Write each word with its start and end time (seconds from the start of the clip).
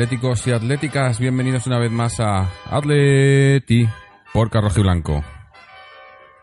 atléticos 0.00 0.46
y 0.46 0.52
atléticas, 0.52 1.20
bienvenidos 1.20 1.66
una 1.66 1.78
vez 1.78 1.90
más 1.90 2.20
a 2.20 2.48
Atleti 2.70 3.86
por 4.32 4.48
Carrojo 4.48 4.80
Blanco. 4.80 5.22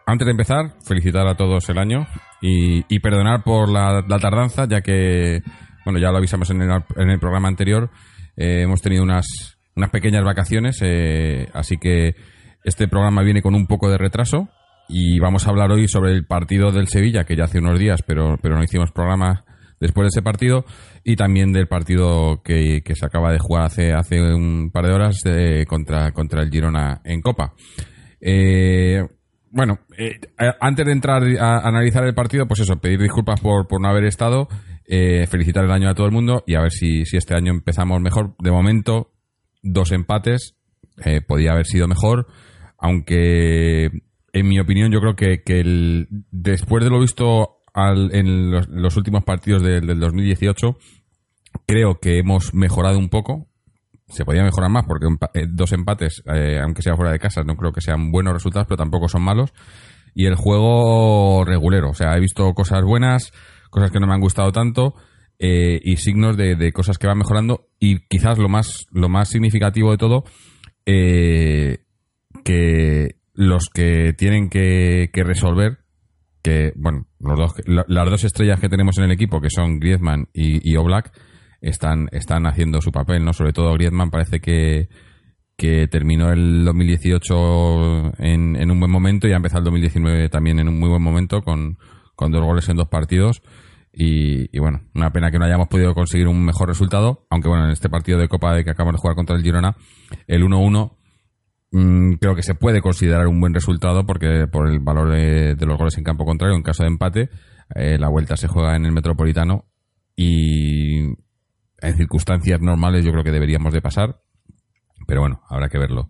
Antes 0.06 0.28
de 0.28 0.32
empezar, 0.32 0.76
felicitar 0.86 1.28
a 1.28 1.34
todos 1.34 1.68
el 1.70 1.80
año 1.80 2.06
y, 2.40 3.00
perdonar 3.00 3.42
por 3.42 3.68
la, 3.68 4.06
la 4.08 4.20
tardanza, 4.20 4.68
ya 4.70 4.82
que, 4.82 5.42
bueno, 5.86 5.98
ya 5.98 6.12
lo 6.12 6.18
avisamos 6.18 6.52
en 6.52 6.62
el, 6.62 6.84
en 6.98 7.10
el 7.10 7.20
programa 7.20 7.48
anterior, 7.48 7.90
eh, 8.36 8.62
hemos 8.62 8.84
tenido 8.84 9.02
unas, 9.02 9.26
unas 9.76 9.90
pequeñas 9.90 10.24
vacaciones, 10.24 10.78
eh, 10.84 11.50
así 11.56 11.78
que 11.78 12.16
este 12.64 12.88
programa 12.88 13.24
viene 13.24 13.42
con 13.42 13.56
un 13.56 13.66
poco 13.66 13.90
de 13.90 13.98
retraso 13.98 14.50
y 14.88 15.18
vamos 15.18 15.48
a 15.48 15.50
hablar 15.50 15.72
hoy 15.72 15.88
sobre 15.88 16.12
el 16.12 16.28
partido 16.28 16.72
del 16.72 16.90
Sevilla, 16.90 17.24
que 17.24 17.36
ya 17.36 17.46
hace 17.46 17.58
unos 17.58 17.80
días, 17.80 18.04
pero, 18.06 18.38
pero 18.40 18.56
no 18.56 18.64
hicimos 18.64 18.92
programa 18.92 19.46
después 19.80 20.06
de 20.06 20.10
ese 20.10 20.22
partido, 20.22 20.66
y 21.04 21.16
también 21.16 21.54
del 21.54 21.68
partido 21.68 22.42
que, 22.44 22.82
que 22.84 22.96
se 22.96 23.06
acaba 23.06 23.32
de 23.32 23.40
jugar 23.40 23.66
hace, 23.66 23.94
hace 23.94 24.22
un 24.22 24.72
par 24.72 24.86
de 24.86 24.94
horas 24.94 25.22
de- 25.24 25.66
contra, 25.68 26.12
contra 26.12 26.42
el 26.42 26.50
Girona 26.50 27.02
en 27.04 27.22
Copa. 27.22 27.54
Eh, 28.20 29.04
bueno, 29.52 29.80
eh, 29.98 30.20
antes 30.60 30.86
de 30.86 30.92
entrar 30.92 31.24
a, 31.40 31.60
analizar 31.68 32.04
el 32.06 32.14
partido, 32.14 32.48
pues 32.48 32.60
eso, 32.60 32.78
pedir 32.80 33.00
disculpas 33.00 33.40
por, 33.40 33.68
por 33.68 33.82
no 33.82 33.88
haber 33.88 34.06
estado, 34.06 34.48
eh, 34.86 35.26
felicitar 35.28 35.64
el 35.64 35.72
año 35.72 35.90
a 35.90 35.96
todo 35.96 36.06
el 36.08 36.14
mundo 36.14 36.44
y 36.46 36.56
a 36.56 36.62
ver 36.62 36.72
si, 36.72 37.06
si 37.06 37.18
este 37.18 37.36
año 37.36 37.52
empezamos 37.52 38.02
mejor. 38.02 38.36
De 38.40 38.52
momento, 38.52 39.12
dos 39.62 39.92
empates, 39.92 40.56
eh, 41.04 41.22
podía 41.22 41.52
haber 41.52 41.66
sido 41.66 41.88
mejor, 41.88 42.28
aunque 42.78 43.90
en 44.34 44.48
mi 44.48 44.60
opinión 44.60 44.92
yo 44.92 45.00
creo 45.00 45.16
que, 45.16 45.44
que 45.44 45.60
el- 45.60 46.08
después 46.32 46.84
de 46.84 46.90
lo 46.90 47.00
visto 47.00 47.57
al- 47.78 48.14
en 48.14 48.52
los, 48.52 48.98
últimos 48.98 49.24
partidos 49.24 49.62
del, 49.62 49.86
del 49.86 50.00
2018, 50.00 50.78
creo 51.66 52.00
que 52.00 52.18
hemos 52.18 52.54
mejorado 52.54 52.98
un 52.98 53.10
poco. 53.10 53.48
Se 54.08 54.26
podía 54.26 54.44
mejorar 54.44 54.70
más 54.72 54.86
porque 54.88 55.06
eh, 55.34 55.46
dos 55.50 55.74
empates, 55.74 56.24
eh, 56.34 56.60
aunque 56.64 56.82
sea 56.82 56.96
fuera 56.96 57.12
de 57.12 57.20
casa, 57.20 57.44
no 57.44 57.56
creo 57.56 57.72
que 57.72 57.82
sean 57.82 58.12
buenos 58.12 58.34
resultados, 58.34 58.68
pero 58.68 58.78
tampoco 58.78 59.08
son 59.08 59.22
malos. 59.22 59.54
Y 60.16 60.26
el 60.26 60.36
juego 60.36 61.44
regulero, 61.46 61.90
o 61.92 61.94
sea, 61.94 62.16
he 62.16 62.20
visto 62.20 62.52
cosas 62.54 62.84
buenas, 62.84 63.32
cosas 63.70 63.92
que 63.92 64.00
no 64.00 64.08
me 64.08 64.14
han 64.14 64.22
gustado 64.22 64.52
tanto 64.52 64.96
eh, 65.40 65.80
y 65.84 65.98
signos 65.98 66.36
de, 66.38 66.56
de 66.56 66.72
cosas 66.72 66.98
que 66.98 67.06
van 67.06 67.18
mejorando 67.20 67.68
y 67.80 68.00
quizás 68.08 68.40
lo 68.40 68.50
más 68.50 68.88
lo 68.92 69.10
más 69.10 69.30
significativo 69.30 69.92
de 69.92 69.98
todo 69.98 70.24
eh, 70.88 71.80
que 72.44 73.18
los 73.34 73.66
que 73.72 74.14
tienen 74.18 74.50
que 74.50 75.10
resolver 75.14 75.80
que 76.48 76.74
bueno 76.76 77.06
los 77.20 77.38
dos, 77.38 77.54
la- 77.66 77.86
las 77.88 78.10
dos 78.10 78.24
estrellas 78.24 78.60
que 78.60 78.70
tenemos 78.70 78.98
en 78.98 79.06
el 79.06 79.12
equipo 79.12 79.42
que 79.42 79.50
son 79.50 79.80
Griezmann 79.80 80.28
y, 80.34 80.60
y 80.70 80.76
Oblak 80.78 81.12
están 81.62 82.08
están 82.12 82.46
haciendo 82.46 82.82
su 82.82 82.92
papel 82.92 83.26
no 83.26 83.34
sobre 83.34 83.52
todo 83.54 83.74
Griezmann 83.74 84.12
parece 84.12 84.40
que 84.40 84.90
que 85.58 85.88
terminó 85.88 86.32
el 86.32 86.64
2018 86.66 88.14
en, 88.20 88.56
en 88.56 88.72
un 88.72 88.80
buen 88.80 88.92
momento 88.92 89.28
y 89.28 89.34
ha 89.34 89.38
empezado 89.38 89.60
el 89.60 89.66
2019 89.66 90.30
también 90.30 90.60
en 90.60 90.68
un 90.68 90.80
muy 90.80 90.90
buen 90.90 91.02
momento 91.02 91.42
con, 91.42 91.78
con 92.16 92.32
dos 92.32 92.44
goles 92.44 92.70
en 92.70 92.78
dos 92.78 92.88
partidos. 92.90 93.42
Y, 93.92 94.56
y 94.56 94.60
bueno, 94.60 94.82
una 94.94 95.10
pena 95.12 95.32
que 95.32 95.40
no 95.40 95.46
hayamos 95.46 95.68
podido 95.68 95.96
conseguir 95.96 96.28
un 96.28 96.46
mejor 96.46 96.68
resultado, 96.68 97.26
aunque 97.32 97.48
bueno, 97.50 97.66
en 97.66 97.72
este 97.72 97.90
partido 97.90 98.20
de 98.20 98.28
Copa 98.28 98.54
de 98.54 98.64
que 98.64 98.70
acabamos 98.70 99.00
de 99.00 99.02
jugar 99.02 99.16
contra 99.16 99.36
el 99.36 99.42
Girona, 99.42 99.76
el 100.28 100.44
1-1 100.44 100.92
mm, 100.92 101.07
creo 101.72 102.36
que 102.36 102.44
se 102.44 102.56
puede 102.56 102.82
considerar 102.82 103.28
un 103.28 103.40
buen 103.40 103.54
resultado 103.54 104.06
porque 104.06 104.48
por 104.52 104.70
el 104.70 104.80
valor 104.80 105.12
de, 105.12 105.56
los 105.66 105.78
goles 105.78 105.98
en 105.98 106.04
campo 106.04 106.26
contrario, 106.26 106.56
en 106.56 106.64
caso 106.64 106.84
de 106.84 106.90
empate, 106.90 107.30
eh, 107.76 107.98
la 108.00 108.10
vuelta 108.10 108.38
se 108.38 108.48
juega 108.48 108.76
en 108.76 108.86
el 108.86 108.92
Metropolitano 108.92 109.66
y 110.16 111.00
en 111.00 111.98
circunstancias 111.98 112.60
normales 112.62 113.04
yo 113.06 113.12
creo 113.12 113.24
que 113.24 113.32
deberíamos 113.32 113.74
de 113.74 113.82
pasar, 113.82 114.20
pero 115.06 115.22
bueno, 115.22 115.42
habrá 115.50 115.70
que 115.70 115.78
verlo. 115.78 116.08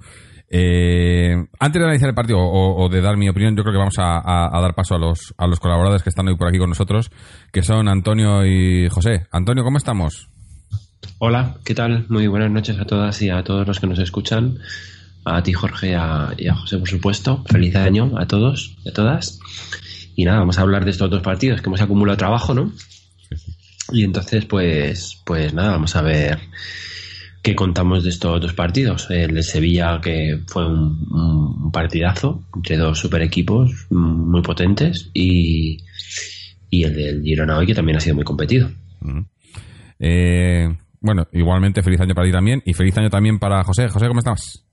Eh, 0.49 1.35
antes 1.59 1.79
de 1.79 1.83
analizar 1.85 2.07
el 2.07 2.15
partido 2.15 2.39
o, 2.39 2.87
de 2.87 3.01
dar 3.01 3.17
mi 3.17 3.27
opinión, 3.27 3.55
yo 3.57 3.63
creo 3.63 3.73
que 3.73 3.79
vamos 3.79 3.99
a- 3.99 4.55
a 4.57 4.61
dar 4.61 4.75
paso 4.75 4.95
a 4.95 4.97
los, 4.99 5.33
a 5.37 5.45
los 5.45 5.59
colaboradores 5.59 6.03
que 6.03 6.09
están 6.09 6.27
hoy 6.29 6.37
por 6.37 6.47
aquí 6.47 6.57
con 6.57 6.69
nosotros, 6.69 7.11
que 7.51 7.63
son 7.63 7.89
Antonio 7.89 8.45
y 8.45 8.87
José. 8.87 9.25
Antonio, 9.31 9.63
¿cómo 9.65 9.77
estamos? 9.77 10.29
Hola, 11.19 11.57
¿qué 11.65 11.75
tal? 11.75 12.05
Muy 12.09 12.27
buenas 12.27 12.51
noches 12.51 12.79
a 12.79 12.85
todas 12.85 13.21
y 13.21 13.29
a 13.29 13.43
todos 13.43 13.67
los 13.67 13.79
que 13.79 13.87
nos 13.87 13.99
escuchan. 13.99 14.57
A 15.29 15.43
ti, 15.43 15.53
Jorge, 15.53 15.95
a- 15.95 16.33
y 16.37 16.47
a 16.47 16.55
José, 16.55 16.77
por 16.77 16.87
supuesto. 16.87 17.43
Feliz 17.45 17.75
año 17.75 18.11
a 18.17 18.27
todos 18.27 18.75
y 18.83 18.89
a 18.89 18.93
todas. 18.93 19.39
Y 20.15 20.25
nada, 20.25 20.39
vamos 20.39 20.57
a 20.57 20.61
hablar 20.61 20.85
de 20.85 20.91
estos 20.91 21.09
dos 21.09 21.21
partidos 21.21 21.61
que 21.61 21.67
hemos 21.67 21.81
acumulado 21.81 22.17
trabajo, 22.17 22.53
¿no? 22.53 22.71
Y 23.91 24.03
entonces, 24.03 24.45
pues, 24.45 25.21
pues 25.25 25.53
nada, 25.53 25.71
vamos 25.71 25.95
a 25.95 26.01
ver 26.01 26.39
qué 27.41 27.55
contamos 27.55 28.03
de 28.03 28.09
estos 28.09 28.41
dos 28.41 28.53
partidos. 28.53 29.09
El 29.09 29.33
de 29.35 29.43
Sevilla, 29.43 29.99
que 30.01 30.41
fue 30.47 30.67
un, 30.67 31.71
partidazo 31.71 32.43
entre 32.55 32.77
dos 32.77 32.97
super 32.97 33.21
equipos 33.21 33.87
muy 33.89 34.41
potentes, 34.41 35.09
y, 35.13 35.77
y 36.69 36.83
el 36.83 36.95
del 36.95 37.21
Girona 37.23 37.57
hoy, 37.57 37.67
que 37.67 37.75
también 37.75 37.97
ha 37.97 38.01
sido 38.01 38.15
muy 38.15 38.23
competido. 38.23 38.69
Eh, 39.99 40.67
bueno, 40.99 41.27
igualmente 41.33 41.83
feliz 41.83 42.01
año 42.01 42.15
para 42.15 42.27
ti 42.27 42.31
también 42.31 42.61
y 42.65 42.73
feliz 42.73 42.97
año 42.97 43.09
también 43.09 43.37
para 43.37 43.63
José. 43.63 43.87
José, 43.87 44.07
¿cómo 44.07 44.19
estás? 44.19 44.66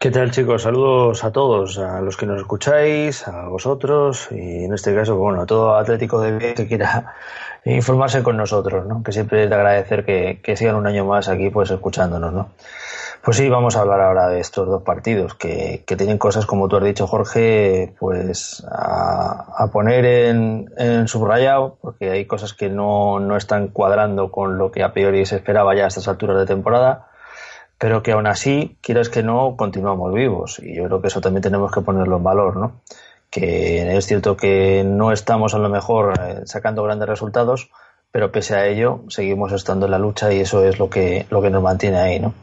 ¿Qué 0.00 0.12
tal 0.12 0.30
chicos? 0.30 0.62
Saludos 0.62 1.24
a 1.24 1.32
todos, 1.32 1.76
a 1.76 2.00
los 2.00 2.16
que 2.16 2.24
nos 2.24 2.38
escucháis, 2.38 3.26
a 3.26 3.48
vosotros 3.48 4.28
y 4.30 4.64
en 4.64 4.72
este 4.72 4.94
caso, 4.94 5.16
bueno, 5.16 5.40
a 5.40 5.46
todo 5.46 5.74
Atlético 5.74 6.20
de 6.20 6.30
Bilbao 6.30 6.54
que 6.54 6.68
quiera 6.68 7.14
informarse 7.64 8.22
con 8.22 8.36
nosotros, 8.36 8.86
¿no? 8.86 9.02
Que 9.02 9.10
siempre 9.10 9.42
es 9.42 9.50
de 9.50 9.56
agradecer 9.56 10.04
que, 10.04 10.38
que 10.40 10.56
sigan 10.56 10.76
un 10.76 10.86
año 10.86 11.04
más 11.04 11.28
aquí 11.28 11.50
pues 11.50 11.72
escuchándonos, 11.72 12.32
¿no? 12.32 12.50
Pues 13.24 13.38
sí, 13.38 13.48
vamos 13.48 13.74
a 13.74 13.80
hablar 13.80 14.00
ahora 14.00 14.28
de 14.28 14.38
estos 14.38 14.68
dos 14.68 14.84
partidos 14.84 15.34
que, 15.34 15.82
que 15.84 15.96
tienen 15.96 16.16
cosas, 16.16 16.46
como 16.46 16.68
tú 16.68 16.76
has 16.76 16.84
dicho 16.84 17.08
Jorge, 17.08 17.92
pues 17.98 18.64
a, 18.70 19.64
a 19.64 19.66
poner 19.72 20.04
en, 20.04 20.72
en 20.76 21.08
subrayado, 21.08 21.76
porque 21.80 22.12
hay 22.12 22.24
cosas 22.24 22.54
que 22.54 22.68
no, 22.68 23.18
no 23.18 23.36
están 23.36 23.66
cuadrando 23.66 24.30
con 24.30 24.58
lo 24.58 24.70
que 24.70 24.84
a 24.84 24.92
priori 24.92 25.26
se 25.26 25.34
esperaba 25.34 25.74
ya 25.74 25.86
a 25.86 25.88
estas 25.88 26.06
alturas 26.06 26.36
de 26.38 26.46
temporada 26.46 27.08
pero 27.78 28.02
que 28.02 28.12
aún 28.12 28.26
así, 28.26 28.76
quieras 28.80 29.08
que 29.08 29.22
no, 29.22 29.56
continuamos 29.56 30.12
vivos. 30.12 30.60
Y 30.62 30.74
yo 30.76 30.84
creo 30.84 31.00
que 31.00 31.08
eso 31.08 31.20
también 31.20 31.42
tenemos 31.42 31.70
que 31.70 31.80
ponerlo 31.80 32.16
en 32.16 32.24
valor, 32.24 32.56
¿no? 32.56 32.80
Que 33.30 33.96
es 33.96 34.06
cierto 34.06 34.36
que 34.36 34.82
no 34.84 35.12
estamos 35.12 35.54
a 35.54 35.58
lo 35.58 35.68
mejor 35.68 36.14
eh, 36.20 36.40
sacando 36.44 36.82
grandes 36.82 37.08
resultados, 37.08 37.70
pero 38.10 38.32
pese 38.32 38.56
a 38.56 38.66
ello 38.66 39.04
seguimos 39.08 39.52
estando 39.52 39.86
en 39.86 39.92
la 39.92 39.98
lucha 39.98 40.32
y 40.32 40.40
eso 40.40 40.64
es 40.64 40.78
lo 40.78 40.90
que, 40.90 41.26
lo 41.30 41.40
que 41.40 41.50
nos 41.50 41.62
mantiene 41.62 41.98
ahí, 41.98 42.18
¿no? 42.18 42.34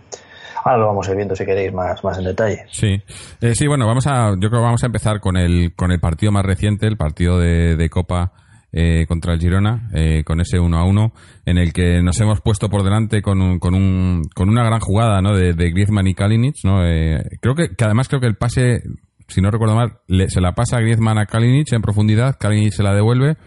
Ahora 0.63 0.77
lo 0.79 0.87
vamos 0.87 1.07
a 1.07 1.11
ir 1.11 1.17
viendo 1.17 1.35
si 1.35 1.45
queréis 1.45 1.73
más, 1.73 2.03
más 2.03 2.17
en 2.17 2.23
detalle. 2.23 2.65
Sí, 2.71 3.01
Eh, 3.41 3.53
sí, 3.53 3.67
bueno, 3.67 3.85
vamos 3.85 4.07
a, 4.07 4.31
yo 4.31 4.49
creo 4.49 4.61
que 4.61 4.65
vamos 4.65 4.83
a 4.83 4.87
empezar 4.87 5.19
con 5.19 5.37
el, 5.37 5.75
con 5.75 5.91
el 5.91 5.99
partido 5.99 6.31
más 6.31 6.45
reciente, 6.45 6.87
el 6.87 6.97
partido 6.97 7.39
de, 7.39 7.75
de 7.75 7.89
Copa 7.89 8.31
eh, 8.77 9.05
contra 9.07 9.33
el 9.33 9.39
Girona, 9.39 9.89
eh, 9.93 10.23
con 10.25 10.41
ese 10.41 10.59
1 10.59 10.77
a 10.77 10.83
1, 10.83 11.13
en 11.45 11.57
el 11.57 11.71
que 11.71 12.01
nos 12.03 12.19
hemos 12.19 12.41
puesto 12.41 12.67
por 12.69 12.83
delante 12.83 13.21
con, 13.21 13.41
un, 13.41 13.57
con, 13.57 13.73
un, 13.73 14.23
con 14.35 14.49
una 14.49 14.65
gran 14.65 14.81
jugada 14.81 15.21
¿no? 15.21 15.33
de, 15.33 15.53
Griezmann 15.53 16.07
y 16.07 16.13
Kalinic. 16.13 16.55
¿no? 16.65 16.85
Eh, 16.85 17.23
creo 17.41 17.55
que, 17.55 17.69
que 17.75 17.85
además 17.85 18.09
creo 18.09 18.19
que 18.19 18.27
el 18.27 18.35
pase, 18.35 18.81
si 19.29 19.39
no 19.39 19.49
recuerdo 19.49 19.75
mal, 19.75 19.99
le- 20.07 20.29
se 20.29 20.41
la 20.41 20.51
pasa 20.53 20.81
Griezmann 20.81 21.17
a 21.17 21.25
Kalinic 21.25 21.71
en 21.71 21.81
profundidad, 21.81 22.35
Kalinic 22.37 22.73
se 22.73 22.83
la 22.83 22.93
devuelve 22.93 23.37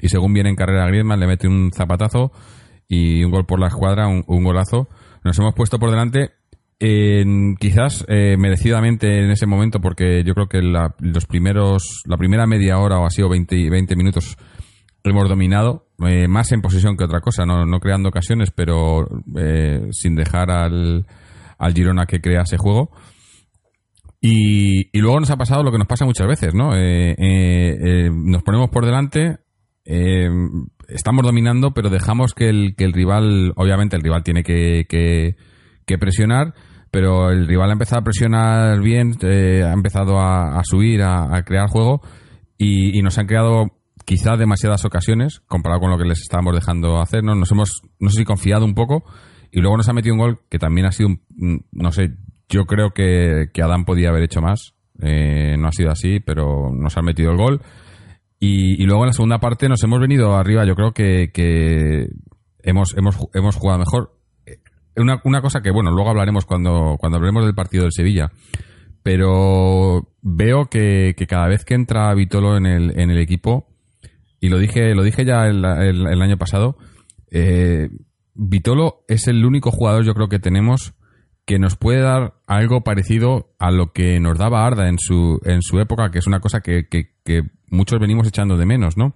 y 0.00 0.08
según 0.08 0.32
viene 0.32 0.48
en 0.48 0.56
carrera 0.56 0.86
Griezmann 0.86 1.20
le 1.20 1.26
mete 1.26 1.46
un 1.46 1.72
zapatazo 1.74 2.32
y 2.88 3.22
un 3.22 3.30
gol 3.30 3.44
por 3.44 3.60
la 3.60 3.66
escuadra, 3.68 4.08
un, 4.08 4.24
un 4.26 4.42
golazo. 4.44 4.88
Nos 5.24 5.38
hemos 5.38 5.52
puesto 5.54 5.78
por 5.78 5.90
delante 5.90 6.30
en- 6.78 7.56
quizás 7.56 8.06
eh, 8.08 8.36
merecidamente 8.38 9.22
en 9.22 9.30
ese 9.30 9.44
momento 9.46 9.80
porque 9.80 10.24
yo 10.24 10.32
creo 10.32 10.46
que 10.48 10.62
la, 10.62 10.94
los 11.00 11.26
primeros 11.26 12.02
la 12.06 12.16
primera 12.16 12.46
media 12.46 12.78
hora 12.78 12.98
o 12.98 13.04
así 13.04 13.20
o 13.20 13.28
20, 13.28 13.68
20 13.68 13.96
minutos 13.96 14.38
hemos 15.04 15.28
dominado 15.28 15.86
eh, 16.06 16.28
más 16.28 16.52
en 16.52 16.60
posesión 16.60 16.96
que 16.96 17.04
otra 17.04 17.20
cosa 17.20 17.44
no, 17.46 17.80
creando 17.80 18.08
ocasiones 18.08 18.50
pero 18.54 19.06
eh, 19.36 19.88
sin 19.92 20.14
dejar 20.14 20.50
al, 20.50 21.06
al 21.58 21.74
Girona 21.74 22.06
que 22.06 22.20
crea 22.20 22.42
ese 22.42 22.58
juego. 22.58 22.90
Y, 24.22 24.98
luego 24.98 25.18
nos 25.18 25.30
ha 25.30 25.38
pasado 25.38 25.62
lo 25.62 25.72
que 25.72 25.78
nos 25.78 25.86
pasa 25.86 26.04
muchas 26.04 26.26
veces 26.26 26.54
no 26.54 26.76
Eh, 26.76 28.10
nos 28.12 28.42
ponemos 28.42 28.68
por 28.68 28.84
delante 28.84 29.38
estamos 30.88 31.24
dominando, 31.24 31.72
pero 31.72 31.88
dejamos 31.88 32.32
que 32.34 32.48
el, 32.48 32.74
que 32.76 32.84
el 32.84 32.92
rival, 32.92 33.52
obviamente 33.56 33.96
el 33.96 34.02
rival 34.02 34.22
tiene 34.22 34.44
que, 34.44 34.84
que, 34.88 35.98
presionar, 35.98 36.54
pero 36.92 37.30
el 37.30 37.48
rival 37.48 37.70
ha 37.70 37.72
empezado 37.72 38.00
a 38.00 38.04
presionar 38.04 38.80
bien, 38.80 39.14
ha 39.22 39.72
empezado 39.72 40.20
a, 40.20 40.60
subir, 40.62 41.02
a, 41.02 41.42
crear 41.44 41.68
juego 41.68 42.02
y 42.56 43.00
nos 43.02 43.18
han 43.18 43.26
creado 43.26 43.79
quizá 44.10 44.36
demasiadas 44.36 44.84
ocasiones 44.84 45.38
comparado 45.46 45.82
con 45.82 45.90
lo 45.92 45.96
que 45.96 46.04
les 46.04 46.18
estábamos 46.18 46.52
dejando 46.56 47.00
hacer, 47.00 47.22
¿no? 47.22 47.36
Nos 47.36 47.52
hemos, 47.52 47.82
no 48.00 48.10
sé 48.10 48.18
si 48.18 48.24
confiado 48.24 48.64
un 48.64 48.74
poco 48.74 49.04
y 49.52 49.60
luego 49.60 49.76
nos 49.76 49.88
ha 49.88 49.92
metido 49.92 50.16
un 50.16 50.20
gol 50.20 50.40
que 50.50 50.58
también 50.58 50.88
ha 50.88 50.90
sido, 50.90 51.10
mm, 51.10 51.56
no 51.70 51.92
sé, 51.92 52.16
yo 52.48 52.64
creo 52.64 52.90
que, 52.90 53.50
que 53.54 53.62
Adán 53.62 53.84
podía 53.84 54.08
haber 54.08 54.24
hecho 54.24 54.40
más. 54.40 54.74
Eh, 55.00 55.54
no 55.60 55.68
ha 55.68 55.70
sido 55.70 55.92
así, 55.92 56.18
pero 56.18 56.72
nos 56.74 56.96
han 56.96 57.04
metido 57.04 57.30
el 57.30 57.36
gol. 57.36 57.62
Y, 58.40 58.84
luego 58.84 59.04
en 59.04 59.10
la 59.10 59.12
segunda 59.12 59.38
parte 59.38 59.68
nos 59.68 59.80
hemos 59.84 60.00
venido 60.00 60.34
arriba. 60.34 60.66
Yo 60.66 60.74
creo 60.74 60.92
que, 60.92 62.08
hemos, 62.64 62.96
hemos, 62.96 63.16
hemos 63.32 63.54
jugado 63.54 63.78
mejor. 63.78 64.18
Una, 64.96 65.20
una 65.22 65.40
cosa 65.40 65.60
que, 65.60 65.70
bueno, 65.70 65.92
luego 65.92 66.10
hablaremos 66.10 66.46
cuando, 66.46 66.96
cuando 66.98 67.18
hablemos 67.18 67.44
del 67.44 67.54
partido 67.54 67.84
del 67.84 67.92
Sevilla. 67.92 68.32
Pero 69.04 70.08
veo 70.20 70.64
que, 70.64 71.14
que 71.16 71.28
cada 71.28 71.46
vez 71.46 71.64
que 71.64 71.74
entra 71.74 72.12
Vitolo 72.12 72.56
en 72.56 72.66
el, 72.66 72.98
en 72.98 73.10
el 73.10 73.20
equipo, 73.20 73.68
y 74.40 74.48
lo 74.48 74.58
dije, 74.58 74.94
lo 74.94 75.02
dije 75.02 75.24
ya 75.24 75.46
el, 75.46 75.64
el- 75.64 76.22
año 76.22 76.36
pasado, 76.38 76.76
eh, 77.30 77.90
Vitolo 78.34 79.04
es 79.08 79.28
el 79.28 79.44
único 79.44 79.70
jugador 79.70 80.04
yo 80.04 80.14
creo 80.14 80.28
que 80.28 80.38
tenemos 80.38 80.94
que 81.44 81.58
nos 81.58 81.76
puede 81.76 82.00
dar 82.00 82.34
algo 82.46 82.82
parecido 82.82 83.54
a 83.58 83.70
lo 83.70 83.92
que 83.92 84.20
nos 84.20 84.38
daba 84.38 84.66
Arda 84.66 84.88
en 84.88 84.98
su, 84.98 85.40
en 85.44 85.62
su 85.62 85.80
época, 85.80 86.10
que 86.10 86.18
es 86.20 86.26
una 86.26 86.40
cosa 86.40 86.60
que, 86.60 86.86
que- 86.88 87.42
muchos 87.70 87.98
venimos 88.00 88.26
echando 88.26 88.56
de 88.56 88.66
menos, 88.66 88.96
¿no? 88.96 89.14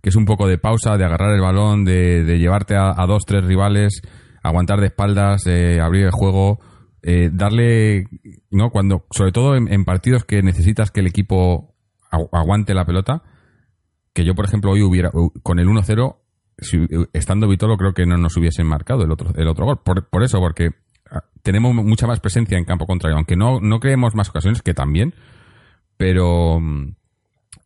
Que 0.00 0.08
es 0.08 0.16
un 0.16 0.24
poco 0.24 0.48
de 0.48 0.58
pausa, 0.58 0.96
de 0.96 1.04
agarrar 1.04 1.34
el 1.34 1.40
balón, 1.40 1.84
de, 1.84 2.24
de 2.24 2.38
llevarte 2.38 2.74
a, 2.76 2.94
dos, 3.06 3.22
tres 3.26 3.44
rivales, 3.44 4.02
aguantar 4.42 4.80
de 4.80 4.86
espaldas, 4.86 5.46
abrir 5.80 6.04
el 6.06 6.10
juego, 6.10 6.58
eh, 7.02 7.30
darle, 7.32 8.06
¿no? 8.50 8.70
Cuando, 8.70 9.06
sobre 9.12 9.30
todo 9.32 9.54
en, 9.56 9.72
en 9.72 9.84
partidos 9.84 10.24
que 10.24 10.42
necesitas 10.42 10.90
que 10.90 11.00
el 11.00 11.06
equipo 11.06 11.74
agu- 12.10 12.28
aguante 12.32 12.74
la 12.74 12.84
pelota, 12.84 13.22
que 14.12 14.24
yo, 14.24 14.34
por 14.34 14.44
ejemplo, 14.44 14.70
hoy 14.72 14.82
hubiera, 14.82 15.10
con 15.42 15.58
el 15.58 15.66
1-0, 15.68 16.16
si- 16.58 16.86
estando 17.12 17.48
Vitolo, 17.48 17.76
creo 17.76 17.94
que 17.94 18.06
no 18.06 18.16
nos 18.18 18.36
hubiesen 18.36 18.66
marcado 18.66 19.02
el 19.04 19.10
otro, 19.10 19.30
el 19.34 19.48
otro 19.48 19.64
gol. 19.66 19.80
Por, 19.84 20.08
por 20.08 20.22
eso, 20.22 20.38
porque 20.40 20.70
ah, 21.10 21.24
tenemos 21.42 21.74
mucha 21.74 22.06
más 22.06 22.20
presencia 22.20 22.58
en 22.58 22.64
campo 22.64 22.86
contrario, 22.86 23.16
aunque 23.16 23.36
no, 23.36 23.60
no 23.60 23.80
creemos 23.80 24.14
más 24.14 24.28
ocasiones, 24.28 24.62
que 24.62 24.74
también, 24.74 25.14
pero, 25.96 26.60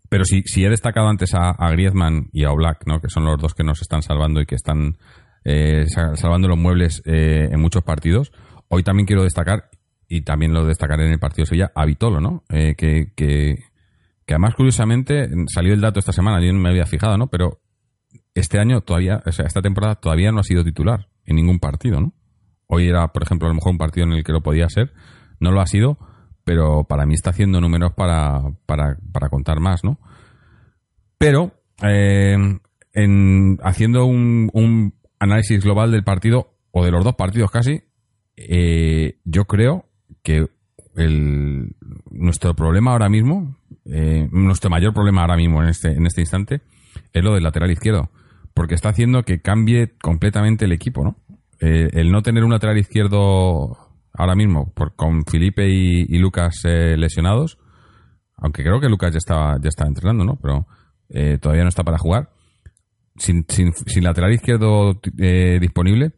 pero 0.08 0.25
si, 0.25 0.43
si 0.43 0.64
he 0.64 0.70
destacado 0.70 1.08
antes 1.08 1.34
a, 1.34 1.54
Griezmann 1.70 2.28
y 2.32 2.44
a 2.44 2.52
Oblak, 2.52 2.87
¿no? 2.87 3.00
que 3.00 3.08
son 3.08 3.25
los 3.25 3.38
dos 3.40 3.54
que 3.54 3.64
nos 3.64 3.81
están 3.82 4.02
salvando 4.02 4.40
y 4.40 4.46
que 4.46 4.54
están 4.54 4.98
eh, 5.44 5.84
sa- 5.88 6.16
salvando 6.16 6.48
los 6.48 6.58
muebles 6.58 7.02
eh, 7.06 7.48
en 7.50 7.60
muchos 7.60 7.82
partidos, 7.82 8.32
hoy 8.69 8.82
también 8.82 9.06
quiero 9.06 9.22
destacar, 9.22 9.70
y 10.08 10.22
también 10.22 10.52
lo 10.52 10.64
destacaré 10.64 11.06
en 11.06 11.12
el 11.12 11.19
partido 11.19 11.43
de 11.43 11.46
Sevilla, 11.48 11.72
a 11.75 11.84
Vitolo, 11.84 12.20
¿no? 12.20 12.44
Eh, 12.50 12.75
que, 12.76 13.12
que, 13.16 13.56
que 14.26 14.34
además, 14.34 14.55
curiosamente, 14.55 15.31
salió 15.46 15.73
el 15.73 15.81
dato 15.81 16.00
esta 16.00 16.12
semana, 16.12 16.44
yo 16.44 16.52
no 16.52 16.58
me 16.58 16.70
había 16.70 16.84
fijado, 16.84 17.17
¿no? 17.17 17.28
Pero 17.28 17.61
este 18.34 18.58
año 18.58 18.81
todavía, 18.81 19.23
o 19.25 19.32
sea, 19.32 19.46
esta 19.46 19.62
temporada 19.62 19.94
todavía 19.94 20.32
no 20.32 20.40
ha 20.40 20.44
sido 20.44 20.64
titular 20.64 21.08
en 21.25 21.37
ningún 21.37 21.61
partido, 21.61 22.00
¿no? 22.00 22.12
Hoy 22.67 22.88
era, 22.88 23.08
por 23.08 23.23
ejemplo, 23.23 23.46
a 23.46 23.50
lo 23.50 23.55
mejor 23.55 23.73
un 23.73 23.78
partido 23.78 24.06
en 24.06 24.12
el 24.12 24.25
que 24.25 24.32
lo 24.32 24.43
podía 24.43 24.69
ser, 24.69 24.93
no 25.38 25.52
lo 25.52 25.61
ha 25.61 25.67
sido, 25.67 25.99
pero 26.44 26.84
para 26.84 27.06
mí 27.06 27.14
está 27.14 27.31
haciendo 27.31 27.61
números 27.61 27.93
para, 27.94 28.43
para, 28.67 28.99
para 29.12 29.28
contar 29.28 29.61
más, 29.61 29.84
¿no? 29.84 30.00
Pero, 31.19 31.52
eh, 31.82 32.37
en, 32.93 33.58
haciendo 33.62 34.06
un, 34.06 34.94
análisis 35.19 35.62
global 35.62 35.93
del 35.93 36.05
partido, 36.05 36.55
o 36.72 36.84
de 36.84 36.90
los 36.90 37.05
dos 37.05 37.14
partidos 37.14 37.50
casi, 37.50 37.82
eh, 38.37 39.19
yo 39.25 39.44
creo 39.46 39.87
que 40.22 40.46
nuestro 42.11 42.55
problema 42.55 42.93
ahora 42.93 43.08
mismo, 43.08 43.56
eh, 43.88 44.29
nuestro 44.33 44.71
mayor 44.71 44.93
problema 44.93 45.23
ahora 45.23 45.37
mismo 45.37 45.62
en 45.62 45.69
este, 45.69 45.93
en 45.93 46.06
este 46.06 46.21
instante, 46.21 46.62
es 47.12 47.25
lo 47.25 47.35
del 47.35 47.43
lateral 47.43 47.71
izquierdo. 47.71 48.11
Porque 48.55 48.75
está 48.75 48.88
haciendo 48.88 49.23
que 49.23 49.41
cambie 49.41 49.97
completamente 49.99 50.65
el 50.65 50.73
equipo, 50.73 51.05
¿no? 51.05 51.17
Eh, 51.61 51.88
el 51.93 52.11
no 52.11 52.23
tener 52.23 52.44
un 52.44 52.53
lateral 52.53 52.79
izquierdo 52.79 53.77
ahora 54.12 54.35
mismo, 54.35 54.73
por, 54.75 54.94
con 54.94 55.25
Felipe 55.25 55.69
y, 55.69 56.19
Lucas 56.19 56.62
eh, 56.65 56.97
lesionados, 56.97 57.59
aunque 58.37 58.62
creo 58.62 58.81
que 58.81 58.88
Lucas 58.88 59.12
ya 59.12 59.19
estaba, 59.19 59.56
ya 59.61 59.69
estaba 59.69 59.89
entrenando, 59.89 60.25
¿no? 60.25 60.37
Pero 60.37 60.67
eh, 61.09 61.39
todavía 61.39 61.65
no 61.65 61.69
está 61.69 61.85
para 61.85 61.99
jugar. 61.99 62.31
Sin, 63.19 63.47
sin, 63.49 63.73
sin 63.73 64.05
lateral 64.05 64.35
izquierdo 64.35 65.00
disponible, 65.03 66.12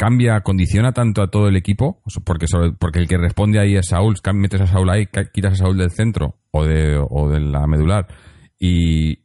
cambia, 0.00 0.40
condiciona 0.40 0.92
tanto 0.92 1.20
a 1.20 1.28
todo 1.28 1.46
el 1.48 1.56
equipo, 1.56 2.00
porque, 2.24 2.46
sobre- 2.46 2.72
porque 2.72 3.00
el 3.00 3.06
que 3.06 3.18
responde 3.18 3.58
ahí 3.60 3.76
es 3.76 3.88
Saúl, 3.88 4.14
metes 4.32 4.62
a 4.62 4.66
Saúl 4.66 4.88
ahí, 4.88 5.04
quitas 5.30 5.52
a 5.52 5.56
Saúl 5.56 5.76
del 5.76 5.90
centro 5.90 6.38
o 6.52 6.64
de, 6.64 6.96
o 6.98 7.28
de 7.28 7.38
la 7.40 7.66
medular 7.66 8.06
y, 8.58 9.18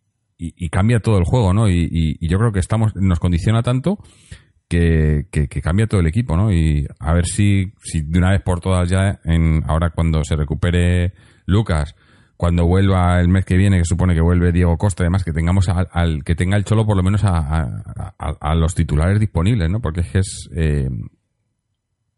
cambia 0.69 0.99
todo 0.99 1.17
el 1.17 1.23
juego, 1.23 1.53
¿no? 1.53 1.69
Y, 1.69 1.79
y- 1.89 2.17
y 2.19 2.27
yo 2.27 2.37
creo 2.39 2.51
que 2.51 2.59
estamos, 2.59 2.93
nos 2.95 3.19
condiciona 3.21 3.63
tanto 3.63 3.99
que, 4.67 5.27
que- 5.31 5.47
que 5.47 5.61
cambia 5.61 5.87
todo 5.87 6.01
el 6.01 6.07
equipo, 6.07 6.35
¿no? 6.35 6.51
Y 6.51 6.85
a 6.99 7.13
ver 7.13 7.25
si, 7.25 7.71
si 7.81 8.01
de 8.01 8.17
una 8.19 8.31
vez 8.31 8.41
por 8.41 8.59
todas 8.59 8.89
ya, 8.89 9.19
en, 9.23 9.61
ahora 9.67 9.91
cuando 9.91 10.25
se 10.25 10.35
recupere 10.35 11.13
Lucas, 11.45 11.95
cuando 12.37 12.65
vuelva 12.65 13.19
el 13.21 13.27
mes 13.29 13.45
que 13.45 13.55
viene, 13.57 13.77
que 13.77 13.85
supone 13.85 14.13
que 14.13 14.21
vuelve 14.21 14.51
Diego 14.51 14.77
Costa, 14.77 15.03
además 15.03 15.23
que 15.23 15.31
tengamos 15.31 15.69
al, 15.69 16.23
que 16.23 16.35
tenga 16.35 16.57
el 16.57 16.65
Cholo 16.65 16.85
por 16.85 16.97
lo 16.97 17.03
menos 17.03 17.23
a, 17.23 17.37
a- 17.37 18.13
a- 18.19 18.37
a 18.39 18.55
los 18.55 18.75
titulares 18.75 19.19
disponibles, 19.19 19.69
¿no? 19.69 19.79
Porque 19.79 20.01
es 20.01 20.09
que 20.11 20.19
es 20.19 20.49
eh, 20.55 20.89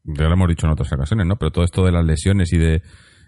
ya 0.04 0.24
lo 0.26 0.34
hemos 0.34 0.48
dicho 0.50 0.66
en 0.66 0.72
otras 0.74 0.92
ocasiones, 0.94 1.28
¿no? 1.28 1.36
Pero 1.38 1.52
todo 1.52 1.64
esto 1.66 1.86
de 1.86 1.92
las 1.92 2.06
lesiones 2.06 2.52
y 2.54 2.58
de 2.58 2.82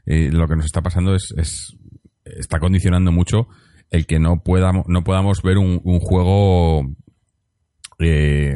eh, 0.05 0.29
lo 0.31 0.47
que 0.47 0.55
nos 0.55 0.65
está 0.65 0.81
pasando 0.81 1.13
es, 1.13 1.33
es 1.37 1.77
está 2.23 2.59
condicionando 2.59 3.11
mucho 3.11 3.47
el 3.91 4.05
que 4.05 4.19
no 4.19 4.41
podamos 4.43 4.85
no 4.87 5.03
podamos 5.03 5.41
ver 5.43 5.57
un, 5.57 5.81
un 5.83 5.99
juego 5.99 6.83
eh, 7.99 8.55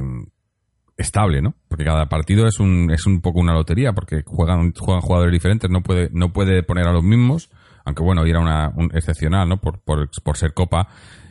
estable, 0.98 1.42
¿no? 1.42 1.56
Porque 1.68 1.84
cada 1.86 2.08
partido 2.08 2.48
es 2.48 2.60
un 2.60 2.92
es 2.92 3.06
un 3.06 3.22
poco 3.22 3.40
una 3.40 3.54
lotería 3.54 3.94
porque 3.94 4.24
juegan 4.26 4.74
juegan 4.74 5.02
jugadores 5.02 5.34
diferentes, 5.34 5.70
no 5.70 5.82
puede 5.82 6.10
no 6.14 6.32
puede 6.34 6.64
poner 6.64 6.88
a 6.88 6.94
los 6.94 7.04
mismos, 7.04 7.50
aunque 7.86 8.04
bueno, 8.04 8.26
era 8.26 8.40
una 8.40 8.70
un 8.76 8.90
excepcional, 8.94 9.48
¿no? 9.48 9.58
Por, 9.58 9.80
por, 9.82 10.38
ser 10.38 10.54
copa 10.54 10.88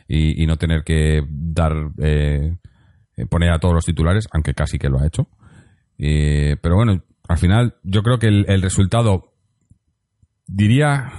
y, 0.08 0.42
y 0.42 0.46
no 0.46 0.56
tener 0.56 0.84
que 0.84 1.22
dar 1.28 1.72
eh, 1.98 2.56
poner 3.28 3.52
a 3.52 3.58
todos 3.58 3.74
los 3.74 3.84
titulares, 3.84 4.28
aunque 4.32 4.54
casi 4.54 4.78
que 4.78 4.88
lo 4.88 5.00
ha 5.00 5.06
hecho. 5.06 5.28
Eh, 5.98 6.56
pero 6.60 6.76
bueno, 6.76 7.02
al 7.28 7.38
final 7.38 7.76
yo 7.82 8.02
creo 8.02 8.18
que 8.18 8.28
el, 8.28 8.44
el 8.48 8.62
resultado 8.62 9.32
diría 10.46 11.12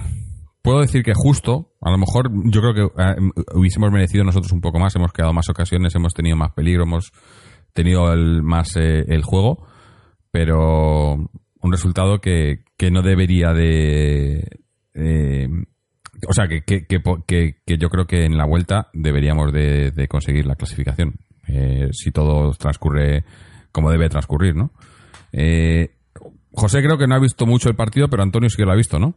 puedo 0.64 0.80
decir 0.80 1.02
que 1.02 1.12
justo, 1.14 1.74
a 1.82 1.90
lo 1.90 1.98
mejor 1.98 2.30
yo 2.50 2.62
creo 2.62 2.74
que 2.74 3.02
eh, 3.02 3.16
hubiésemos 3.54 3.92
merecido 3.92 4.24
nosotros 4.24 4.50
un 4.52 4.62
poco 4.62 4.78
más, 4.78 4.96
hemos 4.96 5.12
quedado 5.12 5.34
más 5.34 5.50
ocasiones, 5.50 5.94
hemos 5.94 6.14
tenido 6.14 6.36
más 6.36 6.52
peligro, 6.52 6.84
hemos 6.84 7.12
tenido 7.74 8.10
el, 8.14 8.42
más 8.42 8.74
eh, 8.76 9.04
el 9.08 9.22
juego, 9.22 9.66
pero 10.30 11.12
un 11.12 11.70
resultado 11.70 12.18
que, 12.20 12.64
que 12.78 12.90
no 12.90 13.02
debería 13.02 13.52
de... 13.52 14.63
eh, 14.94 15.48
o 16.26 16.32
sea, 16.32 16.46
que, 16.46 16.62
que, 16.62 16.86
que, 16.86 17.76
yo 17.78 17.88
creo 17.90 18.06
que 18.06 18.24
en 18.24 18.36
la 18.36 18.46
vuelta 18.46 18.88
deberíamos 18.92 19.52
de, 19.52 19.90
de 19.90 20.08
conseguir 20.08 20.46
la 20.46 20.56
clasificación, 20.56 21.14
eh, 21.48 21.88
si 21.92 22.10
todo 22.10 22.52
transcurre 22.52 23.24
como 23.72 23.90
debe 23.90 24.08
transcurrir, 24.08 24.54
¿no? 24.54 24.72
Eh, 25.32 25.90
José 26.52 26.80
creo 26.82 26.96
que 26.96 27.06
no 27.06 27.16
ha 27.16 27.20
visto 27.20 27.46
mucho 27.46 27.68
el 27.68 27.74
partido, 27.74 28.08
pero 28.08 28.22
Antonio 28.22 28.48
sí 28.48 28.56
que 28.56 28.64
lo 28.64 28.72
ha 28.72 28.76
visto, 28.76 28.98
¿no? 28.98 29.16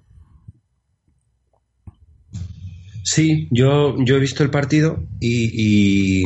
Sí, 3.04 3.48
yo, 3.52 3.96
yo 4.04 4.18
he 4.18 4.20
visto 4.20 4.44
el 4.44 4.50
partido 4.50 5.02
y, 5.22 5.52
y 5.54 6.24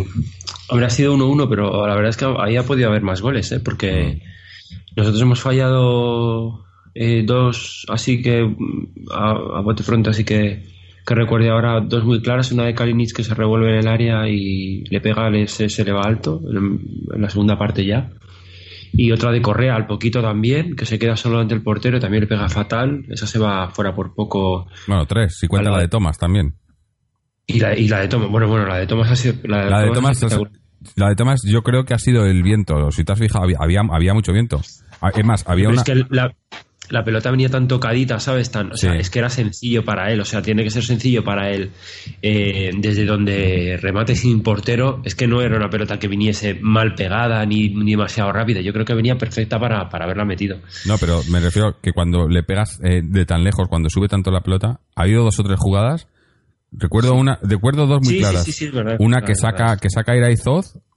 hombre, 0.69 0.87
ha 0.87 0.89
sido 0.89 1.15
1-1, 1.15 1.47
pero 1.47 1.85
la 1.85 1.93
verdad 1.93 2.09
es 2.09 2.17
que 2.17 2.25
ahí 2.39 2.55
ha 2.55 2.63
podido 2.63 2.89
haber 2.89 3.03
más 3.03 3.21
goles, 3.21 3.51
¿eh? 3.51 3.59
porque 3.59 4.23
nosotros 4.95 5.21
hemos 5.21 5.41
fallado 5.41 6.65
eh, 6.93 7.23
dos, 7.25 7.85
así 7.89 8.21
que 8.21 8.43
mm, 8.43 8.87
a, 9.11 9.31
a 9.31 9.61
bote 9.61 9.83
pronto, 9.83 10.09
así 10.09 10.23
que, 10.23 10.63
que 11.05 11.15
recuerde 11.15 11.49
ahora 11.49 11.79
dos 11.81 12.03
muy 12.05 12.21
claras, 12.21 12.51
una 12.51 12.65
de 12.65 12.73
Kalinic 12.73 13.13
que 13.15 13.23
se 13.23 13.33
revuelve 13.33 13.69
en 13.73 13.79
el 13.79 13.87
área 13.87 14.27
y 14.27 14.83
le 14.89 15.01
pega, 15.01 15.29
le- 15.29 15.47
se, 15.47 15.69
se 15.69 15.83
le 15.85 15.91
va 15.91 16.01
alto 16.03 16.41
en, 16.51 16.79
en 17.15 17.21
la 17.21 17.29
segunda 17.29 17.57
parte 17.57 17.85
ya. 17.85 18.09
Y 18.93 19.11
otra 19.13 19.31
de 19.31 19.41
Correa 19.41 19.75
al 19.75 19.87
poquito 19.87 20.21
también, 20.21 20.75
que 20.75 20.85
se 20.85 20.99
queda 20.99 21.15
solo 21.15 21.39
ante 21.39 21.53
el 21.53 21.63
portero, 21.63 21.97
también 21.99 22.21
le 22.23 22.27
pega 22.27 22.49
fatal, 22.49 23.05
esa 23.09 23.25
se 23.25 23.39
va 23.39 23.69
fuera 23.69 23.95
por 23.95 24.13
poco. 24.13 24.67
Bueno, 24.85 25.05
tres, 25.05 25.37
si 25.39 25.47
cuenta 25.47 25.71
la 25.71 25.79
de 25.79 25.87
Thomas 25.87 26.17
también. 26.17 26.55
Y 27.47 27.59
la, 27.59 27.77
y 27.77 27.87
la 27.87 27.99
de 28.01 28.07
Thomas, 28.09 28.29
bueno, 28.29 28.47
bueno, 28.49 28.65
la 28.65 28.77
de 28.79 28.87
Thomas 28.87 29.09
ha 29.09 29.15
sido. 29.15 29.35
La 29.45 29.63
de, 29.65 29.69
La 29.71 29.79
de 29.81 29.91
espectacular. 30.11 30.51
la 30.95 31.07
de 31.09 31.15
Thomas 31.15 31.41
yo 31.45 31.63
creo 31.63 31.85
que 31.85 31.93
ha 31.93 31.97
sido 31.99 32.25
el 32.25 32.43
viento. 32.43 32.91
Si 32.91 33.05
te 33.05 33.13
has 33.13 33.19
fijado, 33.19 33.45
había, 33.45 33.57
había, 33.61 33.81
había 33.91 34.13
mucho 34.13 34.33
viento. 34.33 34.59
Ah, 35.01 35.11
Es 35.15 35.25
más, 35.25 35.47
había 35.47 35.69
Pero 35.69 35.81
una... 35.81 35.81
es 35.81 35.85
que 35.85 36.13
la, 36.13 36.35
la 36.91 37.03
pelota 37.03 37.31
venía 37.31 37.49
tan 37.49 37.67
tocadita, 37.67 38.19
¿sabes? 38.19 38.51
Tan, 38.51 38.71
o 38.73 38.75
sea, 38.77 38.91
Sí. 38.93 38.97
es 38.99 39.09
que 39.09 39.19
era 39.19 39.29
sencillo 39.29 39.83
para 39.83 40.11
él, 40.11 40.19
o 40.21 40.25
sea, 40.25 40.41
tiene 40.41 40.63
que 40.63 40.69
ser 40.69 40.83
sencillo 40.83 41.23
para 41.23 41.49
él. 41.49 41.71
Eh, 42.21 42.71
desde 42.77 43.05
donde 43.05 43.77
remate 43.81 44.15
sin 44.15 44.43
portero, 44.43 45.01
es 45.05 45.15
que 45.15 45.27
no 45.27 45.41
era 45.41 45.55
una 45.57 45.69
pelota 45.69 45.97
que 45.97 46.07
viniese 46.07 46.59
mal 46.61 46.93
pegada 46.95 47.45
ni, 47.45 47.69
ni 47.69 47.91
demasiado 47.91 48.31
rápida. 48.31 48.61
Yo 48.61 48.73
creo 48.73 48.85
que 48.85 48.93
venía 48.93 49.17
perfecta 49.17 49.59
para, 49.59 49.89
para 49.89 50.05
haberla 50.05 50.25
metido. 50.25 50.57
No, 50.85 50.97
pero 50.97 51.21
me 51.29 51.39
refiero 51.39 51.77
que 51.81 51.91
cuando 51.93 52.27
le 52.27 52.43
pegas 52.43 52.79
eh, 52.83 53.01
de 53.03 53.25
tan 53.25 53.43
lejos, 53.43 53.67
cuando 53.69 53.89
sube 53.89 54.07
tanto 54.07 54.29
la 54.31 54.41
pelota, 54.41 54.79
ha 54.95 55.01
habido 55.03 55.23
dos 55.23 55.39
o 55.39 55.43
tres 55.43 55.57
jugadas. 55.59 56.07
Recuerdo 56.73 57.15
una, 57.15 57.37
recuerdo 57.43 57.85
dos 57.85 57.99
muy 58.01 58.09
Sí, 58.09 58.15
sí, 58.15 58.19
claras. 58.21 58.43
sí, 58.45 58.51
sí, 58.53 58.69
verdad, 58.69 58.95
una 58.99 59.21
que 59.21 59.35
saca, 59.35 59.63
verdad. 59.63 59.79
que 59.81 59.89
saca 59.89 60.13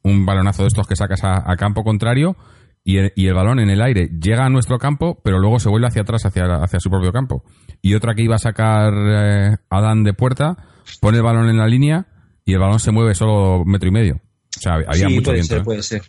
un 0.03 0.27
balonazo 0.27 0.63
de 0.63 0.69
estos 0.69 0.87
que 0.87 0.95
sacas 0.97 1.25
a, 1.25 1.51
a 1.51 1.57
campo 1.57 1.83
contrario, 1.83 2.37
y 2.85 2.99
el, 2.99 3.13
y 3.17 3.27
el 3.27 3.35
balón 3.35 3.61
en 3.61 3.71
el 3.71 3.81
aire 3.81 4.11
llega 4.21 4.45
a 4.45 4.51
nuestro 4.51 4.79
campo, 4.79 5.21
pero 5.25 5.39
luego 5.39 5.59
se 5.59 5.69
vuelve 5.71 5.87
hacia 5.89 6.03
atrás, 6.03 6.25
hacia, 6.27 6.45
hacia 6.57 6.81
su 6.81 6.91
propio 6.91 7.13
campo. 7.13 7.43
Y 7.83 7.95
otra 7.95 8.15
que 8.15 8.23
iba 8.23 8.37
a 8.37 8.39
sacar 8.39 8.93
eh, 8.95 9.57
Adán 9.71 10.05
de 10.05 10.13
puerta, 10.15 10.57
pone 11.01 11.17
el 11.19 11.23
balón 11.23 11.49
en 11.49 11.57
la 11.59 11.67
línea 11.67 12.07
y 12.45 12.53
el 12.53 12.59
balón 12.59 12.79
se 12.81 12.91
mueve 12.93 13.15
solo 13.15 13.65
metro 13.65 13.89
y 13.89 13.93
medio. 13.93 14.21
O 14.57 14.61
sea, 14.61 14.75
había 14.75 14.93
Sí, 15.09 15.15
mucho 15.15 15.23
puede 15.25 15.35
viento. 15.39 15.55
ser, 15.55 15.59
¿eh? 15.61 15.65
puede 15.65 15.83
ser. 15.83 16.03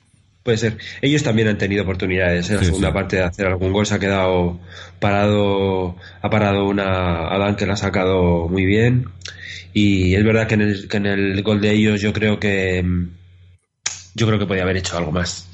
Puede 0.44 0.58
ser. 0.58 0.78
Ellos 1.02 1.24
también 1.24 1.48
han 1.48 1.58
tenido 1.58 1.82
oportunidades. 1.84 2.48
En 2.50 2.56
la 2.58 2.60
Sí, 2.60 2.66
segunda 2.68 2.90
sí. 2.90 2.94
parte 2.94 3.16
de 3.16 3.24
hacer 3.24 3.48
algún 3.48 3.74
gol 3.74 3.86
se 3.88 3.96
ha 3.96 4.00
quedado 4.00 4.60
parado, 5.00 5.96
ha 6.22 6.30
parado 6.30 6.66
una 6.68 7.30
Adán 7.30 7.56
que 7.56 7.66
la 7.66 7.74
ha 7.74 7.78
sacado 7.78 8.48
muy 8.48 8.64
bien. 8.66 9.06
Y 9.74 10.14
es 10.14 10.24
verdad 10.24 10.48
que 10.48 10.54
en 10.54 10.62
el, 10.62 10.88
que 10.88 10.98
en 10.98 11.06
el 11.08 11.42
gol 11.42 11.62
de 11.62 11.72
ellos 11.72 12.00
yo 12.00 12.14
creo 12.14 12.40
que 12.40 12.86
yo 14.14 14.28
creo 14.28 14.38
que 14.40 14.46
podía 14.46 14.64
haber 14.64 14.78
hecho 14.78 14.98
algo 14.98 15.12
más. 15.12 15.50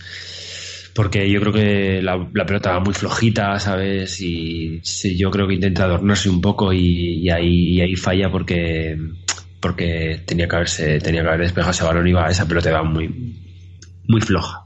Porque 0.93 1.29
yo 1.29 1.39
creo 1.39 1.53
que 1.53 2.01
la, 2.01 2.45
pelota 2.45 2.73
va 2.73 2.79
muy 2.81 2.93
flojita, 2.93 3.57
¿sabes? 3.59 4.19
Y 4.21 4.81
sí, 4.83 5.17
yo 5.17 5.31
creo 5.31 5.47
que 5.47 5.53
intenta 5.53 5.85
adornarse 5.85 6.29
un 6.29 6.41
poco 6.41 6.73
y, 6.73 7.19
y 7.19 7.29
ahí, 7.29 7.69
y 7.75 7.81
ahí 7.81 7.95
falla 7.95 8.29
porque 8.29 8.97
porque 9.61 10.21
tenía 10.25 10.47
que 10.47 10.55
haberse 10.55 10.99
tenía 10.99 11.21
que 11.21 11.27
haber 11.27 11.41
despejado 11.41 11.71
ese 11.71 11.83
balón 11.83 12.07
y 12.07 12.13
va, 12.13 12.29
esa 12.29 12.47
pelota 12.47 12.71
va 12.71 12.83
muy 12.83 13.07
muy 14.07 14.21
floja. 14.21 14.65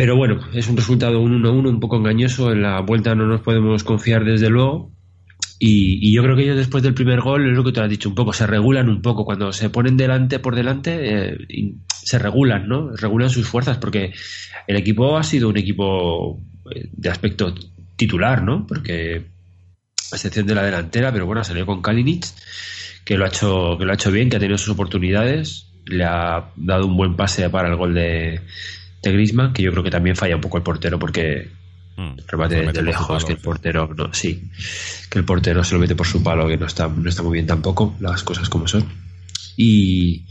Pero 0.00 0.16
bueno, 0.16 0.40
es 0.54 0.66
un 0.66 0.78
resultado 0.78 1.20
un 1.20 1.42
1-1 1.42 1.68
un 1.68 1.80
poco 1.80 1.96
engañoso. 1.96 2.52
En 2.52 2.62
la 2.62 2.80
vuelta 2.80 3.14
no 3.14 3.26
nos 3.26 3.42
podemos 3.42 3.84
confiar 3.84 4.24
desde 4.24 4.48
luego. 4.48 4.92
Y, 5.58 5.98
y 6.00 6.14
yo 6.14 6.22
creo 6.22 6.36
que 6.36 6.44
ellos 6.44 6.56
después 6.56 6.82
del 6.82 6.94
primer 6.94 7.20
gol, 7.20 7.46
es 7.46 7.54
lo 7.54 7.62
que 7.62 7.72
te 7.72 7.82
has 7.82 7.90
dicho 7.90 8.08
un 8.08 8.14
poco, 8.14 8.32
se 8.32 8.46
regulan 8.46 8.88
un 8.88 9.02
poco. 9.02 9.26
Cuando 9.26 9.52
se 9.52 9.68
ponen 9.68 9.98
delante 9.98 10.38
por 10.38 10.56
delante, 10.56 11.32
eh, 11.32 11.38
se 12.02 12.18
regulan, 12.18 12.68
¿no? 12.68 12.94
Regulan 12.96 13.30
sus 13.30 13.46
fuerzas 13.46 13.78
porque 13.78 14.12
el 14.66 14.76
equipo 14.76 15.16
ha 15.16 15.22
sido 15.22 15.48
un 15.48 15.56
equipo 15.56 16.40
eh, 16.74 16.88
de 16.92 17.08
aspecto 17.08 17.54
titular, 17.96 18.42
¿no? 18.42 18.66
Porque 18.66 19.26
a 20.12 20.16
excepción 20.16 20.46
de 20.46 20.54
la 20.54 20.62
delantera, 20.62 21.12
pero 21.12 21.26
bueno, 21.26 21.44
salió 21.44 21.66
con 21.66 21.82
Kalinic, 21.82 22.26
que 23.04 23.16
lo 23.16 23.24
ha 23.24 23.28
hecho, 23.28 23.76
que 23.78 23.84
lo 23.84 23.92
ha 23.92 23.94
hecho 23.94 24.10
bien, 24.10 24.28
que 24.28 24.36
ha 24.36 24.40
tenido 24.40 24.58
sus 24.58 24.70
oportunidades, 24.70 25.66
le 25.86 26.04
ha 26.04 26.50
dado 26.56 26.86
un 26.86 26.96
buen 26.96 27.16
pase 27.16 27.48
para 27.50 27.68
el 27.68 27.76
gol 27.76 27.94
de, 27.94 28.40
de 29.02 29.12
Griezmann, 29.12 29.52
que 29.52 29.62
yo 29.62 29.70
creo 29.70 29.84
que 29.84 29.90
también 29.90 30.16
falla 30.16 30.36
un 30.36 30.40
poco 30.40 30.56
el 30.56 30.62
portero 30.62 30.98
porque 30.98 31.48
Mm. 32.00 32.16
remate 32.28 32.56
desde 32.56 32.74
su 32.74 32.82
lejos, 32.82 33.06
palo, 33.06 33.26
que 33.26 33.32
el 33.32 33.38
portero 33.38 33.94
no, 33.94 34.14
sí, 34.14 34.50
que 35.10 35.18
el 35.18 35.24
portero 35.24 35.62
se 35.62 35.74
lo 35.74 35.80
mete 35.80 35.94
por 35.94 36.06
su 36.06 36.22
palo, 36.22 36.48
que 36.48 36.56
no 36.56 36.66
está, 36.66 36.88
no 36.88 37.08
está 37.08 37.22
muy 37.22 37.34
bien 37.34 37.46
tampoco, 37.46 37.94
las 38.00 38.22
cosas 38.22 38.48
como 38.48 38.66
son. 38.66 38.88
Y, 39.56 40.24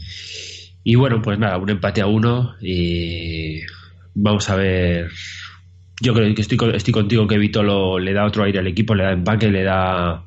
y 0.82 0.94
bueno, 0.94 1.20
pues 1.22 1.38
nada, 1.38 1.58
un 1.58 1.70
empate 1.70 2.00
a 2.00 2.06
uno 2.06 2.54
y 2.60 3.60
vamos 4.14 4.48
a 4.48 4.56
ver. 4.56 5.10
Yo 6.00 6.14
creo 6.14 6.34
que 6.34 6.40
estoy, 6.40 6.58
estoy 6.74 6.92
contigo 6.92 7.26
que 7.26 7.36
Vitolo 7.36 7.98
le 7.98 8.14
da 8.14 8.24
otro 8.24 8.44
aire 8.44 8.60
al 8.60 8.66
equipo, 8.66 8.94
le 8.94 9.04
da 9.04 9.12
empaque, 9.12 9.50
le 9.50 9.62
da, 9.62 10.24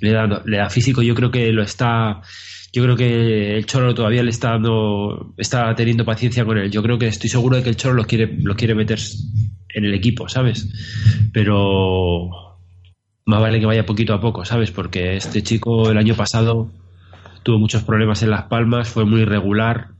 le 0.00 0.12
da, 0.12 0.42
le 0.44 0.56
da 0.56 0.70
físico. 0.70 1.02
Yo 1.02 1.14
creo 1.14 1.30
que 1.30 1.52
lo 1.52 1.62
está. 1.62 2.22
Yo 2.72 2.82
creo 2.82 2.96
que 2.96 3.56
el 3.56 3.66
Cholo 3.66 3.94
todavía 3.94 4.22
le 4.22 4.30
está 4.30 4.50
dando, 4.52 5.34
está 5.36 5.74
teniendo 5.74 6.04
paciencia 6.04 6.44
con 6.44 6.58
él. 6.58 6.70
Yo 6.70 6.82
creo 6.82 6.98
que 6.98 7.06
estoy 7.08 7.28
seguro 7.28 7.56
de 7.56 7.62
que 7.62 7.68
el 7.70 7.76
Cholo 7.76 7.94
lo 7.94 8.04
quiere, 8.04 8.34
lo 8.40 8.56
quiere 8.56 8.74
meter 8.74 8.98
en 9.74 9.84
el 9.84 9.94
equipo, 9.94 10.28
¿sabes? 10.28 10.68
Pero 11.32 12.30
más 13.26 13.40
vale 13.40 13.60
que 13.60 13.66
vaya 13.66 13.84
poquito 13.84 14.14
a 14.14 14.20
poco, 14.20 14.44
¿sabes? 14.44 14.70
Porque 14.70 15.16
este 15.16 15.42
chico 15.42 15.90
el 15.90 15.98
año 15.98 16.14
pasado 16.14 16.70
tuvo 17.46 17.60
muchos 17.60 17.84
problemas 17.84 18.24
en 18.24 18.30
Las 18.30 18.46
Palmas, 18.46 18.88
fue 18.88 19.04
muy 19.04 19.20
irregular 19.20 19.90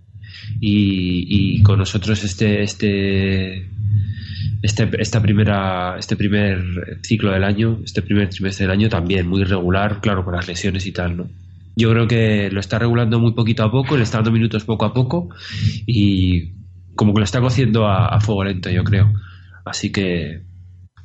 y, 0.60 1.26
y 1.28 1.62
con 1.62 1.78
nosotros 1.78 2.24
este, 2.24 2.64
este, 2.64 3.70
este, 4.62 4.90
esta 4.98 5.22
primera, 5.22 5.94
este 5.96 6.16
primer 6.16 6.98
ciclo 7.04 7.30
del 7.30 7.44
año, 7.44 7.78
este 7.84 8.02
primer 8.02 8.30
trimestre 8.30 8.66
del 8.66 8.72
año 8.72 8.88
también 8.88 9.28
muy 9.28 9.42
irregular, 9.42 10.00
claro, 10.00 10.24
con 10.24 10.34
las 10.34 10.48
lesiones 10.48 10.86
y 10.86 10.92
tal, 10.92 11.16
¿no? 11.16 11.28
Yo 11.76 11.92
creo 11.92 12.08
que 12.08 12.50
lo 12.50 12.58
está 12.58 12.80
regulando 12.80 13.20
muy 13.20 13.32
poquito 13.32 13.62
a 13.62 13.70
poco, 13.70 13.96
le 13.96 14.02
está 14.02 14.18
dando 14.18 14.32
minutos 14.32 14.64
poco 14.64 14.84
a 14.84 14.92
poco 14.92 15.28
y 15.86 16.50
como 16.96 17.14
que 17.14 17.20
lo 17.20 17.24
está 17.24 17.40
cociendo 17.40 17.86
a, 17.86 18.08
a 18.08 18.18
fuego 18.18 18.42
lento, 18.42 18.70
yo 18.70 18.82
creo. 18.82 19.12
Así 19.64 19.92
que 19.92 20.42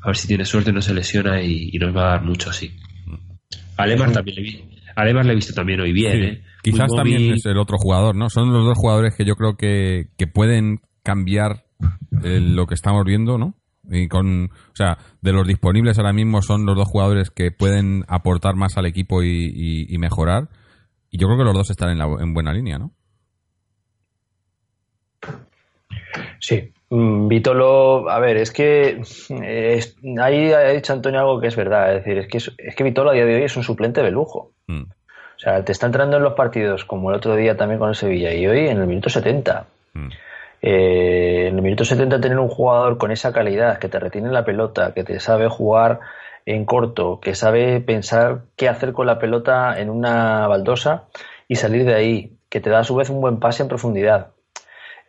a 0.02 0.08
ver 0.08 0.18
si 0.18 0.28
tiene 0.28 0.46
suerte, 0.46 0.74
no 0.74 0.82
se 0.82 0.96
lesiona 0.96 1.44
y, 1.44 1.70
y 1.72 1.78
nos 1.78 1.96
va 1.96 2.08
a 2.08 2.12
dar 2.14 2.24
mucho 2.24 2.50
así. 2.50 2.72
A 3.78 3.86
Lemar 3.86 4.12
también 4.12 4.38
le 4.38 4.42
vi. 4.42 4.72
A 4.96 5.06
Lemar 5.06 5.26
le 5.26 5.32
he 5.34 5.36
visto 5.36 5.54
también 5.54 5.80
hoy 5.82 5.94
bien, 5.94 6.12
Sí. 6.14 6.24
¿eh? 6.24 6.44
Quizás 6.64 6.88
Muy 6.90 6.98
también 6.98 7.22
móvil. 7.22 7.34
es 7.36 7.46
el 7.46 7.58
otro 7.58 7.78
jugador, 7.78 8.16
¿no? 8.16 8.30
Son 8.30 8.52
los 8.54 8.66
dos 8.66 8.78
jugadores 8.78 9.16
que 9.16 9.26
yo 9.26 9.36
creo 9.36 9.56
que, 9.56 10.08
que 10.18 10.28
pueden 10.28 10.80
cambiar 11.04 11.66
eh, 12.24 12.40
lo 12.40 12.68
que 12.68 12.76
estamos 12.76 13.04
viendo, 13.06 13.38
¿no? 13.38 13.56
Y 13.90 14.08
con, 14.08 14.46
o 14.46 14.76
sea, 14.76 14.98
de 15.22 15.34
los 15.34 15.48
disponibles 15.48 15.98
ahora 15.98 16.14
mismo 16.14 16.42
son 16.44 16.66
los 16.66 16.76
dos 16.76 16.88
jugadores 16.88 17.32
que 17.32 17.52
pueden 17.52 18.04
aportar 18.08 18.56
más 18.56 18.78
al 18.78 18.86
equipo 18.86 19.24
y, 19.24 19.28
y- 19.54 19.94
y 19.94 19.98
mejorar. 19.98 20.50
Y 21.10 21.18
yo 21.20 21.28
creo 21.28 21.40
que 21.40 21.44
los 21.46 21.54
dos 21.56 21.70
están 21.72 21.90
en, 21.90 21.98
la, 21.98 22.06
en 22.20 22.34
buena 22.34 22.54
línea, 22.54 22.78
¿no? 22.78 22.92
Sí, 26.40 26.72
Vitolo, 26.94 28.10
a 28.10 28.20
ver, 28.20 28.36
es 28.36 28.52
que 28.52 29.02
eh, 29.30 29.80
ahí 30.22 30.52
ha 30.52 30.72
dicho 30.72 30.92
Antonio 30.92 31.22
algo 31.22 31.40
que 31.40 31.48
es 31.48 31.56
verdad, 31.56 31.96
es 31.96 32.04
decir, 32.04 32.18
es 32.18 32.28
que, 32.28 32.38
es, 32.38 32.52
es 32.58 32.76
que 32.76 32.84
Vitolo 32.84 33.12
a 33.12 33.14
día 33.14 33.24
de 33.24 33.36
hoy 33.36 33.44
es 33.44 33.56
un 33.56 33.64
suplente 33.64 34.04
de 34.04 34.12
lujo. 34.12 34.52
Mm. 34.68 34.84
O 34.84 35.40
sea, 35.40 35.64
te 35.64 35.72
está 35.72 35.86
entrando 35.86 36.18
en 36.18 36.24
los 36.24 36.34
partidos, 36.34 36.84
como 36.84 37.10
el 37.10 37.16
otro 37.16 37.38
día 37.38 37.56
también 37.56 37.80
con 37.80 37.88
el 37.88 37.96
Sevilla, 37.96 38.34
y 38.34 38.46
hoy 38.46 38.68
en 38.68 38.78
el 38.78 38.88
minuto 38.88 39.10
70. 39.10 39.66
Mm. 39.94 40.10
Eh, 40.62 41.48
en 41.48 41.56
el 41.56 41.62
minuto 41.62 41.86
70 41.86 42.20
tener 42.20 42.38
un 42.38 42.50
jugador 42.50 42.98
con 42.98 43.12
esa 43.12 43.32
calidad, 43.32 43.80
que 43.80 43.88
te 43.88 43.98
retiene 43.98 44.30
la 44.30 44.44
pelota, 44.44 44.94
que 44.94 45.06
te 45.06 45.22
sabe 45.22 45.48
jugar 45.48 46.02
en 46.46 46.66
corto, 46.66 47.22
que 47.22 47.36
sabe 47.36 47.80
pensar 47.80 48.42
qué 48.58 48.68
hacer 48.68 48.92
con 48.92 49.08
la 49.08 49.18
pelota 49.18 49.80
en 49.80 49.90
una 49.90 50.46
baldosa 50.48 51.06
y 51.48 51.56
salir 51.56 51.86
de 51.86 51.96
ahí, 51.96 52.34
que 52.50 52.60
te 52.60 52.70
da 52.70 52.80
a 52.80 52.84
su 52.84 52.96
vez 52.98 53.10
un 53.10 53.22
buen 53.22 53.40
pase 53.40 53.64
en 53.64 53.70
profundidad. 53.70 54.32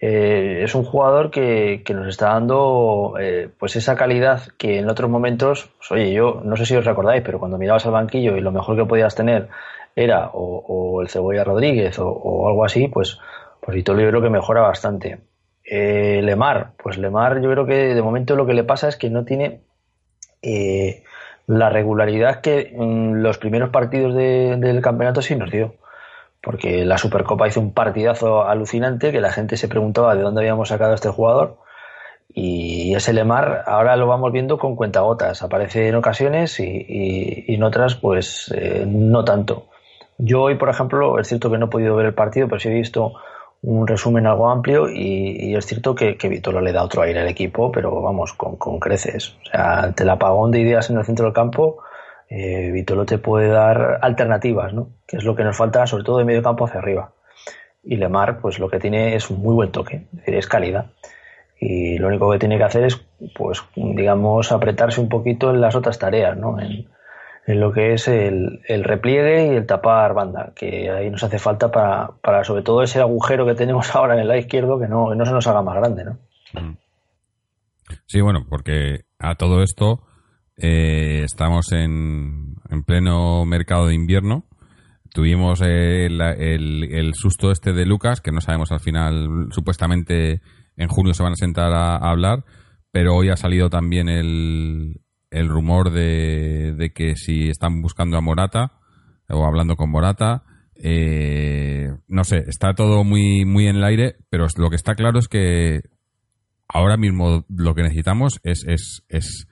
Eh, 0.05 0.63
es 0.65 0.75
un 0.75 0.83
jugador 0.85 1.31
que, 1.31 1.83
que 1.85 1.95
nos 1.95 2.09
está 2.09 2.31
dando 2.31 3.15
eh, 3.21 3.49
pues 3.57 3.77
esa 3.77 3.95
calidad 3.95 4.41
que 4.59 4.79
en 4.81 4.91
otros 4.91 5.09
momentos, 5.09 5.71
pues, 5.79 5.93
oye, 5.93 6.13
yo 6.13 6.41
no 6.45 6.57
sé 6.57 6.67
si 6.67 6.75
os 6.75 6.85
recordáis, 6.85 7.23
pero 7.23 7.39
cuando 7.39 7.57
mirabas 7.57 7.87
al 7.87 7.93
banquillo 7.93 8.37
y 8.37 8.41
lo 8.41 8.51
mejor 8.51 8.77
que 8.77 8.85
podías 8.85 9.15
tener 9.15 9.49
era 9.95 10.31
o, 10.33 10.65
o 10.67 11.03
el 11.03 11.09
Cebolla 11.09 11.45
Rodríguez 11.45 11.99
o, 12.01 12.49
algo 12.49 12.65
así, 12.65 12.89
pues, 12.89 13.19
pues 13.61 13.77
yo 13.85 13.95
creo 13.95 14.21
que 14.23 14.29
mejora 14.31 14.63
bastante. 14.63 15.21
Eh, 15.65 16.21
Lemar, 16.25 16.73
pues 16.83 16.99
Lemar 16.99 17.41
yo 17.41 17.49
creo 17.53 17.65
que 17.67 17.95
de 17.95 18.03
momento 18.03 18.35
lo 18.35 18.45
que 18.45 18.55
le 18.55 18.65
pasa 18.65 18.89
es 18.89 18.97
que 18.97 19.09
no 19.09 19.25
tiene 19.25 19.61
eh, 20.43 21.05
la 21.47 21.71
regularidad 21.71 22.41
que 22.41 22.73
en 22.75 23.23
los 23.23 23.39
primeros 23.39 23.71
partidos 23.71 24.15
de- 24.15 24.57
del 24.57 24.81
campeonato 24.83 25.23
sí 25.23 25.37
nos 25.37 25.51
dio. 25.53 25.75
Porque 26.43 26.85
la 26.85 26.99
Supercopa 26.99 27.47
hizo 27.47 27.61
un 27.61 27.73
partidazo 27.73 28.45
alucinante 28.45 29.13
que 29.13 29.21
la 29.21 29.31
gente 29.31 29.57
se 29.57 29.69
preguntaba 29.69 30.17
de 30.17 30.23
dónde 30.23 30.41
habíamos 30.41 30.69
sacado 30.69 30.93
a 30.93 30.97
este 30.97 31.09
jugador. 31.09 31.57
Y 32.35 32.95
ese 32.95 33.13
Lemar 33.13 33.63
ahora 33.67 33.97
lo 33.97 34.07
vamos 34.07 34.33
viendo 34.33 34.59
con 34.59 34.75
cuentagotas. 34.75 35.43
Aparece 35.43 35.89
en 35.89 35.95
ocasiones 35.95 36.59
y, 36.59 37.45
en 37.47 37.63
otras, 37.63 37.95
pues 37.95 38.53
eh, 38.57 38.85
no 38.89 39.25
tanto. 39.25 39.67
Yo 40.19 40.43
hoy, 40.43 40.57
por 40.57 40.69
ejemplo, 40.69 41.19
es 41.19 41.29
cierto 41.29 41.51
que 41.51 41.59
no 41.59 41.67
he 41.67 41.71
podido 41.71 41.95
ver 41.95 42.07
el 42.07 42.15
partido, 42.15 42.49
pero 42.49 42.59
sí 42.59 42.69
he 42.69 42.75
visto 42.75 43.15
un 43.63 43.87
resumen 43.87 44.27
algo 44.27 44.51
amplio 44.51 44.89
y, 44.89 45.37
y 45.39 45.55
es 45.55 45.67
cierto 45.67 45.95
que, 45.95 46.17
que 46.17 46.29
Vitolo 46.29 46.61
le 46.61 46.73
da 46.73 46.83
otro 46.83 47.03
aire 47.03 47.21
al 47.21 47.29
equipo, 47.29 47.71
pero 47.71 48.03
vamos, 48.03 48.33
con, 48.33 48.57
con 48.57 48.81
creces. 48.81 49.37
O 49.43 49.51
sea, 49.51 49.81
ante 49.81 50.03
el 50.03 50.11
apagón 50.11 50.51
de 50.51 50.61
ideas 50.61 50.91
en 50.91 50.99
el 50.99 51.05
centro 51.05 51.27
del 51.27 51.35
campo, 51.35 51.79
eh, 52.35 52.71
Vitolo 52.71 53.05
te 53.05 53.19
puede 53.19 53.49
dar 53.49 53.99
alternativas, 54.01 54.73
¿no? 54.73 54.89
Que 55.07 55.19
es 55.19 55.25
lo 55.25 55.37
que 55.37 55.45
nos 55.45 55.55
falta, 55.55 55.87
sobre 55.87 56.03
todo 56.03 56.17
de 56.17 56.25
medio 56.25 56.43
campo 56.43 56.65
hacia 56.65 56.81
arriba. 56.81 57.13
Y 57.85 57.97
Lemar, 57.97 58.41
pues 58.41 58.59
lo 58.59 58.71
que 58.71 58.79
tiene 58.79 59.15
es 59.15 59.29
un 59.29 59.43
muy 59.43 59.55
buen 59.55 59.71
toque, 59.71 60.07
es 60.13 60.19
decir, 60.19 60.35
es 60.37 60.47
calidad. 60.47 60.93
Y 61.61 61.99
lo 61.99 62.09
único 62.09 62.31
que 62.33 62.39
tiene 62.39 62.57
que 62.57 62.65
hacer 62.65 62.85
es, 62.85 63.05
pues, 63.35 63.63
digamos, 63.77 64.51
apretarse 64.51 65.03
un 65.03 65.11
poquito 65.11 65.51
en 65.51 65.61
las 65.61 65.75
otras 65.77 65.99
tareas, 65.99 66.39
¿no? 66.39 66.59
En, 66.59 66.89
lo 67.45 67.73
que 67.73 67.93
es 67.93 68.09
el, 68.09 68.61
el 68.67 68.85
repliegue 68.85 69.49
y 69.49 69.57
el 69.57 69.67
tapar 69.67 70.15
banda, 70.15 70.53
que 70.55 70.91
ahí 70.91 71.11
nos 71.11 71.25
hace 71.25 71.39
falta 71.39 71.71
para, 71.71 72.13
para 72.23 72.45
sobre 72.45 72.63
todo 72.63 72.83
ese 72.83 73.01
agujero 73.01 73.45
que 73.45 73.55
tenemos 73.55 73.95
ahora 73.95 74.15
en 74.15 74.21
el 74.21 74.29
lado 74.29 74.41
izquierdo, 74.41 74.81
que 74.81 74.89
no, 74.89 75.11
que 75.11 75.17
no 75.17 75.27
se 75.27 75.33
nos 75.33 75.47
haga 75.49 75.61
más 75.61 75.77
grande, 75.77 76.05
¿no? 76.05 76.19
Sí, 78.07 78.23
bueno, 78.23 78.47
porque 78.49 79.01
a 79.19 79.35
todo 79.35 79.63
esto 79.63 80.01
Eh, 80.57 81.23
estamos 81.25 81.73
en, 81.73 82.57
en 82.69 82.83
pleno 82.85 83.45
mercado 83.45 83.87
de 83.87 83.95
invierno. 83.95 84.47
Tuvimos 85.13 85.61
el, 85.61 86.21
el- 86.21 87.13
susto 87.15 87.51
este 87.51 87.73
de 87.73 87.85
Lucas, 87.85 88.21
que 88.21 88.33
no 88.33 88.41
sabemos 88.41 88.73
al 88.73 88.81
final, 88.81 89.49
supuestamente 89.51 90.41
en 90.77 90.89
junio 90.89 91.13
se 91.13 91.23
van 91.23 91.33
a 91.33 91.37
sentar 91.37 91.73
a, 91.73 91.97
hablar, 91.97 92.45
pero 92.91 93.15
hoy 93.15 93.29
ha 93.29 93.37
salido 93.37 93.69
también 93.69 94.09
el, 94.09 95.03
el 95.31 95.49
rumor 95.49 95.91
de, 95.91 96.75
de 96.79 96.93
que 96.93 97.15
si 97.17 97.49
están 97.49 97.83
buscando 97.83 98.17
a 98.17 98.23
Morata 98.23 98.73
o 99.29 99.45
hablando 99.45 99.77
con 99.77 99.91
Morata. 99.91 100.45
eh, 100.77 101.91
no 102.09 102.25
sé, 102.25 102.45
está 102.49 102.75
todo 102.75 103.05
muy, 103.05 103.45
muy 103.45 103.67
en 103.67 103.77
el 103.77 103.85
aire, 103.85 104.17
pero 104.31 104.47
lo 104.57 104.71
que 104.71 104.77
está 104.77 104.95
claro 104.95 105.19
es 105.19 105.29
que 105.29 105.83
ahora 106.69 106.97
mismo 106.97 107.45
lo 107.51 107.75
que 107.75 107.83
necesitamos 107.83 108.41
es, 108.45 108.65
es, 108.67 109.03
es 109.09 109.47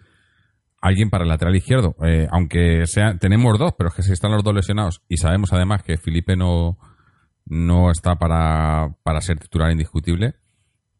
alguien 0.80 1.10
para 1.10 1.24
el 1.24 1.28
lateral 1.28 1.54
izquierdo. 1.56 1.94
Eh, 2.04 2.26
aunque 2.30 2.86
sea, 2.86 3.16
tenemos 3.18 3.58
dos, 3.58 3.74
pero 3.76 3.88
es 3.90 3.94
que 3.94 4.02
si 4.02 4.12
están 4.12 4.32
los 4.32 4.42
dos 4.44 4.54
lesionados 4.54 5.02
y 5.08 5.16
sabemos 5.18 5.52
además 5.52 5.82
que 5.82 5.96
Felipe 5.98 6.36
no, 6.36 6.78
no 7.46 7.90
está 7.90 8.16
para, 8.16 8.96
para 9.02 9.20
ser 9.20 9.38
titular 9.38 9.70
indiscutible, 9.70 10.34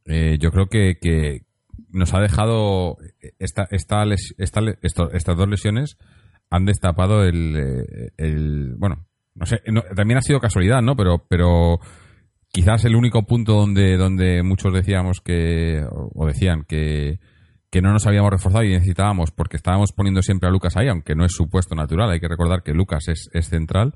eh, 0.04 0.38
yo 0.40 0.50
creo 0.50 0.66
que, 0.66 0.99
que 1.00 1.42
nos 1.92 2.12
ha 2.14 2.20
dejado 2.20 2.99
esta, 3.38 3.66
esta, 3.70 4.04
les- 4.04 4.34
esta 4.38 4.60
esto- 4.82 5.10
estas 5.12 5.37
dos 5.37 5.49
lesiones 5.49 5.96
han 6.50 6.64
destapado 6.64 7.25
el, 7.25 7.56
eh, 7.56 8.10
el 8.16 8.75
bueno 8.76 9.06
no 9.34 9.46
sé 9.46 9.60
no- 9.66 9.82
también 9.94 10.18
ha 10.18 10.22
sido 10.22 10.40
casualidad 10.40 10.82
no 10.82 10.96
pero 10.96 11.25
pero 11.28 11.78
quizás 12.52 12.84
el 12.84 12.96
único 12.96 13.22
punto 13.25 13.54
donde 13.54 13.96
donde 13.96 14.42
muchos 14.42 14.72
decíamos 14.75 15.20
que 15.20 15.84
o 15.90 16.26
decían 16.26 16.64
que 16.68 17.18
que 17.71 17.81
no 17.81 17.93
nos 17.93 18.07
habíamos 18.07 18.31
reforzado 18.31 18.65
y 18.65 18.71
necesitábamos 18.71 19.31
porque 19.31 19.57
estábamos 19.57 19.93
poniendo 19.93 20.23
siempre 20.23 20.49
a 20.49 20.53
Lucas 20.53 20.77
ahí 20.77 20.89
aunque 20.89 21.15
no 21.15 21.25
es 21.25 21.33
su 21.33 21.49
puesto 21.49 21.75
natural 21.75 22.11
hay 22.11 22.21
que 22.21 22.29
recordar 22.29 22.62
que 22.62 22.75
Lucas 22.75 23.09
es, 23.09 23.31
es 23.33 23.49
central 23.49 23.95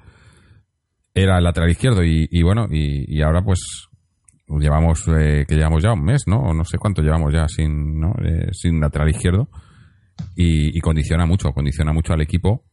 era 1.13 1.39
el 1.39 1.45
lateral 1.45 1.71
izquierdo 1.71 2.03
y, 2.05 2.43
bueno 2.43 2.67
y, 2.71 3.21
ahora 3.23 3.43
pues 3.43 3.89
llevamos 4.49 5.05
eh, 5.09 5.45
que 5.49 5.57
llevamos 5.57 5.83
ya 5.83 5.93
un 5.93 6.05
mes 6.05 6.25
no 6.27 6.39
o 6.39 6.55
no 6.55 6.65
sé 6.65 6.79
cuánto 6.79 7.03
llevamos 7.03 7.33
ya 7.33 7.49
sin 7.49 8.01
¿no? 8.01 8.15
Eh, 8.25 8.49
sin 8.53 8.81
lateral 8.81 9.11
izquierdo 9.11 9.49
y, 10.37 10.77
y 10.77 10.81
condiciona 10.81 11.27
mucho 11.27 11.53
condiciona 11.53 11.93
mucho 11.93 12.13
al 12.13 12.21
equipo 12.21 12.65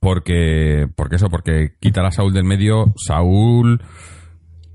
porque 0.00 0.86
porque 0.96 1.16
eso 1.16 1.28
porque 1.28 1.76
quitar 1.80 2.06
a 2.06 2.10
Saúl 2.10 2.32
del 2.32 2.44
medio 2.44 2.94
Saúl 2.96 3.82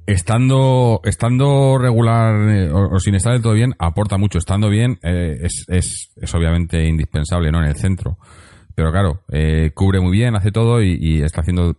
estando 0.06 1.02
estando 1.04 1.78
regular 1.78 2.36
eh, 2.50 2.70
o, 2.72 3.00
sin 3.00 3.16
estar 3.16 3.34
del 3.34 3.42
todo 3.42 3.54
bien 3.54 3.74
aporta 3.80 4.18
mucho. 4.18 4.38
Estando 4.38 4.70
bien 4.70 5.00
eh, 5.04 5.38
es, 5.42 5.66
es, 5.68 6.12
es 6.16 6.36
obviamente 6.36 6.86
indispensable 6.86 7.52
no 7.52 7.60
en 7.60 7.66
el 7.70 7.76
centro. 7.76 8.18
Pero 8.76 8.92
claro 8.92 9.22
eh, 9.32 9.72
cubre 9.74 10.00
muy 10.00 10.12
bien 10.12 10.36
hace 10.36 10.52
todo 10.52 10.82
y, 10.82 11.22
está 11.22 11.42
haciendo 11.42 11.78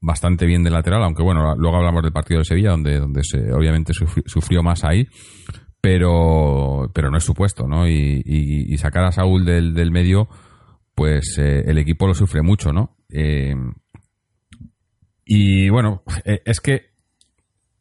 bastante 0.00 0.44
bien 0.46 0.62
de 0.62 0.70
lateral 0.70 1.02
aunque 1.02 1.22
bueno 1.22 1.54
luego 1.56 1.78
hablamos 1.78 2.02
del 2.02 2.12
partido 2.12 2.40
de 2.40 2.44
Sevilla 2.44 2.70
donde 2.72 2.98
donde 3.00 3.22
se 3.24 3.52
obviamente 3.52 3.94
sufri- 3.94 4.22
sufrió 4.26 4.62
más 4.62 4.84
ahí 4.84 5.08
pero 5.80 6.90
pero 6.94 7.10
no 7.10 7.16
es 7.16 7.24
su 7.24 7.32
puesto 7.34 7.66
no 7.66 7.88
y, 7.88 8.22
y- 8.24 8.76
sacar 8.76 9.04
a 9.04 9.12
Saúl 9.12 9.46
del, 9.46 9.72
del 9.72 9.90
medio 9.90 10.28
pues 10.94 11.38
el 11.38 11.78
equipo 11.78 12.06
lo 12.06 12.12
sufre 12.14 12.42
mucho 12.42 12.72
no 12.72 12.96
y 15.24 15.68
bueno 15.70 16.02
es 16.24 16.60
que 16.60 16.93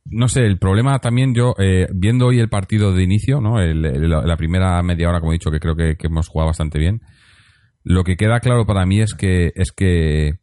no 0.06 0.28
sé, 0.28 0.42
el 0.46 0.58
problema 0.60 1.00
también 1.00 1.34
yo, 1.34 1.56
eh, 1.60 1.88
viendo 1.94 2.28
hoy 2.28 2.40
el 2.40 2.50
partido 2.50 2.94
de 2.94 3.04
inicio, 3.04 3.40
¿no? 3.42 3.60
El- 3.60 3.82
la 3.82 4.38
primera 4.38 4.82
media 4.84 5.10
hora, 5.10 5.20
como 5.20 5.32
he 5.32 5.36
dicho, 5.36 5.52
que 5.52 5.60
creo 5.60 5.76
que, 5.76 5.96
hemos 6.00 6.28
jugado 6.28 6.48
bastante 6.50 6.78
bien, 6.80 7.02
lo 7.84 8.04
que 8.04 8.16
queda 8.16 8.40
claro 8.40 8.66
para 8.66 8.86
mí 8.86 9.00
es 9.02 9.14
que, 9.14 9.52
es 9.56 9.72
que 9.72 10.34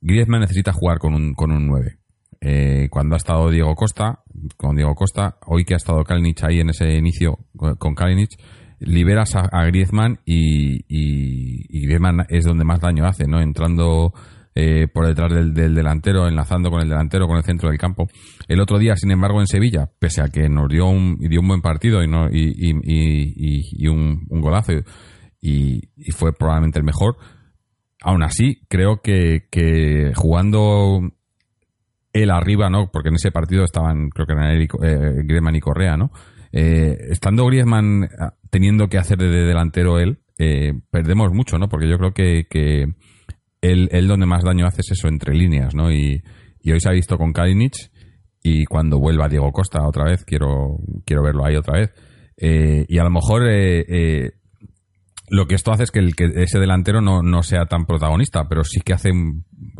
Griezmann 0.00 0.40
necesita 0.40 0.72
jugar 0.72 0.98
con 0.98 1.14
un, 1.14 1.34
con 1.34 1.50
un 1.50 1.66
9. 1.66 1.98
Eh, 2.40 2.88
cuando 2.90 3.14
ha 3.14 3.18
estado 3.18 3.50
Diego 3.50 3.74
Costa, 3.74 4.20
con 4.56 4.76
Diego 4.76 4.94
Costa, 4.94 5.38
hoy 5.46 5.64
que 5.64 5.74
ha 5.74 5.78
estado 5.78 6.04
Kalinic 6.04 6.44
ahí 6.44 6.60
en 6.60 6.68
ese 6.70 6.94
inicio 6.96 7.38
con- 7.78 7.94
Kalinic, 7.94 8.30
liberas 8.78 9.34
a, 9.36 9.48
a 9.50 9.64
Griezmann 9.64 10.20
y, 10.26 10.76
y, 10.86 11.64
y 11.70 11.86
Griezmann 11.86 12.26
es 12.28 12.44
donde 12.44 12.64
más 12.64 12.80
daño 12.80 13.06
hace, 13.06 13.26
¿no? 13.26 13.40
Entrando 13.40 14.12
eh, 14.58 14.88
por 14.92 15.06
detrás 15.06 15.30
del, 15.32 15.52
del 15.54 15.74
delantero, 15.74 16.26
enlazando 16.26 16.70
con 16.70 16.80
el 16.80 16.88
delantero, 16.88 17.28
con 17.28 17.36
el 17.36 17.44
centro 17.44 17.68
del 17.68 17.78
campo. 17.78 18.08
El 18.48 18.58
otro 18.60 18.78
día, 18.78 18.96
sin 18.96 19.10
embargo, 19.10 19.40
en 19.40 19.46
Sevilla, 19.46 19.90
pese 19.98 20.22
a 20.22 20.28
que 20.28 20.48
nos 20.48 20.68
dio 20.68 20.86
un, 20.86 21.18
dio 21.18 21.40
un 21.40 21.48
buen 21.48 21.60
partido 21.60 22.02
y, 22.02 22.08
no, 22.08 22.28
y, 22.30 22.52
y, 22.56 22.70
y- 22.82 23.62
y- 23.84 23.86
un, 23.88 24.24
un 24.30 24.40
golazo 24.40 24.72
y, 25.40 25.80
fue 26.12 26.32
probablemente 26.32 26.78
el 26.78 26.84
mejor, 26.84 27.16
aún 28.02 28.22
así 28.22 28.62
creo 28.68 29.02
que, 29.02 29.46
que 29.50 30.12
jugando 30.16 31.00
él 32.12 32.30
arriba, 32.30 32.70
¿no? 32.70 32.90
Porque 32.90 33.10
en 33.10 33.16
ese 33.16 33.30
partido 33.30 33.62
estaban, 33.64 34.08
creo 34.08 34.26
que 34.26 34.32
eran 34.32 34.66
Co- 34.66 34.82
eh, 34.84 35.22
Griezmann 35.24 35.56
y 35.56 35.60
Correa, 35.60 35.96
¿no? 35.98 36.10
Eh, 36.52 36.96
estando 37.10 37.44
Griezmann 37.46 38.08
ah, 38.18 38.32
teniendo 38.50 38.88
que 38.88 38.96
hacer 38.98 39.18
de 39.18 39.28
delantero 39.28 39.98
él, 39.98 40.20
eh, 40.38 40.72
perdemos 40.90 41.32
mucho, 41.32 41.58
¿no? 41.58 41.68
Porque 41.68 41.88
yo 41.88 41.98
creo 41.98 42.12
que, 42.12 42.46
que 42.48 42.94
él, 43.60 43.88
él 43.92 44.08
donde 44.08 44.26
más 44.26 44.44
daño 44.44 44.66
hace 44.66 44.80
es 44.80 44.92
eso, 44.92 45.08
entre 45.08 45.34
líneas, 45.34 45.74
¿no? 45.74 45.92
Y, 45.92 46.22
y 46.60 46.72
hoy 46.72 46.80
se 46.80 46.88
ha 46.88 46.92
visto 46.92 47.16
con 47.16 47.32
Kalinic 47.32 47.74
y 48.42 48.64
cuando 48.64 48.98
vuelva 48.98 49.28
Diego 49.28 49.52
Costa 49.52 49.86
otra 49.86 50.04
vez, 50.04 50.24
quiero, 50.24 50.78
quiero 51.04 51.22
verlo 51.22 51.44
ahí 51.44 51.56
otra 51.56 51.78
vez. 51.78 51.92
Eh, 52.36 52.84
y 52.88 52.98
a 52.98 53.04
lo 53.04 53.10
mejor 53.10 53.48
eh, 53.48 53.84
eh, 53.88 54.30
lo 55.28 55.46
que 55.46 55.54
esto 55.54 55.72
hace 55.72 55.84
es 55.84 55.90
que, 55.90 55.98
el, 55.98 56.14
que 56.14 56.30
ese 56.36 56.58
delantero 56.58 57.00
no, 57.00 57.22
no 57.22 57.42
sea 57.42 57.66
tan 57.66 57.86
protagonista, 57.86 58.48
pero 58.48 58.62
sí 58.62 58.80
que 58.80 58.92
hace 58.92 59.10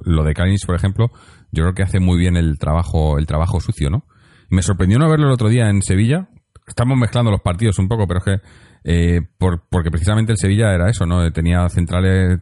lo 0.04 0.24
de 0.24 0.34
Kalinic, 0.34 0.64
por 0.66 0.74
ejemplo, 0.74 1.10
yo 1.52 1.64
creo 1.64 1.74
que 1.74 1.82
hace 1.82 2.00
muy 2.00 2.18
bien 2.18 2.36
el 2.36 2.58
trabajo, 2.58 3.18
el 3.18 3.26
trabajo 3.26 3.60
sucio, 3.60 3.90
¿no? 3.90 4.06
Me 4.48 4.62
sorprendió 4.62 4.98
no 4.98 5.08
verlo 5.08 5.26
el 5.26 5.32
otro 5.32 5.48
día 5.48 5.68
en 5.68 5.82
Sevilla. 5.82 6.28
Estamos 6.66 6.96
mezclando 6.98 7.30
los 7.30 7.42
partidos 7.42 7.78
un 7.78 7.88
poco, 7.88 8.06
pero 8.06 8.18
es 8.18 8.24
que 8.24 8.48
eh, 8.88 9.20
por- 9.36 9.64
porque 9.68 9.90
precisamente 9.90 10.30
el 10.30 10.38
Sevilla 10.38 10.72
era 10.72 10.88
eso, 10.88 11.06
¿no? 11.06 11.28
Tenía 11.32 11.68
centrales, 11.68 12.38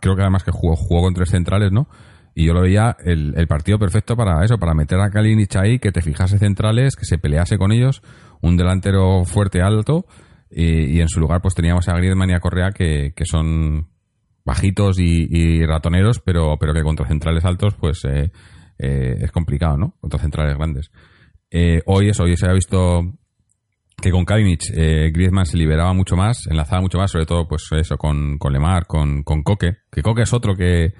creo 0.00 0.16
que 0.16 0.22
además 0.22 0.42
que 0.42 0.50
jugó, 0.50 0.74
jugó 0.74 1.02
con 1.02 1.14
tres 1.14 1.30
centrales, 1.30 1.70
¿no? 1.70 1.88
Y 2.34 2.46
yo 2.46 2.52
lo 2.52 2.62
veía 2.62 2.96
el, 3.04 3.46
partido 3.46 3.78
perfecto 3.78 4.16
para 4.16 4.44
eso, 4.44 4.58
para 4.58 4.74
meter 4.74 4.98
a 4.98 5.08
Kalinic 5.10 5.54
ahí, 5.54 5.78
que 5.78 5.92
te 5.92 6.02
fijase 6.02 6.36
centrales, 6.38 6.96
que 6.96 7.04
se 7.04 7.16
pelease 7.16 7.56
con 7.58 7.70
ellos, 7.70 8.02
un 8.42 8.56
delantero 8.56 9.24
fuerte, 9.24 9.62
alto, 9.62 10.04
y, 10.50 10.96
y 10.96 11.00
en 11.00 11.08
su 11.08 11.20
lugar 11.20 11.40
pues 11.40 11.54
teníamos 11.54 11.88
a 11.88 11.94
Griezmann 11.94 12.30
y 12.30 12.34
a 12.34 12.40
Correa 12.40 12.72
que, 12.72 13.12
que 13.14 13.24
son 13.24 13.86
bajitos 14.44 14.98
y, 14.98 15.28
y 15.30 15.64
ratoneros, 15.64 16.18
pero, 16.18 16.56
pero 16.58 16.74
que 16.74 16.82
contra 16.82 17.06
centrales 17.06 17.44
altos 17.44 17.76
pues 17.76 18.04
eh, 18.04 18.32
eh, 18.80 19.14
es 19.20 19.30
complicado, 19.30 19.76
¿no? 19.76 19.94
Contra 20.00 20.18
centrales 20.18 20.56
grandes. 20.56 20.90
Eh, 21.52 21.82
hoy 21.86 22.08
eso, 22.08 22.24
hoy 22.24 22.36
se 22.36 22.48
ha 22.48 22.52
visto 22.52 23.14
que 24.04 24.10
con 24.10 24.26
Kalinic 24.26 24.64
eh, 24.74 25.10
Griezmann 25.14 25.46
se 25.46 25.56
liberaba 25.56 25.94
mucho 25.94 26.14
más, 26.14 26.46
enlazaba 26.50 26.82
mucho 26.82 26.98
más, 26.98 27.10
sobre 27.10 27.24
todo 27.24 27.48
pues 27.48 27.66
eso 27.72 27.96
con, 27.96 28.36
con 28.36 28.52
Lemar, 28.52 28.86
con, 28.86 29.22
con 29.22 29.42
Coque, 29.42 29.78
que 29.90 30.02
Coque 30.02 30.24
es 30.24 30.32
otro 30.34 30.54
que, 30.54 30.92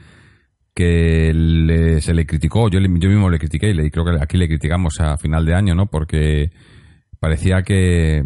que 0.74 1.98
se 2.00 2.14
le 2.14 2.24
criticó, 2.24 2.70
yo, 2.70 2.80
yo 2.80 3.08
mismo 3.10 3.28
le 3.28 3.38
critiqué 3.38 3.72
y 3.72 3.90
creo 3.90 4.06
que 4.06 4.22
aquí 4.22 4.38
le 4.38 4.48
criticamos 4.48 5.00
a 5.00 5.18
final 5.18 5.44
de 5.44 5.54
año, 5.54 5.74
¿no? 5.74 5.84
Porque 5.90 6.50
parecía 7.20 7.60
que, 7.60 8.22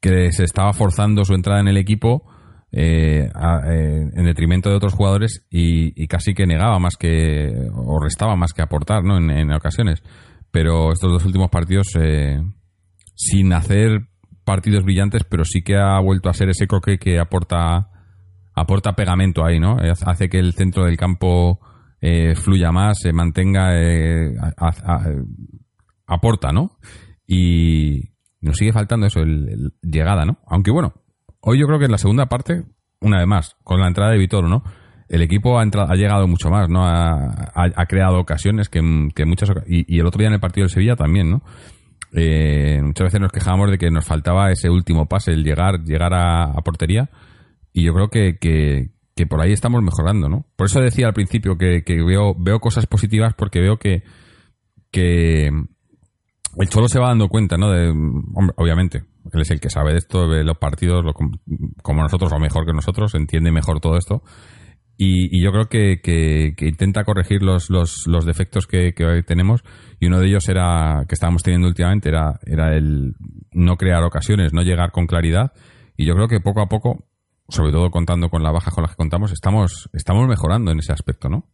que 0.00 0.30
se 0.30 0.44
estaba 0.44 0.72
forzando 0.72 1.24
su 1.24 1.34
entrada 1.34 1.58
en 1.58 1.66
el 1.66 1.76
equipo 1.76 2.22
eh, 2.70 3.28
eh, 3.28 4.10
en 4.14 4.24
detrimento 4.24 4.70
de 4.70 4.76
otros 4.76 4.94
jugadores 4.94 5.44
y, 5.50 6.06
casi 6.06 6.34
que 6.34 6.46
negaba 6.46 6.78
más 6.78 6.94
que 6.96 7.50
o 7.74 7.98
restaba 7.98 8.36
más 8.36 8.52
que 8.52 8.62
aportar, 8.62 9.02
¿no? 9.02 9.16
En, 9.16 9.28
en 9.30 9.52
ocasiones. 9.52 10.04
Pero 10.52 10.92
estos 10.92 11.10
dos 11.10 11.24
últimos 11.24 11.50
partidos 11.50 11.88
eh, 12.00 12.40
sin 13.20 13.52
hacer 13.52 14.06
partidos 14.44 14.84
brillantes, 14.84 15.24
pero 15.24 15.44
sí 15.44 15.62
que 15.62 15.76
ha 15.76 15.98
vuelto 16.00 16.28
a 16.28 16.34
ser 16.34 16.48
ese 16.50 16.66
coque 16.68 16.98
que 16.98 17.18
aporta 17.18 17.88
aporta 18.54 18.94
pegamento 18.94 19.44
ahí, 19.44 19.58
¿no? 19.60 19.76
Eh, 19.82 19.92
Hace 20.06 20.28
que 20.28 20.38
el 20.38 20.52
centro 20.54 20.84
del 20.84 20.96
campo 20.96 21.60
eh, 22.00 22.34
fluya 22.36 22.70
más, 22.72 22.98
se 23.00 23.12
mantenga, 23.12 23.70
eh, 23.74 24.34
a- 24.56 25.02
aporta, 26.06 26.52
¿no? 26.52 26.78
Y 27.26 28.12
nos 28.40 28.56
sigue 28.56 28.72
faltando 28.72 29.06
eso, 29.06 29.20
el, 29.20 29.72
llegada, 29.82 30.24
¿no? 30.24 30.38
Aunque 30.46 30.70
bueno, 30.70 30.94
hoy 31.40 31.58
yo 31.60 31.66
creo 31.66 31.78
que 31.78 31.86
en 31.86 31.92
la 31.92 31.98
segunda 31.98 32.26
parte, 32.26 32.64
una 33.00 33.18
vez 33.18 33.26
más, 33.26 33.56
con 33.64 33.80
la 33.80 33.88
entrada 33.88 34.12
de 34.12 34.18
Vitoro, 34.18 34.48
¿no? 34.48 34.62
El 35.08 35.22
equipo 35.22 35.58
ha, 35.58 35.62
entrado, 35.62 35.90
ha 35.90 35.96
llegado 35.96 36.26
mucho 36.28 36.50
más, 36.50 36.68
¿no? 36.68 36.84
Ha, 36.86 37.14
ha- 37.54 37.86
creado 37.86 38.18
ocasiones 38.20 38.68
que, 38.68 38.82
muchas 38.82 39.50
y, 39.66 39.92
y 39.94 40.00
el 40.00 40.06
otro 40.06 40.18
día 40.18 40.28
en 40.28 40.34
el 40.34 40.40
partido 40.40 40.64
del 40.64 40.70
Sevilla 40.70 40.96
también, 40.96 41.30
¿no? 41.30 41.42
Eh, 42.12 42.80
muchas 42.82 43.06
veces 43.06 43.20
nos 43.20 43.32
quejábamos 43.32 43.70
de 43.70 43.78
que 43.78 43.90
nos 43.90 44.04
faltaba 44.04 44.50
ese 44.50 44.70
último 44.70 45.06
pase, 45.06 45.32
el 45.32 45.44
llegar, 45.44 45.84
llegar 45.84 46.14
a, 46.14 46.52
portería. 46.64 47.10
Y 47.72 47.84
yo 47.84 47.92
creo 47.92 48.08
que, 48.08 48.38
que, 48.38 49.26
por 49.26 49.40
ahí 49.40 49.52
estamos 49.52 49.82
mejorando, 49.82 50.28
¿no? 50.28 50.46
Por 50.56 50.66
eso 50.66 50.80
decía 50.80 51.06
al 51.06 51.14
principio 51.14 51.58
que, 51.58 51.82
veo, 51.86 52.34
veo 52.38 52.60
cosas 52.60 52.86
positivas 52.86 53.34
porque 53.34 53.60
veo 53.60 53.78
que, 53.78 54.02
que 54.90 55.46
el 55.46 56.68
Cholo 56.68 56.88
se 56.88 56.98
va 56.98 57.08
dando 57.08 57.28
cuenta, 57.28 57.56
¿no? 57.56 57.70
De, 57.70 57.90
hombre, 57.90 58.54
obviamente, 58.56 59.04
Él 59.32 59.40
es 59.40 59.50
el 59.50 59.60
que 59.60 59.70
sabe 59.70 59.92
de 59.92 59.98
esto, 59.98 60.28
ve 60.28 60.44
los 60.44 60.56
partidos 60.58 61.04
como 61.82 62.02
nosotros 62.02 62.32
o 62.32 62.38
mejor 62.38 62.64
que 62.64 62.72
nosotros, 62.72 63.14
entiende 63.14 63.52
mejor 63.52 63.80
todo 63.80 63.96
esto. 63.96 64.22
Y, 65.00 65.40
yo 65.40 65.52
creo 65.52 65.68
que, 65.68 66.54
intenta 66.60 67.04
corregir 67.04 67.40
los, 67.40 67.70
los, 67.70 68.26
defectos 68.26 68.66
que, 68.66 68.92
hoy 68.98 69.22
tenemos. 69.22 69.62
Y 70.00 70.06
uno 70.06 70.18
de 70.18 70.26
ellos 70.26 70.48
era, 70.48 71.04
que 71.08 71.14
estábamos 71.14 71.44
teniendo 71.44 71.68
últimamente, 71.68 72.08
era, 72.08 72.40
era 72.44 72.76
el 72.76 73.14
no 73.52 73.76
crear 73.76 74.02
ocasiones, 74.02 74.52
no 74.52 74.62
llegar 74.62 74.90
con 74.90 75.06
claridad. 75.06 75.52
Y 75.96 76.04
yo 76.04 76.14
creo 76.14 76.26
que 76.26 76.40
poco 76.40 76.60
a 76.62 76.68
poco, 76.68 77.06
sobre 77.48 77.70
todo 77.70 77.92
contando 77.92 78.28
con 78.28 78.42
la 78.42 78.50
baja 78.50 78.72
con 78.72 78.82
las 78.82 78.90
que 78.90 78.96
contamos, 78.96 79.30
estamos, 79.30 79.88
estamos 79.92 80.26
mejorando 80.26 80.72
en 80.72 80.80
ese 80.80 80.92
aspecto, 80.92 81.28
¿no? 81.28 81.48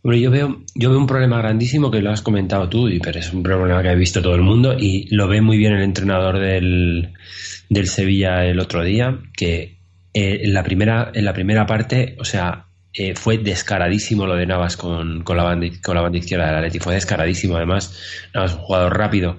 Hombre, 0.00 0.18
yo 0.18 0.30
veo, 0.30 0.64
yo 0.74 0.88
veo 0.88 0.98
un 0.98 1.06
problema 1.06 1.38
grandísimo 1.38 1.90
que 1.90 2.00
lo 2.00 2.10
has 2.10 2.22
comentado 2.22 2.70
tú, 2.70 2.88
pero 3.02 3.18
es 3.20 3.32
un 3.34 3.42
problema 3.42 3.82
que 3.82 3.90
ha 3.90 3.94
visto 3.94 4.22
todo 4.22 4.34
el 4.34 4.40
mundo 4.40 4.74
y 4.78 5.14
lo 5.14 5.28
ve 5.28 5.42
muy 5.42 5.58
bien 5.58 5.74
el 5.74 5.82
entrenador 5.82 6.38
del, 6.38 7.12
del 7.68 7.86
Sevilla 7.86 8.46
el 8.46 8.58
otro 8.58 8.82
día, 8.82 9.20
que 9.36 9.81
eh, 10.14 10.40
en, 10.44 10.54
la 10.54 10.62
primera, 10.62 11.10
en 11.14 11.24
la 11.24 11.32
primera 11.32 11.66
parte, 11.66 12.16
o 12.18 12.24
sea, 12.24 12.66
eh, 12.92 13.14
fue 13.14 13.38
descaradísimo 13.38 14.26
lo 14.26 14.36
de 14.36 14.46
Navas 14.46 14.76
con, 14.76 15.22
con, 15.22 15.36
la 15.36 15.44
banda, 15.44 15.66
con 15.82 15.94
la 15.94 16.02
banda 16.02 16.18
izquierda 16.18 16.46
del 16.46 16.56
Atleti, 16.56 16.78
fue 16.78 16.94
descaradísimo 16.94 17.56
además, 17.56 17.98
Navas 18.34 18.54
un 18.54 18.60
jugador 18.60 18.98
rápido, 18.98 19.38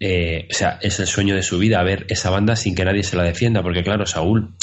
eh, 0.00 0.46
o 0.48 0.54
sea, 0.54 0.78
es 0.80 1.00
el 1.00 1.08
sueño 1.08 1.34
de 1.34 1.42
su 1.42 1.58
vida 1.58 1.82
ver 1.82 2.06
esa 2.08 2.30
banda 2.30 2.54
sin 2.54 2.74
que 2.74 2.84
nadie 2.84 3.02
se 3.02 3.16
la 3.16 3.24
defienda, 3.24 3.62
porque 3.62 3.82
claro, 3.82 4.06
Saúl 4.06 4.54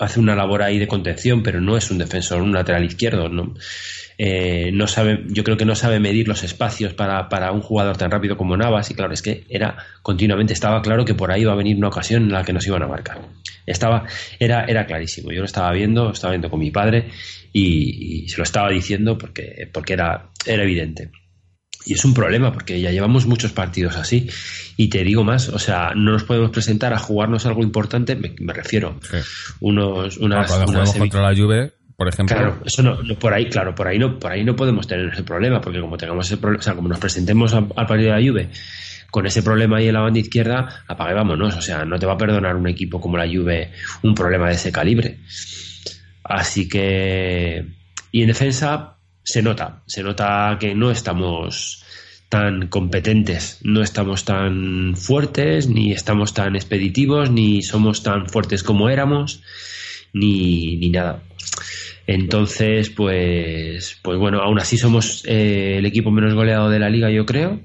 hace 0.00 0.18
una 0.18 0.34
labor 0.34 0.62
ahí 0.62 0.78
de 0.78 0.88
contención, 0.88 1.42
pero 1.42 1.60
no 1.60 1.76
es 1.76 1.90
un 1.90 1.98
defensor, 1.98 2.42
un 2.42 2.52
lateral 2.52 2.84
izquierdo, 2.84 3.28
¿no? 3.28 3.54
Eh, 4.18 4.70
no 4.72 4.86
sabe, 4.86 5.24
yo 5.28 5.44
creo 5.44 5.56
que 5.56 5.64
no 5.64 5.74
sabe 5.74 5.98
medir 5.98 6.28
los 6.28 6.42
espacios 6.42 6.92
para, 6.92 7.28
para 7.28 7.52
un 7.52 7.60
jugador 7.60 7.96
tan 7.96 8.10
rápido 8.10 8.36
como 8.36 8.56
Navas, 8.56 8.90
y 8.90 8.94
claro, 8.94 9.14
es 9.14 9.22
que 9.22 9.44
era 9.48 9.76
continuamente, 10.02 10.52
estaba 10.52 10.82
claro 10.82 11.04
que 11.04 11.14
por 11.14 11.30
ahí 11.30 11.42
iba 11.42 11.52
a 11.52 11.56
venir 11.56 11.76
una 11.76 11.88
ocasión 11.88 12.24
en 12.24 12.32
la 12.32 12.44
que 12.44 12.52
nos 12.52 12.66
iban 12.66 12.82
a 12.82 12.86
marcar. 12.86 13.20
Estaba, 13.66 14.06
era, 14.38 14.64
era 14.64 14.86
clarísimo, 14.86 15.32
yo 15.32 15.40
lo 15.40 15.46
estaba 15.46 15.72
viendo, 15.72 16.10
estaba 16.10 16.32
viendo 16.32 16.50
con 16.50 16.60
mi 16.60 16.70
padre 16.70 17.08
y, 17.52 18.24
y 18.24 18.28
se 18.28 18.38
lo 18.38 18.42
estaba 18.42 18.70
diciendo 18.70 19.16
porque, 19.16 19.68
porque 19.72 19.94
era, 19.94 20.30
era 20.44 20.62
evidente. 20.62 21.10
Y 21.86 21.94
es 21.94 22.04
un 22.04 22.12
problema 22.14 22.52
porque 22.52 22.80
ya 22.80 22.90
llevamos 22.90 23.26
muchos 23.26 23.52
partidos 23.52 23.96
así. 23.96 24.28
Y 24.76 24.88
te 24.88 25.02
digo 25.02 25.24
más, 25.24 25.48
o 25.48 25.58
sea, 25.58 25.92
no 25.94 26.12
nos 26.12 26.24
podemos 26.24 26.50
presentar 26.50 26.92
a 26.92 26.98
jugarnos 26.98 27.46
algo 27.46 27.62
importante, 27.62 28.16
me, 28.16 28.34
me 28.38 28.52
refiero, 28.52 29.00
unos, 29.60 30.18
unas, 30.18 30.50
semi- 30.92 30.98
contra 31.10 31.22
la 31.30 31.36
Juve, 31.36 31.72
por 31.96 32.08
ejemplo, 32.08 32.36
Claro, 32.36 32.62
eso 32.64 32.82
no, 32.82 33.02
no, 33.02 33.14
por 33.18 33.32
ahí, 33.34 33.46
claro, 33.48 33.74
por 33.74 33.88
ahí 33.88 33.98
no, 33.98 34.18
por 34.18 34.30
ahí 34.32 34.44
no 34.44 34.54
podemos 34.56 34.86
tener 34.86 35.08
ese 35.12 35.22
problema, 35.22 35.60
porque 35.60 35.80
como 35.80 35.96
tengamos 35.96 36.26
ese 36.26 36.36
problema, 36.36 36.60
o 36.60 36.62
sea, 36.64 36.74
como 36.74 36.88
nos 36.88 36.98
presentemos 36.98 37.52
al, 37.54 37.66
al 37.76 37.86
partido 37.86 38.14
de 38.14 38.20
la 38.20 38.30
Juve 38.30 38.48
con 39.10 39.26
ese 39.26 39.42
problema 39.42 39.78
ahí 39.78 39.88
en 39.88 39.94
la 39.94 40.00
banda 40.00 40.20
izquierda, 40.20 40.84
apague 40.86 41.14
vámonos, 41.14 41.56
o 41.56 41.60
sea, 41.62 41.84
no 41.84 41.98
te 41.98 42.06
va 42.06 42.12
a 42.12 42.18
perdonar 42.18 42.54
un 42.56 42.68
equipo 42.68 43.00
como 43.00 43.16
la 43.16 43.26
Juve 43.26 43.72
un 44.02 44.14
problema 44.14 44.48
de 44.48 44.54
ese 44.54 44.70
calibre. 44.70 45.18
Así 46.22 46.68
que 46.68 47.64
y 48.12 48.22
en 48.22 48.28
defensa 48.28 48.96
se 49.22 49.42
nota, 49.42 49.82
se 49.86 50.02
nota 50.02 50.56
que 50.58 50.74
no 50.74 50.90
estamos 50.90 51.84
tan 52.28 52.68
competentes, 52.68 53.58
no 53.62 53.82
estamos 53.82 54.24
tan 54.24 54.94
fuertes, 54.96 55.68
ni 55.68 55.92
estamos 55.92 56.32
tan 56.32 56.54
expeditivos, 56.54 57.30
ni 57.30 57.62
somos 57.62 58.02
tan 58.02 58.28
fuertes 58.28 58.62
como 58.62 58.88
éramos, 58.88 59.42
ni, 60.12 60.76
ni 60.76 60.90
nada. 60.90 61.22
Entonces, 62.06 62.90
pues, 62.90 63.98
pues 64.02 64.18
bueno, 64.18 64.40
aún 64.40 64.58
así 64.58 64.78
somos 64.78 65.24
eh, 65.26 65.76
el 65.78 65.86
equipo 65.86 66.10
menos 66.10 66.34
goleado 66.34 66.70
de 66.70 66.78
la 66.78 66.88
liga, 66.88 67.10
yo 67.10 67.26
creo. 67.26 67.60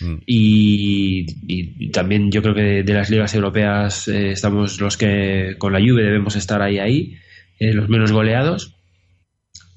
Mm. 0.00 0.14
Y, 0.26 1.26
y 1.46 1.90
también 1.90 2.30
yo 2.30 2.42
creo 2.42 2.54
que 2.54 2.62
de, 2.62 2.82
de 2.82 2.94
las 2.94 3.10
ligas 3.10 3.34
europeas 3.34 4.08
eh, 4.08 4.30
estamos 4.30 4.80
los 4.80 4.96
que 4.96 5.56
con 5.58 5.72
la 5.72 5.80
Juve 5.80 6.02
debemos 6.02 6.36
estar 6.36 6.62
ahí 6.62 6.78
ahí, 6.78 7.16
eh, 7.58 7.72
los 7.72 7.88
menos 7.88 8.12
goleados. 8.12 8.73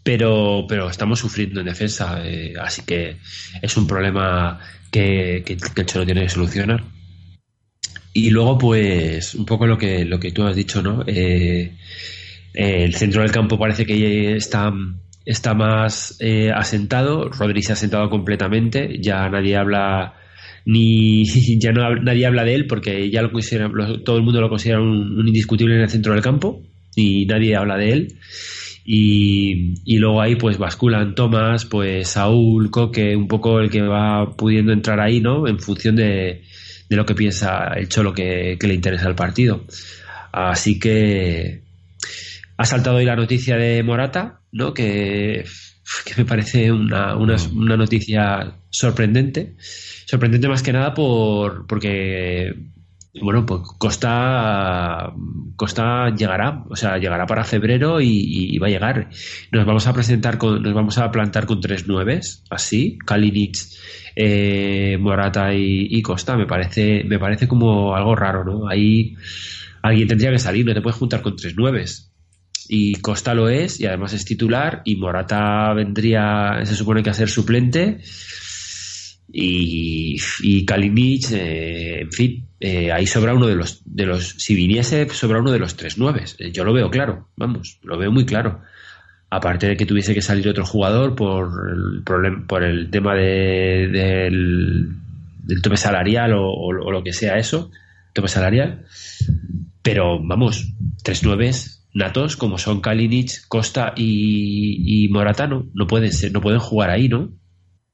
Pero, 0.08 0.66
pero 0.70 0.90
estamos 0.90 1.20
sufriendo 1.20 1.60
en 1.60 1.66
defensa, 1.66 2.22
eh, 2.26 2.54
así 2.68 2.82
que 2.90 3.18
es 3.62 3.76
un 3.76 3.86
problema 3.88 4.58
que, 4.90 5.44
que, 5.46 5.58
que 5.58 5.82
el 5.82 5.86
Cholo 5.88 6.06
tiene 6.06 6.22
que 6.24 6.30
solucionar. 6.30 6.82
Y 8.14 8.30
luego, 8.32 8.58
pues, 8.58 9.36
un 9.36 9.46
poco 9.46 9.68
lo 9.68 9.78
que, 9.78 10.06
lo 10.06 10.20
que 10.20 10.32
tú 10.32 10.44
has 10.44 10.56
dicho, 10.56 10.82
¿no? 10.82 11.04
Eh, 11.06 11.74
eh, 12.54 12.84
el 12.86 12.96
centro 12.96 13.22
del 13.22 13.32
campo 13.32 13.60
parece 13.60 13.86
que 13.86 14.36
está, 14.38 14.74
está 15.26 15.54
más 15.54 16.18
eh, 16.20 16.52
asentado. 16.52 17.30
Rodri 17.30 17.62
se 17.62 17.74
ha 17.74 17.76
asentado 17.76 18.10
completamente. 18.10 18.98
Ya 19.02 19.30
nadie 19.30 19.58
habla 19.58 20.14
ni 20.66 21.24
ya 21.60 21.72
no 21.72 21.96
nadie 21.98 22.26
habla 22.26 22.44
de 22.44 22.56
él 22.56 22.68
porque 22.68 23.10
ya 23.12 23.22
lo 23.22 23.32
considera, 23.32 23.68
lo- 23.70 24.02
todo 24.04 24.18
el 24.18 24.24
mundo 24.24 24.42
lo 24.42 24.50
considera 24.50 24.82
un 24.82 25.28
indiscutible 25.28 25.76
en 25.76 25.82
el 25.82 25.90
centro 25.90 26.14
del 26.14 26.22
campo 26.24 26.62
y 26.96 27.26
nadie 27.26 27.56
habla 27.56 27.78
de 27.78 27.92
él. 27.92 28.08
Y, 28.90 29.98
luego 29.98 30.22
ahí 30.22 30.38
pues 30.38 30.58
basculan 30.58 31.14
Tomás, 31.14 31.66
pues 31.66 32.08
Saúl, 32.08 32.72
Coque, 32.72 33.18
un 33.18 33.28
poco 33.28 33.60
el 33.60 33.70
que 33.70 33.82
va 33.82 34.34
pudiendo 34.38 34.72
entrar 34.72 35.02
ahí, 35.02 35.20
¿no? 35.20 35.46
En 35.46 35.60
función 35.60 35.98
de, 35.98 36.44
de 36.90 36.96
lo 36.96 37.06
que 37.06 37.14
piensa 37.14 37.74
el 37.76 37.90
Cholo 37.90 38.14
que, 38.14 38.58
le 38.58 38.74
interesa 38.74 39.10
el 39.10 39.16
partido. 39.16 39.66
Así 40.32 40.80
que 40.80 41.64
ha 42.56 42.66
saltado 42.66 42.96
hoy 42.96 43.04
la 43.06 43.18
noticia 43.18 43.58
de 43.58 43.84
Morata, 43.84 44.40
¿no? 44.54 44.74
Que, 44.74 45.44
que 46.06 46.14
me 46.16 46.24
parece 46.24 46.72
una, 46.72 47.18
una, 47.18 47.36
una 47.54 47.76
noticia 47.76 48.56
sorprendente. 48.70 49.56
Sorprendente 50.06 50.48
más 50.48 50.64
que 50.64 50.72
nada 50.72 50.94
por 50.94 51.68
porque 51.68 52.54
bueno, 53.22 53.46
pues 53.46 53.62
Costa 53.78 55.14
Costa 55.56 56.14
llegará, 56.16 56.64
o 56.70 56.76
sea, 56.76 56.98
llegará 56.98 57.26
para 57.26 57.44
febrero 57.44 58.00
y, 58.00 58.58
va 58.60 58.68
a 58.68 58.70
llegar. 58.70 59.10
Nos 59.52 59.66
vamos 59.66 59.88
a 59.88 59.94
presentar 59.94 60.38
con, 60.38 60.62
nos 60.62 60.74
vamos 60.74 60.98
a 60.98 61.12
plantar 61.12 61.46
con 61.46 61.60
tres 61.60 61.88
nueves, 61.88 62.44
así, 62.50 62.98
Kalinic, 63.06 63.58
eh, 64.16 64.98
Morata 65.00 65.54
y, 65.54 65.88
y 65.90 66.02
Costa. 66.02 66.38
Me 66.38 66.46
parece, 66.46 67.04
me 67.06 67.20
parece 67.20 67.48
como 67.48 67.96
algo 67.96 68.16
raro, 68.16 68.44
¿no? 68.44 68.70
Ahí 68.70 69.16
alguien 69.82 70.08
tendría 70.08 70.32
que 70.32 70.40
salir, 70.40 70.66
no 70.66 70.74
te 70.74 70.82
puedes 70.82 70.98
juntar 70.98 71.22
con 71.22 71.36
tres 71.36 71.56
nueves. 71.56 72.12
Y 72.70 72.96
Costa 72.96 73.34
lo 73.34 73.50
es, 73.50 73.80
y 73.80 73.86
además 73.86 74.14
es 74.14 74.26
titular, 74.26 74.82
y 74.86 74.98
Morata 74.98 75.74
vendría, 75.74 76.60
se 76.64 76.76
supone 76.76 77.02
que 77.02 77.10
a 77.10 77.14
ser 77.14 77.30
suplente. 77.30 78.00
Y, 79.32 80.18
y 80.42 80.66
Kalinic, 80.66 81.32
eh, 81.32 82.02
en 82.02 82.12
fin, 82.12 82.47
eh, 82.60 82.92
ahí 82.92 83.06
sobra 83.06 83.34
uno 83.34 83.48
de 83.48 83.56
los, 83.56 83.82
de 83.86 84.06
los, 84.06 84.30
si 84.30 84.56
viniese, 84.56 85.08
sobra 85.10 85.40
uno 85.40 85.52
de 85.52 85.60
los 85.60 85.76
tres 85.76 85.98
nueves. 85.98 86.36
Eh, 86.40 86.52
Yo 86.52 86.64
lo 86.64 86.74
veo 86.74 86.90
claro, 86.90 87.30
vamos, 87.36 87.80
lo 87.84 87.98
veo 87.98 88.12
muy 88.12 88.26
claro. 88.26 88.62
Aparte 89.30 89.68
de 89.68 89.76
que 89.76 89.86
tuviese 89.86 90.14
que 90.14 90.22
salir 90.22 90.48
otro 90.48 90.66
jugador 90.66 91.16
por 91.16 91.50
el 91.70 92.04
problema, 92.04 92.46
por 92.48 92.64
el 92.64 92.90
tema 92.90 93.14
de, 93.14 93.90
del, 93.92 94.90
tope 95.62 95.76
salarial 95.76 96.34
o 96.34 96.72
lo 96.72 97.04
que 97.04 97.12
sea 97.12 97.38
eso, 97.38 97.70
tope 98.14 98.30
salarial. 98.30 98.86
Pero 99.82 100.20
vamos, 100.24 100.74
tres 101.04 101.24
nueves 101.24 101.78
natos 101.98 102.38
como 102.38 102.58
son 102.58 102.80
Kalinic, 102.80 103.48
Costa 103.48 103.94
y, 103.96 105.06
y 105.06 105.10
Moratano, 105.10 105.66
no 105.74 105.88
pueden 105.88 106.14
ser, 106.14 106.32
no 106.32 106.42
pueden 106.42 106.60
jugar 106.60 106.92
ahí, 106.92 107.10
¿no? 107.10 107.32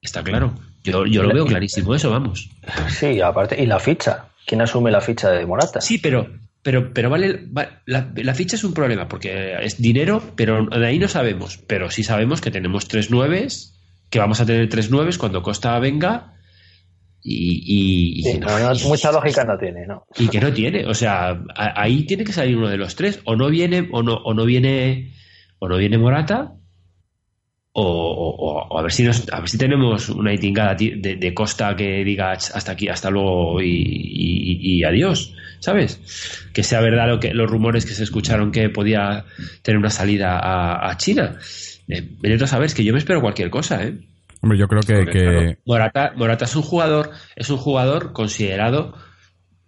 Está 0.02 0.24
claro. 0.24 0.54
Yo, 0.84 1.06
yo 1.06 1.24
lo 1.24 1.34
veo 1.34 1.46
clarísimo, 1.46 1.96
eso, 1.96 2.12
vamos. 2.12 2.50
Sí, 2.90 3.22
aparte, 3.22 3.62
y 3.62 3.66
la 3.66 3.80
ficha. 3.80 4.26
¿Quién 4.46 4.62
asume 4.62 4.92
la 4.92 5.02
ficha 5.02 5.30
de 5.32 5.46
Morata? 5.46 5.82
Sí, 5.82 5.98
pero, 5.98 6.28
pero, 6.62 6.94
pero 6.94 7.10
vale, 7.10 7.46
va- 7.56 7.82
la, 7.86 8.12
la 8.16 8.34
ficha 8.34 8.56
es 8.56 8.64
un 8.64 8.74
problema 8.74 9.08
porque 9.08 9.56
es 9.62 9.82
dinero, 9.82 10.22
pero 10.36 10.66
de 10.66 10.86
ahí 10.86 11.00
no 11.00 11.08
sabemos. 11.08 11.58
Pero 11.68 11.90
sí 11.92 12.04
sabemos 12.04 12.42
que 12.42 12.52
tenemos 12.52 12.88
tres 12.88 13.10
nueves, 13.12 13.80
que 14.10 14.20
vamos 14.20 14.40
a 14.42 14.46
tener 14.46 14.68
tres 14.70 14.92
nueves 14.92 15.18
cuando 15.18 15.42
Costa 15.42 15.78
venga 15.80 16.34
y, 17.22 18.20
y, 18.20 18.24
Sí, 18.24 18.38
no, 18.40 18.48
no, 18.60 18.74
mucha 18.88 19.12
lógica 19.12 19.46
no 19.46 19.58
tiene, 19.58 19.88
¿no? 19.88 20.06
y 20.18 20.28
que 20.28 20.42
no 20.42 20.52
tiene, 20.52 20.86
o 20.86 20.94
sea, 20.94 21.30
a- 21.56 21.82
ahí 21.82 22.04
tiene 22.06 22.26
que 22.26 22.34
salir 22.34 22.58
uno 22.58 22.68
de 22.68 22.78
los 22.78 22.96
tres, 22.96 23.22
o 23.24 23.36
no 23.38 23.50
viene, 23.50 23.88
o 23.94 24.04
no, 24.04 24.16
o 24.16 24.34
no 24.34 24.44
viene, 24.46 25.14
o 25.60 25.70
no 25.70 25.78
viene 25.78 25.98
Morata, 25.98 26.54
o, 27.76 27.82
o- 27.84 28.68
o 28.70 28.80
a 28.80 28.82
ver 28.84 28.92
si 28.92 29.04
nos, 29.04 29.28
a 29.34 29.40
ver 29.40 29.50
si 29.50 29.58
tenemos 29.58 30.10
una 30.10 30.34
itingada 30.34 30.76
ti- 30.76 30.92
de, 30.96 31.16
de 31.16 31.34
Costa 31.34 31.76
que 31.76 32.04
diga 32.04 32.36
"Ch, 32.38 32.52
hasta 32.54 32.74
aquí, 32.74 32.88
hasta 32.88 33.10
luego 33.10 33.62
y, 33.62 33.68
y- 33.68 34.78
y 34.80 34.84
adiós, 34.84 35.34
¿sabes? 35.60 36.00
Que 36.54 36.64
sea 36.64 36.82
verdad 36.82 37.08
lo 37.08 37.20
que, 37.20 37.34
los 37.34 37.50
rumores 37.50 37.86
que 37.86 37.94
se 37.94 38.04
escucharon 38.04 38.52
que 38.52 38.70
podía 38.70 39.26
tener 39.64 39.80
una 39.80 39.90
salida 39.90 40.38
a, 40.38 40.90
a 40.90 40.98
China. 40.98 41.38
Eh, 41.88 42.08
a 42.42 42.48
saber, 42.48 42.68
es 42.68 42.76
que 42.76 42.84
yo 42.84 42.94
me 42.94 43.00
espero 43.00 43.22
cualquier 43.22 43.50
cosa, 43.50 43.84
¿eh? 43.84 43.96
Hombre, 44.42 44.58
yo 44.60 44.68
creo 44.68 44.82
que, 44.82 44.96
Porque, 44.96 45.12
que- 45.12 45.20
claro, 45.26 45.56
Morata, 45.66 46.14
Morata 46.16 46.46
es 46.46 46.56
un 46.56 46.62
jugador, 46.64 47.10
es 47.36 47.50
un 47.50 47.58
jugador 47.58 48.14
considerado 48.14 48.94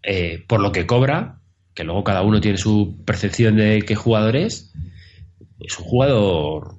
eh, 0.04 0.44
por 0.48 0.62
lo 0.62 0.72
que 0.72 0.86
cobra, 0.86 1.40
que 1.74 1.84
luego 1.84 2.04
cada 2.04 2.22
uno 2.22 2.40
tiene 2.40 2.58
su 2.60 3.02
percepción 3.06 3.56
de 3.56 3.82
qué 3.82 3.96
jugador 3.96 4.36
es. 4.36 4.72
Es 5.60 5.80
un 5.80 5.86
jugador 5.86 6.76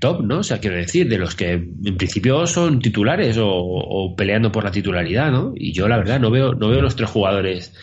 top, 0.00 0.20
¿no? 0.22 0.38
O 0.38 0.42
sea, 0.42 0.58
quiero 0.58 0.76
decir, 0.76 1.08
de 1.08 1.18
los 1.18 1.34
que 1.34 1.52
en 1.52 1.96
principio 1.96 2.46
son 2.46 2.80
titulares 2.80 3.38
o, 3.38 3.48
o 3.48 4.14
peleando 4.16 4.50
por 4.52 4.64
la 4.64 4.70
titularidad, 4.70 5.30
¿no? 5.30 5.52
Y 5.54 5.72
yo, 5.72 5.88
la 5.88 5.96
verdad, 5.96 6.20
no 6.20 6.30
veo, 6.30 6.54
no 6.54 6.68
veo 6.68 6.80
los 6.82 6.96
tres 6.96 7.10
jugadores, 7.10 7.74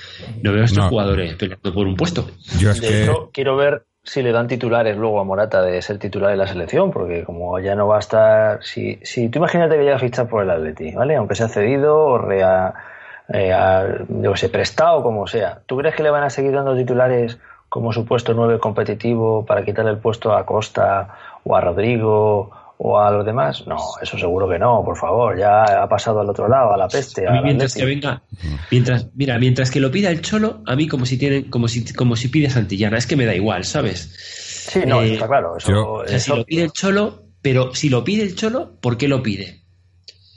no 0.41 0.51
veo 0.51 0.61
a 0.61 0.65
estos 0.65 0.83
No. 0.83 0.89
jugadores 0.89 1.35
peleando 1.35 1.73
por 1.73 1.87
un 1.87 1.95
puesto. 1.95 2.27
Yo 2.59 2.71
es 2.71 2.81
De 2.81 2.87
que... 2.87 3.03
hecho, 3.03 3.29
quiero 3.33 3.55
ver 3.55 3.83
si 4.03 4.21
le 4.21 4.31
dan 4.31 4.47
titulares 4.47 4.95
luego 4.97 5.19
a 5.19 5.23
Morata 5.23 5.61
de 5.63 5.81
ser 5.81 5.97
titular 5.97 6.29
de 6.29 6.37
la 6.37 6.45
selección, 6.47 6.91
porque 6.91 7.23
como 7.23 7.59
ya 7.59 7.73
no 7.75 7.87
va 7.87 7.95
a 7.95 7.99
estar. 7.99 8.63
Si, 8.63 8.99
si 9.01 9.29
tú 9.29 9.39
imagínate 9.39 9.75
que 9.77 9.83
llega 9.83 9.95
a 9.95 9.99
fichar 9.99 10.27
por 10.29 10.43
el 10.43 10.49
Atleti, 10.51 10.91
¿vale? 10.93 11.15
Aunque 11.15 11.33
sea 11.35 11.47
cedido 11.47 11.97
o 11.97 12.17
rea, 12.19 12.73
eh, 13.33 13.51
a- 13.51 14.05
yo 14.07 14.35
sé, 14.35 14.49
prestado, 14.49 15.01
como 15.01 15.25
sea. 15.25 15.61
¿Tú 15.65 15.77
crees 15.77 15.95
que 15.95 16.03
le 16.03 16.11
van 16.11 16.23
a 16.23 16.29
seguir 16.29 16.51
dando 16.51 16.75
titulares 16.75 17.39
como 17.67 17.91
supuesto 17.91 18.33
nueve 18.35 18.59
competitivo 18.59 19.43
para 19.43 19.65
quitarle 19.65 19.89
el 19.91 19.97
puesto 19.97 20.33
a 20.33 20.45
Costa 20.45 21.09
o 21.45 21.55
a 21.55 21.61
Rodrigo 21.61 22.51
o 22.77 22.99
a 22.99 23.09
los 23.11 23.25
demás? 23.25 23.63
No, 23.67 23.77
eso 24.01 24.17
seguro 24.17 24.49
que 24.49 24.59
no, 24.59 24.83
por 24.83 24.97
favor. 24.97 25.37
Ya 25.39 25.63
ha 25.83 25.87
pasado 25.87 26.19
al 26.19 26.29
otro 26.29 26.49
lado, 26.49 26.73
a 26.73 26.77
la 26.77 26.87
peste. 26.89 27.25
A 27.27 27.31
mí 27.31 27.37
al 27.37 27.43
mientras 27.45 27.73
que 27.73 27.85
venga, 27.85 28.21
mientras, 28.69 29.07
mira, 29.15 29.39
mientras 29.39 29.71
que 29.71 29.79
lo 29.79 29.89
pida 29.91 30.09
el 30.09 30.21
Cholo, 30.21 30.61
a 30.65 30.75
mí 30.75 30.87
como 30.87 31.05
si 31.05 31.17
tienen, 31.17 31.49
como 31.49 31.67
si, 31.69 31.93
como 31.93 32.15
si 32.17 32.27
pide 32.27 32.49
Santillana, 32.49 32.97
es 32.97 33.07
que 33.07 33.15
me 33.15 33.25
da 33.25 33.33
igual, 33.33 33.63
¿sabes? 33.63 34.11
Sí, 34.69 34.81
no, 34.85 35.01
Eh, 35.01 35.13
está 35.13 35.27
claro. 35.27 35.55
Eso, 35.57 35.69
yo- 35.69 35.85
O 35.93 36.07
sea, 36.07 36.19
si 36.19 36.31
lo 36.35 36.43
pide 36.45 36.63
el 36.63 36.71
Cholo, 36.71 37.23
pero 37.41 37.73
si 37.73 37.87
lo 37.89 38.03
pide 38.03 38.23
el 38.23 38.35
Cholo, 38.35 38.77
¿por 38.81 38.97
qué 38.97 39.07
lo 39.07 39.21
pide? 39.23 39.61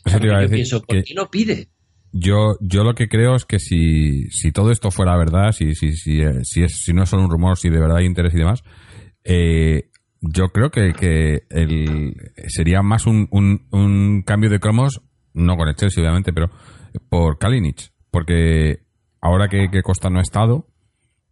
Eso 0.05 0.21
te 0.21 0.27
iba 0.27 0.37
a 0.37 0.39
Yo 0.39 0.43
decir 0.43 0.55
pienso, 0.57 0.81
¿por 0.83 0.97
que 0.97 1.03
qué 1.05 1.15
lo 1.15 1.31
pide? 1.31 1.69
yo, 2.13 2.57
yo 2.61 2.85
lo 2.85 2.95
que 2.95 3.09
creo 3.09 3.35
es 3.37 3.45
que 3.45 3.59
si, 3.59 4.31
si 4.31 4.53
todo 4.53 4.71
esto 4.71 4.91
fuera 4.91 5.17
verdad, 5.17 5.53
si, 5.53 5.75
si, 5.75 5.95
si, 5.97 6.21
eh, 6.23 6.45
si, 6.45 6.63
es, 6.63 6.83
si 6.83 6.93
no 6.93 7.03
es 7.03 7.09
solo 7.11 7.23
un 7.25 7.31
rumor, 7.31 7.59
si 7.59 7.69
de 7.69 7.79
verdad 7.81 7.99
hay 7.99 8.07
interés 8.07 8.33
y 8.35 8.39
demás, 8.39 8.63
eh, 9.25 9.88
yo 10.21 10.49
creo 10.49 10.71
que, 10.71 10.93
que 10.93 11.45
el, 11.51 12.15
sería 12.49 12.83
más 12.83 13.07
un, 13.07 13.29
un, 13.31 14.23
cambio 14.23 14.51
de 14.51 14.61
cromos, 14.61 15.01
no 15.35 15.57
con 15.57 15.69
el 15.69 15.77
Chelsea 15.77 16.03
obviamente, 16.03 16.33
pero 16.33 16.51
por 17.09 17.39
Kalinic. 17.39 17.93
Porque 18.11 18.81
ahora 19.21 19.49
que, 19.49 19.69
que 19.71 19.83
Costa 19.83 20.11
no 20.11 20.19
ha 20.19 20.23
estado, 20.23 20.67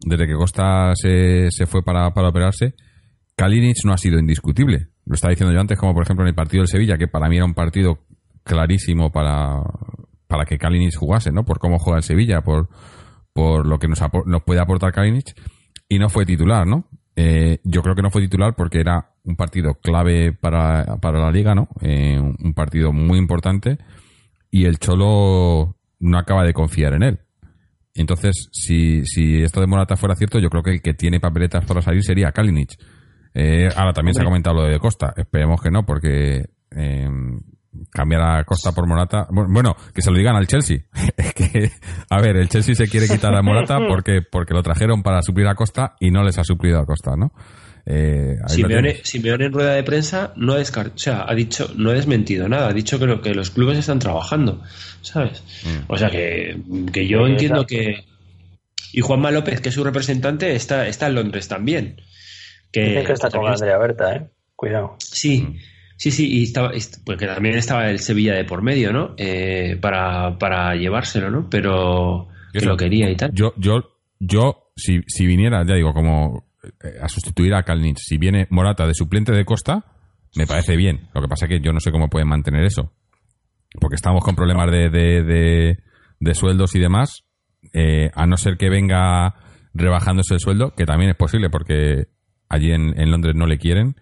desde 0.00 0.26
que 0.26 0.34
Costa 0.34 0.92
se, 0.94 1.50
se 1.50 1.66
fue 1.66 1.82
para, 1.82 2.12
para 2.12 2.28
operarse, 2.28 2.74
Kalinic 3.36 3.76
no 3.84 3.92
ha 3.92 3.98
sido 3.98 4.18
indiscutible. 4.18 4.88
Lo 5.04 5.14
estaba 5.14 5.30
diciendo 5.30 5.54
yo 5.54 5.60
antes, 5.60 5.78
como 5.78 5.94
por 5.94 6.04
ejemplo 6.04 6.24
en 6.24 6.28
el 6.28 6.34
partido 6.34 6.62
del 6.62 6.68
Sevilla, 6.68 6.98
que 6.98 7.08
para 7.08 7.28
mí 7.28 7.36
era 7.36 7.44
un 7.44 7.54
partido 7.54 8.06
clarísimo 8.44 9.10
para, 9.10 9.62
para 10.26 10.44
que 10.44 10.58
Kalinic 10.58 10.96
jugase, 10.96 11.32
¿no? 11.32 11.44
Por 11.44 11.58
cómo 11.58 11.78
juega 11.78 11.98
el 11.98 12.04
Sevilla, 12.04 12.42
por, 12.42 12.68
por 13.32 13.66
lo 13.66 13.78
que 13.78 13.88
nos, 13.88 14.00
nos 14.26 14.42
puede 14.42 14.60
aportar 14.60 14.92
Kalinic. 14.92 15.34
Y 15.88 15.98
no 15.98 16.08
fue 16.08 16.26
titular, 16.26 16.66
¿no? 16.66 16.88
Eh, 17.16 17.60
yo 17.64 17.82
creo 17.82 17.94
que 17.94 18.02
no 18.02 18.10
fue 18.10 18.20
titular 18.20 18.54
porque 18.54 18.78
era 18.78 19.12
un 19.24 19.36
partido 19.36 19.74
clave 19.74 20.32
para, 20.32 20.98
para 21.00 21.18
la 21.18 21.30
liga, 21.30 21.54
¿no? 21.54 21.68
Eh, 21.80 22.20
un 22.20 22.54
partido 22.54 22.92
muy 22.92 23.18
importante 23.18 23.78
y 24.50 24.66
el 24.66 24.78
Cholo 24.78 25.76
no 25.98 26.18
acaba 26.18 26.44
de 26.44 26.52
confiar 26.52 26.92
en 26.94 27.02
él. 27.02 27.18
Entonces, 27.94 28.48
si, 28.52 29.04
si 29.06 29.42
esto 29.42 29.60
de 29.60 29.66
Morata 29.66 29.96
fuera 29.96 30.14
cierto, 30.14 30.38
yo 30.38 30.50
creo 30.50 30.62
que 30.62 30.72
el 30.72 30.82
que 30.82 30.92
tiene 30.92 31.18
papeletas 31.18 31.64
para 31.64 31.80
salir 31.80 32.02
sería 32.02 32.32
Kalinic. 32.32 32.76
Eh, 33.32 33.68
ahora 33.74 33.92
también 33.92 34.14
se 34.14 34.20
ha 34.20 34.24
comentado 34.24 34.56
lo 34.56 34.64
de 34.64 34.78
Costa. 34.78 35.14
Esperemos 35.16 35.60
que 35.60 35.70
no, 35.70 35.84
porque 35.84 36.50
eh, 36.70 37.08
cambiar 37.90 38.22
a 38.22 38.44
Costa 38.44 38.72
por 38.72 38.86
Morata. 38.86 39.26
bu- 39.28 39.46
Bueno, 39.52 39.74
que 39.94 40.02
se 40.02 40.10
lo 40.10 40.16
digan 40.18 40.36
al 40.36 40.46
Chelsea. 40.46 40.78
Es 41.16 41.32
que, 41.34 41.70
a 42.10 42.20
ver, 42.20 42.36
el 42.36 42.48
Chelsea 42.48 42.74
se 42.74 42.88
quiere 42.88 43.08
quitar 43.08 43.34
a 43.34 43.42
Morata 43.42 43.78
porque, 43.88 44.20
porque 44.22 44.54
lo 44.54 44.62
trajeron 44.62 45.02
para 45.02 45.22
suplir 45.22 45.46
a 45.46 45.54
Costa 45.54 45.96
y 46.00 46.10
no 46.10 46.22
les 46.22 46.38
ha 46.38 46.44
suplido 46.44 46.78
a 46.80 46.86
Costa, 46.86 47.16
¿no? 47.16 47.32
Eh, 47.88 48.36
Simeone, 48.48 49.44
en 49.44 49.52
rueda 49.52 49.74
de 49.74 49.84
prensa 49.84 50.32
no 50.36 50.54
ha 50.54 50.58
descart- 50.60 50.94
o 50.94 50.98
sea, 50.98 51.24
ha 51.28 51.34
dicho, 51.34 51.70
no 51.76 51.90
ha 51.90 51.94
desmentido 51.94 52.48
nada, 52.48 52.68
ha 52.68 52.72
dicho 52.72 52.98
que 52.98 53.06
lo 53.06 53.20
que 53.22 53.32
los 53.32 53.50
clubes 53.50 53.78
están 53.78 54.00
trabajando, 54.00 54.60
¿sabes? 55.02 55.44
Mm. 55.64 55.84
O 55.92 55.96
sea 55.96 56.10
que, 56.10 56.60
que 56.92 57.06
yo 57.06 57.24
Sí, 57.26 57.32
entiendo 57.32 57.60
exacto. 57.62 57.66
que 57.68 58.04
y 58.92 59.00
Juanma 59.02 59.30
López, 59.30 59.60
que 59.60 59.68
es 59.68 59.74
su 59.74 59.84
representante, 59.84 60.54
está, 60.56 60.88
está 60.88 61.06
en 61.06 61.14
Londres 61.14 61.46
también. 61.48 62.00
Que, 62.72 62.86
Dicen 62.88 63.06
que 63.06 63.12
está 63.12 63.30
con 63.30 63.46
Andrea 63.46 63.78
Berta, 63.78 64.16
¿eh? 64.16 64.26
Cuidado. 64.56 64.96
Sí, 64.98 65.46
sí, 65.96 66.10
sí, 66.10 66.28
y 66.40 66.42
estaba, 66.44 66.70
est- 66.72 66.98
porque 67.04 67.26
también 67.26 67.56
estaba 67.56 67.90
el 67.90 67.98
Sevilla 67.98 68.34
de 68.34 68.44
por 68.44 68.62
medio, 68.62 68.92
¿no? 68.92 69.14
Eh, 69.16 69.78
para, 69.80 70.38
para 70.38 70.74
llevárselo, 70.74 71.30
¿no? 71.30 71.48
Pero 71.50 72.28
que 72.52 72.58
Eso, 72.58 72.68
lo 72.70 72.76
quería 72.76 73.10
y 73.10 73.16
tal. 73.16 73.30
Yo, 73.32 73.52
yo, 73.56 73.82
yo, 74.18 74.70
si, 74.76 75.00
si 75.06 75.26
viniera, 75.26 75.64
ya 75.66 75.74
digo, 75.74 75.92
como 75.92 76.46
eh, 76.62 76.98
a 77.02 77.08
sustituir 77.08 77.54
a 77.54 77.62
Kalinic, 77.62 77.98
si 77.98 78.16
viene 78.18 78.46
Morata 78.50 78.86
de 78.86 78.94
suplente 78.94 79.32
de 79.32 79.44
Costa, 79.44 79.84
me 80.36 80.46
parece 80.46 80.76
bien. 80.76 81.08
Lo 81.14 81.20
que 81.22 81.28
pasa 81.28 81.46
es 81.46 81.50
que 81.50 81.60
yo 81.60 81.72
no 81.72 81.80
sé 81.80 81.90
cómo 81.90 82.08
pueden 82.08 82.28
mantener 82.28 82.64
eso. 82.64 82.92
Porque 83.80 83.96
estamos 83.96 84.22
con 84.24 84.36
problemas 84.36 84.70
de, 84.70 84.88
de, 84.90 85.22
de, 85.22 85.78
de 86.20 86.34
sueldos 86.34 86.74
y 86.74 86.78
demás. 86.80 87.24
eh, 87.72 88.10
a 88.14 88.26
no 88.26 88.36
ser 88.36 88.56
que 88.56 88.68
venga 88.70 89.34
rebajándose 89.74 90.34
el 90.34 90.40
sueldo, 90.40 90.74
que 90.74 90.84
también 90.86 91.10
es 91.10 91.16
posible 91.16 91.50
porque 91.50 92.06
allí 92.48 92.70
en, 92.72 92.98
en 92.98 93.10
Londres 93.10 93.34
no 93.36 93.46
le 93.46 93.58
quieren 93.58 93.96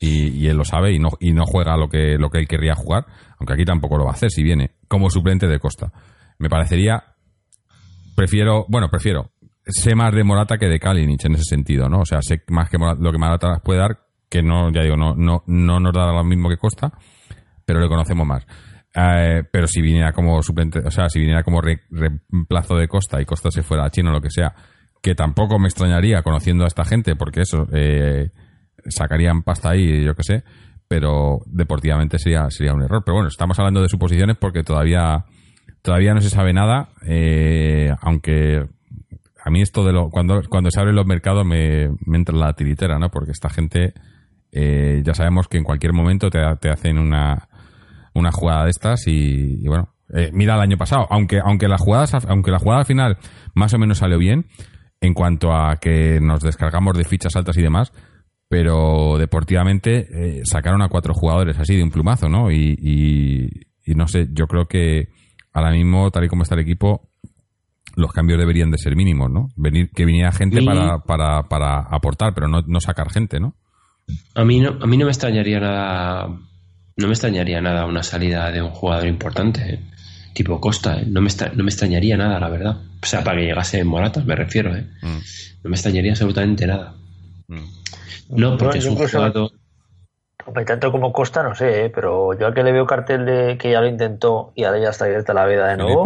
y, 0.00 0.28
y 0.30 0.48
él 0.48 0.56
lo 0.56 0.64
sabe 0.64 0.92
y 0.92 0.98
no, 0.98 1.10
y 1.20 1.32
no 1.32 1.44
juega 1.46 1.76
lo 1.76 1.88
que, 1.88 2.16
lo 2.18 2.30
que 2.30 2.38
él 2.38 2.48
querría 2.48 2.74
jugar, 2.74 3.06
aunque 3.38 3.52
aquí 3.54 3.64
tampoco 3.64 3.96
lo 3.98 4.04
va 4.06 4.10
a 4.10 4.14
hacer 4.14 4.30
si 4.30 4.42
viene 4.42 4.72
como 4.88 5.10
suplente 5.10 5.46
de 5.46 5.60
Costa. 5.60 5.92
Me 6.38 6.48
parecería 6.48 7.04
prefiero, 8.16 8.66
bueno, 8.68 8.88
prefiero, 8.90 9.30
sé 9.64 9.94
más 9.94 10.12
de 10.14 10.24
Morata 10.24 10.58
que 10.58 10.66
de 10.68 10.78
Kalinic 10.80 11.24
en 11.24 11.34
ese 11.34 11.44
sentido, 11.44 11.88
¿no? 11.88 12.00
O 12.00 12.04
sea, 12.06 12.20
sé 12.22 12.42
más 12.48 12.68
que 12.68 12.78
Morata- 12.78 13.00
lo 13.00 13.12
que 13.12 13.18
Morata 13.18 13.60
puede 13.62 13.80
dar, 13.80 13.98
que 14.28 14.42
no, 14.42 14.70
ya 14.72 14.82
digo, 14.82 14.96
no, 14.96 15.14
no, 15.14 15.42
no 15.46 15.80
nos 15.80 15.92
da 15.92 16.12
lo 16.12 16.24
mismo 16.24 16.48
que 16.48 16.56
Costa, 16.56 16.92
pero 17.64 17.80
le 17.80 17.88
conocemos 17.88 18.26
más. 18.26 18.46
Eh, 18.94 19.44
pero 19.52 19.66
si 19.66 19.80
viniera 19.80 20.12
como 20.12 20.42
suplente, 20.42 20.80
o 20.80 20.90
sea, 20.90 21.08
si 21.08 21.20
viniera 21.20 21.42
como 21.42 21.60
re- 21.60 21.82
reemplazo 21.90 22.74
de 22.76 22.88
Costa 22.88 23.20
y 23.20 23.24
Costa 23.24 23.50
se 23.50 23.62
fuera 23.62 23.84
a 23.84 23.90
China 23.90 24.10
o 24.10 24.14
lo 24.14 24.20
que 24.20 24.30
sea, 24.30 24.54
que 25.02 25.14
tampoco 25.14 25.58
me 25.58 25.68
extrañaría 25.68 26.22
conociendo 26.22 26.64
a 26.64 26.66
esta 26.66 26.84
gente, 26.84 27.16
porque 27.16 27.42
eso, 27.42 27.66
eh, 27.72 28.30
sacarían 28.88 29.42
pasta 29.42 29.70
ahí, 29.70 30.04
yo 30.04 30.14
qué 30.14 30.22
sé, 30.22 30.44
pero 30.88 31.40
deportivamente 31.46 32.18
sería, 32.18 32.50
sería 32.50 32.74
un 32.74 32.82
error. 32.82 33.02
Pero 33.04 33.16
bueno, 33.16 33.28
estamos 33.28 33.58
hablando 33.58 33.82
de 33.82 33.88
suposiciones 33.88 34.36
porque 34.36 34.62
todavía, 34.62 35.24
todavía 35.82 36.14
no 36.14 36.20
se 36.20 36.30
sabe 36.30 36.52
nada, 36.52 36.88
eh, 37.06 37.92
aunque 38.00 38.66
a 39.42 39.50
mí 39.50 39.62
esto 39.62 39.84
de 39.84 39.92
lo, 39.92 40.10
cuando, 40.10 40.42
cuando 40.48 40.70
se 40.70 40.80
abren 40.80 40.96
los 40.96 41.06
mercados 41.06 41.46
me, 41.46 41.88
me 42.04 42.18
entra 42.18 42.36
la 42.36 42.52
tiritera, 42.52 42.98
¿no? 42.98 43.08
Porque 43.10 43.32
esta 43.32 43.48
gente, 43.48 43.94
eh, 44.52 45.02
ya 45.04 45.14
sabemos 45.14 45.48
que 45.48 45.58
en 45.58 45.64
cualquier 45.64 45.92
momento 45.92 46.30
te, 46.30 46.40
te 46.60 46.70
hacen 46.70 46.98
una, 46.98 47.48
una 48.14 48.32
jugada 48.32 48.64
de 48.64 48.70
estas 48.70 49.06
y, 49.06 49.66
bueno, 49.66 49.94
eh, 50.12 50.30
mira 50.32 50.54
el 50.56 50.60
año 50.60 50.76
pasado, 50.76 51.06
aunque, 51.10 51.40
aunque 51.42 51.68
la 51.68 51.78
jugada, 51.78 52.06
aunque 52.28 52.50
la 52.50 52.58
jugada 52.58 52.84
final 52.84 53.18
más 53.54 53.72
o 53.74 53.78
menos 53.78 53.98
salió 53.98 54.18
bien, 54.18 54.46
en 55.00 55.14
cuanto 55.14 55.52
a 55.52 55.76
que 55.76 56.20
nos 56.20 56.40
descargamos 56.42 56.96
de 56.96 57.04
fichas 57.04 57.34
altas 57.36 57.56
y 57.56 57.62
demás, 57.62 57.92
pero 58.50 59.14
deportivamente 59.16 60.08
eh, 60.10 60.42
sacaron 60.44 60.82
a 60.82 60.88
cuatro 60.88 61.14
jugadores 61.14 61.56
así 61.60 61.76
de 61.76 61.84
un 61.84 61.92
plumazo, 61.92 62.28
¿no? 62.28 62.50
Y, 62.50 62.76
y, 62.82 63.48
y 63.86 63.94
no 63.94 64.08
sé, 64.08 64.26
yo 64.32 64.48
creo 64.48 64.66
que 64.66 65.08
ahora 65.52 65.70
mismo, 65.70 66.10
tal 66.10 66.24
y 66.24 66.28
como 66.28 66.42
está 66.42 66.56
el 66.56 66.62
equipo, 66.62 67.08
los 67.94 68.10
cambios 68.12 68.40
deberían 68.40 68.72
de 68.72 68.78
ser 68.78 68.96
mínimos, 68.96 69.30
¿no? 69.30 69.50
Venir, 69.54 69.90
que 69.94 70.04
viniera 70.04 70.32
gente 70.32 70.56
para, 70.64 70.98
para, 70.98 71.48
para 71.48 71.78
aportar, 71.78 72.34
pero 72.34 72.48
no, 72.48 72.62
no 72.66 72.80
sacar 72.80 73.12
gente, 73.12 73.38
¿no? 73.38 73.54
A 74.34 74.44
mí 74.44 74.58
no, 74.58 74.70
a 74.82 74.86
mí 74.88 74.96
no 74.96 75.04
me 75.04 75.12
extrañaría 75.12 75.60
nada, 75.60 76.26
no 76.26 77.06
me 77.06 77.12
extrañaría 77.12 77.60
nada 77.60 77.86
una 77.86 78.02
salida 78.02 78.50
de 78.50 78.62
un 78.62 78.70
jugador 78.70 79.06
importante, 79.06 79.74
¿eh? 79.74 79.80
tipo 80.34 80.60
Costa, 80.60 81.00
¿eh? 81.00 81.04
no, 81.06 81.20
me 81.20 81.28
extra- 81.28 81.52
no 81.54 81.62
me 81.62 81.70
extrañaría 81.70 82.16
nada, 82.16 82.40
la 82.40 82.48
verdad. 82.48 82.80
O 83.00 83.06
sea, 83.06 83.22
para 83.22 83.38
que 83.38 83.46
llegase 83.46 83.84
Morata, 83.84 84.24
me 84.24 84.34
refiero, 84.34 84.74
¿eh? 84.74 84.86
Mm, 85.02 85.18
No 85.62 85.70
me 85.70 85.76
extrañaría 85.76 86.10
absolutamente 86.12 86.66
nada. 86.66 86.94
mm. 87.46 87.79
No, 88.30 88.56
porque 88.56 88.78
Yo 88.78 88.78
es 88.78 88.86
un 88.86 88.92
incluso- 88.92 89.18
jugador... 89.18 89.50
Hombre, 90.46 90.64
tanto 90.64 90.90
como 90.90 91.12
Costa, 91.12 91.42
no 91.42 91.54
sé, 91.54 91.84
¿eh? 91.84 91.90
pero 91.94 92.36
yo 92.38 92.46
a 92.46 92.54
que 92.54 92.62
le 92.62 92.72
veo 92.72 92.86
cartel 92.86 93.26
de 93.26 93.58
que 93.58 93.70
ya 93.70 93.80
lo 93.82 93.86
intentó 93.86 94.52
y 94.56 94.64
ahora 94.64 94.80
ya 94.80 94.88
está 94.88 95.04
abierta 95.04 95.34
la 95.34 95.44
veda 95.44 95.68
de 95.68 95.76
nuevo, 95.76 96.04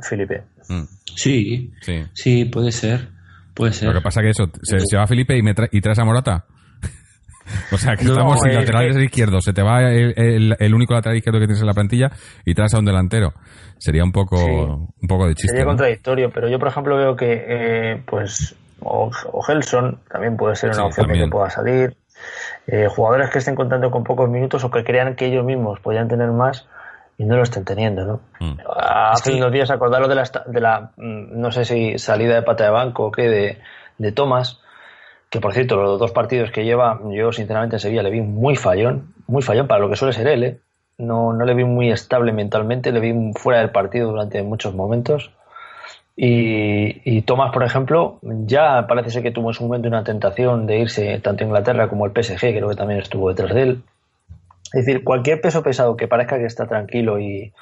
Felipe, 0.00 0.44
mm, 0.68 0.82
Sí, 1.16 1.72
sí. 1.82 2.04
sí, 2.12 2.44
puede 2.46 2.70
ser, 2.72 3.08
puede 3.52 3.72
ser. 3.72 3.88
Lo 3.88 3.94
que 3.94 4.00
pasa 4.02 4.20
que 4.22 4.30
eso, 4.30 4.44
se, 4.62 4.78
se 4.80 4.96
va 4.96 5.06
Felipe 5.08 5.36
y, 5.36 5.42
me 5.42 5.52
tra- 5.54 5.68
y 5.70 5.80
traes 5.80 5.98
a 5.98 6.04
Morata. 6.04 6.44
o 7.72 7.76
sea, 7.76 7.96
que 7.96 8.04
No, 8.04 8.12
estamos 8.12 8.40
sin 8.40 8.50
es 8.52 8.56
laterales 8.56 8.96
que- 8.96 9.04
izquierdos. 9.04 9.44
Se 9.44 9.52
te 9.52 9.62
va 9.62 9.82
el, 9.82 10.14
el- 10.16 10.56
el 10.58 10.74
único 10.74 10.94
lateral 10.94 11.16
izquierdo 11.18 11.40
que 11.40 11.46
tienes 11.46 11.60
en 11.60 11.66
la 11.66 11.74
plantilla 11.74 12.10
y 12.44 12.54
traes 12.54 12.72
a 12.74 12.78
un 12.78 12.84
delantero. 12.84 13.34
Sería 13.78 14.04
un 14.04 14.12
poco, 14.12 14.36
Sí. 14.38 14.44
un 14.50 15.08
poco 15.08 15.26
de 15.26 15.34
chiste. 15.34 15.48
Sería 15.48 15.64
¿no? 15.64 15.70
contradictorio, 15.70 16.30
pero 16.30 16.48
yo, 16.48 16.58
por 16.60 16.68
ejemplo, 16.68 16.96
veo 16.96 17.16
que, 17.16 17.44
eh, 17.46 18.02
pues, 18.06 18.54
o, 18.80 19.10
o 19.32 19.42
Gelson 19.42 20.00
también 20.10 20.36
puede 20.36 20.56
ser 20.56 20.70
una 20.70 20.78
Sí, 20.80 20.84
opción 20.86 21.06
de 21.06 21.12
también. 21.12 21.28
que 21.30 21.32
pueda 21.32 21.50
salir. 21.50 21.96
Eh, 22.66 22.88
jugadores 22.88 23.30
que 23.30 23.38
estén 23.38 23.54
contando 23.54 23.90
con 23.90 24.04
pocos 24.04 24.28
minutos 24.28 24.64
o 24.64 24.70
que 24.70 24.84
crean 24.84 25.16
que 25.16 25.26
ellos 25.26 25.44
mismos 25.44 25.80
podrían 25.80 26.08
tener 26.08 26.30
más 26.30 26.66
y 27.18 27.24
no 27.24 27.36
lo 27.36 27.42
estén 27.42 27.64
teniendo, 27.64 28.04
¿no? 28.04 28.20
Mm. 28.40 28.58
Hace 28.76 29.32
que- 29.32 29.36
unos 29.36 29.52
días 29.52 29.70
acordaros 29.70 30.08
de 30.08 30.14
la, 30.14 30.24
de 30.46 30.60
la, 30.60 30.90
mm, 30.96 31.38
no 31.40 31.50
sé 31.52 31.64
si 31.64 31.98
salida 31.98 32.34
de 32.34 32.42
pata 32.42 32.64
de 32.64 32.70
banco 32.70 33.06
o 33.06 33.12
qué, 33.12 33.28
de, 33.28 33.58
de 33.98 34.12
Thomas, 34.12 34.60
que 35.30 35.40
por 35.40 35.52
cierto, 35.52 35.76
los 35.76 35.98
dos 35.98 36.12
partidos 36.12 36.50
que 36.50 36.64
lleva, 36.64 37.00
yo 37.10 37.32
sinceramente 37.32 37.76
en 37.76 37.80
Sevilla 37.80 38.02
le 38.02 38.10
vi 38.10 38.20
muy 38.22 38.56
fallón, 38.56 39.12
muy 39.26 39.42
fallón 39.42 39.66
para 39.66 39.80
lo 39.80 39.90
que 39.90 39.96
suele 39.96 40.14
ser 40.14 40.26
él, 40.28 40.44
¿eh? 40.44 40.58
No, 40.96 41.32
no 41.32 41.44
le 41.44 41.54
vi 41.54 41.64
muy 41.64 41.90
estable 41.90 42.32
mentalmente, 42.32 42.92
le 42.92 43.00
vi 43.00 43.32
fuera 43.34 43.58
del 43.60 43.70
partido 43.70 44.10
durante 44.10 44.42
muchos 44.44 44.74
momentos. 44.76 45.32
Y, 46.16 47.00
y 47.04 47.22
Tomás, 47.22 47.52
por 47.52 47.64
ejemplo, 47.64 48.18
ya 48.22 48.86
parece 48.86 49.10
ser 49.10 49.22
que 49.22 49.32
tuvo 49.32 49.50
en 49.50 49.54
su 49.54 49.64
momento 49.64 49.88
una 49.88 50.04
tentación 50.04 50.66
de 50.66 50.78
irse 50.78 51.18
tanto 51.18 51.42
a 51.42 51.46
Inglaterra 51.46 51.88
como 51.88 52.06
el 52.06 52.12
PSG, 52.12 52.38
creo 52.38 52.68
que 52.68 52.76
también 52.76 53.00
estuvo 53.00 53.28
detrás 53.30 53.54
de 53.54 53.62
él. 53.62 53.82
Es 54.74 54.86
decir, 54.86 55.04
cualquier 55.04 55.40
peso 55.40 55.62
pesado 55.62 55.96
que 55.96 56.08
parezca 56.08 56.36
que 56.36 56.46
está 56.46 56.66
tranquilo 56.66 57.20
y, 57.20 57.52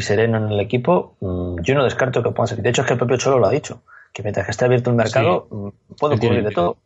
sereno 0.00 0.38
en 0.38 0.50
el 0.50 0.60
equipo, 0.60 1.16
mm, 1.20 1.60
yo 1.60 1.74
no 1.74 1.84
descarto 1.84 2.22
que 2.22 2.30
pueda 2.30 2.46
ser. 2.46 2.62
De 2.62 2.70
hecho, 2.70 2.80
es 2.80 2.86
que 2.86 2.94
el 2.94 2.98
propio 2.98 3.18
Cholo 3.18 3.38
lo 3.38 3.46
ha 3.46 3.50
dicho, 3.50 3.82
que 4.12 4.22
mientras 4.22 4.46
que 4.46 4.52
esté 4.52 4.64
abierto 4.64 4.88
el 4.88 4.96
mercado, 4.96 5.46
mm, 5.50 5.68
puede 5.98 6.14
ocurrir 6.14 6.44
de 6.44 6.50
todo. 6.50 6.78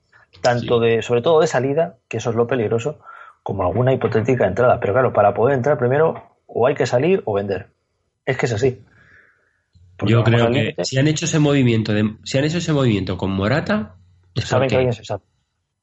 Tanto 0.42 0.80
de, 0.80 1.02
sobre 1.02 1.22
todo 1.22 1.40
de 1.40 1.46
salida, 1.46 1.96
que 2.08 2.16
eso 2.16 2.30
es 2.30 2.36
lo 2.36 2.48
peligroso, 2.48 2.98
como 3.44 3.62
alguna 3.62 3.92
hipotética 3.92 4.46
entrada. 4.46 4.80
Pero 4.80 4.92
claro, 4.92 5.12
para 5.12 5.34
poder 5.34 5.56
entrar 5.56 5.78
primero, 5.78 6.20
o 6.46 6.66
hay 6.66 6.74
que 6.74 6.86
salir 6.86 7.22
o 7.24 7.34
vender. 7.34 7.68
Es 8.24 8.36
que 8.36 8.46
es 8.46 8.52
así. 8.52 8.82
Yo 10.06 10.24
creo 10.24 10.50
que 10.50 10.74
si 10.84 10.98
han 10.98 11.08
hecho 11.08 11.24
ese 11.24 11.38
movimiento, 11.38 11.92
de, 11.92 12.16
si 12.24 12.38
han 12.38 12.44
hecho 12.44 12.58
ese 12.58 12.72
movimiento 12.72 13.16
con 13.16 13.30
Morata, 13.30 13.96
saben 14.36 14.68
que 14.68 14.76
alguien 14.76 14.92
se 14.92 15.04
sabe. 15.04 15.22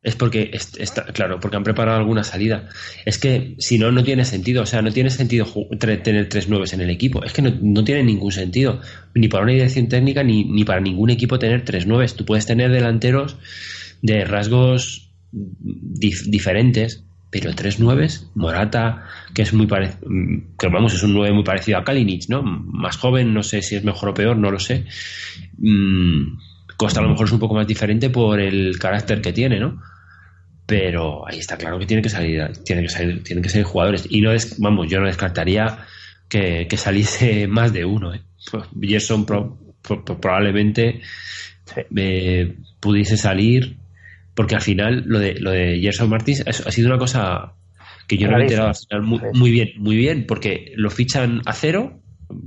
Es 0.04 0.18
porque, 0.18 0.52
está, 0.54 1.06
claro, 1.06 1.40
porque 1.40 1.56
han 1.56 1.64
preparado 1.64 1.98
alguna 1.98 2.26
salida. 2.26 2.68
Es 3.06 3.18
que 3.18 3.56
si 3.60 3.80
no, 3.80 3.90
no 3.94 4.04
tiene 4.04 4.26
sentido. 4.26 4.64
O 4.64 4.66
sea, 4.66 4.82
no 4.82 4.92
tiene 4.92 5.10
sentido 5.10 5.48
tener 5.80 6.28
tres 6.28 6.50
nueves 6.50 6.74
en 6.74 6.82
el 6.82 6.90
equipo. 6.90 7.24
Es 7.24 7.32
que 7.32 7.42
no, 7.42 7.84
tiene 7.86 8.04
ningún 8.04 8.34
sentido. 8.34 8.82
Ni 9.16 9.30
para 9.30 9.44
una 9.44 9.54
dirección 9.54 9.88
técnica, 9.88 10.22
ni, 10.22 10.44
ni 10.44 10.66
para 10.66 10.82
ningún 10.82 11.10
equipo 11.10 11.40
tener 11.40 11.64
tres 11.64 11.88
nueves. 11.88 12.16
Tú 12.16 12.26
puedes 12.26 12.46
tener 12.46 12.70
delanteros 12.70 13.38
de 14.02 14.26
rasgos 14.26 15.10
diferentes, 15.32 17.06
pero 17.34 17.56
tres 17.56 17.80
nueves, 17.80 18.30
Morata, 18.36 19.06
que 19.34 19.42
es 19.42 19.54
muy 19.56 19.66
parecido, 19.66 20.08
que 20.60 20.68
vamos, 20.68 20.94
es 20.94 21.02
un 21.02 21.16
nueve 21.16 21.34
muy 21.34 21.44
parecido 21.44 21.80
a 21.80 21.84
Kalinic, 21.84 22.30
¿no? 22.30 22.44
Más 22.44 22.96
joven, 22.98 23.34
no 23.34 23.42
sé 23.42 23.64
si 23.64 23.76
es 23.76 23.84
mejor 23.84 24.10
o 24.10 24.14
peor, 24.14 24.38
no 24.38 24.52
lo 24.52 24.60
sé. 24.60 24.86
Mm, 25.58 26.38
Costa 26.78 27.00
a 27.00 27.04
lo 27.04 27.10
mejor 27.10 27.26
es 27.26 27.34
un 27.34 27.40
poco 27.40 27.56
más 27.56 27.66
diferente 27.66 28.12
por 28.12 28.40
el 28.40 28.78
carácter 28.78 29.20
que 29.20 29.34
tiene, 29.34 29.60
¿no? 29.60 29.82
Pero 30.68 31.28
ahí 31.28 31.40
está 31.40 31.58
claro 31.58 31.80
que 31.80 31.88
tiene 31.88 32.04
que 32.04 32.10
salir, 32.10 32.50
tiene 32.64 32.84
que 32.84 32.90
salir, 32.90 33.24
tienen 33.24 33.42
que 33.42 33.50
salir 33.50 33.66
jugadores. 33.66 34.06
Y 34.08 34.22
no 34.22 34.32
es, 34.32 34.60
vamos, 34.60 34.88
yo 34.88 35.00
no 35.00 35.08
descartaría 35.08 35.80
que, 36.30 36.68
saliese 36.78 37.48
más 37.58 37.74
de 37.74 37.84
uno, 37.84 38.14
¿eh? 38.14 38.22
Gerson 38.80 39.26
probablemente 39.26 41.02
eh, 41.96 42.58
pudiese 42.80 43.18
salir 43.18 43.78
porque 44.36 44.56
al 44.56 44.62
final 44.62 45.04
lo 45.06 45.20
de, 45.20 45.36
lo 45.40 45.52
de 45.52 45.80
Gerson 45.80 46.10
Martins 46.10 46.44
ha 46.46 46.72
sido 46.72 46.88
una 46.88 46.98
cosa 46.98 47.54
que 48.08 48.18
yo 48.18 48.28
no 48.28 48.38
me 48.38 48.44
he 48.44 48.48
enterado 48.48 48.74
muy, 49.02 49.20
muy, 49.34 49.52
bien, 49.52 49.70
muy 49.78 49.96
bien, 49.96 50.26
porque 50.28 50.74
lo 50.76 50.90
fichan 50.90 51.42
a 51.46 51.54
cero, 51.54 52.02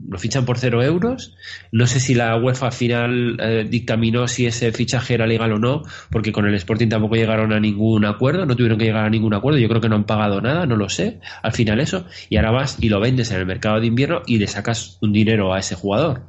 lo 0.08 0.18
fichan 0.18 0.44
por 0.44 0.58
cero 0.58 0.82
euros. 0.82 1.34
No 1.72 1.86
sé 1.86 2.00
si 2.00 2.14
la 2.14 2.36
UEFA 2.36 2.66
al 2.66 2.72
final 2.72 3.36
eh, 3.40 3.66
dictaminó 3.68 4.28
si 4.28 4.46
ese 4.46 4.72
fichaje 4.72 5.14
era 5.14 5.26
legal 5.26 5.52
o 5.52 5.58
no, 5.58 5.82
porque 6.10 6.32
con 6.32 6.46
el 6.46 6.54
Sporting 6.54 6.88
tampoco 6.88 7.14
llegaron 7.14 7.52
a 7.52 7.60
ningún 7.60 8.04
acuerdo, 8.04 8.44
no 8.44 8.56
tuvieron 8.56 8.78
que 8.78 8.84
llegar 8.84 9.04
a 9.04 9.10
ningún 9.10 9.34
acuerdo. 9.34 9.58
Yo 9.58 9.68
creo 9.68 9.80
que 9.80 9.88
no 9.88 9.96
han 9.96 10.04
pagado 10.04 10.40
nada, 10.40 10.66
no 10.66 10.76
lo 10.76 10.88
sé. 10.88 11.20
Al 11.42 11.52
final 11.52 11.80
eso, 11.80 12.06
y 12.28 12.36
ahora 12.36 12.50
vas 12.50 12.76
y 12.80 12.88
lo 12.88 13.00
vendes 13.00 13.30
en 13.30 13.38
el 13.38 13.46
mercado 13.46 13.80
de 13.80 13.86
invierno 13.86 14.22
y 14.26 14.38
le 14.38 14.46
sacas 14.46 14.98
un 15.00 15.12
dinero 15.12 15.54
a 15.54 15.58
ese 15.58 15.74
jugador 15.74 16.22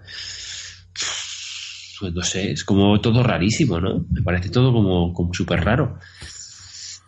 pues 1.99 2.13
no 2.13 2.21
sé, 2.21 2.51
es 2.51 2.63
como 2.63 2.99
todo 3.01 3.23
rarísimo, 3.23 3.79
¿no? 3.79 4.05
Me 4.09 4.21
parece 4.21 4.49
todo 4.49 4.71
como, 4.71 5.13
como 5.13 5.33
súper 5.33 5.63
raro. 5.63 5.97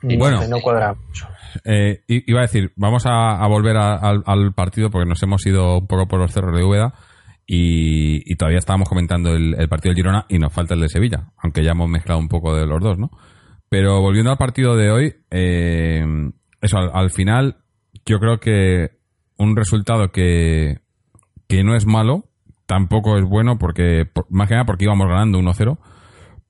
Bueno, 0.01 0.47
no 0.47 0.59
cuadra 0.61 0.93
mucho. 0.93 1.27
Eh, 1.65 2.03
iba 2.07 2.39
a 2.39 2.43
decir, 2.43 2.71
vamos 2.75 3.03
a, 3.05 3.45
volver 3.47 3.75
al, 3.77 4.53
partido 4.53 4.89
porque 4.89 5.07
nos 5.07 5.21
hemos 5.23 5.45
ido 5.45 5.79
un 5.79 5.87
poco 5.87 6.07
por 6.07 6.19
los 6.19 6.31
cerros 6.31 6.55
de 6.55 6.63
Úbeda 6.63 6.93
y, 7.45 8.35
todavía 8.35 8.59
estábamos 8.59 8.87
comentando 8.87 9.31
el, 9.33 9.67
partido 9.67 9.93
de 9.93 9.95
Girona 9.95 10.25
y 10.29 10.37
nos 10.37 10.53
falta 10.53 10.75
el 10.75 10.81
de 10.81 10.89
Sevilla, 10.89 11.31
aunque 11.37 11.63
ya 11.63 11.71
hemos 11.71 11.89
mezclado 11.89 12.19
un 12.19 12.29
poco 12.29 12.55
de 12.55 12.65
los 12.65 12.79
dos, 12.81 12.97
¿no? 12.97 13.09
Pero 13.67 14.01
volviendo 14.01 14.31
al 14.31 14.37
partido 14.37 14.75
de 14.75 14.91
hoy, 14.91 15.15
eh, 15.31 16.03
eso, 16.61 16.77
al, 16.77 17.09
final, 17.11 17.57
yo 18.05 18.19
creo 18.19 18.39
que 18.39 18.91
un 19.37 19.55
resultado 19.55 20.11
que, 20.11 20.79
que 21.47 21.63
no 21.63 21.75
es 21.75 21.85
malo, 21.85 22.28
tampoco 22.69 23.17
es 23.17 23.25
bueno 23.25 23.57
porque, 23.57 24.11
más 24.29 24.47
que 24.47 24.53
nada 24.53 24.65
porque 24.65 24.85
íbamos 24.85 25.07
ganando 25.07 25.39
1-0, 25.39 25.79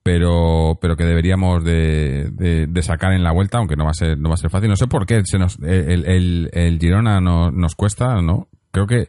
pero, 0.03 0.77
pero 0.82 0.97
que 0.97 1.05
deberíamos 1.05 1.63
de, 1.63 2.69
sacar 2.82 3.13
en 3.13 3.23
la 3.23 3.32
vuelta, 3.32 3.58
aunque 3.58 3.77
no 3.77 3.86
va 3.86 3.91
a 3.91 3.93
ser, 3.93 4.19
no 4.19 4.27
va 4.27 4.34
a 4.34 4.38
ser 4.38 4.49
fácil. 4.49 4.69
No 4.69 4.75
sé 4.75 4.88
por 4.88 5.05
qué 5.05 5.21
se 5.23 5.39
nos, 5.39 5.58
el, 5.60 6.05
el, 6.05 6.49
el 6.51 6.77
Girona 6.77 7.21
nos 7.21 7.75
cuesta, 7.75 8.21
¿no? 8.21 8.49
Creo 8.71 8.86
que, 8.86 9.08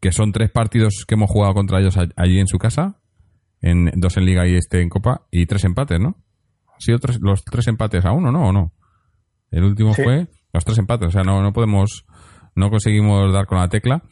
que 0.00 0.12
son 0.12 0.32
tres 0.32 0.50
partidos 0.50 1.06
que 1.08 1.14
hemos 1.14 1.30
jugado 1.30 1.54
contra 1.54 1.80
ellos 1.80 1.96
allí 1.96 2.38
en 2.38 2.46
su 2.46 2.58
casa, 2.58 3.00
en 3.62 3.90
dos 3.96 4.18
en 4.18 4.26
Liga 4.26 4.46
y 4.46 4.54
este 4.54 4.82
en 4.82 4.90
Copa, 4.90 5.22
y 5.30 5.46
tres 5.46 5.64
empates, 5.64 5.98
¿no? 5.98 6.18
¿Han 6.74 6.80
sido 6.80 6.98
los 7.22 7.42
tres 7.42 7.68
empates 7.68 8.04
a 8.04 8.12
uno, 8.12 8.30
no? 8.30 8.48
¿O 8.48 8.52
no? 8.52 8.74
El 9.50 9.64
último 9.64 9.94
fue 9.94 10.28
los 10.52 10.64
tres 10.66 10.76
empates, 10.76 11.08
o 11.08 11.10
sea, 11.10 11.22
no, 11.22 11.40
no 11.40 11.54
podemos, 11.54 12.04
no 12.54 12.68
conseguimos 12.68 13.32
dar 13.32 13.46
con 13.46 13.56
la 13.56 13.68
tecla. 13.68 14.02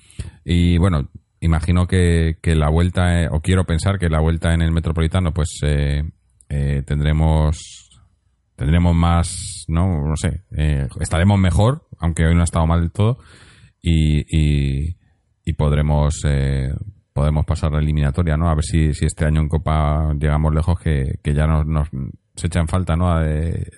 Y 0.47 0.79
bueno, 0.79 1.11
imagino 1.41 1.87
que, 1.87 2.37
la 2.45 2.69
vuelta, 2.69 3.23
eh, 3.23 3.29
o 3.31 3.41
quiero 3.41 3.65
pensar 3.65 3.99
que 3.99 4.09
la 4.09 4.21
vuelta 4.21 4.55
en 4.55 4.63
el 4.63 4.73
Metropolitano, 4.73 5.33
pues 5.33 5.59
eh, 5.63 6.03
eh, 6.49 6.83
tendremos 6.87 7.85
tendremos 8.57 8.93
más, 8.93 9.65
no, 9.69 10.05
no 10.05 10.17
sé, 10.17 10.43
estaremos 10.99 11.39
mejor, 11.39 11.87
aunque 12.01 12.27
hoy 12.27 12.35
no 12.35 12.41
ha 12.41 12.45
estado 12.45 12.67
mal 12.67 12.81
del 12.81 12.91
todo, 12.91 13.19
y, 13.81 14.25
y, 14.29 14.97
podremos 15.57 16.23
podemos 17.13 17.47
pasar 17.47 17.73
la 17.73 17.79
eliminatoria, 17.79 18.37
¿no? 18.37 18.51
A 18.51 18.55
ver 18.55 18.65
si, 18.65 18.95
si 18.95 19.07
este 19.07 19.25
año 19.25 19.41
en 19.41 19.49
Copa 19.49 20.13
llegamos 20.19 20.53
lejos, 20.53 20.79
que, 20.81 21.21
que 21.23 21.35
ya 21.35 21.47
nos, 21.47 21.67
nos 21.67 21.89
se 22.35 22.49
echan 22.49 22.67
falta, 22.67 22.97
¿no? 22.97 23.17
De, 23.21 23.71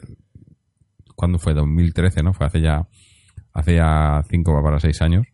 ¿Cuándo 1.15 1.39
fue? 1.39 1.53
2013, 1.53 2.23
¿no? 2.23 2.33
Fue 2.33 2.47
hace 2.47 2.63
ya 2.63 2.89
hace 3.53 3.77
ya 3.77 4.23
cinco 4.31 4.63
para 4.63 4.81
seis 4.81 5.03
años 5.03 5.27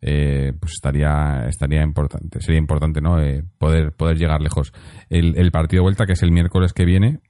eh, 0.00 0.52
pues 0.58 0.74
estaría 0.74 1.46
estaría 1.48 1.82
importante 1.82 2.40
sería 2.40 2.58
importante 2.58 3.00
no 3.00 3.20
eh, 3.20 3.42
poder 3.58 3.92
poder 3.92 4.16
llegar 4.16 4.40
lejos. 4.40 4.72
El, 5.08 5.50
partido 5.50 5.80
de 5.80 5.84
vuelta 5.84 6.06
que 6.06 6.12
es 6.12 6.22
el 6.22 6.32
miércoles 6.32 6.72
que 6.72 6.84
viene 6.84 7.20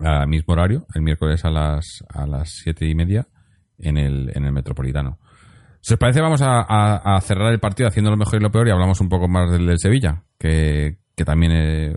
al 0.00 0.28
mismo 0.28 0.54
horario 0.54 0.86
el 0.94 1.02
miércoles 1.02 1.44
a 1.44 1.50
las 1.50 2.04
a 2.08 2.26
las 2.26 2.50
siete 2.50 2.86
y 2.86 2.94
media 2.94 3.28
en 3.78 3.98
el 3.98 4.32
en 4.34 4.44
el 4.44 4.52
metropolitano. 4.52 5.18
Si 5.80 5.94
os 5.94 6.00
parece 6.00 6.20
vamos 6.20 6.40
a, 6.42 7.20
cerrar 7.20 7.52
el 7.52 7.60
partido 7.60 7.88
haciendo 7.88 8.10
lo 8.10 8.16
mejor 8.16 8.40
y 8.40 8.42
lo 8.42 8.50
peor 8.50 8.66
y 8.66 8.72
hablamos 8.72 9.00
un 9.00 9.08
poco 9.08 9.28
más 9.28 9.48
del, 9.52 9.66
del 9.66 9.78
Sevilla 9.78 10.24
que, 10.36 10.98
que 11.14 11.24
también 11.24 11.52
eh, 11.52 11.94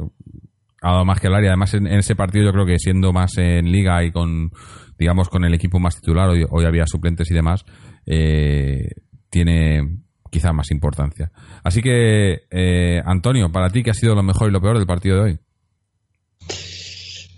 ha 0.82 0.92
dado 0.92 1.06
más 1.06 1.20
que 1.20 1.28
hablar 1.28 1.44
y 1.44 1.48
además 1.48 1.74
en, 1.74 1.88
ese 1.88 2.16
partido 2.16 2.46
yo 2.46 2.52
creo 2.52 2.66
que 2.66 2.78
siendo 2.80 3.12
más 3.12 3.38
en 3.38 3.72
liga 3.72 4.04
y 4.04 4.12
con 4.12 4.52
digamos 4.98 5.30
con 5.30 5.44
el 5.44 5.54
equipo 5.54 5.80
más 5.80 5.96
titular 5.96 6.30
hoy, 6.30 6.46
hoy 6.50 6.66
había 6.66 6.86
suplentes 6.86 7.30
y 7.32 7.34
demás 7.34 7.66
eh, 8.06 8.90
tiene 9.30 10.00
quizá 10.30 10.54
más 10.54 10.72
importancia. 10.72 11.32
Así 11.64 11.82
que, 11.82 12.44
eh, 12.50 13.02
Antonio, 13.06 13.52
para 13.52 13.70
ti, 13.70 13.84
¿qué 13.84 13.92
ha 13.92 13.96
sido 13.96 14.16
lo 14.16 14.24
mejor 14.24 14.50
y 14.50 14.54
lo 14.54 14.62
peor 14.62 14.78
del 14.78 14.88
partido 14.88 15.16
de 15.18 15.22
hoy? 15.22 15.40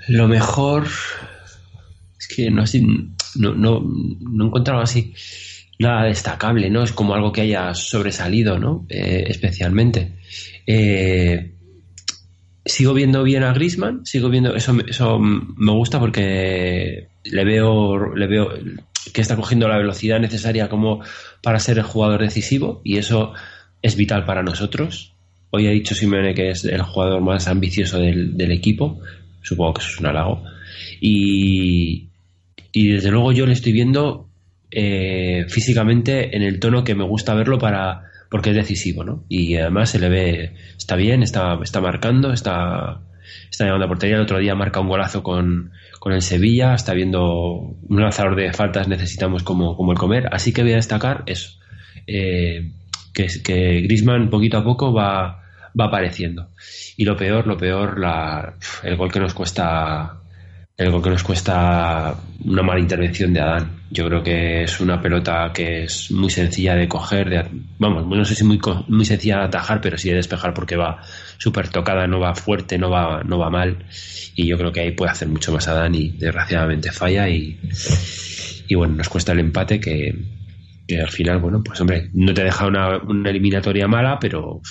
Lo 0.07 0.27
mejor 0.27 0.87
es 2.19 2.27
que 2.27 2.51
no, 2.51 2.63
no, 3.35 3.53
no, 3.53 3.81
no 3.81 4.43
he 4.43 4.47
encontrado 4.47 4.81
así 4.81 5.13
nada 5.79 6.03
destacable, 6.03 6.69
¿no? 6.69 6.83
Es 6.83 6.93
como 6.93 7.13
algo 7.13 7.31
que 7.31 7.41
haya 7.41 7.73
sobresalido, 7.73 8.59
¿no? 8.59 8.85
Eh, 8.89 9.25
especialmente. 9.27 10.13
Eh, 10.67 11.55
sigo 12.63 12.93
viendo 12.93 13.23
bien 13.23 13.43
a 13.43 13.53
Grisman, 13.53 14.05
sigo 14.05 14.29
viendo, 14.29 14.55
eso, 14.55 14.75
eso 14.87 15.19
me 15.19 15.71
gusta 15.71 15.99
porque 15.99 17.09
le 17.23 17.43
veo, 17.43 18.15
le 18.15 18.27
veo, 18.27 18.49
que 19.13 19.21
está 19.21 19.35
cogiendo 19.35 19.67
la 19.67 19.77
velocidad 19.77 20.19
necesaria 20.19 20.69
como 20.69 21.01
para 21.41 21.59
ser 21.59 21.77
el 21.77 21.83
jugador 21.83 22.21
decisivo 22.21 22.81
y 22.83 22.97
eso 22.97 23.33
es 23.81 23.95
vital 23.95 24.25
para 24.25 24.43
nosotros. 24.43 25.13
Hoy 25.49 25.67
ha 25.67 25.71
dicho 25.71 25.95
Simeone 25.95 26.33
que 26.33 26.51
es 26.51 26.63
el 26.65 26.81
jugador 26.81 27.21
más 27.21 27.47
ambicioso 27.47 27.97
del, 27.99 28.51
equipo, 28.51 28.99
supongo 29.41 29.73
que 29.73 29.81
eso 29.81 29.91
es 29.91 29.99
un 29.99 30.05
halago. 30.07 30.43
Y, 31.01 32.07
y 32.71 32.87
desde 32.89 33.11
luego 33.11 33.31
yo 33.31 33.45
le 33.45 33.53
estoy 33.53 33.73
viendo 33.73 34.29
eh, 34.69 35.45
físicamente 35.49 36.35
en 36.35 36.43
el 36.43 36.59
tono 36.59 36.83
que 36.83 36.95
me 36.95 37.03
gusta 37.03 37.33
verlo 37.33 37.57
para 37.57 38.11
porque 38.31 38.51
es 38.51 38.55
decisivo, 38.55 39.03
¿no? 39.03 39.25
Y 39.27 39.57
además 39.57 39.89
se 39.89 39.99
le 39.99 40.07
ve, 40.07 40.55
está 40.77 40.95
bien, 40.95 41.21
está, 41.21 41.59
está 41.61 41.81
marcando, 41.81 42.31
está, 42.31 43.01
está 43.49 43.65
llamando 43.65 43.85
a 43.85 43.89
portería. 43.89 44.15
El 44.15 44.21
otro 44.21 44.39
día 44.39 44.55
marca 44.55 44.79
un 44.79 44.87
golazo 44.87 45.21
con, 45.21 45.73
con 46.01 46.13
el 46.13 46.23
Sevilla, 46.23 46.73
está 46.73 46.95
viendo 46.95 47.75
un 47.87 48.01
lanzador 48.01 48.35
de 48.35 48.51
faltas 48.53 48.87
necesitamos 48.87 49.43
como, 49.43 49.77
como 49.77 49.91
el 49.91 49.99
comer. 49.99 50.29
Así 50.31 50.51
que 50.51 50.63
voy 50.63 50.71
a 50.71 50.77
destacar 50.77 51.21
eso, 51.27 51.59
eh, 52.07 52.71
que, 53.13 53.27
que 53.43 53.81
Grisman 53.81 54.31
poquito 54.31 54.57
a 54.57 54.63
poco 54.63 54.91
va, 54.91 55.43
va 55.79 55.85
apareciendo. 55.85 56.49
Y 56.97 57.05
lo 57.05 57.15
peor, 57.15 57.45
lo 57.45 57.55
peor, 57.55 57.99
la, 57.99 58.55
el 58.81 58.95
gol 58.95 59.11
que 59.11 59.19
nos 59.19 59.35
cuesta 59.35 60.20
el 60.81 61.01
que 61.01 61.09
nos 61.09 61.23
cuesta 61.23 62.15
una 62.43 62.63
mala 62.63 62.79
intervención 62.79 63.33
de 63.33 63.39
Adán. 63.39 63.81
Yo 63.91 64.07
creo 64.07 64.23
que 64.23 64.63
es 64.63 64.79
una 64.79 65.01
pelota 65.01 65.51
que 65.53 65.83
es 65.83 66.11
muy 66.11 66.29
sencilla 66.29 66.75
de 66.75 66.87
coger, 66.87 67.29
de, 67.29 67.45
vamos, 67.77 68.07
no 68.07 68.25
sé 68.25 68.35
si 68.35 68.43
muy, 68.43 68.59
muy 68.87 69.05
sencilla 69.05 69.39
de 69.39 69.43
atajar, 69.45 69.81
pero 69.81 69.97
sí 69.97 70.09
de 70.09 70.15
despejar 70.15 70.53
porque 70.53 70.77
va 70.77 71.01
súper 71.37 71.67
tocada, 71.67 72.07
no 72.07 72.19
va 72.19 72.33
fuerte, 72.33 72.77
no 72.77 72.89
va, 72.89 73.21
no 73.23 73.37
va 73.37 73.49
mal. 73.49 73.85
Y 74.35 74.47
yo 74.47 74.57
creo 74.57 74.71
que 74.71 74.79
ahí 74.79 74.91
puede 74.91 75.11
hacer 75.11 75.27
mucho 75.27 75.51
más 75.51 75.67
Adán 75.67 75.93
y 75.93 76.09
desgraciadamente 76.09 76.91
falla 76.91 77.29
y, 77.29 77.59
y 78.67 78.75
bueno, 78.75 78.95
nos 78.95 79.09
cuesta 79.09 79.33
el 79.33 79.39
empate 79.39 79.79
que, 79.79 80.15
que 80.87 80.99
al 80.99 81.09
final, 81.09 81.39
bueno, 81.39 81.61
pues 81.63 81.79
hombre, 81.81 82.09
no 82.13 82.33
te 82.33 82.43
deja 82.43 82.65
una, 82.65 82.97
una 82.97 83.29
eliminatoria 83.29 83.87
mala, 83.87 84.17
pero, 84.19 84.61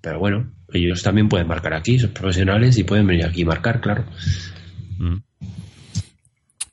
pero 0.00 0.18
bueno, 0.18 0.52
ellos 0.72 1.02
también 1.02 1.28
pueden 1.28 1.46
marcar 1.46 1.74
aquí, 1.74 1.98
son 1.98 2.10
profesionales 2.10 2.76
y 2.78 2.84
pueden 2.84 3.06
venir 3.06 3.24
aquí 3.24 3.42
y 3.42 3.44
marcar, 3.44 3.80
claro. 3.80 4.04
Mm. 4.98 5.25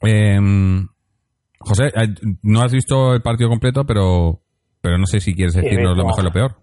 Eh, 0.03 0.39
José, 1.59 1.91
no 2.41 2.61
has 2.61 2.71
visto 2.71 3.13
el 3.13 3.21
partido 3.21 3.49
completo, 3.49 3.85
pero, 3.85 4.41
pero 4.81 4.97
no 4.97 5.05
sé 5.05 5.19
si 5.19 5.33
quieres 5.33 5.53
decirnos 5.53 5.97
lo 5.97 6.05
mejor 6.05 6.21
y 6.21 6.25
lo 6.25 6.31
peor. 6.31 6.55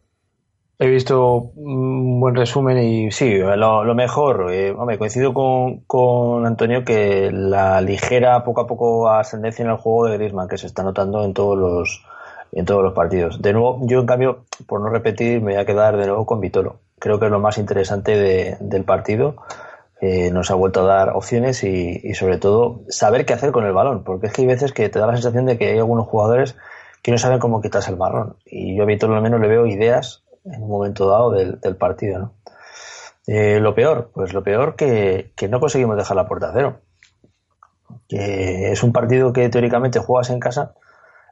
He 0.78 0.88
visto 0.88 1.52
un 1.56 2.20
buen 2.20 2.34
resumen 2.34 2.78
y 2.78 3.10
sí, 3.10 3.36
lo, 3.36 3.84
lo 3.84 3.94
mejor, 3.94 4.50
eh, 4.50 4.70
hombre, 4.70 4.96
coincido 4.96 5.34
con, 5.34 5.80
con, 5.80 6.46
Antonio 6.46 6.84
que 6.84 7.30
la 7.30 7.82
ligera, 7.82 8.42
poco 8.44 8.62
a 8.62 8.66
poco 8.66 9.10
ascendencia 9.10 9.62
en 9.62 9.70
el 9.70 9.76
juego 9.76 10.06
de 10.06 10.16
Griezmann 10.16 10.48
que 10.48 10.56
se 10.56 10.66
está 10.66 10.82
notando 10.82 11.22
en 11.22 11.34
todos 11.34 11.58
los 11.58 12.02
en 12.52 12.64
todos 12.64 12.82
los 12.82 12.94
partidos. 12.94 13.40
De 13.42 13.52
nuevo, 13.52 13.78
yo 13.82 14.00
en 14.00 14.06
cambio, 14.06 14.44
por 14.66 14.80
no 14.80 14.88
repetir, 14.88 15.40
me 15.40 15.52
voy 15.52 15.60
a 15.60 15.66
quedar 15.66 15.96
de 15.96 16.06
nuevo 16.06 16.26
con 16.26 16.40
Vitolo. 16.40 16.80
Creo 16.98 17.20
que 17.20 17.26
es 17.26 17.30
lo 17.30 17.40
más 17.40 17.58
interesante 17.58 18.16
de, 18.16 18.56
del 18.60 18.84
partido 18.84 19.36
eh, 20.00 20.30
nos 20.30 20.50
ha 20.50 20.54
vuelto 20.54 20.80
a 20.80 20.84
dar 20.84 21.10
opciones 21.10 21.62
y, 21.62 22.14
sobre 22.14 22.38
todo 22.38 22.82
saber 22.88 23.26
qué 23.26 23.34
hacer 23.34 23.52
con 23.52 23.66
el 23.66 23.72
balón, 23.72 24.02
porque 24.02 24.28
es 24.28 24.32
que 24.32 24.42
hay 24.42 24.48
veces 24.48 24.72
que 24.72 24.88
te 24.88 24.98
da 24.98 25.06
la 25.06 25.14
sensación 25.14 25.44
de 25.44 25.58
que 25.58 25.68
hay 25.68 25.78
algunos 25.78 26.06
jugadores 26.06 26.56
que 27.02 27.10
no 27.10 27.18
saben 27.18 27.38
cómo 27.38 27.60
quitarse 27.60 27.90
el 27.90 27.96
marrón 27.96 28.36
y 28.44 28.76
yo 28.76 28.84
a 28.84 28.86
Víctor 28.86 29.12
al 29.12 29.22
menos 29.22 29.40
le 29.40 29.48
veo 29.48 29.66
ideas 29.66 30.24
en 30.44 30.62
un 30.62 30.68
momento 30.68 31.06
dado 31.08 31.30
del, 31.30 31.60
del 31.60 31.76
partido. 31.76 32.18
¿no? 32.18 32.34
Eh, 33.26 33.60
lo 33.60 33.74
peor, 33.74 34.10
pues 34.14 34.32
lo 34.32 34.42
peor 34.42 34.74
que, 34.74 35.32
que 35.36 35.48
no 35.48 35.60
conseguimos 35.60 35.96
dejar 35.96 36.16
la 36.16 36.26
puerta 36.26 36.50
a 36.50 36.52
cero. 36.52 36.80
Que 38.08 38.72
es 38.72 38.82
un 38.82 38.92
partido 38.92 39.32
que 39.32 39.48
teóricamente 39.48 39.98
juegas 39.98 40.30
en 40.30 40.40
casa 40.40 40.74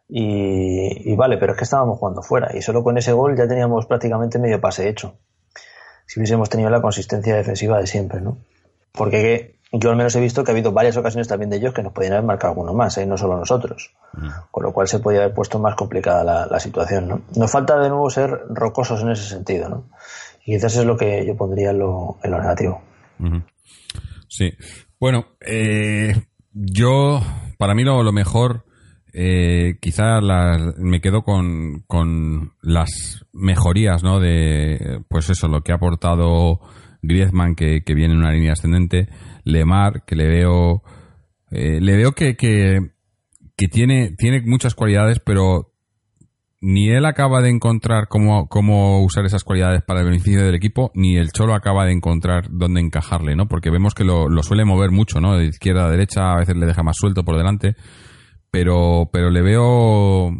y, 0.08 1.10
y, 1.12 1.16
vale, 1.16 1.38
pero 1.38 1.52
es 1.52 1.58
que 1.58 1.64
estábamos 1.64 1.98
jugando 1.98 2.22
fuera 2.22 2.56
y 2.56 2.62
solo 2.62 2.82
con 2.84 2.98
ese 2.98 3.12
gol 3.12 3.36
ya 3.36 3.48
teníamos 3.48 3.86
prácticamente 3.86 4.38
medio 4.38 4.60
pase 4.60 4.88
hecho. 4.88 5.18
Si 6.06 6.20
hubiésemos 6.20 6.48
tenido 6.48 6.70
la 6.70 6.80
consistencia 6.80 7.34
defensiva 7.34 7.78
de 7.78 7.86
siempre, 7.86 8.20
¿no? 8.20 8.38
Porque 8.92 9.58
yo 9.72 9.90
al 9.90 9.96
menos 9.96 10.16
he 10.16 10.20
visto 10.20 10.42
que 10.42 10.50
ha 10.50 10.54
habido 10.54 10.72
varias 10.72 10.96
ocasiones 10.96 11.28
también 11.28 11.50
de 11.50 11.56
ellos 11.56 11.74
que 11.74 11.82
nos 11.82 11.92
podían 11.92 12.14
haber 12.14 12.24
marcado 12.24 12.52
alguno 12.52 12.72
más, 12.72 12.96
¿eh? 12.98 13.06
no 13.06 13.16
solo 13.16 13.36
nosotros. 13.36 13.92
Mm. 14.14 14.28
Con 14.50 14.64
lo 14.64 14.72
cual 14.72 14.88
se 14.88 14.98
podía 14.98 15.20
haber 15.20 15.34
puesto 15.34 15.58
más 15.58 15.74
complicada 15.74 16.24
la, 16.24 16.46
la, 16.46 16.58
situación. 16.58 17.08
¿no? 17.08 17.22
Nos 17.36 17.50
falta 17.50 17.78
de 17.78 17.88
nuevo 17.88 18.08
ser 18.08 18.30
rocosos 18.48 19.02
en 19.02 19.10
ese 19.10 19.28
sentido. 19.28 19.68
¿no? 19.68 19.84
Y 20.44 20.54
quizás 20.54 20.76
es 20.76 20.86
lo 20.86 20.96
que 20.96 21.26
yo 21.26 21.36
pondría 21.36 21.70
en 21.70 21.80
lo, 21.80 22.16
en 22.22 22.30
lo 22.30 22.40
negativo. 22.40 22.82
Sí. 24.28 24.52
Bueno, 24.98 25.26
eh, 25.40 26.14
yo, 26.52 27.20
para 27.58 27.74
mí 27.74 27.84
lo, 27.84 28.02
lo 28.02 28.12
mejor, 28.12 28.64
eh, 29.12 29.76
quizá 29.80 30.20
la, 30.22 30.72
me 30.78 31.02
quedo 31.02 31.22
con, 31.22 31.84
con 31.86 32.52
las 32.62 33.26
mejorías, 33.32 34.02
¿no? 34.02 34.20
De, 34.20 35.02
pues 35.08 35.28
eso, 35.28 35.48
lo 35.48 35.60
que 35.60 35.72
ha 35.72 35.76
aportado 35.76 36.60
Griezmann, 37.02 37.54
que, 37.54 37.82
que, 37.84 37.94
viene 37.94 38.14
en 38.14 38.20
una 38.20 38.32
línea 38.32 38.52
ascendente, 38.52 39.08
Lemar, 39.44 40.04
que 40.04 40.16
le 40.16 40.26
veo, 40.26 40.82
eh, 41.50 41.80
le 41.80 41.96
veo 41.96 42.12
que, 42.12 42.36
que, 42.36 42.90
que, 43.56 43.68
tiene, 43.68 44.12
tiene 44.16 44.42
muchas 44.42 44.74
cualidades, 44.74 45.20
pero 45.20 45.72
ni 46.60 46.90
él 46.90 47.04
acaba 47.06 47.40
de 47.40 47.50
encontrar 47.50 48.08
cómo, 48.08 48.48
cómo 48.48 49.04
usar 49.04 49.24
esas 49.24 49.44
cualidades 49.44 49.82
para 49.82 50.00
el 50.00 50.06
beneficio 50.06 50.44
del 50.44 50.56
equipo, 50.56 50.90
ni 50.94 51.16
el 51.16 51.30
Cholo 51.30 51.54
acaba 51.54 51.84
de 51.84 51.92
encontrar 51.92 52.48
dónde 52.50 52.80
encajarle, 52.80 53.36
¿no? 53.36 53.46
Porque 53.46 53.70
vemos 53.70 53.94
que 53.94 54.04
lo, 54.04 54.28
lo 54.28 54.42
suele 54.42 54.64
mover 54.64 54.90
mucho, 54.90 55.20
¿no? 55.20 55.36
De 55.36 55.46
izquierda 55.46 55.86
a 55.86 55.90
derecha, 55.90 56.32
a 56.32 56.38
veces 56.38 56.56
le 56.56 56.66
deja 56.66 56.82
más 56.82 56.96
suelto 56.96 57.24
por 57.24 57.36
delante, 57.36 57.76
pero, 58.50 59.08
pero 59.12 59.30
le 59.30 59.42
veo 59.42 60.32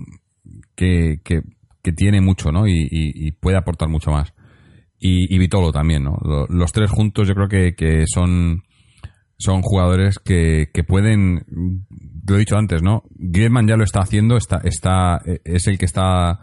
que, 0.74 1.20
que, 1.24 1.42
que 1.82 1.92
tiene 1.92 2.20
mucho, 2.20 2.52
¿no? 2.52 2.66
Y, 2.66 3.32
puede 3.40 3.56
aportar 3.56 3.88
mucho 3.88 4.10
más 4.10 4.34
y, 5.00 5.38
Vitolo 5.38 5.72
también, 5.72 6.04
¿no? 6.04 6.18
Los 6.48 6.72
tres 6.72 6.90
juntos 6.90 7.28
yo 7.28 7.34
creo 7.34 7.48
que, 7.48 7.74
que 7.74 8.04
son, 8.06 8.64
son 9.38 9.62
jugadores 9.62 10.18
que, 10.18 10.70
que 10.74 10.82
pueden, 10.82 11.44
lo 12.26 12.36
he 12.36 12.40
dicho 12.40 12.56
antes, 12.56 12.82
¿no? 12.82 13.04
Griezmann 13.10 13.68
ya 13.68 13.76
lo 13.76 13.84
está 13.84 14.00
haciendo, 14.00 14.36
está, 14.36 14.60
está, 14.64 15.20
es 15.44 15.66
el 15.68 15.78
que 15.78 15.84
está 15.84 16.40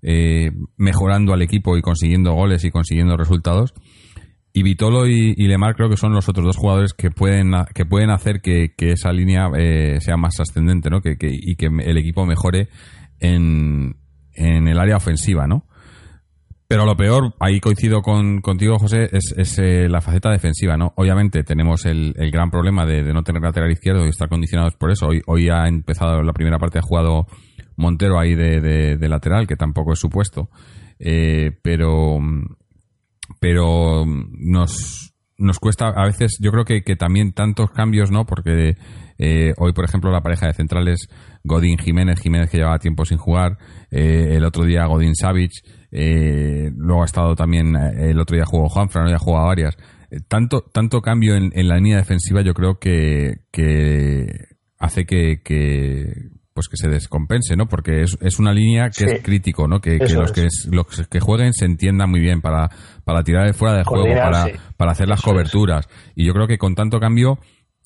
eh, 0.00 0.52
mejorando 0.76 1.32
al 1.32 1.42
equipo 1.42 1.76
y 1.76 1.82
consiguiendo 1.82 2.32
goles 2.32 2.64
y 2.64 2.70
consiguiendo 2.70 3.16
resultados. 3.16 3.74
Y 4.52 4.62
Vitolo 4.62 5.06
y, 5.06 5.34
y, 5.36 5.46
Lemar 5.46 5.74
creo 5.76 5.90
que 5.90 5.96
son 5.96 6.12
los 6.12 6.28
otros 6.28 6.46
dos 6.46 6.56
jugadores 6.56 6.94
que 6.94 7.10
pueden, 7.10 7.52
que 7.74 7.84
pueden 7.84 8.10
hacer 8.10 8.40
que, 8.40 8.74
que 8.76 8.92
esa 8.92 9.12
línea 9.12 9.48
eh, 9.56 9.98
sea 10.00 10.16
más 10.16 10.40
ascendente, 10.40 10.88
¿no? 10.88 11.02
Que, 11.02 11.16
que, 11.16 11.28
y 11.30 11.56
que 11.56 11.66
el 11.66 11.98
equipo 11.98 12.24
mejore 12.24 12.68
en, 13.20 13.96
en 14.32 14.66
el 14.66 14.78
área 14.78 14.96
ofensiva, 14.96 15.46
¿no? 15.46 15.66
Pero 16.68 16.84
lo 16.84 16.96
peor, 16.96 17.34
ahí 17.40 17.60
coincido 17.60 18.02
con, 18.02 18.42
contigo, 18.42 18.78
José, 18.78 19.08
es, 19.10 19.34
es 19.38 19.58
eh, 19.58 19.88
la 19.88 20.02
faceta 20.02 20.30
defensiva, 20.30 20.76
¿no? 20.76 20.92
Obviamente 20.96 21.42
tenemos 21.42 21.86
el, 21.86 22.12
el 22.18 22.30
gran 22.30 22.50
problema 22.50 22.84
de, 22.84 23.02
no 23.14 23.22
tener 23.22 23.40
lateral 23.40 23.72
izquierdo 23.72 24.04
y 24.04 24.10
estar 24.10 24.28
condicionados 24.28 24.74
por 24.74 24.90
eso. 24.90 25.06
Hoy, 25.06 25.22
hoy 25.26 25.48
ha 25.48 25.66
empezado 25.66 26.22
la 26.22 26.34
primera 26.34 26.58
parte, 26.58 26.78
ha 26.78 26.82
jugado 26.82 27.26
Montero 27.76 28.20
ahí 28.20 28.34
de, 28.34 28.60
de, 28.98 29.08
lateral, 29.08 29.46
que 29.46 29.56
tampoco 29.56 29.94
es 29.94 29.98
supuesto. 29.98 30.50
Eh, 30.98 31.52
pero, 31.62 32.18
pero 33.40 34.04
nos, 34.04 35.14
nos 35.38 35.58
cuesta 35.60 35.88
a 35.88 36.04
veces, 36.04 36.36
yo 36.38 36.50
creo 36.50 36.66
que, 36.66 36.82
que 36.82 36.96
también 36.96 37.32
tantos 37.32 37.70
cambios, 37.70 38.10
¿no? 38.10 38.26
Porque 38.26 38.76
eh, 39.18 39.54
hoy, 39.56 39.72
por 39.72 39.84
ejemplo, 39.84 40.10
la 40.10 40.20
pareja 40.20 40.46
de 40.46 40.52
centrales, 40.52 41.08
Godín 41.44 41.78
Jiménez, 41.78 42.20
Jiménez 42.20 42.50
que 42.50 42.58
llevaba 42.58 42.78
tiempo 42.78 43.04
sin 43.04 43.16
jugar, 43.18 43.56
eh, 43.90 44.36
el 44.36 44.44
otro 44.44 44.64
día 44.64 44.84
Godín 44.86 45.14
Savage, 45.14 45.62
eh, 45.90 46.70
luego 46.76 47.02
ha 47.02 47.06
estado 47.06 47.34
también, 47.34 47.74
eh, 47.76 48.10
el 48.10 48.20
otro 48.20 48.36
día 48.36 48.44
jugó 48.44 48.68
Juanfran, 48.68 49.04
no 49.04 49.10
ya 49.10 49.18
jugado 49.18 49.46
varias. 49.46 49.76
Eh, 50.10 50.20
tanto, 50.26 50.62
tanto 50.72 51.00
cambio 51.00 51.34
en, 51.34 51.50
en, 51.54 51.68
la 51.68 51.76
línea 51.76 51.96
defensiva 51.96 52.42
yo 52.42 52.54
creo 52.54 52.78
que, 52.78 53.40
que 53.50 54.26
hace 54.78 55.04
que, 55.06 55.42
que, 55.42 56.30
pues 56.52 56.68
que 56.68 56.76
se 56.76 56.88
descompense, 56.88 57.56
¿no? 57.56 57.66
Porque 57.68 58.02
es, 58.02 58.18
es 58.20 58.38
una 58.38 58.52
línea 58.52 58.90
que 58.90 59.04
sí. 59.04 59.06
es 59.06 59.22
crítico, 59.22 59.68
¿no? 59.68 59.80
Que, 59.80 59.98
que 59.98 60.14
los, 60.14 60.30
es. 60.36 60.66
que 60.66 60.74
los 60.74 61.08
que 61.08 61.20
jueguen 61.20 61.52
se 61.52 61.64
entiendan 61.64 62.10
muy 62.10 62.20
bien 62.20 62.40
para, 62.40 62.68
para 63.04 63.22
tirar 63.22 63.46
de 63.46 63.52
fuera 63.52 63.78
de 63.78 63.84
juego, 63.84 64.06
para, 64.14 64.46
para 64.76 64.92
hacer 64.92 65.08
las 65.08 65.20
Eso 65.20 65.30
coberturas. 65.30 65.86
Es. 65.86 66.12
Y 66.16 66.26
yo 66.26 66.32
creo 66.32 66.46
que 66.46 66.58
con 66.58 66.74
tanto 66.74 67.00
cambio 67.00 67.38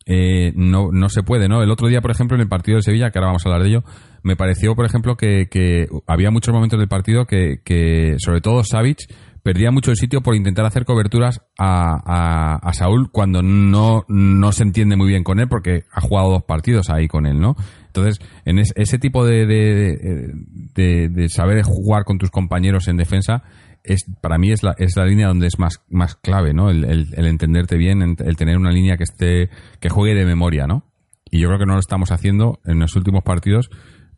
eh, 0.06 0.52
no, 0.54 0.90
no 0.92 1.08
se 1.08 1.22
puede, 1.22 1.48
¿no? 1.48 1.62
El 1.62 1.70
otro 1.70 1.88
día, 1.88 2.00
por 2.00 2.10
ejemplo, 2.10 2.36
en 2.36 2.42
el 2.42 2.48
partido 2.48 2.76
de 2.76 2.82
Sevilla, 2.82 3.10
que 3.10 3.18
ahora 3.18 3.28
vamos 3.28 3.44
a 3.44 3.48
hablar 3.48 3.62
de 3.62 3.68
ello, 3.68 3.84
me 4.22 4.36
pareció, 4.36 4.74
por 4.74 4.86
ejemplo, 4.86 5.16
que, 5.16 5.88
había 6.06 6.30
muchos 6.30 6.54
momentos 6.54 6.78
del 6.78 6.88
partido 6.88 7.26
que, 7.26 8.16
sobre 8.18 8.40
todo 8.40 8.64
Savic, 8.64 8.98
perdía 9.42 9.70
mucho 9.72 9.90
el 9.90 9.96
sitio 9.96 10.22
por 10.22 10.36
intentar 10.36 10.64
hacer 10.64 10.84
coberturas 10.84 11.40
a, 11.58 12.58
a, 12.62 12.72
Saúl 12.72 13.10
cuando 13.10 13.42
no, 13.42 14.04
no 14.08 14.52
se 14.52 14.62
entiende 14.62 14.96
muy 14.96 15.08
bien 15.08 15.24
con 15.24 15.40
él 15.40 15.48
porque 15.48 15.84
ha 15.92 16.00
jugado 16.00 16.30
dos 16.30 16.44
partidos 16.44 16.90
ahí 16.90 17.08
con 17.08 17.26
él, 17.26 17.40
¿no? 17.40 17.56
Entonces, 17.86 18.20
en 18.44 18.58
es, 18.58 18.72
ese 18.76 18.98
tipo 18.98 19.26
de, 19.26 19.46
de, 19.46 21.08
de, 21.08 21.28
saber 21.28 21.62
jugar 21.62 22.04
con 22.04 22.18
tus 22.18 22.30
compañeros 22.30 22.88
en 22.88 22.96
defensa, 22.96 23.42
es 23.84 24.04
para 24.20 24.38
mí 24.38 24.52
es 24.52 24.62
la, 24.62 24.74
es 24.78 24.96
la 24.96 25.06
línea 25.06 25.28
donde 25.28 25.46
es 25.46 25.58
más, 25.58 25.82
más 25.88 26.16
clave, 26.16 26.54
¿no? 26.54 26.70
El, 26.70 26.84
el, 26.84 27.26
entenderte 27.26 27.76
bien, 27.76 28.16
el 28.18 28.36
tener 28.36 28.56
una 28.56 28.70
línea 28.70 28.96
que 28.96 29.04
esté, 29.04 29.50
que 29.80 29.88
juegue 29.88 30.14
de 30.14 30.24
memoria, 30.24 30.66
¿no? 30.66 30.84
Y 31.30 31.40
yo 31.40 31.48
creo 31.48 31.58
que 31.58 31.66
no 31.66 31.74
lo 31.74 31.80
estamos 31.80 32.12
haciendo 32.12 32.60
en 32.64 32.78
los 32.78 32.94
últimos 32.94 33.22
partidos 33.22 33.70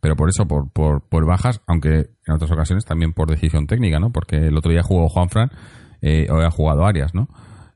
pero 0.05 0.15
por 0.15 0.29
eso, 0.29 0.47
por, 0.47 0.71
por, 0.71 1.01
por, 1.09 1.25
bajas, 1.25 1.61
aunque 1.65 2.11
en 2.27 2.33
otras 2.35 2.51
ocasiones 2.51 2.85
también 2.85 3.13
por 3.13 3.27
decisión 3.27 3.65
técnica, 3.65 3.99
¿no? 3.99 4.11
Porque 4.11 4.35
el 4.35 4.55
otro 4.55 4.71
día 4.71 4.83
jugó 4.83 5.09
Juanfran, 5.09 5.49
eh, 5.99 6.27
hoy 6.29 6.43
ha 6.45 6.51
jugado 6.51 6.85
Arias, 6.85 7.15
¿no? 7.15 7.27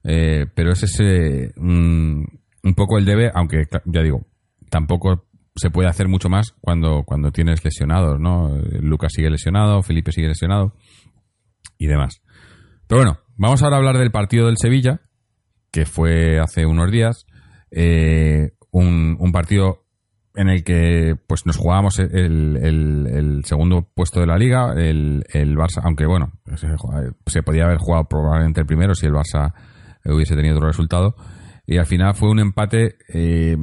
Eh, 0.03 0.45
pero 0.53 0.71
es 0.71 0.83
ese 0.83 1.53
un, 1.57 2.27
un, 2.63 2.75
poco 2.75 2.99
el 2.99 3.05
debe, 3.05 3.31
aunque 3.33 3.63
ya 3.85 4.03
digo, 4.03 4.27
tampoco 4.69 5.25
se 5.55 5.71
puede 5.71 5.89
hacer 5.89 6.07
mucho 6.07 6.29
más 6.29 6.53
cuando, 6.61 7.01
cuando 7.03 7.31
tienes 7.31 7.65
lesionados, 7.65 8.19
¿no? 8.19 8.55
Lucas 8.79 9.11
sigue 9.11 9.31
lesionado, 9.31 9.81
Felipe 9.81 10.11
sigue 10.11 10.27
lesionado 10.27 10.75
y 11.79 11.87
demás. 11.87 12.21
Pero 12.87 13.01
bueno, 13.01 13.19
vamos 13.37 13.63
ahora 13.63 13.77
a 13.77 13.79
hablar 13.79 13.97
del 13.97 14.11
partido 14.11 14.45
del 14.45 14.57
Sevilla, 14.57 15.01
que 15.71 15.85
fue 15.85 16.39
hace 16.39 16.67
unos 16.67 16.91
días. 16.91 17.25
Eh, 17.71 18.51
un, 18.71 19.31
partido 19.31 19.85
en 20.35 20.49
el 20.49 20.63
que 20.63 21.15
pues 21.27 21.45
nos 21.45 21.57
jugábamos 21.57 21.99
el, 21.99 22.57
el, 22.57 23.41
segundo 23.45 23.89
puesto 23.93 24.19
de 24.19 24.27
la 24.27 24.37
liga, 24.37 24.73
el, 24.75 25.23
el 25.33 25.55
Barça, 25.55 25.81
aunque 25.83 26.05
bueno, 26.05 26.33
se, 26.55 26.67
se, 27.27 27.43
podía 27.43 27.65
haber 27.65 27.77
jugado 27.77 28.05
probablemente 28.05 28.61
el 28.61 28.67
primero 28.67 28.93
si 28.93 29.05
el 29.05 29.13
Barça 29.13 29.53
hubiese 30.05 30.35
tenido 30.35 30.55
otro 30.55 30.67
resultado. 30.67 31.15
y 31.65 31.77
al 31.77 31.85
final 31.85 32.15
fue 32.15 32.29
un 32.29 32.39
empate 32.39 32.97
eh, 33.13 33.57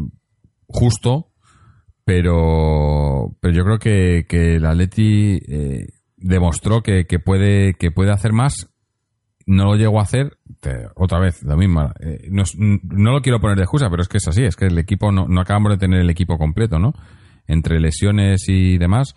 justo, 0.69 1.33
pero, 2.05 3.37
pero 3.41 3.55
yo 3.55 3.65
creo 3.65 3.79
que, 3.79 4.27
que 4.29 4.57
el 4.57 4.67
Atleti 4.67 5.39
eh, 5.49 5.87
demostró 6.27 6.83
que, 6.83 7.07
que, 7.07 7.19
puede, 7.19 7.75
que 7.75 7.91
puede 7.91 8.13
hacer 8.13 8.33
más. 8.33 8.69
No 9.47 9.65
lo 9.65 9.77
llegó 9.77 10.01
a 10.01 10.03
hacer, 10.03 10.39
otra 10.97 11.21
vez, 11.21 11.43
lo 11.45 11.57
mismo. 11.57 11.93
Eh, 12.01 12.29
no, 12.31 12.43
no, 12.59 13.13
lo 13.13 13.21
quiero 13.23 13.41
poner 13.41 13.57
de 13.57 13.63
excusa, 13.63 13.89
pero 13.89 14.03
es 14.03 14.09
que 14.09 14.17
es 14.19 14.27
así, 14.27 14.43
es 14.43 14.57
que 14.57 14.67
el 14.67 14.79
equipo 14.79 15.13
no, 15.13 15.29
no 15.29 15.41
acabamos 15.41 15.73
de 15.73 15.79
tener 15.79 16.01
el 16.01 16.11
equipo 16.11 16.37
completo, 16.37 16.81
¿no? 16.81 16.95
Entre 17.47 17.79
lesiones 17.79 18.49
y 18.49 18.77
demás, 18.77 19.15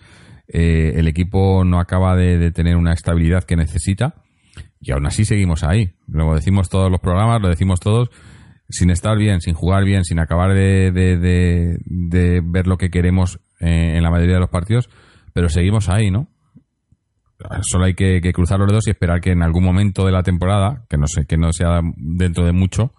eh, 0.48 0.94
el 0.98 1.08
equipo 1.08 1.64
no 1.64 1.80
acaba 1.80 2.16
de, 2.16 2.38
de 2.38 2.52
tener 2.52 2.76
una 2.76 2.94
estabilidad 2.94 3.44
que 3.44 3.56
necesita 3.56 4.24
y 4.80 4.92
aún 4.92 5.06
así 5.08 5.26
seguimos 5.26 5.64
ahí. 5.64 5.94
Lo 6.08 6.36
decimos 6.36 6.70
todos 6.70 6.92
los 6.92 7.00
programas, 7.00 7.42
lo 7.42 7.50
decimos 7.50 7.80
todos, 7.80 8.10
sin 8.70 8.92
estar 8.92 9.18
bien, 9.18 9.42
sin 9.42 9.56
jugar 9.56 9.84
bien, 9.84 10.06
sin 10.06 10.20
acabar 10.20 10.54
de, 10.54 10.92
de, 10.92 11.18
de, 11.86 12.42
ver 12.44 12.68
lo 12.68 12.78
que 12.78 12.90
queremos 12.90 13.40
eh, 13.60 13.96
en 13.98 14.04
la 14.04 14.12
mayoría 14.12 14.36
de 14.36 14.42
los 14.42 14.50
partidos, 14.50 14.90
pero 15.34 15.50
seguimos 15.50 15.90
ahí, 15.90 16.12
¿no? 16.12 16.28
Solo 17.62 17.86
hay 17.86 17.94
que, 17.94 18.22
cruzar 18.34 18.60
los 18.60 18.68
dedos 18.68 18.88
y 18.88 18.92
esperar 18.92 19.22
que 19.22 19.32
en 19.32 19.44
algún 19.44 19.64
momento 19.64 20.06
de 20.06 20.12
la 20.12 20.24
temporada, 20.24 20.86
que 20.90 20.98
no 20.98 21.08
sé, 21.08 21.26
que 21.26 21.38
no 21.38 21.54
sea 21.54 21.82
dentro 21.96 22.46
de 22.46 22.52
mucho, 22.52 22.94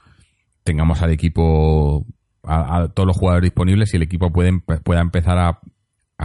tengamos 0.65 1.03
al 1.03 1.11
equipo, 1.11 2.07
a, 2.43 2.79
a 2.79 2.89
todos 2.89 3.07
los 3.07 3.17
jugadores 3.17 3.51
disponibles 3.51 3.93
y 3.93 3.99
el 3.99 4.03
equipo 4.03 4.33
puede, 4.33 4.59
pueda 4.83 5.01
empezar 5.01 5.39
a, 5.39 5.61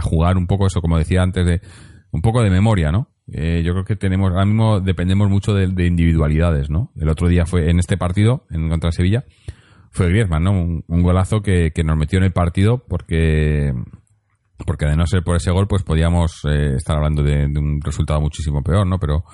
jugar 0.02 0.36
un 0.36 0.46
poco 0.46 0.66
eso, 0.66 0.82
como 0.82 0.98
decía 0.98 1.22
antes, 1.22 1.46
de 1.46 1.60
un 2.10 2.20
poco 2.20 2.42
de 2.42 2.50
memoria, 2.50 2.92
¿no? 2.92 3.08
Eh, 3.32 3.62
yo 3.64 3.72
creo 3.72 3.84
que 3.84 3.96
tenemos, 3.96 4.30
ahora 4.30 4.44
mismo 4.44 4.80
dependemos 4.80 5.30
mucho 5.30 5.54
de, 5.54 5.68
de, 5.68 5.86
individualidades, 5.86 6.68
¿no? 6.68 6.92
El 6.96 7.08
otro 7.08 7.28
día 7.28 7.46
fue 7.46 7.70
en 7.70 7.78
este 7.78 7.96
partido, 7.96 8.44
en 8.50 8.68
contra 8.68 8.92
Sevilla, 8.92 9.24
fue 9.90 10.10
Griezmann, 10.10 10.44
¿no? 10.44 10.52
Un, 10.52 10.84
un 10.86 11.02
golazo 11.02 11.40
que, 11.40 11.72
que, 11.74 11.82
nos 11.82 11.96
metió 11.96 12.18
en 12.18 12.24
el 12.24 12.32
partido 12.32 12.84
porque, 12.86 13.72
porque 14.64 14.86
de 14.86 14.96
no 14.96 15.06
ser 15.06 15.22
por 15.22 15.36
ese 15.36 15.50
gol, 15.50 15.66
pues 15.66 15.82
podíamos 15.82 16.40
eh, 16.44 16.74
estar 16.76 16.96
hablando 16.96 17.22
de, 17.22 17.46
un 17.46 17.80
resultado 17.82 18.20
muchísimo 18.20 18.62
peor, 18.62 18.86
¿no? 18.86 18.98
Pero 18.98 19.24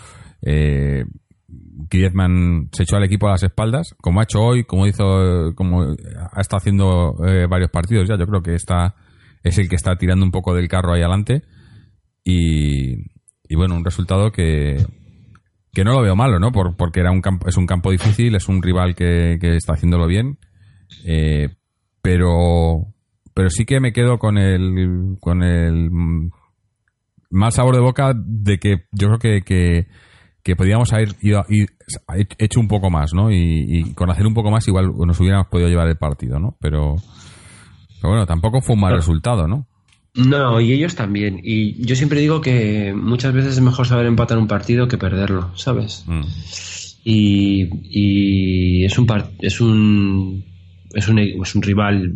eh, 0.42 1.04
Griezmann 1.46 2.68
se 2.72 2.82
echó 2.82 2.96
al 2.96 3.04
equipo 3.04 3.28
a 3.28 3.32
las 3.32 3.42
espaldas, 3.42 3.94
como 4.00 4.20
ha 4.20 4.24
hecho 4.24 4.40
hoy, 4.40 4.64
como 4.64 4.86
hizo, 4.86 5.54
como 5.54 5.82
ha 5.82 6.40
estado 6.40 6.58
haciendo 6.58 7.14
eh, 7.26 7.46
varios 7.48 7.70
partidos 7.70 8.08
ya. 8.08 8.16
Yo 8.18 8.26
creo 8.26 8.42
que 8.42 8.54
está, 8.54 8.94
es 9.42 9.58
el 9.58 9.68
que 9.68 9.76
está 9.76 9.96
tirando 9.96 10.24
un 10.24 10.32
poco 10.32 10.54
del 10.54 10.68
carro 10.68 10.94
ahí 10.94 11.02
adelante 11.02 11.42
y, 12.24 12.94
y 13.48 13.54
bueno, 13.54 13.76
un 13.76 13.84
resultado 13.84 14.32
que, 14.32 14.84
que 15.72 15.84
no 15.84 15.92
lo 15.92 16.02
veo 16.02 16.16
malo, 16.16 16.38
¿no? 16.38 16.52
Por, 16.52 16.76
porque 16.76 17.00
era 17.00 17.10
un 17.10 17.20
campo, 17.20 17.48
es 17.48 17.56
un 17.56 17.66
campo 17.66 17.90
difícil, 17.90 18.34
es 18.34 18.48
un 18.48 18.62
rival 18.62 18.94
que, 18.94 19.38
que 19.40 19.56
está 19.56 19.74
haciéndolo 19.74 20.06
bien, 20.06 20.38
eh, 21.04 21.48
pero, 22.02 22.86
pero 23.34 23.50
sí 23.50 23.64
que 23.64 23.80
me 23.80 23.92
quedo 23.92 24.18
con 24.18 24.38
el, 24.38 25.16
con 25.20 25.42
el 25.42 25.90
mal 27.30 27.52
sabor 27.52 27.74
de 27.74 27.80
boca 27.80 28.12
de 28.14 28.58
que 28.58 28.84
yo 28.92 29.08
creo 29.08 29.18
que, 29.18 29.42
que, 29.42 29.86
que 30.42 30.56
podíamos 30.56 30.92
haber 30.92 31.10
ido, 31.20 31.44
ir, 31.48 31.70
hecho 32.38 32.60
un 32.60 32.68
poco 32.68 32.90
más, 32.90 33.14
¿no? 33.14 33.30
Y, 33.30 33.64
y, 33.68 33.94
con 33.94 34.10
hacer 34.10 34.26
un 34.26 34.34
poco 34.34 34.50
más 34.50 34.66
igual 34.68 34.92
nos 34.94 35.18
hubiéramos 35.20 35.48
podido 35.48 35.68
llevar 35.68 35.88
el 35.88 35.96
partido, 35.96 36.38
¿no? 36.38 36.56
Pero, 36.60 36.96
pero 38.00 38.10
bueno, 38.10 38.26
tampoco 38.26 38.60
fue 38.60 38.74
un 38.74 38.82
mal 38.82 38.94
resultado, 38.94 39.48
¿no? 39.48 39.66
No, 40.14 40.60
y 40.60 40.72
ellos 40.72 40.94
también. 40.94 41.40
Y 41.42 41.84
yo 41.86 41.96
siempre 41.96 42.20
digo 42.20 42.42
que 42.42 42.92
muchas 42.94 43.32
veces 43.32 43.54
es 43.54 43.62
mejor 43.62 43.86
saber 43.86 44.06
empatar 44.06 44.36
un 44.36 44.46
partido 44.46 44.86
que 44.86 44.98
perderlo, 44.98 45.56
¿sabes? 45.56 46.04
Mm. 46.06 46.22
Y, 47.04 47.68
y, 47.82 48.84
es 48.84 48.98
un 48.98 49.06
es 49.40 49.60
un 49.60 50.44
es 50.94 51.08
un 51.08 51.18
es 51.18 51.54
un 51.54 51.62
rival 51.62 52.12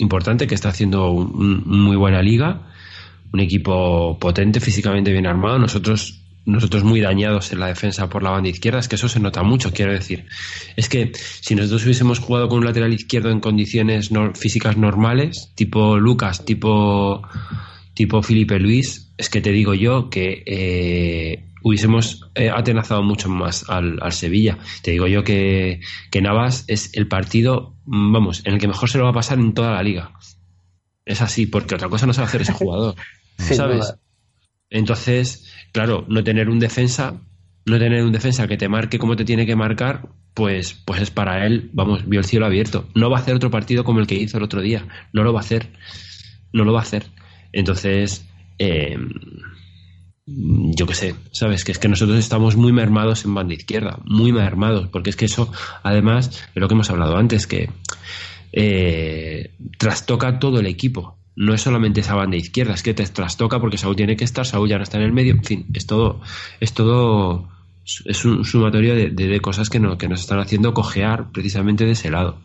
importante 0.00 0.46
que 0.46 0.54
está 0.54 0.70
haciendo 0.70 1.10
un, 1.10 1.62
muy 1.66 1.96
buena 1.96 2.22
liga, 2.22 2.62
un 3.32 3.40
equipo 3.40 4.18
potente, 4.18 4.60
físicamente 4.60 5.12
bien 5.12 5.26
armado. 5.26 5.58
Nosotros 5.58 6.20
nosotros 6.46 6.84
muy 6.84 7.00
dañados 7.00 7.52
en 7.52 7.60
la 7.60 7.66
defensa 7.66 8.08
por 8.08 8.22
la 8.22 8.30
banda 8.30 8.48
izquierda, 8.48 8.80
es 8.80 8.88
que 8.88 8.96
eso 8.96 9.08
se 9.08 9.20
nota 9.20 9.42
mucho, 9.42 9.72
quiero 9.72 9.92
decir. 9.92 10.26
Es 10.76 10.88
que 10.88 11.12
si 11.14 11.54
nosotros 11.54 11.84
hubiésemos 11.84 12.18
jugado 12.18 12.48
con 12.48 12.58
un 12.58 12.64
lateral 12.64 12.92
izquierdo 12.92 13.30
en 13.30 13.40
condiciones 13.40 14.10
físicas 14.34 14.76
normales, 14.76 15.52
tipo 15.54 15.98
Lucas, 15.98 16.44
tipo, 16.44 17.22
tipo 17.94 18.22
Felipe 18.22 18.58
Luis, 18.58 19.12
es 19.16 19.28
que 19.28 19.40
te 19.40 19.52
digo 19.52 19.74
yo 19.74 20.08
que 20.08 20.42
eh, 20.46 21.44
hubiésemos 21.62 22.30
eh, 22.34 22.50
atenazado 22.50 23.02
mucho 23.02 23.28
más 23.28 23.68
al, 23.68 23.98
al, 24.02 24.12
Sevilla. 24.12 24.58
Te 24.82 24.92
digo 24.92 25.06
yo 25.06 25.22
que, 25.22 25.80
que 26.10 26.22
Navas 26.22 26.64
es 26.68 26.90
el 26.94 27.06
partido, 27.06 27.74
vamos, 27.90 28.42
en 28.44 28.54
el 28.54 28.60
que 28.60 28.68
mejor 28.68 28.88
se 28.88 28.98
lo 28.98 29.04
va 29.04 29.10
a 29.10 29.14
pasar 29.14 29.38
en 29.38 29.52
toda 29.52 29.72
la 29.72 29.82
liga. 29.82 30.12
Es 31.04 31.20
así, 31.22 31.46
porque 31.46 31.74
otra 31.74 31.88
cosa 31.88 32.06
no 32.06 32.12
sabe 32.12 32.28
hacer 32.28 32.42
ese 32.42 32.52
jugador. 32.60 32.94
¿Sabes? 33.36 33.94
Entonces, 34.68 35.52
claro, 35.72 36.04
no 36.08 36.22
tener 36.22 36.48
un 36.48 36.60
defensa, 36.60 37.20
no 37.66 37.78
tener 37.78 38.04
un 38.04 38.12
defensa 38.12 38.46
que 38.46 38.56
te 38.56 38.68
marque 38.68 38.98
como 38.98 39.16
te 39.16 39.24
tiene 39.24 39.44
que 39.44 39.56
marcar, 39.56 40.08
pues, 40.34 40.74
pues 40.74 41.02
es 41.02 41.10
para 41.10 41.44
él, 41.44 41.70
vamos, 41.72 42.08
vio 42.08 42.20
el 42.20 42.26
cielo 42.26 42.46
abierto. 42.46 42.88
No 42.94 43.10
va 43.10 43.18
a 43.18 43.20
hacer 43.20 43.34
otro 43.34 43.50
partido 43.50 43.82
como 43.82 43.98
el 43.98 44.06
que 44.06 44.14
hizo 44.14 44.38
el 44.38 44.44
otro 44.44 44.60
día. 44.60 44.86
No 45.12 45.24
lo 45.24 45.32
va 45.32 45.40
a 45.40 45.42
hacer. 45.42 45.70
No 46.52 46.64
lo 46.64 46.72
va 46.72 46.80
a 46.80 46.82
hacer. 46.82 47.06
Entonces, 47.52 48.24
eh, 48.58 48.96
yo 50.36 50.86
qué 50.86 50.94
sé, 50.94 51.14
¿sabes? 51.32 51.64
Que 51.64 51.72
es 51.72 51.78
que 51.78 51.88
nosotros 51.88 52.18
estamos 52.18 52.56
muy 52.56 52.72
mermados 52.72 53.24
en 53.24 53.34
banda 53.34 53.54
izquierda, 53.54 53.98
muy 54.04 54.32
mermados, 54.32 54.88
porque 54.88 55.10
es 55.10 55.16
que 55.16 55.24
eso, 55.24 55.52
además, 55.82 56.42
de 56.54 56.60
lo 56.60 56.68
que 56.68 56.74
hemos 56.74 56.90
hablado 56.90 57.16
antes, 57.16 57.46
que 57.46 57.70
eh, 58.52 59.50
trastoca 59.78 60.38
todo 60.38 60.60
el 60.60 60.66
equipo 60.66 61.16
no 61.36 61.54
es 61.54 61.62
solamente 61.62 62.00
esa 62.00 62.14
banda 62.14 62.36
izquierda, 62.36 62.74
es 62.74 62.82
que 62.82 62.92
te 62.92 63.06
trastoca 63.06 63.60
porque 63.60 63.78
Saúl 63.78 63.96
tiene 63.96 64.14
que 64.14 64.24
estar, 64.24 64.46
Saúl 64.46 64.68
ya 64.68 64.76
no 64.76 64.82
está 64.82 64.98
en 64.98 65.04
el 65.04 65.12
medio, 65.12 65.32
en 65.32 65.42
fin, 65.42 65.66
es 65.72 65.86
todo, 65.86 66.20
es 66.60 66.74
todo, 66.74 67.48
es 68.04 68.24
un 68.26 68.44
sumatorio 68.44 68.94
de, 68.94 69.08
de, 69.08 69.26
de 69.26 69.40
cosas 69.40 69.70
que, 69.70 69.80
no, 69.80 69.96
que 69.96 70.08
nos 70.08 70.20
están 70.20 70.38
haciendo 70.38 70.74
cojear 70.74 71.30
precisamente 71.32 71.86
de 71.86 71.92
ese 71.92 72.10
lado. 72.10 72.38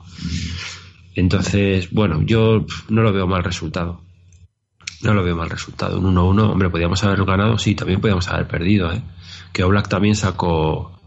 Entonces, 1.13 1.91
bueno, 1.91 2.21
yo 2.21 2.65
no 2.89 3.01
lo 3.01 3.11
veo 3.11 3.27
mal 3.27 3.43
resultado. 3.43 4.01
No 5.01 5.13
lo 5.13 5.23
veo 5.23 5.35
mal 5.35 5.49
resultado. 5.49 5.99
Un 5.99 6.15
1-1, 6.15 6.51
hombre, 6.51 6.69
podíamos 6.69 7.03
haberlo 7.03 7.25
ganado, 7.25 7.57
sí, 7.57 7.75
también 7.75 8.01
podíamos 8.01 8.27
haber 8.27 8.47
perdido, 8.47 8.91
¿eh? 8.91 9.01
Que 9.51 9.63
Oblak 9.63 9.87
también 9.87 10.15
sacó, 10.15 10.99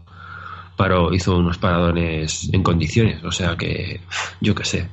paró, 0.77 1.13
hizo 1.13 1.37
unos 1.37 1.57
paradones 1.57 2.49
en 2.53 2.63
condiciones, 2.63 3.23
o 3.23 3.31
sea 3.31 3.55
que, 3.57 4.01
yo 4.41 4.55
qué 4.55 4.65
sé 4.65 4.89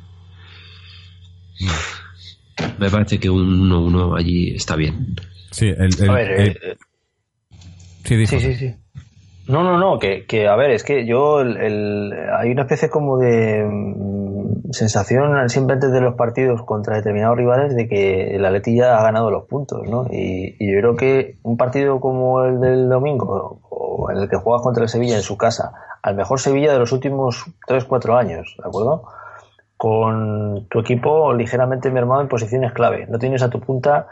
me 2.78 2.90
parece 2.90 3.18
que 3.18 3.30
un 3.30 3.68
1-1 3.68 4.18
allí 4.18 4.54
está 4.54 4.76
bien. 4.76 5.16
Sí, 5.50 5.66
el, 5.66 5.90
el, 5.98 6.10
a 6.10 6.12
ver, 6.12 6.30
el, 6.40 6.48
eh, 6.48 6.76
sí, 8.04 8.26
sí, 8.26 8.40
sí, 8.40 8.54
sí, 8.54 8.74
No, 9.48 9.62
no, 9.62 9.78
no, 9.78 9.98
que, 9.98 10.26
que 10.26 10.48
a 10.48 10.56
ver, 10.56 10.70
es 10.70 10.82
que 10.82 11.06
yo 11.06 11.40
el, 11.40 12.12
hay 12.36 12.50
una 12.50 12.62
especie 12.62 12.90
como 12.90 13.16
de 13.18 13.64
mm, 13.64 14.72
sensación 14.72 15.48
siempre 15.48 15.74
antes 15.74 15.92
de 15.92 16.00
los 16.00 16.14
partidos 16.14 16.62
contra 16.62 16.96
determinados 16.96 17.36
rivales 17.36 17.76
de 17.76 17.88
que 17.88 18.36
la 18.40 18.50
Letilla 18.50 18.98
ha 18.98 19.02
ganado 19.02 19.30
los 19.30 19.44
puntos, 19.44 19.88
¿no? 19.88 20.06
Y, 20.10 20.56
y, 20.58 20.72
yo 20.72 20.80
creo 20.80 20.96
que 20.96 21.38
un 21.42 21.56
partido 21.56 22.00
como 22.00 22.42
el 22.42 22.60
del 22.60 22.88
domingo, 22.88 23.60
o 23.70 24.10
en 24.10 24.18
el 24.18 24.28
que 24.28 24.36
juegas 24.36 24.62
contra 24.62 24.82
el 24.82 24.88
Sevilla 24.88 25.16
en 25.16 25.22
su 25.22 25.36
casa, 25.36 25.72
al 26.02 26.16
mejor 26.16 26.40
Sevilla 26.40 26.72
de 26.72 26.78
los 26.80 26.92
últimos 26.92 27.44
3-4 27.68 28.18
años, 28.18 28.56
¿de 28.60 28.68
acuerdo? 28.68 29.04
con 29.76 30.66
tu 30.70 30.80
equipo 30.80 31.34
ligeramente 31.34 31.90
mermado 31.90 32.22
en 32.22 32.28
posiciones 32.28 32.72
clave. 32.72 33.06
No 33.08 33.18
tienes 33.18 33.42
a 33.42 33.50
tu 33.50 33.60
punta, 33.60 34.08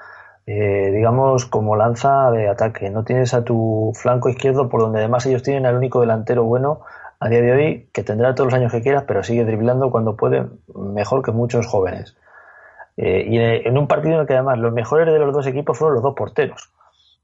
eh, 0.46 0.90
digamos, 0.92 1.46
como 1.46 1.76
lanza 1.76 2.30
de 2.30 2.48
ataque. 2.48 2.90
No 2.90 3.04
tienes 3.04 3.34
a 3.34 3.44
tu 3.44 3.92
flanco 3.94 4.28
izquierdo, 4.28 4.68
por 4.68 4.82
donde 4.82 4.98
además 4.98 5.24
ellos 5.26 5.42
tienen 5.42 5.66
al 5.66 5.76
único 5.76 6.00
delantero 6.00 6.44
bueno 6.44 6.80
a 7.20 7.28
día 7.28 7.40
de 7.40 7.52
hoy, 7.52 7.88
que 7.92 8.02
tendrá 8.02 8.34
todos 8.34 8.52
los 8.52 8.54
años 8.54 8.72
que 8.72 8.82
quieras, 8.82 9.04
pero 9.06 9.22
sigue 9.22 9.44
driblando 9.44 9.90
cuando 9.90 10.16
puede, 10.16 10.46
mejor 10.74 11.22
que 11.22 11.32
muchos 11.32 11.66
jóvenes. 11.66 12.16
Eh, 12.96 13.24
y 13.28 13.38
en 13.38 13.78
un 13.78 13.88
partido 13.88 14.14
en 14.14 14.20
el 14.20 14.26
que 14.26 14.34
además 14.34 14.58
los 14.58 14.72
mejores 14.72 15.06
de 15.12 15.18
los 15.18 15.32
dos 15.32 15.46
equipos 15.46 15.78
fueron 15.78 15.94
los 15.94 16.02
dos 16.02 16.14
porteros. 16.14 16.70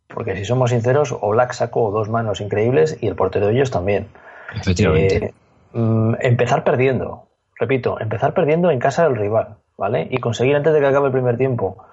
Porque 0.08 0.34
si 0.36 0.44
somos 0.44 0.70
sinceros, 0.70 1.14
Oblak 1.20 1.52
sacó 1.52 1.90
dos 1.90 2.08
manos 2.08 2.40
increíbles 2.40 2.98
y 3.00 3.06
el 3.06 3.14
portero 3.14 3.46
de 3.46 3.52
ellos 3.52 3.70
también. 3.70 4.08
Efectivamente. 4.54 5.26
Eh, 5.26 5.34
mm, 5.74 6.14
empezar 6.20 6.64
perdiendo, 6.64 7.28
repito, 7.58 8.00
empezar 8.00 8.34
perdiendo 8.34 8.70
en 8.70 8.80
casa 8.80 9.04
del 9.04 9.16
rival, 9.16 9.58
¿vale? 9.76 10.08
Y 10.10 10.18
conseguir 10.18 10.56
antes 10.56 10.72
de 10.72 10.80
que 10.80 10.86
acabe 10.86 11.06
el 11.06 11.12
primer 11.12 11.36
tiempo, 11.36 11.84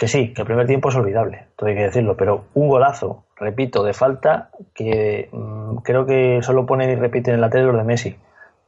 que 0.00 0.08
sí, 0.08 0.32
que 0.32 0.40
el 0.40 0.46
primer 0.46 0.66
tiempo 0.66 0.88
es 0.88 0.96
olvidable, 0.96 1.48
todo 1.56 1.68
hay 1.68 1.76
que 1.76 1.82
decirlo, 1.82 2.16
pero 2.16 2.46
un 2.54 2.70
golazo, 2.70 3.24
repito, 3.36 3.84
de 3.84 3.92
falta 3.92 4.48
que 4.74 5.28
mmm, 5.30 5.76
creo 5.84 6.06
que 6.06 6.40
solo 6.40 6.64
ponen 6.64 6.88
y 6.88 6.94
repiten 6.94 7.34
en 7.34 7.42
la 7.42 7.50
tele 7.50 7.64
los 7.64 7.76
de 7.76 7.84
Messi, 7.84 8.16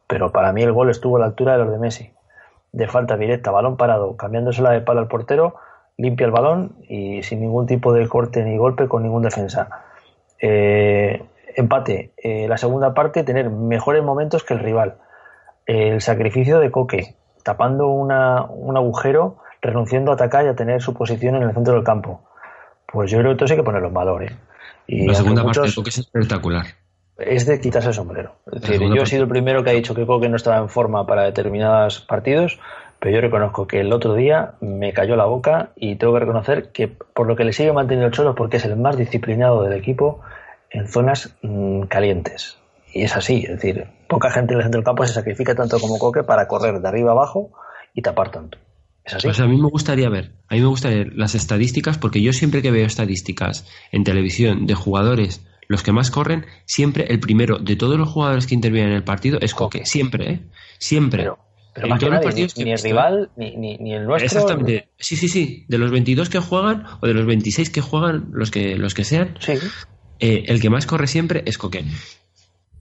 pero 0.06 0.30
para 0.30 0.52
mí 0.52 0.62
el 0.62 0.72
gol 0.72 0.90
estuvo 0.90 1.16
a 1.16 1.20
la 1.20 1.24
altura 1.24 1.52
de 1.52 1.64
los 1.64 1.72
de 1.72 1.78
Messi. 1.78 2.12
De 2.72 2.86
falta 2.86 3.16
directa, 3.16 3.50
balón 3.50 3.78
parado, 3.78 4.14
cambiándosela 4.14 4.72
de 4.72 4.82
palo 4.82 5.00
al 5.00 5.08
portero, 5.08 5.54
limpia 5.96 6.26
el 6.26 6.32
balón 6.32 6.76
y 6.86 7.22
sin 7.22 7.40
ningún 7.40 7.66
tipo 7.66 7.94
de 7.94 8.06
corte 8.08 8.44
ni 8.44 8.58
golpe 8.58 8.86
con 8.86 9.02
ningún 9.02 9.22
defensa. 9.22 9.70
Eh, 10.38 11.22
empate, 11.56 12.12
eh, 12.18 12.46
la 12.46 12.58
segunda 12.58 12.92
parte, 12.92 13.24
tener 13.24 13.48
mejores 13.48 14.04
momentos 14.04 14.44
que 14.44 14.52
el 14.52 14.60
rival 14.60 14.96
el 15.64 16.02
sacrificio 16.02 16.58
de 16.58 16.70
Coque, 16.70 17.14
tapando 17.42 17.88
una, 17.88 18.44
un 18.44 18.76
agujero, 18.76 19.36
renunciando 19.62 20.10
a 20.10 20.14
atacar 20.14 20.44
y 20.44 20.48
a 20.48 20.54
tener 20.56 20.82
su 20.82 20.92
posición 20.92 21.36
en 21.36 21.44
el 21.44 21.54
centro 21.54 21.74
del 21.74 21.84
campo. 21.84 22.22
Pues 22.92 23.10
yo 23.10 23.18
creo 23.18 23.36
que 23.36 23.44
eso 23.44 23.54
hay 23.54 23.58
que 23.60 23.64
ponerlo 23.64 23.88
en 23.88 23.94
valor. 23.94 24.24
¿eh? 24.24 24.36
Y 24.86 25.06
La 25.06 25.14
segunda 25.14 25.44
parte 25.44 25.60
muchos- 25.60 25.74
Coque 25.76 25.90
es 25.90 25.98
espectacular. 25.98 26.66
es 27.18 27.46
de 27.46 27.60
quitarse 27.60 27.88
el 27.88 27.94
sombrero. 27.94 28.34
Es 28.52 28.60
decir, 28.62 28.80
yo 28.80 28.86
he 28.86 28.88
parte- 28.96 29.06
sido 29.06 29.22
el 29.22 29.28
primero 29.28 29.62
que 29.62 29.70
ha 29.70 29.74
dicho 29.74 29.94
que 29.94 30.04
Coque 30.04 30.28
no 30.28 30.36
estaba 30.36 30.58
en 30.58 30.68
forma 30.68 31.06
para 31.06 31.22
determinados 31.22 32.00
partidos, 32.00 32.58
pero 32.98 33.14
yo 33.14 33.20
reconozco 33.20 33.66
que 33.66 33.80
el 33.80 33.92
otro 33.92 34.14
día 34.14 34.54
me 34.60 34.92
cayó 34.92 35.14
la 35.16 35.24
boca 35.24 35.70
y 35.76 35.96
tengo 35.96 36.12
que 36.14 36.20
reconocer 36.20 36.70
que 36.72 36.88
por 36.88 37.26
lo 37.26 37.36
que 37.36 37.44
le 37.44 37.52
sigue 37.52 37.72
manteniendo 37.72 38.06
el 38.08 38.12
Cholo 38.12 38.34
porque 38.34 38.56
es 38.58 38.64
el 38.64 38.76
más 38.76 38.96
disciplinado 38.96 39.62
del 39.62 39.72
equipo 39.74 40.20
en 40.70 40.88
zonas 40.88 41.36
mm, 41.42 41.82
calientes. 41.82 42.58
Y 42.92 43.04
es 43.04 43.16
así, 43.16 43.44
es 43.44 43.50
decir, 43.52 43.86
poca 44.08 44.30
gente 44.30 44.52
en 44.54 44.58
el 44.58 44.64
centro 44.64 44.78
del 44.80 44.84
campo 44.84 45.06
se 45.06 45.14
sacrifica 45.14 45.54
tanto 45.54 45.78
como 45.78 45.98
Coque 45.98 46.24
para 46.24 46.46
correr 46.48 46.80
de 46.80 46.88
arriba 46.88 47.12
abajo 47.12 47.50
y 47.94 48.02
tapar 48.02 48.30
tanto. 48.30 48.58
Es 49.04 49.14
así. 49.14 49.26
Pues 49.26 49.40
a 49.40 49.46
mí 49.46 49.56
me 49.60 49.68
gustaría 49.68 50.08
ver, 50.08 50.32
a 50.48 50.54
mí 50.54 50.60
me 50.60 50.66
gustaría 50.66 50.98
ver 50.98 51.12
las 51.14 51.34
estadísticas, 51.34 51.98
porque 51.98 52.22
yo 52.22 52.32
siempre 52.32 52.62
que 52.62 52.70
veo 52.70 52.86
estadísticas 52.86 53.66
en 53.90 54.04
televisión 54.04 54.66
de 54.66 54.74
jugadores, 54.74 55.44
los 55.68 55.82
que 55.82 55.92
más 55.92 56.10
corren, 56.10 56.46
siempre 56.66 57.06
el 57.08 57.20
primero 57.20 57.58
de 57.58 57.76
todos 57.76 57.98
los 57.98 58.08
jugadores 58.08 58.46
que 58.46 58.54
intervienen 58.54 58.90
en 58.90 58.96
el 58.96 59.04
partido 59.04 59.38
es 59.40 59.54
Coque. 59.54 59.84
Siempre, 59.86 60.32
¿eh? 60.32 60.40
Siempre. 60.78 61.24
pero 61.24 61.38
pero 61.74 61.88
más 61.88 62.00
que 62.00 62.10
nadie, 62.10 62.28
ni, 62.34 62.46
que 62.48 62.64
ni 62.64 62.70
el 62.70 62.74
visto, 62.74 62.88
rival, 62.88 63.30
ni, 63.36 63.56
ni, 63.56 63.78
ni 63.78 63.94
el 63.94 64.04
nuestro. 64.04 64.26
Exactamente. 64.26 64.88
Sí, 64.98 65.16
sí, 65.16 65.28
sí. 65.28 65.64
De 65.68 65.78
los 65.78 65.90
22 65.90 66.28
que 66.28 66.38
juegan, 66.38 66.84
o 67.00 67.06
de 67.06 67.14
los 67.14 67.24
26 67.24 67.70
que 67.70 67.80
juegan, 67.80 68.28
los 68.32 68.50
que, 68.50 68.76
los 68.76 68.92
que 68.92 69.04
sean, 69.04 69.36
Sí, 69.40 69.54
eh, 70.18 70.44
el 70.46 70.60
que 70.60 70.68
más 70.68 70.86
corre 70.86 71.06
siempre 71.06 71.42
es 71.46 71.56
Coque. 71.56 71.84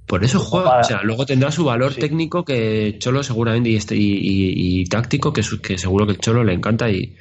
Por 0.08 0.24
eso 0.24 0.39
juega. 0.39 0.70
para- 0.70 0.82
O 0.82 0.84
sea, 0.84 1.02
luego 1.04 1.26
tendrá 1.26 1.52
su 1.52 1.64
valor 1.64 1.93
Sí. 1.93 2.02
técnico 2.02 2.43
que 2.43 2.97
Cholo 2.99 3.24
seguramente 3.24 3.70
y, 3.70 3.76
este, 3.76 3.95
y, 3.95 4.14
y- 4.18 4.82
y 4.82 4.86
táctico 4.86 5.32
que, 5.32 5.43
su- 5.43 5.62
que 5.62 5.78
seguro 5.78 6.06
que 6.06 6.14
el 6.14 6.18
Cholo 6.20 6.43
le 6.43 6.54
encanta 6.54 6.89
y, 6.89 7.16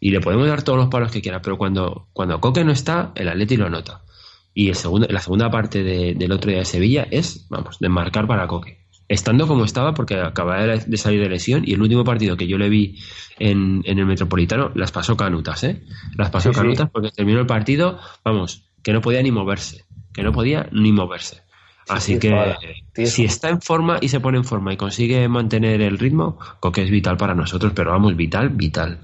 y 0.00 0.10
le 0.10 0.20
podemos 0.20 0.46
dar 0.46 0.62
todos 0.62 0.78
los 0.78 0.88
palos 0.88 1.10
que 1.10 1.20
quiera. 1.22 1.40
Pero 1.42 1.58
cuando, 1.58 2.08
cuando 2.12 2.40
Coque 2.40 2.64
no 2.64 2.72
está, 2.72 3.12
el 3.16 3.28
Atleti 3.28 3.56
lo 3.56 3.68
nota. 3.70 4.02
Y 4.54 4.68
el 4.68 4.74
segundo, 4.76 5.06
la 5.10 5.20
segunda 5.20 5.50
parte 5.50 5.82
de- 5.82 6.14
del 6.14 6.32
otro 6.32 6.50
día 6.50 6.60
de 6.60 6.64
Sevilla 6.64 7.06
es, 7.10 7.46
vamos, 7.50 7.78
de 7.80 7.88
marcar 7.88 8.26
para 8.26 8.46
Coque. 8.46 8.84
Estando 9.08 9.46
como 9.46 9.64
estaba, 9.64 9.94
porque 9.94 10.16
acababa 10.16 10.64
de 10.66 10.96
salir 10.96 11.20
de 11.20 11.28
lesión, 11.28 11.62
y 11.66 11.74
el 11.74 11.82
último 11.82 12.02
partido 12.04 12.36
que 12.36 12.48
yo 12.48 12.58
le 12.58 12.68
vi 12.68 12.98
en, 13.38 13.82
en 13.84 13.98
el 14.00 14.06
Metropolitano, 14.06 14.72
las 14.74 14.90
pasó 14.92 15.16
canutas, 15.16 15.62
¿eh? 15.64 15.82
Las 16.16 16.30
pasó 16.30 16.48
Sí, 16.50 16.54
sí. 16.54 16.60
canutas 16.60 16.90
porque 16.90 17.10
terminó 17.10 17.38
el 17.40 17.46
partido, 17.46 17.98
vamos, 18.24 18.64
que 18.82 18.92
no 18.92 19.00
podía 19.00 19.22
ni 19.22 19.30
moverse. 19.30 19.84
Que 20.12 20.22
no 20.24 20.32
podía 20.32 20.68
ni 20.72 20.90
moverse. 20.92 21.42
Así 21.88 22.14
sí, 22.14 22.18
que 22.18 22.30
para- 22.30 22.58
si 23.06 23.24
está 23.24 23.48
en 23.48 23.60
forma 23.60 23.98
y 24.00 24.08
se 24.08 24.20
pone 24.20 24.38
en 24.38 24.44
forma 24.44 24.72
y 24.72 24.76
consigue 24.76 25.28
mantener 25.28 25.80
el 25.82 25.98
ritmo, 25.98 26.38
Coque 26.60 26.82
es 26.82 26.90
vital 26.90 27.16
para 27.16 27.34
nosotros, 27.34 27.72
pero 27.74 27.90
vamos, 27.92 28.16
vital, 28.16 28.50
vital. 28.50 28.98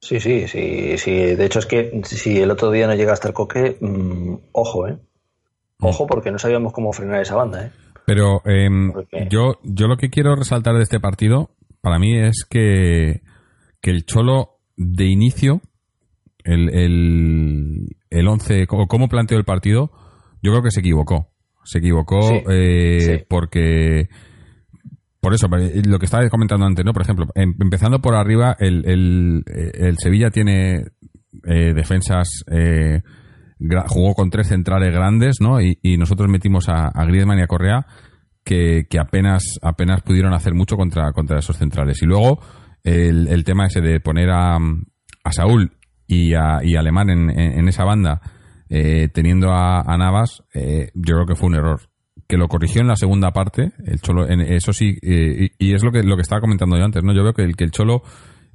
Sí, 0.00 0.20
sí, 0.20 0.46
sí, 0.48 0.98
sí. 0.98 1.10
De 1.12 1.44
hecho, 1.44 1.58
es 1.58 1.66
que 1.66 2.00
si 2.04 2.38
el 2.38 2.50
otro 2.50 2.70
día 2.70 2.86
no 2.86 2.94
llega 2.94 3.12
hasta 3.12 3.28
el 3.28 3.34
coque, 3.34 3.76
mm, 3.80 4.34
ojo, 4.52 4.88
¿eh? 4.88 4.96
Ojo, 5.80 6.06
porque 6.06 6.30
no 6.30 6.38
sabíamos 6.38 6.72
cómo 6.72 6.92
frenar 6.92 7.20
esa 7.20 7.34
banda, 7.34 7.66
¿eh? 7.66 7.70
Pero 8.06 8.40
em, 8.46 8.92
yo, 9.28 9.58
yo 9.64 9.88
lo 9.88 9.96
que 9.96 10.10
quiero 10.10 10.36
resaltar 10.36 10.76
de 10.76 10.82
este 10.84 11.00
partido, 11.00 11.50
para 11.80 11.98
mí, 11.98 12.16
es 12.16 12.44
que, 12.48 13.22
que 13.80 13.90
el 13.90 14.06
Cholo 14.06 14.60
de 14.76 15.06
inicio, 15.06 15.60
el, 16.44 16.72
el, 16.72 17.96
el 18.10 18.28
11, 18.28 18.66
o 18.70 18.86
cómo 18.86 19.08
planteó 19.08 19.38
el 19.38 19.44
partido, 19.44 19.90
yo 20.40 20.52
creo 20.52 20.62
que 20.62 20.70
se 20.70 20.80
equivocó. 20.80 21.32
Se 21.66 21.78
equivocó 21.78 22.22
Sí, 22.22 22.42
eh, 22.48 23.00
sí. 23.00 23.24
porque... 23.28 24.08
Por 25.20 25.34
eso, 25.34 25.48
eh, 25.58 25.82
lo 25.86 25.98
que 25.98 26.04
estaba 26.06 26.28
comentando 26.30 26.64
antes, 26.66 26.84
¿no? 26.84 26.92
Por 26.92 27.02
ejemplo, 27.02 27.26
em- 27.34 27.54
empezando 27.60 28.00
por 28.00 28.14
arriba, 28.14 28.56
el, 28.60 28.84
el, 28.86 29.42
el 29.74 29.96
Sevilla 29.98 30.30
tiene 30.30 30.84
eh, 31.44 31.74
defensas... 31.74 32.44
eh, 32.50 33.02
jugó 33.88 34.14
con 34.14 34.28
tres 34.30 34.48
centrales 34.48 34.92
grandes, 34.92 35.36
¿no? 35.40 35.60
Y, 35.60 35.78
y 35.82 35.96
nosotros 35.96 36.28
metimos 36.30 36.68
a, 36.68 36.88
a 36.88 37.04
Griezmann 37.06 37.38
y 37.38 37.42
a 37.42 37.46
Correa 37.46 37.86
que, 38.44 38.84
que 38.88 38.98
apenas 39.00 39.42
apenas 39.62 40.02
pudieron 40.02 40.32
hacer 40.34 40.52
mucho 40.54 40.76
contra, 40.76 41.10
contra 41.12 41.38
esos 41.38 41.56
centrales. 41.56 42.00
Y 42.02 42.06
luego 42.06 42.38
el, 42.84 43.26
el 43.28 43.44
tema 43.44 43.66
ese 43.66 43.80
de 43.80 43.98
poner 43.98 44.28
a, 44.30 44.56
a 44.56 45.32
Saúl 45.32 45.72
y 46.06 46.34
a, 46.34 46.58
y 46.62 46.76
a 46.76 46.80
Alemán 46.80 47.08
en, 47.10 47.30
en- 47.30 47.58
en 47.60 47.68
esa 47.68 47.84
banda, 47.84 48.20
eh, 48.68 49.08
teniendo 49.12 49.50
a, 49.52 49.80
a 49.80 49.96
Navas, 49.96 50.42
eh, 50.54 50.90
yo 50.94 51.14
creo 51.14 51.26
que 51.26 51.34
fue 51.36 51.48
un 51.48 51.54
error. 51.56 51.80
Que 52.28 52.36
lo 52.36 52.48
corrigió 52.48 52.80
en 52.80 52.88
la 52.88 52.96
segunda 52.96 53.30
parte, 53.30 53.70
el 53.84 54.00
Cholo, 54.00 54.28
en, 54.28 54.40
eso 54.40 54.72
sí, 54.72 54.98
eh, 55.02 55.50
y, 55.58 55.74
es 55.74 55.84
lo 55.84 55.92
que, 55.92 56.02
lo 56.02 56.16
que 56.16 56.22
estaba 56.22 56.40
comentando 56.40 56.76
yo 56.76 56.84
antes, 56.84 57.04
¿no? 57.04 57.12
Yo 57.14 57.22
veo 57.22 57.32
que 57.34 57.42
el, 57.42 57.54
que 57.54 57.64
el 57.64 57.70
Cholo 57.70 58.02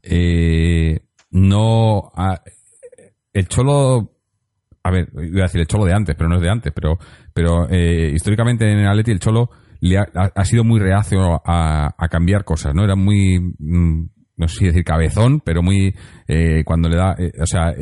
eh, 0.04 1.00
no... 1.32 2.12
ha- 2.16 2.42
el 3.34 3.48
Cholo 3.48 4.12
a 4.84 4.92
ver, 4.92 5.10
iba 5.14 5.42
a 5.42 5.44
decir 5.44 5.62
el 5.62 5.68
Cholo 5.68 5.86
de 5.86 5.94
antes, 5.94 6.16
pero 6.18 6.28
no 6.28 6.36
es 6.36 6.42
de 6.42 6.50
antes, 6.50 6.74
pero, 6.74 6.98
pero 7.34 7.70
eh, 7.70 8.12
históricamente 8.14 8.70
en 8.70 8.80
el 8.80 8.88
Atleti 8.88 9.12
el 9.12 9.20
Cholo 9.20 9.50
le 9.80 9.98
ha, 9.98 10.44
sido 10.46 10.64
muy 10.64 10.80
reacio 10.80 11.42
a, 11.46 11.94
a 11.98 12.08
cambiar 12.10 12.44
cosas, 12.44 12.74
¿no? 12.76 12.84
Era 12.84 12.96
muy, 12.96 13.40
mm, 13.40 14.10
no 14.38 14.48
sé 14.48 14.58
si 14.58 14.66
decir 14.66 14.84
cabezón, 14.84 15.40
pero 15.40 15.62
muy, 15.64 15.96
cuando 16.66 16.90
le 16.90 16.98
da, 16.98 17.16
o 17.40 17.46
sea, 17.46 17.74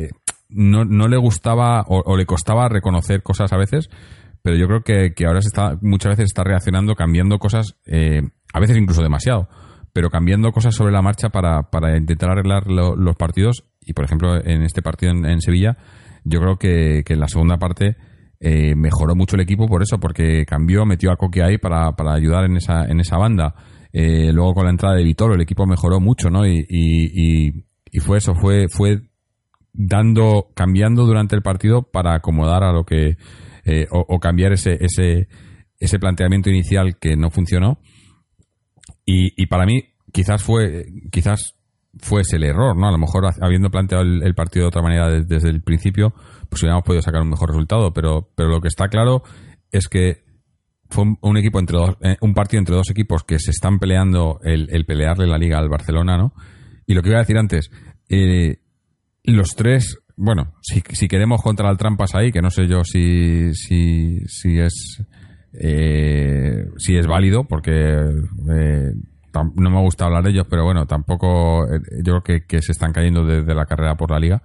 no, 0.50 0.84
no 0.84 1.08
le 1.08 1.16
gustaba 1.16 1.84
o, 1.88 2.16
le 2.16 2.26
costaba 2.26 2.68
reconocer 2.68 3.22
cosas 3.22 3.52
a 3.52 3.56
veces, 3.56 3.88
pero 4.42 4.56
yo 4.56 4.66
creo 4.66 4.82
que, 4.82 5.12
que 5.14 5.26
ahora 5.26 5.42
se 5.42 5.48
está, 5.48 5.76
muchas 5.82 6.10
veces 6.10 6.26
está 6.26 6.44
reaccionando, 6.44 6.94
cambiando 6.94 7.38
cosas, 7.38 7.76
eh, 7.86 8.22
a 8.52 8.60
veces 8.60 8.76
incluso 8.76 9.02
demasiado, 9.02 9.48
pero 9.92 10.08
cambiando 10.10 10.52
cosas 10.52 10.74
sobre 10.74 10.92
la 10.92 11.02
marcha 11.02 11.28
para, 11.30 11.70
para 11.70 11.96
intentar 11.96 12.30
arreglar 12.30 12.66
lo- 12.68 12.96
los 12.96 13.16
partidos. 13.16 13.64
Y 13.80 13.92
por 13.92 14.04
ejemplo, 14.04 14.36
en 14.44 14.62
este 14.62 14.82
partido 14.82 15.12
en, 15.12 15.24
en 15.26 15.40
Sevilla, 15.40 15.76
yo 16.24 16.40
creo 16.40 16.56
que, 16.58 17.02
que 17.04 17.14
en 17.14 17.20
la 17.20 17.28
segunda 17.28 17.58
parte 17.58 17.96
eh, 18.40 18.74
mejoró 18.76 19.14
mucho 19.14 19.36
el 19.36 19.42
equipo 19.42 19.66
por 19.68 19.82
eso, 19.82 19.98
porque 19.98 20.44
cambió, 20.46 20.86
metió 20.86 21.10
a 21.12 21.16
Coque 21.16 21.42
ahí 21.42 21.58
para, 21.58 21.92
para 21.92 22.14
ayudar 22.14 22.44
en 22.44 22.56
esa, 22.56 22.84
en 22.84 23.00
esa 23.00 23.16
banda. 23.18 23.54
Eh, 23.92 24.30
luego 24.32 24.54
con 24.54 24.64
la 24.64 24.70
entrada 24.70 24.94
de 24.94 25.02
Vitolo 25.04 25.34
el 25.34 25.40
equipo 25.40 25.66
mejoró 25.66 25.98
mucho, 26.00 26.30
¿no? 26.30 26.46
Y, 26.46 26.64
y, 26.68 27.46
y- 27.48 27.64
y 27.92 27.98
fue 27.98 28.18
eso, 28.18 28.34
fue, 28.36 28.66
fue 28.68 29.00
dando, 29.72 30.48
cambiando 30.54 31.04
durante 31.06 31.36
el 31.36 31.42
partido 31.42 31.82
para 31.82 32.14
acomodar 32.14 32.62
a 32.64 32.72
lo 32.72 32.84
que, 32.84 33.16
eh, 33.64 33.86
o, 33.90 34.18
cambiar 34.18 34.52
ese, 34.52 34.78
ese, 34.80 35.28
ese 35.78 35.98
planteamiento 35.98 36.50
inicial 36.50 36.98
que 36.98 37.16
no 37.16 37.30
funcionó. 37.30 37.78
Y, 39.04 39.32
y 39.42 39.46
para 39.46 39.66
mí, 39.66 39.82
quizás 40.12 40.42
fue, 40.42 40.86
quizás 41.10 41.56
fuese 41.98 42.36
el 42.36 42.44
error, 42.44 42.76
¿no? 42.76 42.88
A 42.88 42.92
lo 42.92 42.98
mejor 42.98 43.26
ha- 43.26 43.34
habiendo 43.44 43.70
planteado 43.70 44.04
el, 44.04 44.34
partido 44.34 44.64
de 44.64 44.68
otra 44.68 44.82
manera 44.82 45.08
de- 45.08 45.24
desde 45.24 45.48
el 45.50 45.62
principio, 45.62 46.14
pues 46.48 46.62
hubiéramos 46.62 46.84
podido 46.84 47.02
sacar 47.02 47.22
un 47.22 47.30
mejor 47.30 47.48
resultado. 47.50 47.92
Pero, 47.92 48.30
pero 48.36 48.48
lo 48.48 48.60
que 48.60 48.68
está 48.68 48.88
claro 48.88 49.22
es 49.72 49.88
que 49.88 50.24
fue 50.88 51.04
un, 51.04 51.18
un 51.20 51.36
equipo 51.36 51.58
entre 51.60 51.76
dos, 51.78 51.96
eh, 52.00 52.16
un 52.20 52.34
partido 52.34 52.58
entre 52.60 52.74
dos 52.76 52.90
equipos 52.90 53.24
que 53.24 53.38
se 53.38 53.50
están 53.50 53.78
peleando 53.78 54.40
el, 54.42 54.68
el 54.70 54.84
pelearle 54.84 55.26
la 55.26 55.38
liga 55.38 55.58
al 55.58 55.68
Barcelona, 55.68 56.16
¿no? 56.16 56.32
Y 56.86 56.94
lo 56.94 57.02
que 57.02 57.10
iba 57.10 57.18
a 57.18 57.22
decir 57.22 57.38
antes, 57.38 57.70
eh, 58.08 58.56
los 59.24 59.54
tres, 59.54 59.98
bueno, 60.16 60.54
si, 60.62 60.82
si 60.92 61.08
queremos 61.08 61.42
contra 61.42 61.70
el 61.70 61.76
trampas 61.76 62.14
ahí, 62.14 62.32
que 62.32 62.42
no 62.42 62.50
sé 62.50 62.66
yo 62.66 62.84
si, 62.84 63.52
si, 63.54 64.20
si 64.26 64.58
es 64.58 65.02
eh, 65.52 66.66
si 66.76 66.96
es 66.96 67.06
válido, 67.06 67.44
porque 67.44 67.72
eh, 67.72 68.92
no 69.32 69.70
me 69.70 69.80
gusta 69.80 70.06
hablar 70.06 70.24
de 70.24 70.30
ellos, 70.30 70.46
pero 70.48 70.64
bueno, 70.64 70.86
tampoco 70.86 71.64
eh, 71.64 71.80
yo 72.04 72.20
creo 72.20 72.22
que, 72.22 72.46
que 72.46 72.62
se 72.62 72.72
están 72.72 72.92
cayendo 72.92 73.24
de, 73.24 73.42
de 73.42 73.54
la 73.54 73.66
carrera 73.66 73.96
por 73.96 74.10
la 74.10 74.18
liga. 74.18 74.42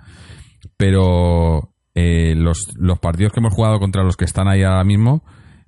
Pero 0.77 1.73
eh, 1.93 2.33
los, 2.35 2.73
los 2.77 2.99
partidos 2.99 3.31
que 3.31 3.39
hemos 3.39 3.53
jugado 3.53 3.79
contra 3.79 4.03
los 4.03 4.17
que 4.17 4.25
están 4.25 4.47
ahí 4.47 4.63
ahora 4.63 4.83
mismo 4.83 5.23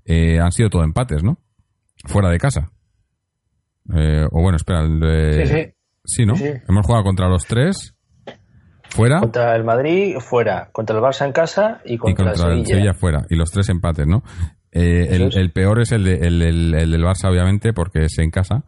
eh, 0.05 0.39
han 0.39 0.51
sido 0.51 0.69
todo 0.69 0.83
empates, 0.83 1.23
¿no? 1.23 1.39
Fuera 2.05 2.29
de 2.29 2.37
casa. 2.37 2.71
Eh, 3.95 4.25
o 4.31 4.41
bueno, 4.41 4.57
espera, 4.57 4.81
el 4.81 5.45
Sí, 5.45 5.53
sí. 5.53 5.73
Sí, 6.03 6.25
¿no? 6.25 6.35
Sí. 6.35 6.49
Hemos 6.67 6.85
jugado 6.85 7.03
contra 7.03 7.27
los 7.27 7.45
tres 7.45 7.96
fuera 8.89 9.19
Contra 9.19 9.55
el 9.55 9.63
Madrid 9.63 10.17
fuera, 10.19 10.69
contra 10.71 10.95
el 10.97 11.01
Barça 11.03 11.25
en 11.25 11.31
casa 11.33 11.81
y 11.85 11.93
y 11.93 11.97
contra, 11.97 12.25
contra 12.25 12.47
el 12.47 12.51
Sevilla. 12.65 12.65
Sevilla 12.67 12.93
fuera. 12.93 13.25
Y 13.29 13.35
los 13.35 13.51
tres 13.51 13.69
empates, 13.69 14.05
¿no? 14.07 14.23
Eh, 14.71 15.07
el, 15.33 15.51
peor 15.51 15.81
es 15.81 15.91
el, 15.91 16.03
de- 16.03 16.15
el, 16.27 16.41
el- 16.41 16.73
el 16.75 16.91
del 16.91 17.03
Barça, 17.03 17.29
obviamente, 17.31 17.73
porque 17.73 18.05
es 18.05 18.17
en 18.19 18.29
casa, 18.31 18.63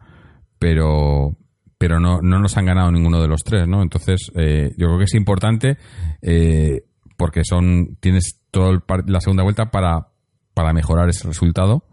pero 0.58 1.36
pero 1.78 1.98
no, 1.98 2.20
no 2.20 2.38
nos 2.40 2.56
han 2.58 2.66
ganado 2.66 2.90
ninguno 2.92 3.22
de 3.22 3.28
los 3.28 3.42
tres, 3.42 3.66
¿no? 3.66 3.80
Entonces, 3.82 4.30
eh, 4.36 4.70
yo 4.76 4.86
creo 4.88 4.98
que 4.98 5.04
es 5.04 5.14
importante 5.14 5.78
eh, 6.20 6.82
porque 7.16 7.42
son 7.44 7.96
tienes 8.00 8.38
toda 8.50 8.82
la 9.06 9.20
segunda 9.20 9.44
vuelta 9.44 9.70
para, 9.70 10.08
para 10.52 10.74
mejorar 10.74 11.08
ese 11.08 11.26
resultado 11.26 11.84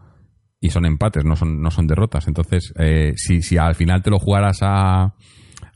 y 0.59 0.71
son 0.71 0.85
empates, 0.85 1.23
no 1.23 1.35
son, 1.37 1.61
no 1.61 1.71
son 1.71 1.87
derrotas. 1.87 2.27
Entonces, 2.27 2.73
eh, 2.79 3.13
si, 3.15 3.41
si 3.41 3.57
al 3.57 3.75
final 3.75 4.01
te 4.01 4.09
lo 4.09 4.19
jugaras 4.19 4.57
a, 4.61 5.13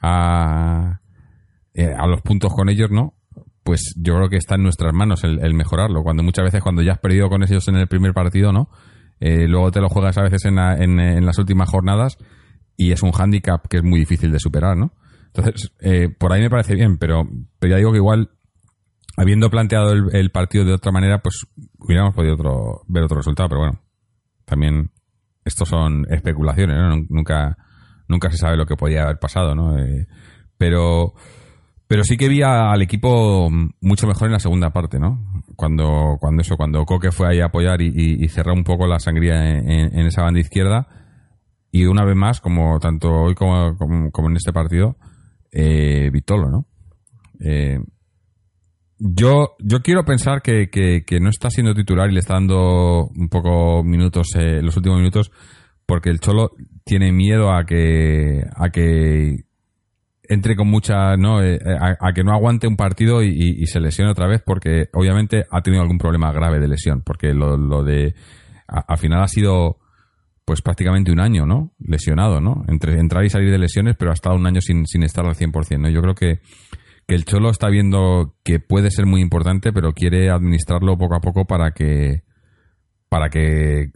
a, 0.02 1.01
eh, 1.74 1.94
a 1.98 2.08
los 2.08 2.22
puntos 2.22 2.54
con 2.54 2.70
ellos, 2.70 2.92
¿no? 2.92 3.14
Pues 3.64 3.94
yo 3.98 4.16
creo 4.16 4.30
que 4.30 4.38
está 4.38 4.56
en 4.56 4.64
nuestras 4.64 4.94
manos 4.94 5.24
el, 5.24 5.54
mejorarlo. 5.54 6.04
Cuando 6.04 6.24
muchas 6.24 6.46
veces 6.46 6.62
cuando 6.64 6.82
ya 6.82 6.94
has 6.94 7.00
perdido 7.00 7.30
con 7.30 7.44
ellos 7.44 7.68
en 7.68 7.76
el 7.76 7.88
primer 7.88 8.14
partido, 8.14 8.52
¿no? 8.52 8.70
eh, 9.20 9.48
luego 9.48 9.70
te 9.72 9.80
lo 9.82 9.88
juegas 9.88 10.18
a 10.18 10.24
veces 10.24 10.46
en, 10.46 10.56
la- 10.56 10.76
en, 10.78 11.00
en 11.00 11.26
las 11.26 11.38
últimas 11.38 11.70
jornadas 11.70 12.18
y 12.76 12.92
es 12.92 13.04
un 13.04 13.12
hándicap 13.12 13.68
que 13.68 13.78
es 13.78 13.84
muy 13.84 14.00
difícil 14.00 14.32
de 14.32 14.40
superar, 14.40 14.76
¿no? 14.76 14.94
Entonces, 15.28 15.72
eh, 15.80 16.10
por 16.10 16.34
ahí 16.34 16.42
me 16.42 16.50
parece 16.50 16.74
bien, 16.74 16.98
pero, 16.98 17.30
pero 17.60 17.72
ya 17.72 17.78
digo 17.78 17.92
que 17.92 18.00
igual, 18.00 18.32
habiendo 19.16 19.50
planteado 19.52 19.92
el, 19.92 20.06
el 20.14 20.32
partido 20.32 20.66
de 20.66 20.74
otra 20.74 20.92
manera, 20.92 21.20
pues 21.22 21.46
hubiéramos 21.78 22.16
podido 22.16 22.34
otro, 22.34 22.82
ver 22.88 23.04
otro 23.04 23.18
resultado, 23.18 23.48
pero 23.50 23.62
bueno, 23.62 23.82
también 24.46 24.92
estos 25.46 25.70
son 25.70 26.06
especulaciones, 26.10 26.78
¿no? 26.78 27.06
Nunca, 27.10 27.56
nunca 28.08 28.32
se 28.32 28.38
sabe 28.38 28.58
lo 28.58 28.66
que 28.66 28.76
podía 28.76 29.04
haber 29.04 29.20
pasado, 29.20 29.54
¿no? 29.54 29.78
Eh, 29.78 30.08
pero, 30.58 31.14
pero 31.92 32.06
sí 32.06 32.16
que 32.16 32.30
vi 32.30 32.42
al 32.42 32.82
equipo 32.82 33.50
mucho 33.82 34.08
mejor 34.08 34.28
en 34.28 34.32
la 34.32 34.40
segunda 34.40 34.70
parte, 34.70 34.98
¿no? 34.98 35.44
Cuando, 35.58 36.16
cuando 36.22 36.42
eso, 36.42 36.56
cuando 36.56 36.86
Coque 36.86 37.12
fue 37.12 37.28
ahí 37.28 37.42
a 37.42 37.48
apoyar 37.48 37.82
y, 37.82 37.92
y- 37.94 38.30
cerró 38.30 38.54
un 38.54 38.64
poco 38.64 38.88
la 38.88 38.98
sangría 38.98 39.58
en, 39.60 39.94
en- 40.00 40.06
esa 40.06 40.22
banda 40.24 40.40
izquierda. 40.40 40.88
Y 41.70 41.84
una 41.88 42.06
vez 42.06 42.16
más, 42.16 42.40
como 42.40 42.80
tanto 42.80 43.10
hoy 43.12 43.36
como, 43.36 43.76
como, 43.78 44.10
como 44.10 44.30
en 44.30 44.38
este 44.38 44.54
partido, 44.54 44.96
eh, 45.52 46.10
Vitolo, 46.14 46.50
¿no? 46.50 46.66
Eh, 47.42 47.78
yo, 48.98 49.56
yo 49.60 49.82
quiero 49.82 50.06
pensar 50.06 50.42
que, 50.42 50.70
que- 50.70 51.04
que 51.06 51.20
no 51.20 51.28
está 51.30 51.50
siendo 51.50 51.74
titular 51.74 52.10
y 52.10 52.14
le 52.14 52.20
está 52.22 52.36
dando 52.36 53.08
un 53.08 53.28
poco 53.28 53.84
minutos, 53.84 54.30
eh, 54.38 54.62
los 54.62 54.78
últimos 54.78 55.00
minutos, 55.00 55.30
porque 55.86 56.10
el 56.10 56.22
Cholo 56.22 56.52
tiene 56.86 57.12
miedo 57.12 57.52
a 57.52 57.66
que, 57.66 58.46
a 58.56 58.70
que 58.70 59.44
entre 60.32 60.56
con 60.56 60.70
mucha, 60.70 61.18
¿no? 61.18 61.44
Eh, 61.44 61.60
a, 61.78 61.98
a 62.00 62.14
que 62.14 62.24
no 62.24 62.32
aguante 62.32 62.66
un 62.66 62.78
partido 62.78 63.22
y, 63.22 63.66
se 63.68 63.82
lesione 63.82 64.12
otra 64.12 64.28
vez, 64.28 64.42
porque 64.42 64.88
obviamente 64.94 65.44
ha 65.52 65.62
tenido 65.62 65.82
algún 65.82 65.98
problema 65.98 66.32
grave 66.32 66.58
de 66.58 66.70
lesión, 66.70 67.02
porque 67.02 67.34
lo, 67.34 67.58
lo 67.58 67.84
de, 67.84 68.16
al 68.66 68.98
final 68.98 69.22
ha 69.22 69.28
sido, 69.28 69.80
pues 70.46 70.62
prácticamente 70.62 71.12
un 71.12 71.20
año, 71.20 71.46
¿no? 71.46 71.74
Lesionado, 71.80 72.40
¿no? 72.40 72.64
Entre 72.70 72.98
entrar 72.98 73.26
y 73.26 73.30
salir 73.30 73.52
de 73.52 73.58
lesiones, 73.58 73.98
pero 74.00 74.12
ha 74.12 74.14
estado 74.14 74.38
un 74.38 74.48
año 74.48 74.62
sin, 74.62 74.88
sin 74.88 75.04
estar 75.04 75.26
al 75.26 75.36
100%, 75.36 75.78
¿no? 75.78 75.90
Yo 75.90 76.02
creo 76.02 76.16
que, 76.16 76.40
que 77.06 77.16
el 77.16 77.26
Cholo 77.26 77.50
está 77.50 77.68
viendo 77.68 78.36
que 78.46 78.62
puede 78.62 78.90
ser 78.90 79.08
muy 79.08 79.20
importante, 79.20 79.74
pero 79.74 79.92
quiere 79.92 80.30
administrarlo 80.30 80.98
poco 80.98 81.16
a 81.16 81.20
poco 81.20 81.44
para 81.44 81.72
que, 81.72 82.24
para 83.10 83.30
que 83.30 83.92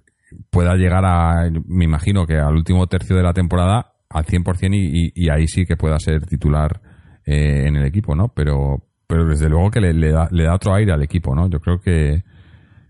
pueda 0.49 0.75
llegar 0.75 1.05
a, 1.05 1.49
me 1.65 1.85
imagino 1.85 2.25
que 2.25 2.35
al 2.35 2.55
último 2.55 2.87
tercio 2.87 3.15
de 3.15 3.23
la 3.23 3.31
temporada 3.31 3.94
al 4.09 4.25
100% 4.25 4.75
y, 4.75 5.07
y, 5.07 5.11
y 5.25 5.29
ahí 5.29 5.47
sí 5.47 5.65
que 5.65 5.77
pueda 5.77 5.99
ser 5.99 6.25
titular 6.25 6.81
eh, 7.25 7.65
en 7.67 7.75
el 7.75 7.85
equipo, 7.85 8.15
¿no? 8.15 8.29
Pero, 8.29 8.83
pero 9.07 9.25
desde 9.25 9.49
luego 9.49 9.71
que 9.71 9.81
le, 9.81 10.11
da, 10.11 10.27
le 10.31 10.43
da 10.43 10.55
otro 10.55 10.73
aire 10.73 10.91
al 10.93 11.03
equipo, 11.03 11.35
¿no? 11.35 11.49
Yo 11.49 11.59
creo 11.59 11.79
que 11.79 12.23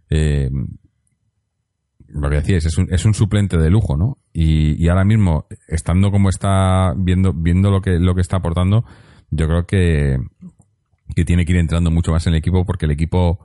eh, 0.10 0.50
lo 2.08 2.30
que 2.30 2.36
decíais, 2.38 2.66
es 2.66 2.78
un, 2.78 2.88
es 2.94 3.04
un 3.06 3.14
suplente 3.14 3.58
de 3.58 3.70
lujo, 3.70 3.98
¿no? 3.98 4.18
Y, 4.32 4.82
y 4.84 4.88
ahora 4.90 5.04
mismo, 5.04 5.48
estando 5.68 6.12
como 6.12 6.30
está, 6.30 6.94
viendo, 6.96 7.34
viendo 7.34 7.72
lo 7.72 7.82
que, 7.82 8.00
lo 8.00 8.14
que 8.16 8.22
está 8.22 8.38
aportando, 8.38 8.86
yo 9.32 9.48
creo 9.48 9.66
que, 9.66 10.18
que 11.16 11.26
tiene 11.26 11.46
que 11.46 11.54
ir 11.54 11.60
entrando 11.60 11.92
mucho 11.92 12.12
más 12.12 12.26
en 12.28 12.34
el 12.34 12.40
equipo 12.40 12.64
porque 12.66 12.86
el 12.86 12.92
equipo, 12.92 13.40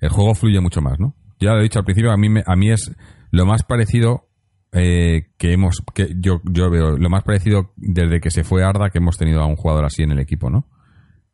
el 0.00 0.10
juego 0.10 0.34
fluye 0.34 0.60
mucho 0.60 0.80
más, 0.80 0.98
¿no? 1.00 1.14
Ya 1.40 1.52
lo 1.54 1.60
he 1.60 1.64
dicho 1.64 1.78
al 1.78 1.84
principio, 1.84 2.12
a 2.12 2.16
mí, 2.16 2.28
me- 2.28 2.44
a 2.46 2.54
mí 2.56 2.70
es 2.70 2.94
lo 3.30 3.46
más 3.46 3.64
parecido 3.64 4.28
eh, 4.76 5.28
que 5.38 5.52
hemos, 5.52 5.82
que 5.94 6.08
yo, 6.16 6.40
yo 6.44 6.68
veo, 6.68 6.98
lo 6.98 7.08
más 7.08 7.22
parecido 7.22 7.72
desde 7.76 8.20
que 8.20 8.32
se 8.32 8.42
fue 8.42 8.64
Arda 8.64 8.90
que 8.90 8.98
hemos 8.98 9.16
tenido 9.16 9.40
a 9.40 9.46
un 9.46 9.54
jugador 9.54 9.84
así 9.84 10.02
en 10.02 10.10
el 10.10 10.18
equipo, 10.18 10.50
¿no? 10.50 10.66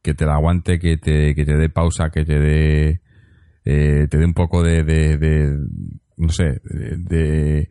Que 0.03 0.12
te 0.12 0.26
la 0.26 0.34
aguante, 0.34 0.78
que 0.78 0.99
te, 0.99 1.34
que 1.34 1.47
te 1.47 1.57
dé 1.57 1.70
pausa, 1.70 2.11
que 2.11 2.26
te 2.26 2.38
dé, 2.38 3.01
eh, 3.64 4.07
te 4.11 4.18
dé 4.18 4.24
un 4.26 4.34
poco 4.34 4.62
de, 4.62 4.84
de, 4.84 5.57
no 6.18 6.28
sé, 6.28 6.61
de, 6.64 6.99
de 6.99 7.70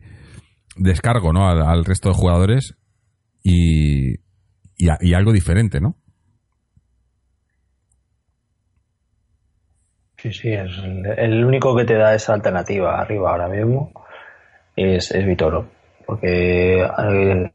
descargo, 0.76 1.32
¿no? 1.32 1.48
Al, 1.48 1.84
resto 1.84 2.08
de 2.08 2.16
jugadores 2.16 2.76
y, 3.44 4.14
y, 4.76 4.88
y 5.00 5.14
algo 5.14 5.32
diferente, 5.32 5.80
¿no? 5.80 5.96
Sí, 10.16 10.32
sí, 10.32 10.48
es 10.52 10.70
el 11.16 11.44
único 11.44 11.76
que 11.76 11.84
te 11.84 11.94
da 11.94 12.14
esa 12.14 12.34
alternativa 12.34 13.00
arriba 13.00 13.30
ahora 13.30 13.48
mismo 13.48 13.92
es, 14.82 15.10
es 15.10 15.26
Vitoro. 15.26 15.66
Porque 16.06 16.82
eh, 16.82 17.52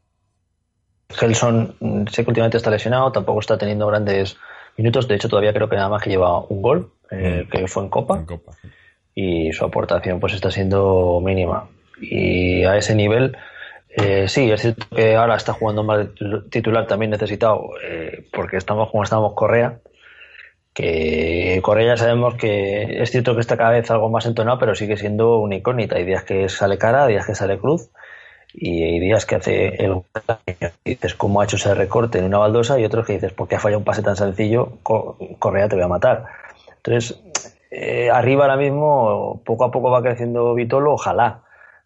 Gelson 1.10 1.76
mm, 1.80 2.06
sé 2.06 2.24
que 2.24 2.30
últimamente 2.30 2.56
está 2.56 2.70
lesionado, 2.70 3.12
tampoco 3.12 3.40
está 3.40 3.58
teniendo 3.58 3.86
grandes 3.86 4.36
minutos. 4.76 5.08
De 5.08 5.14
hecho, 5.14 5.28
todavía 5.28 5.52
creo 5.52 5.68
que 5.68 5.76
nada 5.76 5.88
más 5.88 6.02
que 6.02 6.10
lleva 6.10 6.40
un 6.40 6.62
gol, 6.62 6.92
eh, 7.10 7.46
que 7.50 7.66
fue 7.68 7.84
en 7.84 7.88
Copa, 7.88 8.18
En 8.18 8.26
Copa. 8.26 8.52
y 9.14 9.52
su 9.52 9.64
aportación 9.64 10.20
pues 10.20 10.34
está 10.34 10.50
siendo 10.50 11.20
mínima. 11.22 11.68
Y 12.00 12.64
a 12.64 12.76
ese 12.76 12.94
nivel, 12.94 13.36
eh, 13.88 14.28
sí, 14.28 14.50
es 14.50 14.60
cierto 14.60 14.86
que 14.94 15.16
ahora 15.16 15.36
está 15.36 15.54
jugando 15.54 15.82
más 15.82 16.08
titular 16.50 16.86
también 16.86 17.10
necesitado, 17.10 17.70
eh, 17.82 18.26
porque 18.32 18.58
estamos 18.58 18.90
como 18.90 19.02
estamos 19.02 19.32
Correa, 19.34 19.78
que 20.76 21.58
Correa 21.62 21.96
sabemos 21.96 22.34
que 22.34 23.02
es 23.02 23.10
cierto 23.10 23.34
que 23.34 23.40
está 23.40 23.56
cada 23.56 23.70
vez 23.70 23.90
algo 23.90 24.10
más 24.10 24.26
entonado, 24.26 24.58
pero 24.58 24.74
sigue 24.74 24.98
siendo 24.98 25.38
una 25.38 25.54
incógnita. 25.54 25.96
Hay 25.96 26.04
días 26.04 26.22
que 26.22 26.50
sale 26.50 26.76
cara, 26.76 27.06
días 27.06 27.24
que 27.24 27.34
sale 27.34 27.58
cruz, 27.58 27.88
y 28.52 28.82
hay 28.82 29.00
días 29.00 29.24
que 29.24 29.36
hace 29.36 29.68
el 29.82 30.02
dices 30.84 31.14
cómo 31.14 31.40
ha 31.40 31.44
hecho 31.44 31.56
ese 31.56 31.74
recorte 31.74 32.18
en 32.18 32.26
una 32.26 32.36
baldosa 32.36 32.78
y 32.78 32.84
otros 32.84 33.06
que 33.06 33.14
dices, 33.14 33.32
¿por 33.32 33.48
qué 33.48 33.56
ha 33.56 33.58
fallado 33.58 33.78
un 33.78 33.84
pase 33.86 34.02
tan 34.02 34.16
sencillo? 34.16 34.72
Co- 34.82 35.16
Correa 35.38 35.66
te 35.66 35.76
voy 35.76 35.84
a 35.84 35.88
matar. 35.88 36.26
Entonces, 36.76 37.18
eh, 37.70 38.10
arriba 38.10 38.44
ahora 38.44 38.58
mismo, 38.58 39.40
poco 39.46 39.64
a 39.64 39.70
poco 39.70 39.90
va 39.90 40.02
creciendo 40.02 40.52
Vitolo, 40.52 40.92
ojalá 40.92 41.40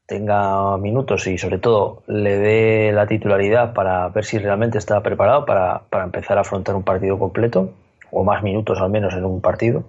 tenga 0.06 0.76
minutos 0.78 1.28
y 1.28 1.38
sobre 1.38 1.58
todo 1.58 2.02
le 2.08 2.38
dé 2.38 2.90
la 2.92 3.06
titularidad 3.06 3.72
para 3.72 4.08
ver 4.08 4.24
si 4.24 4.38
realmente 4.38 4.78
está 4.78 5.00
preparado 5.00 5.46
para, 5.46 5.82
para 5.88 6.02
empezar 6.02 6.38
a 6.38 6.40
afrontar 6.40 6.74
un 6.74 6.82
partido 6.82 7.20
completo 7.20 7.70
o 8.12 8.24
más 8.24 8.42
minutos 8.42 8.80
al 8.80 8.90
menos 8.90 9.14
en 9.14 9.24
un 9.24 9.40
partido. 9.40 9.84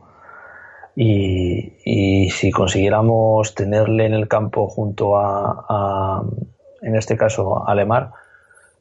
Y, 0.96 1.74
y 1.86 2.30
si 2.32 2.52
consiguiéramos 2.52 3.56
tenerle 3.56 4.06
en 4.06 4.14
el 4.14 4.28
campo 4.28 4.68
junto 4.68 5.18
a, 5.18 5.66
a, 5.70 6.24
en 6.82 6.96
este 6.96 7.16
caso, 7.18 7.68
a 7.68 7.74
Lemar, 7.76 8.12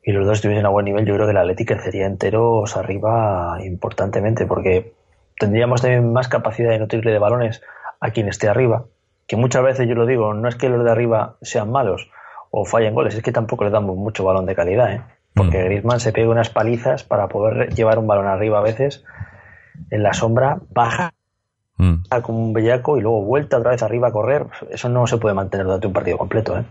y 0.03 0.13
los 0.13 0.27
dos 0.27 0.39
estuviesen 0.39 0.67
a 0.67 0.71
buen 0.71 0.87
nivel, 0.87 1.05
yo 1.07 1.15
creo 1.15 1.27
que 1.27 1.33
el 1.33 1.37
Atleti 1.37 1.65
crecería 1.65 2.07
enteros 2.07 2.77
arriba 2.77 3.59
importantemente, 3.65 4.47
porque 4.47 4.95
tendríamos 5.39 5.83
también 5.83 6.13
más 6.13 6.29
capacidad 6.29 6.71
de 6.71 6.79
nutrirle 6.79 7.13
de 7.13 7.19
balones 7.19 7.63
a 8.01 8.11
quien 8.11 8.29
esté 8.29 8.49
arriba, 8.49 8.87
que 9.27 9.37
muchas 9.37 9.63
veces 9.63 9.87
yo 9.87 9.95
lo 9.95 10.07
digo, 10.07 10.35
no 10.35 10.49
es 10.49 10.57
que 10.57 10.69
los 10.69 10.83
de 10.85 10.91
arriba 10.91 11.37
sean 11.43 11.71
malos 11.71 12.11
o 12.51 12.65
fallen 12.65 12.95
goles, 12.95 13.15
es 13.15 13.23
que 13.23 13.31
tampoco 13.31 13.65
le 13.65 13.71
damos 13.71 13.97
mucho 13.97 14.25
balón 14.25 14.47
de 14.47 14.55
calidad, 14.55 14.93
¿eh? 14.93 15.03
porque 15.35 15.59
Mm. 15.59 15.65
Griezmann 15.65 16.01
se 16.01 16.13
pega 16.13 16.29
unas 16.29 16.51
palizas 16.51 17.05
para 17.05 17.29
poder 17.29 17.73
llevar 17.75 17.99
un 17.99 18.07
balón 18.07 18.27
arriba 18.27 18.59
a 18.59 18.63
veces 18.63 19.05
en 19.91 20.03
la 20.03 20.13
sombra, 20.13 20.59
baja 20.75 21.13
Mm. 21.79 22.03
como 22.23 22.39
un 22.45 22.53
bellaco 22.53 22.99
y 22.99 23.01
luego 23.01 23.25
vuelta 23.25 23.57
otra 23.57 23.71
vez 23.71 23.83
arriba 23.83 24.09
a 24.09 24.13
correr, 24.13 24.45
eso 24.71 24.91
no 24.91 25.07
se 25.07 25.17
puede 25.17 25.35
mantener 25.35 25.65
durante 25.65 25.87
un 25.87 25.93
partido 25.95 26.19
completo, 26.19 26.59
¿eh? 26.59 26.65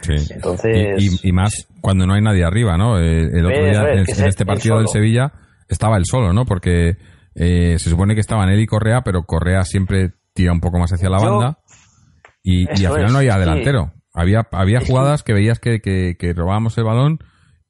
Sí. 0.00 0.32
Entonces- 0.34 1.00
Y, 1.00 1.06
y- 1.26 1.28
y 1.28 1.32
más 1.32 1.68
cuando 1.80 2.06
no 2.08 2.14
hay 2.14 2.22
nadie 2.22 2.42
arriba, 2.44 2.76
¿no? 2.76 2.98
Eh, 2.98 3.28
El 3.32 3.46
otro 3.46 3.64
día, 3.64 3.92
en, 3.92 4.00
este 4.08 4.44
partido 4.44 4.78
del. 4.78 4.88
Sevilla, 4.88 5.32
estaba 5.68 5.96
él 5.96 6.04
solo, 6.06 6.32
¿no? 6.32 6.44
Porque 6.44 6.96
eh, 7.36 7.78
se 7.78 7.88
supone 7.88 8.14
que 8.14 8.20
estaban 8.20 8.48
él 8.48 8.58
y 8.58 8.66
Correa, 8.66 9.02
pero 9.02 9.22
Correa 9.22 9.62
siempre 9.62 10.14
tira 10.34 10.50
un 10.50 10.60
poco 10.60 10.80
más 10.80 10.92
hacia 10.92 11.08
la 11.08 11.18
Yo- 11.20 11.30
banda 11.38 11.58
y, 12.42 12.68
al 12.68 12.76
final 12.76 13.04
es, 13.04 13.12
no 13.12 13.18
había 13.18 13.34
sí. 13.34 13.38
delantero. 13.40 13.92
Había, 14.12 14.48
había 14.50 14.80
jugadas 14.80 15.22
que 15.22 15.34
veías 15.34 15.60
que, 15.60 15.80
que, 15.80 16.16
que 16.18 16.32
robábamos 16.32 16.76
el 16.78 16.84
balón 16.84 17.18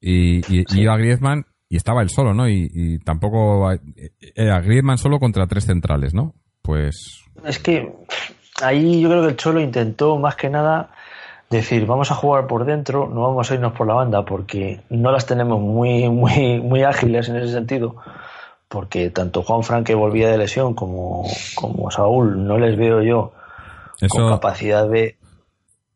y, 0.01 0.37
y- 0.51 0.65
y 0.67 0.81
iba 0.81 0.97
Griezmann 0.97 1.45
y 1.69 1.77
estaba 1.77 2.01
él 2.01 2.09
solo, 2.09 2.33
¿no? 2.33 2.49
Y, 2.49 2.69
y 2.73 2.99
tampoco... 2.99 3.71
Era 4.35 4.59
Griezmann 4.61 4.97
solo 4.97 5.19
contra 5.19 5.47
tres 5.47 5.65
centrales, 5.65 6.13
¿no? 6.13 6.33
Pues... 6.61 7.23
Es 7.45 7.59
que 7.59 7.93
ahí 8.61 8.99
yo 9.01 9.09
creo 9.09 9.21
que 9.23 9.29
el 9.29 9.37
Cholo 9.37 9.61
intentó 9.61 10.17
más 10.17 10.35
que 10.35 10.49
nada 10.49 10.89
decir, 11.49 11.85
vamos 11.85 12.11
a 12.11 12.15
jugar 12.15 12.47
por 12.47 12.65
dentro, 12.65 13.07
no 13.07 13.21
vamos 13.21 13.49
a 13.49 13.53
irnos 13.53 13.73
por 13.73 13.87
la 13.87 13.93
banda 13.93 14.25
porque 14.25 14.81
no 14.89 15.11
las 15.11 15.25
tenemos 15.25 15.61
muy, 15.61 16.09
muy, 16.09 16.59
muy 16.59 16.83
ágiles 16.83 17.29
en 17.29 17.37
ese 17.37 17.53
sentido. 17.53 17.95
Porque 18.67 19.09
tanto 19.09 19.41
Juan 19.41 19.63
Fran 19.63 19.83
que 19.83 19.95
volvía 19.95 20.29
de 20.29 20.37
lesión 20.37 20.75
como, 20.75 21.25
como 21.55 21.89
Saúl 21.89 22.45
no 22.45 22.57
les 22.59 22.77
veo 22.77 23.01
yo 23.01 23.33
con 24.09 24.21
Eso, 24.21 24.29
capacidad 24.29 24.87
de. 24.87 25.17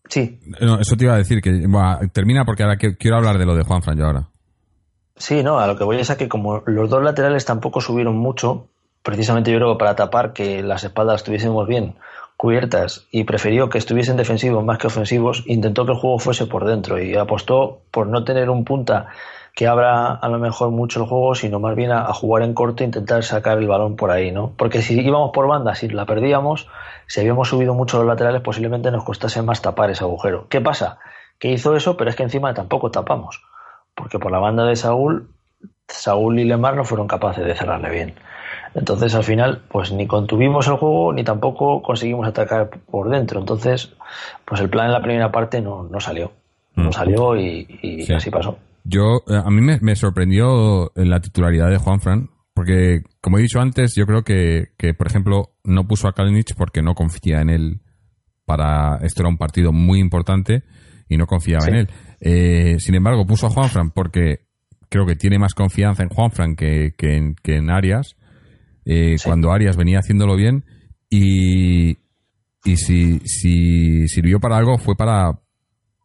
Sí, 0.09 0.39
no, 0.59 0.79
eso 0.79 0.95
te 0.97 1.03
iba 1.05 1.13
a 1.13 1.17
decir, 1.17 1.39
que 1.39 1.51
bueno, 1.67 1.99
termina 2.11 2.45
porque 2.45 2.63
ahora 2.63 2.77
que- 2.77 2.97
quiero 2.97 3.17
hablar 3.17 3.37
de 3.37 3.45
lo 3.45 3.55
de 3.55 3.63
Juan 3.63 3.83
Fran 3.83 3.97
yo 3.97 4.05
ahora. 4.05 4.27
Sí, 5.15 5.43
no, 5.43 5.59
a 5.59 5.67
lo 5.67 5.77
que 5.77 5.83
voy 5.83 5.99
es 5.99 6.09
a 6.09 6.17
que 6.17 6.27
como 6.27 6.63
los 6.65 6.89
dos 6.89 7.03
laterales 7.03 7.45
tampoco 7.45 7.81
subieron 7.81 8.17
mucho, 8.17 8.67
precisamente 9.03 9.51
yo 9.51 9.57
creo 9.57 9.73
que 9.73 9.79
para 9.79 9.95
tapar 9.95 10.33
que 10.33 10.63
las 10.63 10.83
espaldas 10.83 11.17
estuviésemos 11.17 11.67
bien 11.67 11.95
cubiertas 12.35 13.07
y 13.11 13.23
prefirió 13.23 13.69
que 13.69 13.77
estuviesen 13.77 14.17
defensivos 14.17 14.65
más 14.65 14.77
que 14.77 14.87
ofensivos, 14.87 15.43
intentó 15.45 15.85
que 15.85 15.91
el 15.91 15.97
juego 15.97 16.19
fuese 16.19 16.47
por 16.47 16.65
dentro 16.65 17.01
y 17.01 17.15
apostó 17.15 17.81
por 17.91 18.07
no 18.07 18.23
tener 18.23 18.49
un 18.49 18.65
punta 18.65 19.07
que 19.55 19.67
abra 19.67 20.15
a 20.15 20.27
lo 20.29 20.39
mejor 20.39 20.71
mucho 20.71 20.99
el 20.99 21.07
juego, 21.07 21.35
sino 21.35 21.59
más 21.59 21.75
bien 21.75 21.91
a, 21.91 22.11
jugar 22.13 22.43
en 22.43 22.55
corto 22.55 22.83
e 22.83 22.87
intentar 22.87 23.23
sacar 23.23 23.59
el 23.59 23.67
balón 23.67 23.95
por 23.95 24.09
ahí, 24.09 24.31
¿no? 24.31 24.51
Porque 24.57 24.81
si 24.81 24.99
íbamos 24.99 25.31
por 25.31 25.47
banda, 25.47 25.75
si 25.75 25.89
la 25.89 26.05
perdíamos, 26.05 26.67
si 27.05 27.19
habíamos 27.19 27.49
subido 27.49 27.75
mucho 27.75 27.99
los 27.99 28.07
laterales, 28.07 28.41
posiblemente 28.41 28.89
nos 28.89 29.03
costase 29.03 29.43
más 29.43 29.61
tapar 29.61 29.91
ese 29.91 30.03
agujero. 30.03 30.47
¿Qué 30.49 30.59
pasa? 30.59 30.97
Que 31.37 31.51
hizo 31.51 31.75
eso, 31.75 31.97
pero 31.97 32.09
es 32.09 32.15
que 32.15 32.23
encima 32.23 32.53
tampoco 32.55 32.89
tapamos. 32.89 33.43
Porque 33.95 34.19
por 34.19 34.31
la 34.31 34.39
banda 34.39 34.65
de 34.65 34.75
Saúl, 34.75 35.29
Saúl 35.87 36.39
y 36.39 36.45
Lemar 36.45 36.75
no 36.75 36.83
fueron 36.85 37.07
capaces 37.07 37.45
de 37.45 37.55
cerrarle 37.55 37.89
bien. 37.89 38.13
Entonces 38.75 39.13
al 39.13 39.23
final, 39.23 39.61
pues 39.69 39.91
ni 39.91 40.07
contuvimos 40.07 40.67
el 40.67 40.75
juego 40.77 41.13
ni 41.13 41.23
tampoco 41.23 41.81
conseguimos 41.83 42.27
atacar 42.27 42.69
por 42.89 43.09
dentro. 43.09 43.39
Entonces, 43.39 43.93
pues 44.45 44.61
el 44.61 44.69
plan 44.69 44.87
en 44.87 44.93
la 44.93 45.01
primera 45.01 45.31
parte 45.31 45.61
no, 45.61 45.83
no 45.83 45.99
salió. 45.99 46.31
No 46.75 46.89
Mm. 46.89 46.93
salió 46.93 47.35
y, 47.35 47.67
y 47.83 48.01
Sí. 48.03 48.13
así 48.13 48.31
pasó. 48.31 48.57
Yo, 48.83 49.17
eh, 49.27 49.39
a 49.45 49.49
mí 49.51 49.61
me, 49.61 49.79
me 49.79 49.95
sorprendió 49.95 50.91
la 50.95 51.19
titularidad 51.19 51.69
de 51.69 51.77
Juanfran, 51.77 52.29
porque, 52.55 53.01
como 53.21 53.37
he 53.37 53.41
dicho 53.41 53.61
antes, 53.61 53.93
yo 53.95 54.05
creo 54.07 54.23
que, 54.23 54.69
que, 54.77 54.93
por 54.95 55.05
ejemplo, 55.07 55.51
no 55.63 55.87
puso 55.87 56.07
a 56.07 56.13
Kalinic 56.13 56.55
porque 56.57 56.81
no 56.81 56.95
confía 56.95 57.41
en 57.41 57.49
él 57.49 57.81
para... 58.45 58.97
Esto 59.03 59.21
era 59.21 59.29
un 59.29 59.37
partido 59.37 59.71
muy 59.71 59.99
importante 59.99 60.63
y 61.07 61.17
no 61.17 61.27
confiaba 61.27 61.61
Sí. 61.61 61.69
en 61.69 61.75
él. 61.77 61.89
Eh, 62.25 62.77
sin 62.79 62.95
embargo, 62.95 63.27
puso 63.27 63.47
a 63.47 63.49
Juanfran 63.49 63.91
porque 63.91 64.45
creo 64.87 65.05
que 65.05 65.17
tiene 65.17 65.37
más 65.39 65.53
confianza 65.53 66.03
en 66.03 66.09
Juanfran 66.09 66.55
que, 66.55 66.93
que, 66.97 67.17
en, 67.17 67.35
que 67.35 67.57
en 67.57 67.69
Arias, 67.69 68.15
eh, 68.85 69.17
Sí. 69.17 69.25
cuando 69.27 69.51
Arias 69.51 69.75
venía 69.75 69.99
haciéndolo 69.99 70.35
bien, 70.37 70.63
y, 71.09 71.97
y 72.63 72.77
si, 72.77 73.19
si 73.25 74.07
sirvió 74.07 74.39
para 74.39 74.55
algo 74.57 74.77
fue 74.77 74.95
para, 74.95 75.41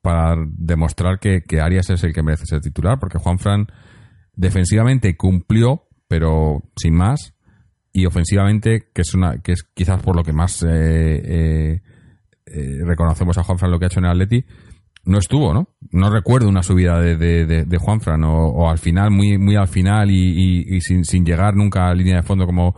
para 0.02 0.36
demostrar 0.48 1.20
que, 1.20 1.42
que 1.42 1.60
Arias 1.60 1.88
es 1.90 2.02
el 2.02 2.12
que 2.12 2.22
merece 2.24 2.46
ser 2.46 2.60
titular, 2.60 2.98
porque 2.98 3.18
Juanfran 3.18 3.68
defensivamente 4.34 5.16
cumplió, 5.16 5.86
pero 6.08 6.62
sin 6.76 6.94
más, 6.94 7.34
y 7.92 8.06
ofensivamente, 8.06 8.88
que 8.92 9.02
es 9.02 9.14
una 9.14 9.38
que 9.40 9.52
es 9.52 9.62
quizás 9.62 10.02
por 10.02 10.16
lo 10.16 10.22
que 10.24 10.32
más 10.32 10.62
eh, 10.62 10.68
eh, 10.68 11.80
eh, 12.46 12.78
reconocemos 12.84 13.38
a 13.38 13.44
Juanfran 13.44 13.70
lo 13.70 13.78
que 13.78 13.84
ha 13.84 13.88
hecho 13.88 14.00
en 14.00 14.06
el 14.06 14.10
Atleti, 14.12 14.44
no 15.08 15.18
estuvo, 15.18 15.54
¿no? 15.54 15.68
No 15.90 16.10
recuerdo 16.10 16.48
una 16.48 16.62
subida 16.62 17.00
de, 17.00 17.16
de, 17.16 17.64
de, 17.64 17.78
Juanfran, 17.78 18.22
o, 18.24 18.68
al 18.70 18.78
final, 18.78 19.10
muy, 19.10 19.38
muy 19.38 19.56
al 19.56 19.68
final 19.68 20.10
y, 20.10 20.80
sin, 20.82 21.04
sin 21.04 21.24
llegar 21.24 21.56
nunca 21.56 21.88
a 21.88 21.94
línea 21.94 22.16
de 22.16 22.22
fondo 22.22 22.46
como... 22.46 22.74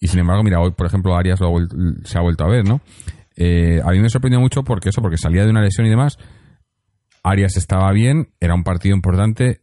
Y 0.00 0.08
sin 0.08 0.20
embargo, 0.20 0.42
mira, 0.42 0.60
hoy, 0.60 0.72
por 0.72 0.86
ejemplo, 0.86 1.16
Arias 1.16 1.40
lo 1.40 1.48
ha 1.48 1.50
vuel- 1.50 2.04
se 2.04 2.18
ha 2.18 2.22
vuelto 2.22 2.44
a 2.44 2.48
ver, 2.48 2.66
¿no? 2.66 2.80
Eh, 3.36 3.80
a 3.84 3.90
mí 3.90 4.00
me 4.00 4.08
sorprendió 4.10 4.40
mucho 4.40 4.62
porque 4.62 4.88
eso, 4.90 5.00
porque 5.02 5.16
salía 5.16 5.44
de 5.44 5.50
una 5.50 5.62
lesión 5.62 5.86
y 5.86 5.90
demás, 5.90 6.18
Arias 7.22 7.56
estaba 7.56 7.90
bien, 7.92 8.28
era 8.40 8.54
un 8.54 8.64
partido 8.64 8.94
importante, 8.96 9.60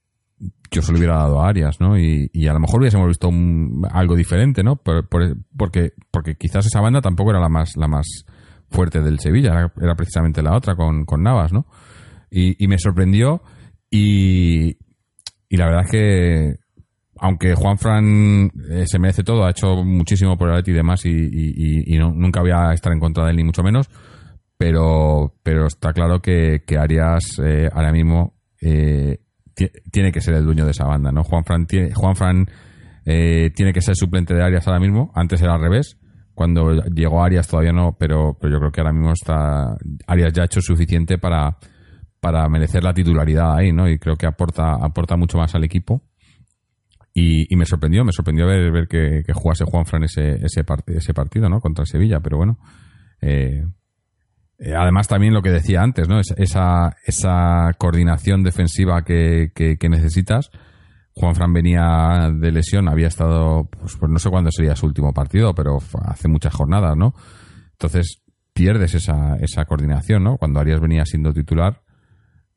yo 0.72 0.82
se 0.82 0.92
lo 0.92 0.98
hubiera 0.98 1.16
dado 1.18 1.42
a 1.42 1.50
Arias, 1.50 1.82
¿no? 1.82 1.98
Y, 1.98 2.30
y 2.34 2.48
a 2.48 2.54
lo 2.54 2.60
mejor 2.60 2.80
hubiésemos 2.82 3.08
visto 3.08 3.28
un- 3.28 3.86
algo 3.92 4.16
diferente, 4.16 4.64
¿no? 4.64 4.76
Por- 4.78 5.08
porque, 5.10 5.92
porque 6.12 6.36
quizás 6.36 6.66
esa 6.66 6.80
banda 6.82 7.02
tampoco 7.02 7.32
era 7.32 7.40
la 7.40 7.50
más, 7.50 7.76
la 7.76 7.88
más 7.88 8.26
fuerte 8.72 9.02
del 9.02 9.20
Sevilla, 9.20 9.52
era, 9.52 9.74
era 9.82 9.96
precisamente 9.96 10.42
la 10.42 10.56
otra 10.56 10.76
con, 10.76 11.04
con 11.06 11.22
Navas, 11.24 11.52
¿no? 11.52 11.66
Y, 12.32 12.64
y 12.64 12.68
me 12.68 12.78
sorprendió. 12.78 13.42
Y, 13.92 14.78
y 15.50 15.58
la 15.58 15.66
verdad 15.66 15.84
es 15.86 15.92
que 15.92 16.56
aunque 17.22 17.54
Juan 17.54 17.78
Fran 17.78 18.50
eh, 18.72 18.86
se 18.86 18.98
merece 19.00 19.24
todo, 19.24 19.44
ha 19.46 19.50
hecho 19.50 19.84
muchísimo 19.84 20.38
por 20.38 20.48
el 20.48 20.54
Atleti 20.54 20.72
y 20.72 20.74
demás 20.76 21.06
y, 21.06 21.98
no- 21.98 22.14
nunca 22.14 22.40
voy 22.40 22.52
a 22.52 22.72
estar 22.72 22.94
en 22.94 23.00
contra 23.00 23.26
de 23.26 23.32
él 23.32 23.38
ni 23.38 23.44
mucho 23.44 23.62
menos, 23.62 23.90
pero, 24.58 25.36
pero 25.44 25.68
está 25.68 25.92
claro 25.92 26.22
que, 26.22 26.64
que 26.66 26.78
Arias 26.78 27.40
eh, 27.44 27.70
ahora 27.74 27.92
mismo 27.92 28.36
eh, 28.62 29.20
ti- 29.54 29.70
tiene 29.92 30.12
que 30.14 30.22
ser 30.22 30.36
el 30.36 30.46
dueño 30.46 30.64
de 30.64 30.72
esa 30.72 30.86
banda, 30.86 31.12
¿no? 31.12 31.24
Juan 31.26 31.44
Fran 31.44 31.66
tiene, 31.66 31.94
Juan 31.94 32.16
Fran, 32.16 32.46
eh, 33.06 33.52
tiene 33.56 33.74
que 33.74 33.82
ser 33.82 33.96
suplente 33.98 34.34
de 34.34 34.42
Arias 34.44 34.66
ahora 34.68 34.80
mismo, 34.80 35.12
antes 35.14 35.42
era 35.42 35.56
al 35.56 35.62
revés, 35.62 35.98
cuando 36.34 36.72
llegó 36.86 37.22
Arias 37.22 37.50
todavía 37.50 37.74
no, 37.74 37.98
pero, 38.00 38.38
pero 38.40 38.54
yo 38.54 38.60
creo 38.60 38.72
que 38.72 38.80
ahora 38.82 38.94
mismo 38.94 39.12
está 39.12 39.76
Arias 40.08 40.32
ya 40.32 40.44
ha 40.44 40.46
hecho 40.46 40.62
suficiente 40.62 41.18
para, 41.18 41.58
para 42.20 42.48
merecer 42.50 42.84
la 42.84 42.94
titularidad 42.94 43.56
ahí, 43.56 43.72
¿no? 43.72 43.90
Y 43.90 43.98
creo 44.00 44.16
que 44.16 44.28
aporta, 44.28 44.74
aporta 44.74 45.16
mucho 45.16 45.38
más 45.38 45.56
al 45.56 45.64
equipo. 45.64 46.04
Y, 47.14 47.54
me 47.56 47.66
sorprendió, 47.66 48.06
me 48.06 48.12
sorprendió 48.14 48.46
ver, 48.48 48.72
ver 48.72 48.88
que, 48.88 49.24
que 49.26 49.34
jugase 49.34 49.66
Juanfran 49.66 50.04
ese, 50.04 50.36
ese, 50.46 50.66
part- 50.66 50.90
ese 50.96 51.14
partido, 51.14 51.50
¿no? 51.50 51.60
Contra 51.60 51.86
Sevilla, 51.86 52.20
pero 52.22 52.38
bueno. 52.38 52.60
eh, 53.22 53.64
además 54.78 55.08
también 55.08 55.34
lo 55.34 55.42
que 55.42 55.50
decía 55.52 55.82
antes, 55.82 56.08
¿no? 56.08 56.20
Es- 56.20 56.34
esa, 56.38 56.96
esa 57.06 57.72
coordinación 57.78 58.44
defensiva 58.44 59.04
que, 59.04 59.52
que, 59.56 59.78
que 59.78 59.90
necesitas. 59.90 60.50
Juanfran 61.14 61.52
venía 61.52 62.30
de 62.34 62.52
lesión, 62.52 62.88
había 62.88 63.08
estado, 63.08 63.70
pues, 63.70 63.98
pues 64.00 64.10
no 64.12 64.20
sé 64.20 64.30
cuándo 64.30 64.52
sería 64.52 64.76
su 64.76 64.86
último 64.86 65.12
partido, 65.14 65.54
pero 65.54 65.80
hace 66.06 66.28
muchas 66.30 66.54
jornadas, 66.54 66.96
¿no? 66.96 67.14
Entonces 67.72 68.22
pierdes 68.54 68.94
esa, 68.94 69.36
esa 69.38 69.66
coordinación, 69.66 70.24
¿no? 70.24 70.38
Cuando 70.38 70.60
Arias 70.62 70.80
venía 70.80 71.04
siendo 71.06 71.34
titular, 71.34 71.82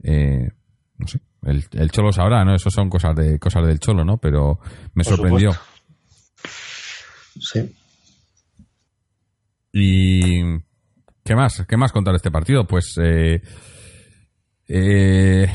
eh, 0.02 0.50
no 0.98 1.06
sé, 1.06 1.20
el, 1.42 1.64
el 1.72 1.90
Cholo 1.90 2.12
sabrá, 2.12 2.44
¿no? 2.44 2.54
Eso 2.54 2.70
son 2.70 2.88
cosas 2.88 3.14
de 3.16 3.38
cosas 3.38 3.66
del 3.66 3.80
Cholo, 3.80 4.04
¿no? 4.04 4.18
Pero 4.18 4.58
me 4.94 5.04
Por 5.04 5.16
sorprendió. 5.16 5.52
Sí. 7.38 7.74
Y 9.72 10.42
¿qué 11.24 11.34
más? 11.34 11.64
¿Qué 11.66 11.76
más 11.76 11.92
contar 11.92 12.12
de 12.12 12.16
este 12.16 12.30
partido? 12.30 12.66
Pues 12.66 12.94
eh, 13.02 13.40
eh, 14.68 15.46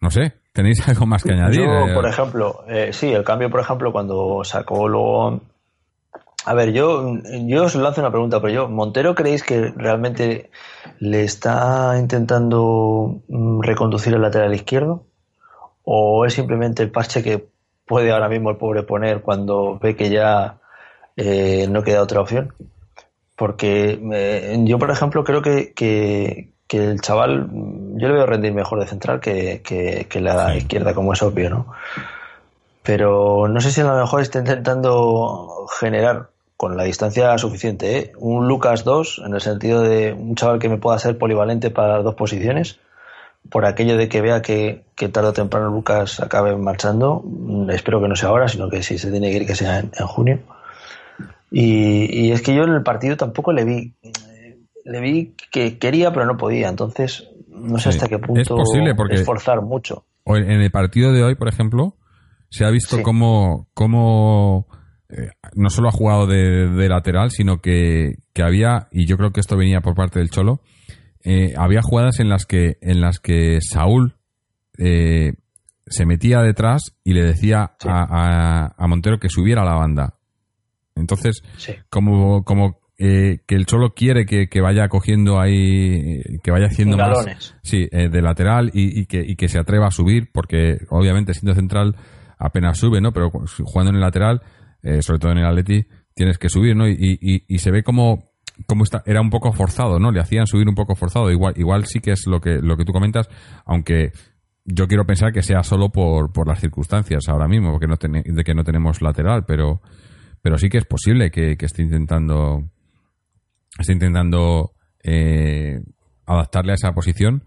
no 0.00 0.10
sé, 0.10 0.34
tenéis 0.52 0.86
algo 0.88 1.06
más 1.06 1.22
que 1.22 1.32
añadir. 1.32 1.60
Yo, 1.60 1.94
por 1.94 2.06
ejemplo, 2.06 2.64
eh, 2.68 2.92
sí, 2.92 3.10
el 3.12 3.24
cambio, 3.24 3.50
por 3.50 3.60
ejemplo, 3.60 3.92
cuando 3.92 4.42
sacó 4.44 4.88
luego. 4.88 5.40
A 6.46 6.52
ver, 6.54 6.72
yo, 6.72 7.16
yo 7.46 7.64
os 7.64 7.74
lanzo 7.74 8.00
una 8.02 8.10
pregunta, 8.10 8.40
pero 8.40 8.52
yo, 8.52 8.68
¿Montero 8.68 9.14
creéis 9.14 9.42
que 9.42 9.72
realmente 9.76 10.50
le 10.98 11.24
está 11.24 11.96
intentando 11.98 13.20
mm, 13.28 13.62
reconducir 13.62 14.12
el 14.14 14.20
lateral 14.22 14.54
izquierdo? 14.54 15.04
¿O 15.84 16.26
es 16.26 16.34
simplemente 16.34 16.82
el 16.82 16.90
parche 16.90 17.22
que 17.22 17.46
puede 17.86 18.12
ahora 18.12 18.28
mismo 18.28 18.50
el 18.50 18.56
pobre 18.56 18.82
poner 18.82 19.22
cuando 19.22 19.78
ve 19.78 19.96
que 19.96 20.10
ya 20.10 20.58
eh, 21.16 21.66
no 21.70 21.82
queda 21.82 22.02
otra 22.02 22.20
opción? 22.20 22.52
Porque 23.36 23.98
eh, 24.12 24.56
yo, 24.64 24.78
por 24.78 24.90
ejemplo, 24.90 25.24
creo 25.24 25.40
que, 25.40 25.72
que, 25.72 26.50
que 26.66 26.84
el 26.84 27.00
chaval, 27.00 27.48
mm, 27.50 27.98
yo 27.98 28.08
le 28.08 28.14
veo 28.14 28.26
rendir 28.26 28.52
mejor 28.52 28.80
de 28.80 28.86
central 28.86 29.20
que, 29.20 29.62
que, 29.64 30.06
que 30.10 30.20
la 30.20 30.52
Sí. 30.52 30.58
izquierda, 30.58 30.92
como 30.94 31.14
es 31.14 31.22
obvio, 31.22 31.48
¿no? 31.48 31.66
Pero 32.82 33.48
no 33.48 33.60
sé 33.62 33.70
si 33.70 33.80
a 33.80 33.84
lo 33.84 33.96
mejor 33.96 34.20
está 34.20 34.40
intentando 34.40 35.66
generar 35.80 36.33
con 36.56 36.76
la 36.76 36.84
distancia 36.84 37.36
suficiente, 37.38 37.98
¿eh? 37.98 38.12
un 38.18 38.46
Lucas 38.48 38.84
2, 38.84 39.22
en 39.26 39.34
el 39.34 39.40
sentido 39.40 39.82
de 39.82 40.12
un 40.12 40.34
chaval 40.36 40.58
que 40.60 40.68
me 40.68 40.78
pueda 40.78 40.98
ser 40.98 41.18
polivalente 41.18 41.70
para 41.70 41.96
las 41.96 42.04
dos 42.04 42.14
posiciones, 42.14 42.78
por 43.50 43.66
aquello 43.66 43.96
de 43.96 44.08
que 44.08 44.20
vea 44.20 44.40
que, 44.40 44.84
que 44.94 45.08
tarde 45.08 45.28
o 45.28 45.32
temprano 45.32 45.68
Lucas 45.70 46.20
acabe 46.20 46.56
marchando. 46.56 47.22
Mm, 47.24 47.70
Espero 47.70 48.00
que 48.00 48.08
no 48.08 48.16
sea 48.16 48.30
ahora, 48.30 48.48
sino 48.48 48.70
que 48.70 48.82
si 48.82 48.96
se 48.98 49.10
tiene 49.10 49.30
que 49.30 49.36
ir, 49.38 49.46
que 49.46 49.54
sea 49.54 49.80
en, 49.80 49.90
en 49.98 50.06
junio. 50.06 50.38
Y, 51.50 52.26
y 52.26 52.32
es 52.32 52.42
que 52.42 52.54
yo 52.54 52.64
en 52.64 52.70
el 52.72 52.82
partido 52.82 53.16
tampoco 53.16 53.52
le 53.52 53.64
vi, 53.64 53.92
le 54.84 55.00
vi 55.00 55.34
que 55.50 55.78
quería, 55.78 56.12
pero 56.12 56.24
no 56.26 56.36
podía. 56.36 56.68
Entonces, 56.68 57.28
no 57.48 57.78
sé 57.78 57.92
Sí. 57.92 57.98
hasta 57.98 58.08
qué 58.08 58.18
punto 58.18 58.40
Es 58.40 58.48
posible 58.48 58.94
porque- 58.94 59.16
esforzar 59.16 59.60
mucho. 59.60 60.04
En 60.26 60.50
el 60.62 60.70
partido 60.70 61.12
de 61.12 61.22
hoy, 61.22 61.34
por 61.34 61.48
ejemplo, 61.48 61.96
se 62.48 62.64
ha 62.64 62.70
visto 62.70 62.96
Sí. 62.96 63.02
cómo, 63.02 63.68
cómo 63.74 64.66
eh, 65.16 65.30
no 65.54 65.70
solo 65.70 65.88
ha 65.88 65.92
jugado 65.92 66.26
de, 66.26 66.68
de 66.68 66.88
lateral, 66.88 67.30
sino 67.30 67.58
que, 67.60 68.16
que 68.32 68.42
había, 68.42 68.88
y 68.90 69.06
yo 69.06 69.16
creo 69.16 69.30
que 69.32 69.40
esto 69.40 69.56
venía 69.56 69.80
por 69.80 69.94
parte 69.94 70.18
del 70.18 70.30
Cholo, 70.30 70.60
eh, 71.22 71.54
había 71.56 71.80
jugadas 71.82 72.20
en 72.20 72.28
las 72.28 72.44
que, 72.46 72.76
en 72.82 73.00
las 73.00 73.18
que 73.20 73.58
Saúl 73.60 74.16
eh, 74.78 75.34
se 75.86 76.06
metía 76.06 76.40
detrás 76.42 76.94
y 77.04 77.12
le 77.14 77.22
decía 77.22 77.72
Sí. 77.78 77.88
a, 77.90 78.04
a- 78.08 78.74
a 78.76 78.86
Montero 78.86 79.18
que 79.18 79.28
subiera 79.28 79.62
a 79.62 79.64
la 79.66 79.74
banda. 79.74 80.14
Entonces, 80.96 81.42
Sí. 81.56 81.72
como, 81.90 82.44
como 82.44 82.78
eh, 82.98 83.38
que 83.46 83.56
el 83.56 83.66
Cholo 83.66 83.94
quiere 83.94 84.24
que, 84.24 84.48
que 84.48 84.60
vaya 84.60 84.88
cogiendo 84.88 85.40
ahí, 85.40 86.20
que 86.42 86.50
vaya 86.52 86.66
haciendo 86.66 86.96
más, 86.96 87.54
sí, 87.62 87.88
eh, 87.90 88.08
de 88.08 88.22
lateral 88.22 88.70
y, 88.72 89.00
y 89.00 89.06
que, 89.06 89.20
y 89.26 89.34
que 89.36 89.48
se 89.48 89.58
atreva 89.58 89.88
a 89.88 89.90
subir, 89.90 90.30
porque 90.32 90.78
obviamente 90.90 91.34
siendo 91.34 91.54
central 91.54 91.96
apenas 92.38 92.78
sube, 92.78 93.00
¿no? 93.00 93.12
Pero 93.12 93.30
jugando 93.30 93.90
en 93.90 93.96
el 93.96 94.00
lateral, 94.00 94.42
eh, 94.84 95.02
sobre 95.02 95.18
todo 95.18 95.32
en 95.32 95.38
el 95.38 95.46
Atleti, 95.46 95.84
tienes 96.14 96.38
que 96.38 96.48
subir, 96.48 96.76
¿no? 96.76 96.86
Y, 96.88 97.18
y, 97.20 97.44
y 97.48 97.58
se 97.58 97.72
ve 97.72 97.82
como, 97.82 98.22
como 98.66 98.84
está, 98.84 99.02
era 99.06 99.20
un 99.20 99.30
poco 99.30 99.52
forzado, 99.52 99.98
¿no? 99.98 100.12
Le 100.12 100.20
hacían 100.20 100.46
subir 100.46 100.68
un 100.68 100.76
poco 100.76 100.94
forzado. 100.94 101.30
Igual, 101.32 101.54
igual 101.56 101.86
sí 101.86 101.98
que 102.00 102.12
es 102.12 102.26
lo 102.26 102.40
que, 102.40 102.60
lo 102.62 102.76
que 102.76 102.84
tú 102.84 102.92
comentas, 102.92 103.28
aunque 103.64 104.12
yo 104.64 104.86
quiero 104.86 105.04
pensar 105.04 105.32
que 105.32 105.42
sea 105.42 105.62
solo 105.62 105.90
por, 105.90 106.32
por 106.32 106.46
las 106.46 106.60
circunstancias 106.60 107.28
ahora 107.28 107.48
mismo, 107.48 107.72
porque 107.72 107.86
no 107.86 107.96
de 107.96 108.44
que 108.44 108.54
no 108.54 108.62
tenemos 108.62 109.02
lateral, 109.02 109.44
pero, 109.44 109.80
pero 110.40 110.56
sí 110.58 110.68
que 110.68 110.78
es 110.78 110.86
posible 110.86 111.30
que, 111.30 111.56
que 111.56 111.66
esté 111.66 111.82
intentando 111.82 112.70
esté 113.78 113.92
intentando 113.92 114.72
eh, 115.02 115.80
adaptarle 116.26 116.72
a 116.72 116.74
esa 116.74 116.92
posición. 116.92 117.44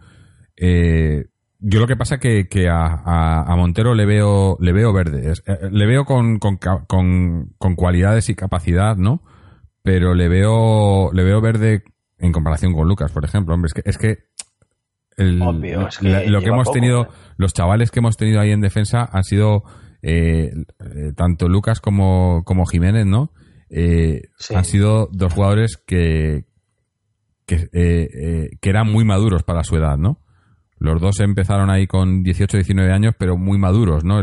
Eh, 0.56 1.26
yo 1.60 1.80
lo 1.80 1.88
que 1.88 1.96
pasa 1.96 2.20
que, 2.20 2.48
que 2.48 2.70
a, 2.70 2.86
a, 3.46 3.56
Montero 3.56 3.96
le 3.96 4.06
veo 4.06 4.58
le 4.60 4.74
veo 4.74 4.94
verde. 4.94 5.34
Eh, 5.46 5.58
le 5.72 5.86
veo 5.88 6.06
con, 6.06 6.40
con, 6.40 6.58
con, 6.58 7.54
con, 7.58 7.76
cualidades 7.76 8.30
y 8.30 8.36
capacidad, 8.36 8.96
¿no? 8.96 9.24
Pero 9.82 10.14
le 10.14 10.28
veo 10.28 11.12
le 11.14 11.24
veo 11.24 11.42
verde 11.42 11.84
en 12.20 12.32
comparación 12.32 12.74
con 12.74 12.88
Lucas, 12.88 13.12
por 13.12 13.26
ejemplo. 13.26 13.56
Hombre, 13.56 13.68
es 13.68 13.74
que, 13.74 13.82
es 13.90 13.98
que, 13.98 14.18
lo 15.18 16.42
que 16.42 16.50
hemos 16.50 16.72
tenido, 16.72 17.04
¿eh? 17.04 17.08
los 17.38 17.54
chavales 17.54 17.90
que 17.90 18.00
hemos 18.00 18.18
tenido 18.18 18.40
ahí 18.40 18.52
en 18.52 18.62
defensa 18.62 19.10
han 19.12 19.24
sido 19.24 19.64
eh, 20.04 20.52
tanto 21.16 21.50
Lucas 21.50 21.82
como, 21.82 22.44
como 22.46 22.66
Jiménez, 22.66 23.08
¿no? 23.08 23.32
Han 24.56 24.64
sido 24.64 25.10
dos 25.12 25.34
jugadores 25.34 25.78
que, 25.78 26.46
que, 27.48 27.68
que 28.62 28.70
eran 28.70 28.92
muy 28.92 29.06
maduros 29.06 29.44
para 29.44 29.64
su 29.64 29.76
edad, 29.76 29.98
¿no? 29.98 30.22
Los 30.80 31.02
dos 31.02 31.20
empezaron 31.22 31.72
ahí 31.72 31.88
con 31.88 32.22
18, 32.22 32.58
19 32.58 32.92
años, 32.92 33.16
pero 33.18 33.36
muy 33.36 33.58
maduros, 33.58 34.04
¿no? 34.04 34.22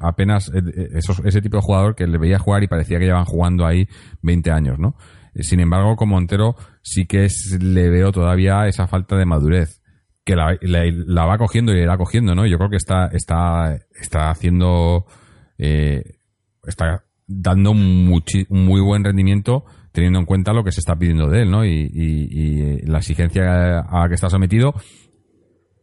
apenas 0.00 0.50
eh, 0.54 0.62
eh, 0.66 0.98
ese 1.24 1.40
tipo 1.40 1.56
de 1.56 1.62
jugador 1.62 1.94
que 1.94 2.06
le 2.06 2.18
veía 2.18 2.38
jugar 2.38 2.62
y 2.62 2.68
parecía 2.68 2.98
que 2.98 3.06
llevan 3.06 3.24
jugando 3.24 3.66
ahí 3.66 3.88
20 4.20 4.50
años, 4.50 4.78
¿no? 4.78 4.96
Eh, 5.34 5.42
sin 5.42 5.60
embargo, 5.60 5.96
con 5.96 6.10
Montero 6.10 6.54
sí 6.82 7.06
que 7.06 7.28
le 7.60 7.88
veo 7.88 8.12
todavía 8.12 8.66
esa 8.66 8.86
falta 8.86 9.16
de 9.16 9.24
madurez, 9.24 9.82
que 10.22 10.36
la, 10.36 11.24
va 11.24 11.38
cogiendo 11.38 11.72
y 11.72 11.76
la 11.76 11.82
irá 11.82 11.96
cogiendo, 11.96 12.34
¿no? 12.34 12.46
Yo 12.46 12.58
creo 12.58 12.68
que 12.68 12.76
está, 12.76 13.06
está, 13.06 13.78
está 13.98 14.30
haciendo, 14.30 15.06
está 15.56 17.04
dando 17.26 17.70
un 17.70 18.12
muy 18.50 18.80
buen 18.80 19.04
rendimiento 19.04 19.64
teniendo 19.92 20.18
en 20.18 20.26
cuenta 20.26 20.52
lo 20.52 20.62
que 20.62 20.72
se 20.72 20.80
está 20.80 20.94
pidiendo 20.96 21.30
de 21.30 21.42
él, 21.42 21.50
¿no? 21.50 21.64
Y, 21.64 21.90
y 21.90 22.80
la 22.82 22.98
exigencia 22.98 23.80
a 23.80 24.00
la 24.00 24.08
que 24.08 24.14
está 24.14 24.28
sometido 24.28 24.74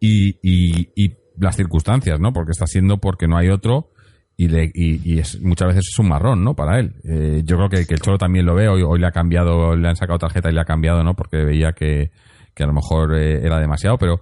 y, 0.06 0.92
y, 0.96 1.14
las 1.38 1.56
circunstancias, 1.56 2.20
¿no? 2.20 2.32
Porque 2.32 2.52
está 2.52 2.68
siendo 2.68 2.98
porque 2.98 3.28
no 3.28 3.38
hay 3.38 3.50
otro 3.50 3.90
y, 4.38 4.50
le, 4.50 4.70
y, 4.74 5.18
es, 5.18 5.42
muchas 5.42 5.70
veces 5.70 5.88
es 5.92 6.00
un 6.00 6.10
marrón, 6.10 6.44
¿no? 6.44 6.56
Para 6.56 6.80
él. 6.80 6.94
Eh, 7.04 7.42
yo 7.44 7.58
creo 7.58 7.70
que, 7.70 7.94
el 7.94 8.02
Cholo 8.02 8.18
también 8.18 8.46
lo 8.46 8.54
ve, 8.54 8.68
hoy, 8.68 8.84
hoy 8.84 9.00
le 9.00 9.08
ha 9.08 9.12
cambiado, 9.12 9.76
le 9.76 9.88
han 9.88 9.96
sacado 9.96 10.20
tarjeta 10.20 10.50
y 10.50 10.54
le 10.54 10.62
ha 10.62 10.66
cambiado, 10.66 11.04
¿no? 11.04 11.16
Porque 11.16 11.38
veía 11.38 11.72
que, 11.72 12.12
que 12.54 12.64
a 12.64 12.68
lo 12.68 12.74
mejor 12.74 13.18
eh, 13.18 13.44
era 13.44 13.60
demasiado, 13.60 13.98
pero, 13.98 14.22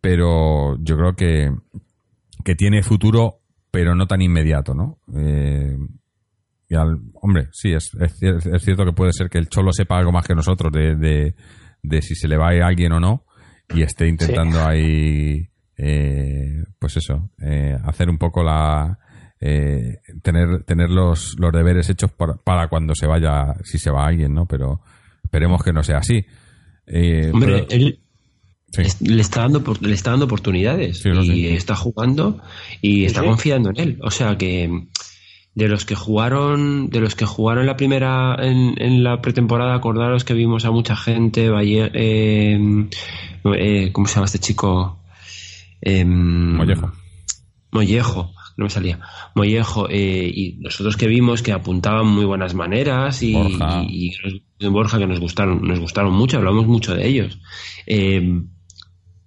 pero 0.00 0.76
yo 0.80 0.96
creo 0.96 1.14
que, 1.14 1.52
que 2.44 2.54
tiene 2.54 2.82
futuro, 2.82 3.40
pero 3.70 3.94
no 3.94 4.06
tan 4.06 4.22
inmediato, 4.22 4.74
¿no? 4.74 4.98
Eh, 5.16 5.76
y 6.68 6.74
al, 6.74 6.98
hombre, 7.20 7.48
sí, 7.52 7.72
es, 7.72 7.90
es, 8.00 8.16
es, 8.22 8.62
cierto 8.62 8.84
que 8.84 8.92
puede 8.92 9.12
ser 9.12 9.28
que 9.28 9.38
el 9.38 9.48
Cholo 9.48 9.70
sepa 9.72 9.98
algo 9.98 10.10
más 10.10 10.26
que 10.26 10.34
nosotros 10.34 10.72
de, 10.72 10.96
de, 10.96 11.34
de 11.82 12.02
si 12.02 12.16
se 12.16 12.26
le 12.26 12.36
va 12.36 12.48
a 12.48 12.66
alguien 12.66 12.92
o 12.92 13.00
no, 13.00 13.24
y 13.70 13.82
esté 13.82 14.08
intentando 14.08 14.64
ahí, 14.64 15.48
eh, 15.76 16.64
pues 16.78 16.96
eso, 16.96 17.30
eh, 17.40 17.76
hacer 17.84 18.08
un 18.08 18.18
poco 18.18 18.42
la... 18.42 18.98
Eh, 19.40 19.98
tener 20.22 20.62
tener 20.64 20.88
los, 20.88 21.34
los 21.38 21.52
deberes 21.52 21.90
hechos 21.90 22.10
para, 22.12 22.34
para, 22.36 22.68
cuando 22.68 22.94
se 22.94 23.06
vaya, 23.06 23.54
si 23.62 23.78
se 23.78 23.90
va 23.90 24.06
alguien, 24.06 24.32
¿no? 24.32 24.46
Pero 24.46 24.80
esperemos 25.22 25.62
que 25.62 25.72
no 25.72 25.82
sea 25.82 25.98
así. 25.98 26.24
Hombre, 27.30 27.66
él 27.68 28.00
le, 29.00 29.20
está 29.20 29.42
dando, 29.42 29.62
le 29.80 29.94
está 29.94 30.10
dando 30.10 30.24
oportunidades 30.26 31.04
y 31.04 31.48
está 31.48 31.76
jugando 31.76 32.40
y 32.80 33.04
está 33.04 33.22
confiando 33.22 33.70
en 33.70 33.80
él. 33.80 33.98
O 34.02 34.10
sea 34.10 34.36
que 34.36 34.86
de 35.54 35.68
los 35.68 35.84
que 35.84 35.94
jugaron 35.94 36.90
de 36.90 37.00
los 37.00 37.14
que 37.14 37.26
jugaron 37.26 37.66
la 37.66 37.76
primera 37.76 38.36
en, 38.40 38.74
en 38.80 39.04
la 39.04 39.20
pretemporada 39.20 39.74
acordaros 39.74 40.24
que 40.24 40.34
vimos 40.34 40.64
a 40.64 40.70
mucha 40.70 40.96
gente 40.96 41.48
Valle, 41.48 41.90
eh, 41.94 42.88
eh, 43.56 43.92
cómo 43.92 44.06
se 44.06 44.14
llama 44.16 44.26
este 44.26 44.40
chico 44.40 45.00
eh, 45.80 46.04
Mollejo. 46.04 46.92
Mollejo 47.70 48.32
no 48.56 48.64
me 48.64 48.70
salía. 48.70 49.00
Mollejo 49.34 49.88
eh, 49.90 50.30
y 50.32 50.58
nosotros 50.60 50.96
que 50.96 51.08
vimos 51.08 51.42
que 51.42 51.52
apuntaban 51.52 52.06
muy 52.06 52.24
buenas 52.24 52.54
maneras 52.54 53.22
y 53.22 53.32
Borja, 53.32 53.82
y, 53.86 54.12
y 54.58 54.68
Borja 54.68 54.98
que 54.98 55.06
nos 55.06 55.20
gustaron 55.20 55.60
nos 55.62 55.80
gustaron 55.80 56.12
mucho 56.14 56.38
hablamos 56.38 56.66
mucho 56.66 56.94
de 56.94 57.06
ellos. 57.06 57.40
Eh, 57.86 58.42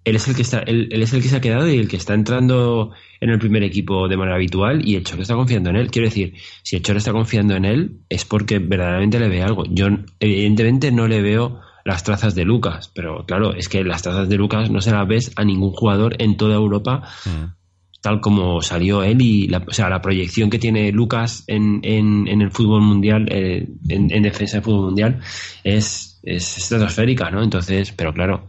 él 0.08 0.16
es 0.16 0.28
el 0.30 0.36
que 0.36 0.42
está, 0.42 0.60
él, 0.60 0.90
es 0.92 1.14
el 1.14 1.22
que 1.22 1.28
se 1.28 1.36
ha 1.36 1.42
quedado 1.42 1.70
y 1.70 1.78
el 1.78 1.90
que 1.90 1.98
está 1.98 2.14
entrando 2.14 2.92
en 3.20 3.30
el 3.30 3.40
primer 3.40 3.64
equipo 3.64 4.08
de 4.08 4.18
manera 4.18 4.36
habitual 4.36 4.88
y 4.88 4.96
el 4.96 5.04
Cholo 5.04 5.22
está 5.22 5.36
confiando 5.36 5.70
en 5.70 5.78
él. 5.78 5.92
Quiero 5.92 6.08
decir, 6.08 6.34
si 6.64 6.76
el 6.76 6.82
Cholo 6.82 7.00
está 7.00 7.12
confiando 7.12 7.56
en 7.56 7.66
él 7.66 7.98
es 8.10 8.26
porque 8.26 8.60
verdaderamente 8.60 9.20
le 9.20 9.30
ve 9.30 9.42
algo. 9.42 9.64
Yo 9.70 9.88
evidentemente 10.20 10.92
no 10.92 11.08
le 11.08 11.22
veo 11.22 11.62
las 11.88 12.04
trazas 12.04 12.36
de 12.36 12.44
Lucas, 12.44 12.92
pero 12.94 13.26
claro, 13.26 13.54
es 13.54 13.70
que 13.70 13.84
las 13.84 14.02
trazas 14.02 14.28
de 14.28 14.36
Lucas 14.36 14.70
no 14.70 14.82
se 14.82 14.92
las 14.92 15.08
ves 15.08 15.32
a 15.38 15.46
ningún 15.46 15.72
jugador 15.72 16.16
en 16.22 16.36
toda 16.36 16.56
Europa. 16.56 17.04
Mm. 17.26 17.56
Tal 18.02 18.22
como 18.22 18.62
salió 18.62 19.04
él 19.04 19.22
y 19.22 19.48
la, 19.48 19.64
o 19.68 19.72
sea, 19.74 19.90
la 19.90 20.02
proyección 20.02 20.50
que 20.50 20.60
tiene 20.60 20.92
Lucas 20.92 21.44
en, 21.48 21.80
en, 21.84 22.28
en 22.28 22.42
el 22.42 22.52
fútbol 22.52 22.82
mundial, 22.82 23.28
eh, 23.32 23.68
en, 23.90 24.14
en, 24.14 24.24
defensa 24.24 24.58
del 24.58 24.64
fútbol 24.64 24.86
mundial, 24.86 25.20
es, 25.64 26.20
es 26.24 26.58
estratosférica, 26.58 27.32
¿no? 27.32 27.42
Entonces, 27.42 27.92
pero 27.94 28.14
claro, 28.14 28.46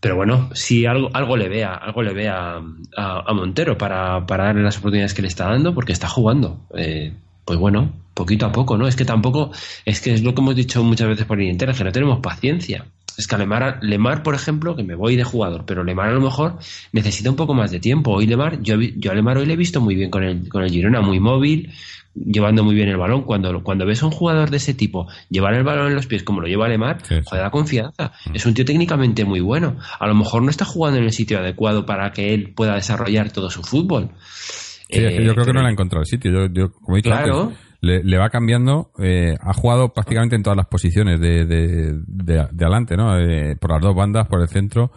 pero 0.00 0.16
bueno, 0.16 0.48
si 0.54 0.86
algo, 0.86 1.10
algo 1.12 1.36
le 1.36 1.48
vea, 1.48 1.74
algo 1.74 2.02
le 2.02 2.14
vea 2.14 2.62
a, 2.96 3.32
Montero 3.34 3.76
para, 3.76 4.26
para, 4.26 4.44
darle 4.44 4.62
las 4.62 4.78
oportunidades 4.78 5.12
que 5.12 5.22
le 5.22 5.28
está 5.28 5.44
dando, 5.44 5.74
porque 5.74 5.92
está 5.92 6.08
jugando. 6.08 6.58
Eh, 6.74 7.12
pues 7.44 7.58
bueno, 7.58 7.92
poquito 8.14 8.46
a 8.46 8.52
poco, 8.52 8.78
¿no? 8.78 8.88
Es 8.88 8.96
que 8.96 9.04
tampoco, 9.04 9.50
es 9.84 10.00
que 10.00 10.14
es 10.14 10.22
lo 10.22 10.34
que 10.34 10.40
hemos 10.40 10.56
dicho 10.56 10.82
muchas 10.82 11.08
veces 11.08 11.26
por 11.26 11.38
el 11.40 11.48
Inter, 11.48 11.74
que 11.74 11.84
no 11.84 11.92
tenemos 11.92 12.20
paciencia. 12.20 12.86
Es 13.18 13.26
que 13.26 13.34
a 13.34 13.38
Lemar, 13.38 13.78
Lemar, 13.82 14.22
por 14.22 14.34
ejemplo, 14.34 14.74
que 14.74 14.82
me 14.82 14.94
voy 14.94 15.16
de 15.16 15.24
jugador, 15.24 15.64
pero 15.66 15.84
Lemar 15.84 16.08
a 16.08 16.12
lo 16.12 16.20
mejor 16.22 16.58
necesita 16.92 17.28
un 17.28 17.36
poco 17.36 17.52
más 17.52 17.70
de 17.70 17.80
tiempo. 17.80 18.12
Hoy 18.12 18.26
Lemar, 18.26 18.62
yo, 18.62 18.80
yo 18.80 19.10
a 19.10 19.14
Lemar 19.14 19.36
hoy 19.36 19.44
le 19.44 19.52
he 19.52 19.56
visto 19.56 19.82
muy 19.82 19.94
bien 19.94 20.10
con 20.10 20.22
el, 20.22 20.48
con 20.48 20.62
el 20.62 20.70
Girona, 20.70 21.02
muy 21.02 21.20
móvil, 21.20 21.70
llevando 22.14 22.64
muy 22.64 22.74
bien 22.74 22.88
el 22.88 22.96
balón. 22.96 23.22
Cuando, 23.22 23.62
cuando 23.62 23.86
ves 23.86 24.02
a 24.02 24.06
un 24.06 24.12
jugador 24.12 24.50
de 24.50 24.56
ese 24.56 24.74
tipo 24.74 25.08
llevar 25.28 25.54
el 25.54 25.64
balón 25.64 25.88
en 25.88 25.94
los 25.94 26.06
pies 26.06 26.22
como 26.22 26.40
lo 26.40 26.46
lleva 26.46 26.66
Alemar, 26.66 26.98
joder, 27.02 27.42
da 27.42 27.50
confianza. 27.50 28.12
Mm. 28.26 28.36
Es 28.36 28.46
un 28.46 28.54
tío 28.54 28.64
técnicamente 28.64 29.24
muy 29.24 29.40
bueno. 29.40 29.76
A 29.98 30.06
lo 30.06 30.14
mejor 30.14 30.42
no 30.42 30.50
está 30.50 30.64
jugando 30.64 30.98
en 30.98 31.04
el 31.04 31.12
sitio 31.12 31.38
adecuado 31.38 31.86
para 31.86 32.10
que 32.12 32.34
él 32.34 32.52
pueda 32.54 32.74
desarrollar 32.74 33.32
todo 33.32 33.50
su 33.50 33.62
fútbol. 33.62 34.10
yo 34.88 35.34
creo 35.34 35.44
que 35.44 35.52
no 35.52 35.62
le 35.62 35.68
ha 35.68 35.72
encontrado 35.72 36.02
el 36.02 36.06
sitio. 36.06 36.46
Yo, 36.52 36.72
como 36.72 36.96
he 36.96 36.98
dicho 36.98 37.10
claro. 37.10 37.52
le, 37.80 38.18
va 38.18 38.30
cambiando. 38.30 38.90
Eh, 38.98 39.36
ha 39.40 39.52
jugado 39.52 39.92
prácticamente 39.92 40.36
en 40.36 40.42
todas 40.42 40.56
las 40.56 40.66
posiciones 40.66 41.20
de, 41.20 41.46
de, 41.46 42.00
de, 42.06 42.38
adelante, 42.40 42.96
¿no? 42.96 43.18
Eh, 43.18 43.56
por 43.56 43.72
las 43.72 43.80
dos 43.80 43.94
bandas, 43.94 44.26
por 44.26 44.40
el 44.40 44.48
centro. 44.48 44.90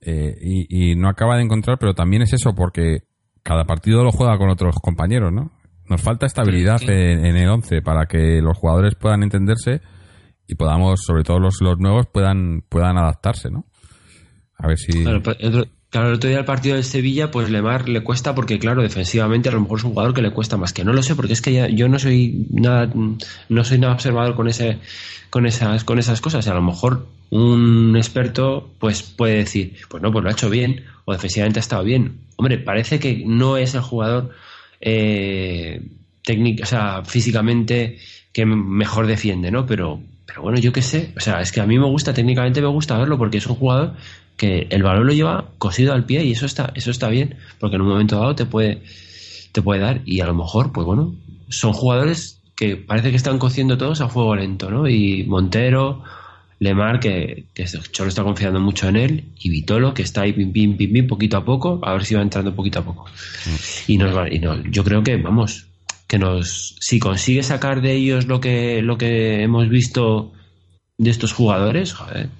Eh, 0.00 0.36
y, 0.40 0.90
y, 0.90 0.94
no 0.94 1.08
acaba 1.08 1.36
de 1.36 1.42
encontrar, 1.42 1.78
pero 1.78 1.94
también 1.94 2.22
es 2.22 2.32
eso, 2.32 2.54
porque 2.54 3.04
cada 3.42 3.64
partido 3.64 4.04
lo 4.04 4.12
juega 4.12 4.36
con 4.38 4.50
otros 4.50 4.76
compañeros, 4.80 5.32
¿no? 5.32 5.50
Nos 5.88 6.02
falta 6.02 6.26
estabilidad 6.26 6.82
En, 6.82 7.24
el 7.36 7.48
11 7.48 7.82
para 7.82 8.06
que 8.06 8.40
los 8.42 8.56
jugadores 8.58 8.94
puedan 8.94 9.22
entenderse 9.22 9.80
y 10.48 10.54
podamos, 10.54 11.00
sobre 11.04 11.22
todo 11.22 11.40
los, 11.40 11.60
los 11.60 11.78
nuevos, 11.78 12.06
puedan, 12.06 12.62
puedan 12.68 12.98
adaptarse, 12.98 13.50
¿no? 13.50 13.66
A 14.58 14.68
ver 14.68 14.78
si... 14.78 15.04
Claro, 15.88 16.08
el 16.08 16.14
otro 16.14 16.28
día 16.28 16.40
el 16.40 16.44
partido 16.44 16.74
del 16.74 16.84
Sevilla, 16.84 17.30
pues 17.30 17.48
Lemar 17.48 17.88
le 17.88 18.02
cuesta 18.02 18.34
porque, 18.34 18.58
claro, 18.58 18.82
defensivamente 18.82 19.48
a 19.48 19.52
lo 19.52 19.60
mejor 19.60 19.78
es 19.78 19.84
un 19.84 19.92
jugador 19.92 20.14
que 20.14 20.20
le 20.22 20.32
cuesta 20.32 20.56
más. 20.56 20.72
Que 20.72 20.84
no 20.84 20.92
lo 20.92 21.02
sé, 21.02 21.14
porque 21.14 21.32
es 21.32 21.40
que 21.40 21.52
ya, 21.52 21.68
yo 21.68 21.88
no 21.88 21.98
soy 21.98 22.46
nada, 22.50 22.90
no 23.48 23.64
soy 23.64 23.78
nada 23.78 23.94
observador 23.94 24.34
con 24.34 24.48
ese, 24.48 24.78
con 25.30 25.46
esas, 25.46 25.84
con 25.84 25.98
esas 25.98 26.20
cosas. 26.20 26.48
a 26.48 26.54
lo 26.54 26.62
mejor 26.62 27.06
un 27.30 27.96
experto, 27.96 28.70
pues 28.78 29.02
puede 29.02 29.36
decir, 29.36 29.76
pues 29.88 30.02
no, 30.02 30.12
pues 30.12 30.22
lo 30.22 30.28
ha 30.28 30.32
hecho 30.32 30.50
bien, 30.50 30.84
o 31.04 31.12
defensivamente 31.12 31.60
ha 31.60 31.62
estado 31.62 31.84
bien. 31.84 32.20
Hombre, 32.36 32.58
parece 32.58 32.98
que 32.98 33.22
no 33.24 33.56
es 33.56 33.74
el 33.74 33.80
jugador 33.80 34.32
eh, 34.80 35.82
o 36.62 36.66
sea, 36.66 37.04
físicamente 37.04 37.98
que 38.32 38.44
mejor 38.44 39.06
defiende, 39.06 39.50
¿no? 39.50 39.66
Pero, 39.66 40.00
pero 40.26 40.42
bueno, 40.42 40.58
yo 40.58 40.72
qué 40.72 40.82
sé, 40.82 41.12
o 41.16 41.20
sea, 41.20 41.40
es 41.40 41.52
que 41.52 41.60
a 41.60 41.66
mí 41.66 41.78
me 41.78 41.86
gusta, 41.86 42.12
técnicamente 42.12 42.60
me 42.60 42.68
gusta 42.68 42.98
verlo 42.98 43.16
porque 43.16 43.38
es 43.38 43.46
un 43.46 43.56
jugador 43.56 43.94
que 44.36 44.66
el 44.70 44.82
balón 44.82 45.06
lo 45.06 45.12
lleva 45.12 45.48
cosido 45.58 45.94
al 45.94 46.04
pie 46.04 46.24
y 46.24 46.32
eso 46.32 46.46
está, 46.46 46.72
eso 46.74 46.90
está 46.90 47.08
bien, 47.08 47.36
porque 47.58 47.76
en 47.76 47.82
un 47.82 47.88
momento 47.88 48.20
dado 48.20 48.34
te 48.34 48.44
puede, 48.44 48.82
te 49.52 49.62
puede 49.62 49.80
dar 49.80 50.02
y 50.04 50.20
a 50.20 50.26
lo 50.26 50.34
mejor, 50.34 50.72
pues 50.72 50.86
bueno, 50.86 51.14
son 51.48 51.72
jugadores 51.72 52.42
que 52.54 52.76
parece 52.76 53.10
que 53.10 53.16
están 53.16 53.38
cociendo 53.38 53.78
todos 53.78 54.00
a 54.00 54.08
fuego 54.08 54.36
lento, 54.36 54.70
¿no? 54.70 54.88
Y 54.88 55.24
Montero, 55.24 56.02
Lemar, 56.58 57.00
que, 57.00 57.46
que 57.52 57.64
Cholo 57.64 58.08
está 58.08 58.22
confiando 58.22 58.60
mucho 58.60 58.88
en 58.88 58.96
él, 58.96 59.24
y 59.38 59.50
Vitolo, 59.50 59.92
que 59.92 60.02
está 60.02 60.22
ahí 60.22 60.32
pim, 60.32 60.52
pim, 60.52 60.76
pim, 60.76 60.92
pim, 60.92 61.06
poquito 61.06 61.36
a 61.36 61.44
poco, 61.44 61.80
a 61.82 61.92
ver 61.92 62.04
si 62.04 62.14
va 62.14 62.22
entrando 62.22 62.54
poquito 62.54 62.78
a 62.78 62.84
poco. 62.84 63.04
Mm. 63.04 63.92
Y, 63.92 63.98
nos 63.98 64.32
y 64.32 64.38
no, 64.38 64.62
yo 64.64 64.82
creo 64.82 65.02
que, 65.02 65.16
vamos, 65.16 65.66
que 66.06 66.18
nos, 66.18 66.76
si 66.80 66.98
consigue 66.98 67.42
sacar 67.42 67.82
de 67.82 67.92
ellos 67.92 68.26
lo 68.26 68.40
que, 68.40 68.80
lo 68.82 68.96
que 68.96 69.42
hemos 69.42 69.68
visto 69.68 70.32
de 70.98 71.10
estos 71.10 71.32
jugadores, 71.32 71.92
joder, 71.92 72.30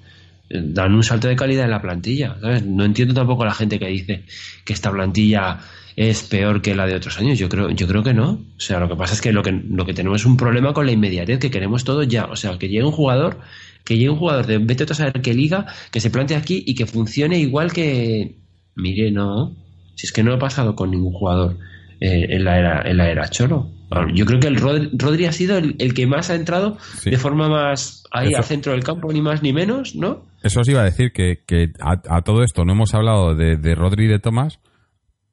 dan 0.49 0.93
un 0.93 1.03
salto 1.03 1.27
de 1.27 1.35
calidad 1.35 1.65
en 1.65 1.71
la 1.71 1.81
plantilla. 1.81 2.37
¿sabes? 2.39 2.65
No 2.65 2.85
entiendo 2.85 3.13
tampoco 3.13 3.43
a 3.43 3.47
la 3.47 3.53
gente 3.53 3.79
que 3.79 3.87
dice 3.87 4.23
que 4.65 4.73
esta 4.73 4.91
plantilla 4.91 5.59
es 5.95 6.23
peor 6.23 6.61
que 6.61 6.75
la 6.75 6.85
de 6.85 6.95
otros 6.95 7.17
años. 7.19 7.37
Yo 7.37 7.49
creo, 7.49 7.69
yo 7.71 7.87
creo 7.87 8.03
que 8.03 8.13
no. 8.13 8.29
O 8.29 8.59
sea, 8.59 8.79
lo 8.79 8.87
que 8.87 8.95
pasa 8.95 9.13
es 9.13 9.21
que 9.21 9.31
lo 9.31 9.43
que, 9.43 9.51
lo 9.51 9.85
que 9.85 9.93
tenemos 9.93 10.21
es 10.21 10.25
un 10.25 10.37
problema 10.37 10.73
con 10.73 10.85
la 10.85 10.91
inmediatez, 10.91 11.39
que 11.39 11.51
queremos 11.51 11.83
todo 11.83 12.03
ya. 12.03 12.25
O 12.25 12.35
sea, 12.35 12.57
que 12.57 12.69
llegue 12.69 12.83
un 12.83 12.91
jugador 12.91 13.39
que 13.87 13.95
llegue 13.95 14.09
un 14.09 14.17
jugador 14.17 14.45
de 14.45 14.57
vete 14.57 14.83
a 14.83 14.93
saber 14.93 15.21
qué 15.21 15.33
liga, 15.33 15.65
que 15.91 16.01
se 16.01 16.09
plante 16.09 16.35
aquí 16.35 16.61
y 16.65 16.75
que 16.75 16.85
funcione 16.85 17.39
igual 17.39 17.71
que 17.71 18.35
mire, 18.75 19.11
no. 19.11 19.55
Si 19.95 20.05
es 20.05 20.11
que 20.11 20.23
no 20.23 20.33
ha 20.33 20.39
pasado 20.39 20.75
con 20.75 20.91
ningún 20.91 21.13
jugador 21.13 21.57
eh, 22.01 22.27
en, 22.29 22.43
la 22.43 22.59
era, 22.59 22.81
en 22.81 22.97
la 22.97 23.09
era 23.09 23.29
Cholo. 23.29 23.71
Yo 24.13 24.25
creo 24.25 24.41
que 24.41 24.47
el 24.47 24.57
Rodri, 24.57 25.25
ha 25.25 25.31
sido 25.31 25.57
el, 25.57 25.93
que 25.93 26.05
más 26.05 26.29
ha 26.29 26.35
entrado 26.35 26.77
de 27.05 27.15
forma 27.15 27.47
más 27.47 28.03
ahí 28.11 28.33
al 28.33 28.43
centro 28.43 28.73
del 28.73 28.83
campo, 28.83 29.11
ni 29.13 29.21
más 29.21 29.41
ni 29.41 29.53
menos, 29.53 29.95
¿no? 29.95 30.25
Eso 30.43 30.59
os 30.59 30.67
iba 30.67 30.81
a 30.81 30.83
decir 30.83 31.13
que, 31.13 31.39
que 31.47 31.71
a, 31.79 32.21
todo 32.23 32.43
esto 32.43 32.65
no 32.65 32.73
hemos 32.73 32.93
hablado 32.93 33.33
de, 33.33 33.55
de 33.55 33.75
Rodri 33.75 34.05
y 34.05 34.09
de 34.09 34.19
Tomás 34.19 34.59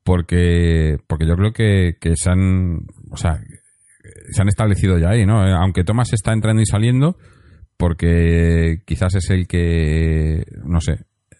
porque, 0.04 0.98
porque 1.08 1.26
yo 1.26 1.34
creo 1.34 1.52
que, 1.52 1.96
que 2.00 2.14
se 2.14 2.30
han, 2.30 2.86
o 3.10 3.16
sea, 3.16 3.40
se 4.30 4.40
han 4.40 4.48
establecido 4.48 4.98
ya 4.98 5.10
ahí, 5.10 5.26
¿no? 5.26 5.42
Aunque 5.42 5.82
Tomás 5.82 6.12
está 6.12 6.32
entrando 6.32 6.62
y 6.62 6.66
saliendo, 6.66 7.16
porque 7.76 8.82
quizás 8.84 9.14
es 9.14 9.30
el 9.30 9.46
que, 9.46 10.44
no 10.64 10.80
sé, 10.80 10.92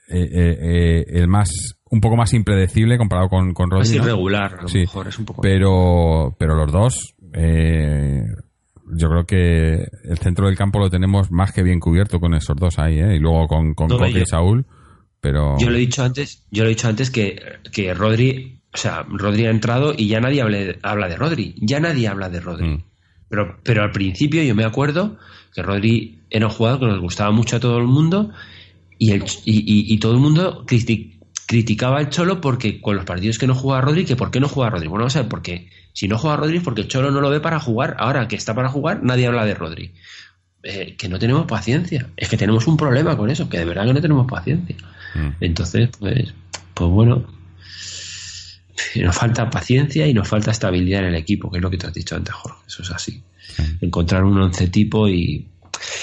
eh, 0.09 0.29
eh, 0.31 0.59
eh, 0.61 1.05
el 1.09 1.29
más 1.29 1.51
un 1.91 2.01
poco 2.01 2.17
más 2.17 2.35
impredecible 2.35 2.99
comparado 2.99 3.29
con, 3.29 3.55
con 3.55 3.71
Rodri. 3.71 3.89
Es 3.89 3.95
irregular, 3.95 4.57
a 4.59 4.63
lo 4.63 4.69
mejor 4.69 5.09
es 5.09 5.19
un 5.19 5.25
poco. 5.25 5.43
Pero, 5.43 6.37
pero 6.39 6.55
los 6.57 6.71
dos, 6.73 7.15
yo 7.23 9.09
creo 9.09 9.25
que 9.27 9.89
el 10.05 10.19
centro 10.19 10.47
del 10.47 10.57
campo 10.57 10.79
lo 10.79 10.91
tenemos 10.91 11.31
más 11.31 11.53
que 11.53 11.63
bien 11.63 11.81
cubierto 11.81 12.21
con 12.21 12.35
esos 12.35 12.57
dos 12.57 12.79
ahí, 12.79 12.99
¿eh? 12.99 13.17
Y 13.17 13.19
luego 13.19 13.47
con, 13.47 13.75
con 13.75 13.91
y 14.09 14.27
Saúl. 14.27 14.67
Pero... 15.21 15.57
Yo 15.59 15.71
lo 15.71 15.77
he 15.77 15.81
dicho 15.81 16.03
antes, 16.03 16.47
yo 16.51 16.65
lo 16.65 16.69
he 16.69 16.75
dicho 16.75 16.89
antes 16.89 17.11
que, 17.11 17.41
que 17.73 17.95
Rodri, 17.95 18.61
o 18.75 18.77
sea, 18.77 19.07
Rodri 19.09 19.47
ha 19.47 19.51
entrado 19.51 19.95
y 19.97 20.09
ya 20.09 20.21
nadie 20.21 20.43
habla 20.43 21.09
de 21.09 21.17
Rodri, 21.17 21.55
ya 21.63 21.81
nadie 21.81 22.09
habla 22.09 22.29
de 22.29 22.41
Rodri. 22.41 22.69
Mm. 22.69 22.85
Pero, 23.29 23.57
pero 23.63 23.83
al 23.83 23.91
principio 23.91 24.43
yo 24.43 24.55
me 24.55 24.65
acuerdo 24.65 25.17
que 25.55 25.63
Rodri 25.63 26.24
era 26.35 26.49
un 26.49 26.53
jugador 26.53 26.81
que 26.81 26.87
nos 26.87 27.01
gustaba 27.01 27.31
mucho 27.31 27.57
a 27.57 27.61
todo 27.61 27.79
el 27.79 27.87
mundo 27.87 28.33
y, 28.99 29.13
el, 29.13 29.25
y, 29.45 29.97
todo 29.99 30.13
el 30.15 30.19
mundo 30.19 30.67
criticaba 31.47 31.99
al 31.99 32.11
Cholo 32.11 32.41
porque 32.41 32.81
con 32.81 32.97
los 32.97 33.05
partidos 33.05 33.39
que 33.39 33.47
no 33.47 33.55
jugaba 33.55 33.83
Rodri, 33.83 34.05
que 34.05 34.17
por 34.17 34.33
qué 34.33 34.41
no 34.41 34.49
juega 34.49 34.71
Rodri. 34.71 34.89
Bueno, 34.89 35.03
vamos 35.03 35.15
a 35.15 35.21
ver, 35.21 35.29
porque 35.29 35.71
si 35.93 36.09
no 36.09 36.19
juega 36.19 36.37
Rodri 36.37 36.57
es 36.57 36.63
porque 36.65 36.81
el 36.81 36.89
Cholo 36.89 37.13
no 37.13 37.21
lo 37.21 37.31
ve 37.31 37.39
para 37.39 37.61
jugar. 37.61 37.97
Ahora 38.01 38.27
que 38.27 38.35
está 38.35 38.53
para 38.53 38.69
jugar, 38.69 39.05
nadie 39.05 39.29
habla 39.29 39.45
de 39.45 39.55
Rodri. 39.55 39.93
Eh, 40.65 40.97
que 40.99 41.09
no 41.09 41.21
tenemos 41.21 41.47
paciencia. 41.47 42.09
Es 42.17 42.29
que 42.29 42.37
tenemos 42.37 42.67
un 42.67 42.77
problema 42.77 43.17
con 43.17 43.31
eso, 43.31 43.49
que 43.49 43.59
de 43.59 43.65
verdad 43.65 43.87
que 43.87 43.95
no 43.95 44.01
tenemos 44.01 44.27
paciencia. 44.27 44.75
Mm. 45.15 45.29
Entonces, 45.41 45.91
pues, 46.01 46.35
pues 46.75 46.91
bueno, 46.91 47.27
nos 48.97 49.17
falta 49.17 49.51
paciencia 49.51 50.05
y 50.09 50.15
nos 50.15 50.27
falta 50.27 50.51
estabilidad 50.51 51.03
en 51.03 51.11
el 51.11 51.15
equipo, 51.15 51.49
que 51.49 51.59
es 51.59 51.63
lo 51.63 51.71
que 51.71 51.79
te 51.79 51.87
has 51.87 51.95
dicho 51.95 52.17
antes, 52.17 52.35
Jorge. 52.35 52.59
Eso 52.67 52.83
es 52.83 52.91
así. 52.91 53.23
Encontrar 53.81 54.25
un 54.25 54.37
once 54.41 54.67
tipo 54.67 55.09
y 55.09 55.47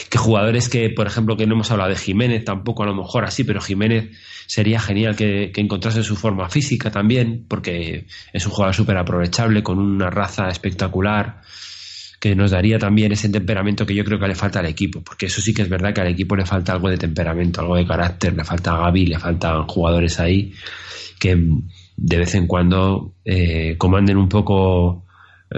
que 0.09 0.17
jugadores 0.17 0.69
que, 0.69 0.89
por 0.89 1.07
ejemplo, 1.07 1.37
que 1.37 1.45
no 1.47 1.55
hemos 1.55 1.71
hablado 1.71 1.89
de 1.89 1.95
Jiménez 1.95 2.43
tampoco, 2.45 2.83
a 2.83 2.85
lo 2.85 2.95
mejor 2.95 3.25
así, 3.25 3.43
pero 3.43 3.61
Jiménez 3.61 4.11
sería 4.47 4.79
genial 4.79 5.15
que, 5.15 5.51
encontrase 5.55 6.03
su 6.03 6.15
forma 6.15 6.49
física 6.49 6.91
también, 6.91 7.45
porque 7.47 8.05
es 8.33 8.45
un 8.45 8.51
jugador 8.51 8.75
súper 8.75 8.97
aprovechable, 8.97 9.63
con 9.63 9.79
una 9.79 10.09
raza 10.09 10.49
espectacular, 10.49 11.41
que 12.19 12.35
nos 12.35 12.51
daría 12.51 12.77
también 12.77 13.11
ese 13.11 13.29
temperamento 13.29 13.85
que 13.85 13.95
yo 13.95 14.03
creo 14.03 14.19
que 14.19 14.27
le 14.27 14.35
falta 14.35 14.59
al 14.59 14.67
equipo, 14.67 15.01
porque 15.01 15.25
eso 15.25 15.41
sí 15.41 15.53
que 15.53 15.63
es 15.63 15.69
verdad 15.69 15.93
que 15.93 16.01
al 16.01 16.07
equipo 16.07 16.35
le 16.35 16.45
falta 16.45 16.73
algo 16.73 16.89
de 16.89 16.97
temperamento, 16.97 17.61
algo 17.61 17.75
de 17.75 17.85
carácter, 17.87 18.35
le 18.35 18.43
falta 18.43 18.73
a 18.73 18.77
Gaby, 18.77 19.07
le 19.07 19.19
faltan 19.19 19.67
jugadores 19.67 20.19
ahí 20.19 20.53
que 21.21 21.37
de 21.97 22.17
vez 22.17 22.33
en 22.33 22.47
cuando 22.47 23.13
eh, 23.23 23.75
comanden 23.77 24.17
un 24.17 24.27
poco 24.27 25.05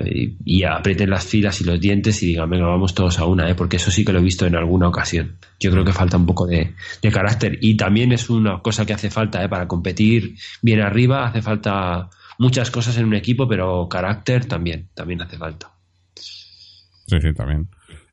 y 0.02 0.64
aprieten 0.64 1.10
las 1.10 1.26
filas 1.26 1.62
y 1.62 1.66
los 1.66 1.80
dientes 1.80 2.22
y 2.24 2.28
digan, 2.28 2.50
venga, 2.50 2.66
vamos 2.66 2.96
todos 2.96 3.20
a 3.20 3.26
una, 3.26 3.50
¿eh? 3.50 3.56
porque 3.56 3.78
eso 3.78 3.92
sí 3.92 4.04
que 4.04 4.12
lo 4.12 4.20
he 4.20 4.24
visto 4.24 4.46
en 4.46 4.56
alguna 4.56 4.88
ocasión. 4.88 5.38
Yo 5.60 5.72
creo 5.72 5.84
que 5.84 5.94
falta 5.94 6.18
un 6.18 6.26
poco 6.26 6.48
de, 6.48 6.74
carácter 7.12 7.60
y 7.62 7.78
también 7.78 8.12
es 8.12 8.30
una 8.30 8.60
cosa 8.62 8.86
que 8.86 8.94
hace 8.94 9.12
falta 9.12 9.44
¿eh? 9.44 9.50
para 9.50 9.68
competir 9.68 10.36
bien 10.62 10.82
arriba, 10.82 11.28
hace 11.28 11.42
falta 11.42 12.10
muchas 12.40 12.72
cosas 12.72 12.98
en 12.98 13.06
un 13.06 13.14
equipo, 13.14 13.48
pero 13.48 13.88
carácter 13.88 14.46
también, 14.46 14.90
también 14.96 15.22
hace 15.22 15.38
falta. 15.38 15.72
Sí, 16.16 17.18
sí, 17.22 17.34
también. 17.36 17.68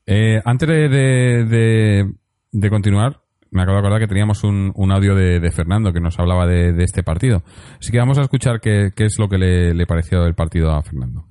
Eh, 0.05 0.41
antes 0.45 0.69
de, 0.69 2.05
de, 2.53 2.71
continuar, 2.71 3.21
me 3.51 3.63
acabo 3.63 3.77
de 3.77 3.81
acordar 3.81 4.01
que 4.01 4.09
teníamos 4.09 4.45
un, 4.45 4.73
un 4.75 4.93
audio 4.93 5.15
de, 5.15 5.51
Fernando 5.51 5.93
que 5.93 6.01
nos 6.01 6.19
hablaba 6.19 6.47
de, 6.47 6.75
este 6.83 7.03
partido. 7.03 7.43
Así 7.79 7.91
que 7.91 7.99
vamos 7.99 8.19
a 8.19 8.23
escuchar 8.23 8.61
qué, 8.61 8.91
qué 8.95 9.05
es 9.05 9.17
lo 9.19 9.29
que 9.29 9.39
le, 9.39 9.73
le 9.73 9.87
pareció 9.87 10.27
el 10.27 10.35
partido 10.35 10.73
a 10.73 10.83
Fernando. 10.83 11.30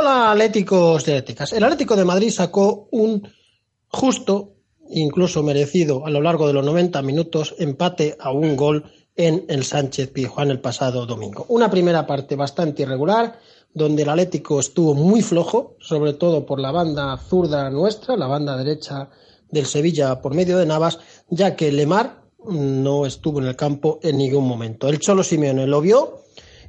Hola 0.00 0.30
Atléticos 0.30 1.04
de 1.04 1.12
Atléticas. 1.18 1.52
El 1.52 1.62
Atlético 1.62 1.94
de 1.94 2.06
Madrid 2.06 2.30
sacó 2.30 2.88
un 2.90 3.28
justo, 3.88 4.54
incluso 4.88 5.42
merecido, 5.42 6.06
a 6.06 6.10
lo 6.10 6.22
largo 6.22 6.46
de 6.46 6.54
los 6.54 6.64
90 6.64 7.02
minutos, 7.02 7.54
empate 7.58 8.16
a 8.18 8.30
un 8.30 8.56
gol 8.56 8.90
en 9.14 9.44
el 9.48 9.62
Sánchez 9.62 10.10
Pizjuán 10.10 10.50
el 10.50 10.58
pasado 10.58 11.04
domingo. 11.04 11.44
Una 11.50 11.70
primera 11.70 12.06
parte 12.06 12.34
bastante 12.34 12.84
irregular, 12.84 13.40
donde 13.74 14.04
el 14.04 14.08
Atlético 14.08 14.58
estuvo 14.60 14.94
muy 14.94 15.20
flojo, 15.20 15.76
sobre 15.80 16.14
todo 16.14 16.46
por 16.46 16.60
la 16.60 16.70
banda 16.70 17.18
zurda 17.18 17.68
nuestra, 17.68 18.16
la 18.16 18.26
banda 18.26 18.56
derecha 18.56 19.10
del 19.50 19.66
Sevilla 19.66 20.22
por 20.22 20.32
medio 20.32 20.56
de 20.56 20.64
Navas, 20.64 20.98
ya 21.28 21.54
que 21.54 21.70
Lemar 21.70 22.22
no 22.46 23.04
estuvo 23.04 23.38
en 23.40 23.48
el 23.48 23.54
campo 23.54 24.00
en 24.02 24.16
ningún 24.16 24.48
momento. 24.48 24.88
El 24.88 24.98
Cholo 24.98 25.22
Simeone 25.22 25.66
lo 25.66 25.82
vio 25.82 26.20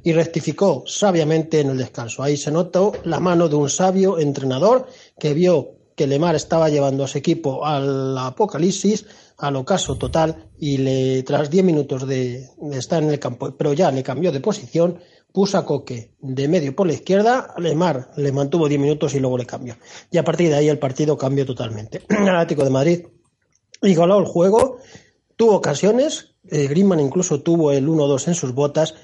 y 0.04 0.12
rectificó 0.12 0.84
sabiamente 0.86 1.60
en 1.60 1.70
el 1.70 1.78
descanso. 1.78 2.22
Ahí 2.22 2.36
se 2.36 2.50
notó 2.50 2.92
la 3.04 3.20
mano 3.20 3.48
de 3.48 3.56
un 3.56 3.70
sabio 3.70 4.18
entrenador 4.18 4.86
que 5.18 5.34
vio 5.34 5.76
que 5.96 6.06
Lemar 6.06 6.34
estaba 6.34 6.68
llevando 6.68 7.04
a 7.04 7.08
su 7.08 7.18
equipo 7.18 7.64
al 7.64 8.16
apocalipsis, 8.16 9.04
al 9.38 9.56
ocaso 9.56 9.96
total, 9.96 10.50
y 10.58 10.78
le, 10.78 11.22
tras 11.22 11.50
10 11.50 11.64
minutos 11.64 12.06
de, 12.06 12.48
estar 12.72 13.02
en 13.02 13.10
el 13.10 13.18
campo, 13.18 13.54
pero 13.56 13.72
ya 13.72 13.90
le 13.90 14.02
cambió 14.02 14.32
de 14.32 14.40
posición, 14.40 14.98
puso 15.32 15.58
a 15.58 15.64
Coque 15.64 16.14
de 16.20 16.48
medio 16.48 16.74
por 16.74 16.86
la 16.86 16.94
izquierda, 16.94 17.54
Lemar 17.58 18.10
le 18.16 18.32
mantuvo 18.32 18.68
10 18.68 18.80
minutos 18.80 19.14
y 19.14 19.20
luego 19.20 19.38
le 19.38 19.46
cambió. 19.46 19.76
Y 20.10 20.18
a 20.18 20.24
partir 20.24 20.48
de 20.48 20.56
ahí 20.56 20.68
el 20.68 20.78
partido 20.78 21.16
cambió 21.16 21.44
totalmente. 21.44 22.02
El 22.08 22.28
Atlético 22.28 22.64
de 22.64 22.70
Madrid 22.70 23.06
igualó 23.82 24.18
el 24.18 24.26
juego, 24.26 24.78
tuvo 25.36 25.56
ocasiones, 25.56 26.34
eh, 26.50 26.72
incluso 26.74 27.40
tuvo 27.42 27.72
el 27.72 27.88
1-2 27.88 28.28
en 28.28 28.34
sus 28.34 28.54
botas, 28.54 28.94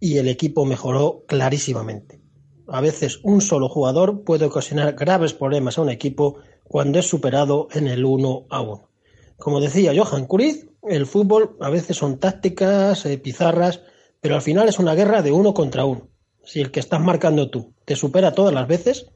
y 0.00 0.16
el 0.16 0.28
equipo 0.28 0.64
mejoró 0.64 1.24
clarísimamente. 1.28 2.20
A 2.66 2.80
veces 2.80 3.20
un 3.22 3.40
solo 3.40 3.68
jugador 3.68 4.24
puede 4.24 4.46
ocasionar 4.46 4.94
graves 4.94 5.34
problemas 5.34 5.76
a 5.76 5.82
un 5.82 5.90
equipo 5.90 6.38
cuando 6.64 6.98
es 6.98 7.06
superado 7.06 7.68
en 7.72 7.86
el 7.86 8.04
uno 8.04 8.46
a 8.48 8.62
uno. 8.62 8.90
Como 9.36 9.60
decía 9.60 9.92
Johan 9.94 10.26
Cruyff, 10.26 10.66
el 10.88 11.06
fútbol 11.06 11.56
a 11.60 11.68
veces 11.68 11.96
son 11.96 12.18
tácticas, 12.18 13.04
eh, 13.06 13.18
pizarras, 13.18 13.82
pero 14.20 14.36
al 14.36 14.42
final 14.42 14.68
es 14.68 14.78
una 14.78 14.94
guerra 14.94 15.22
de 15.22 15.32
uno 15.32 15.52
contra 15.52 15.84
uno. 15.84 16.08
Si 16.44 16.60
el 16.60 16.70
que 16.70 16.80
estás 16.80 17.00
marcando 17.00 17.50
tú 17.50 17.74
te 17.84 17.96
supera 17.96 18.34
todas 18.34 18.54
las 18.54 18.66
veces, 18.66 19.06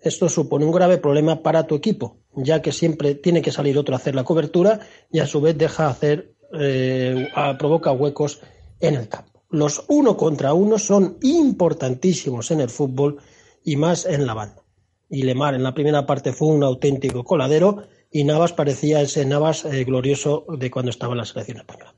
esto 0.00 0.28
supone 0.28 0.64
un 0.64 0.72
grave 0.72 0.98
problema 0.98 1.42
para 1.42 1.66
tu 1.66 1.74
equipo, 1.74 2.18
ya 2.34 2.62
que 2.62 2.72
siempre 2.72 3.14
tiene 3.14 3.42
que 3.42 3.52
salir 3.52 3.76
otro 3.76 3.94
a 3.94 3.98
hacer 3.98 4.14
la 4.14 4.24
cobertura 4.24 4.80
y 5.10 5.18
a 5.18 5.26
su 5.26 5.40
vez 5.40 5.58
deja 5.58 5.88
hacer, 5.88 6.34
eh, 6.58 7.28
provoca 7.58 7.92
huecos 7.92 8.40
en 8.80 8.94
el 8.94 9.08
campo. 9.08 9.39
Los 9.50 9.84
uno 9.88 10.16
contra 10.16 10.54
uno 10.54 10.78
son 10.78 11.18
importantísimos 11.22 12.50
en 12.52 12.60
el 12.60 12.70
fútbol 12.70 13.20
y 13.64 13.76
más 13.76 14.06
en 14.06 14.26
la 14.26 14.34
banda. 14.34 14.62
Y 15.08 15.24
Lemar 15.24 15.54
en 15.54 15.64
la 15.64 15.74
primera 15.74 16.06
parte 16.06 16.32
fue 16.32 16.48
un 16.48 16.62
auténtico 16.62 17.24
coladero 17.24 17.82
y 18.12 18.22
Navas 18.24 18.52
parecía 18.52 19.00
ese 19.00 19.24
Navas 19.24 19.64
eh, 19.64 19.84
glorioso 19.84 20.46
de 20.56 20.70
cuando 20.70 20.90
estaba 20.90 21.14
en 21.14 21.18
la 21.18 21.24
selección 21.24 21.58
española. 21.58 21.94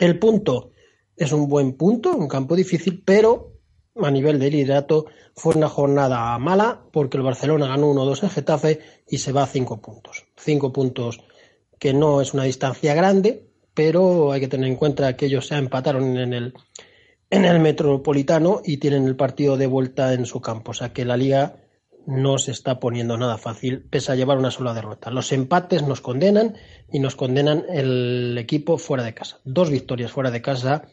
El 0.00 0.18
punto 0.18 0.70
es 1.14 1.32
un 1.32 1.46
buen 1.46 1.74
punto, 1.74 2.16
un 2.16 2.28
campo 2.28 2.56
difícil, 2.56 3.02
pero 3.04 3.52
a 3.96 4.10
nivel 4.10 4.38
de 4.38 4.50
liderato 4.50 5.06
fue 5.34 5.54
una 5.54 5.68
jornada 5.68 6.38
mala 6.38 6.86
porque 6.90 7.18
el 7.18 7.22
Barcelona 7.22 7.68
ganó 7.68 7.92
1-2 7.92 8.22
en 8.22 8.30
Getafe 8.30 8.80
y 9.06 9.18
se 9.18 9.32
va 9.32 9.42
a 9.42 9.46
cinco 9.46 9.82
puntos. 9.82 10.24
Cinco 10.36 10.72
puntos 10.72 11.20
que 11.78 11.92
no 11.92 12.22
es 12.22 12.32
una 12.32 12.44
distancia 12.44 12.94
grande, 12.94 13.51
pero 13.74 14.32
hay 14.32 14.40
que 14.40 14.48
tener 14.48 14.68
en 14.68 14.76
cuenta 14.76 15.16
que 15.16 15.26
ellos 15.26 15.46
se 15.46 15.56
empataron 15.56 16.16
en 16.16 16.32
el, 16.32 16.54
en 17.30 17.44
el 17.44 17.60
Metropolitano 17.60 18.60
y 18.64 18.76
tienen 18.76 19.06
el 19.06 19.16
partido 19.16 19.56
de 19.56 19.66
vuelta 19.66 20.12
en 20.12 20.26
su 20.26 20.40
campo. 20.40 20.72
O 20.72 20.74
sea 20.74 20.92
que 20.92 21.04
la 21.04 21.16
liga 21.16 21.56
no 22.06 22.38
se 22.38 22.50
está 22.50 22.80
poniendo 22.80 23.16
nada 23.16 23.38
fácil, 23.38 23.82
pese 23.82 24.12
a 24.12 24.14
llevar 24.16 24.38
una 24.38 24.50
sola 24.50 24.74
derrota. 24.74 25.10
Los 25.10 25.32
empates 25.32 25.82
nos 25.82 26.00
condenan 26.00 26.56
y 26.90 26.98
nos 26.98 27.16
condenan 27.16 27.64
el 27.68 28.36
equipo 28.38 28.78
fuera 28.78 29.04
de 29.04 29.14
casa. 29.14 29.38
Dos 29.44 29.70
victorias 29.70 30.10
fuera 30.10 30.30
de 30.30 30.42
casa 30.42 30.88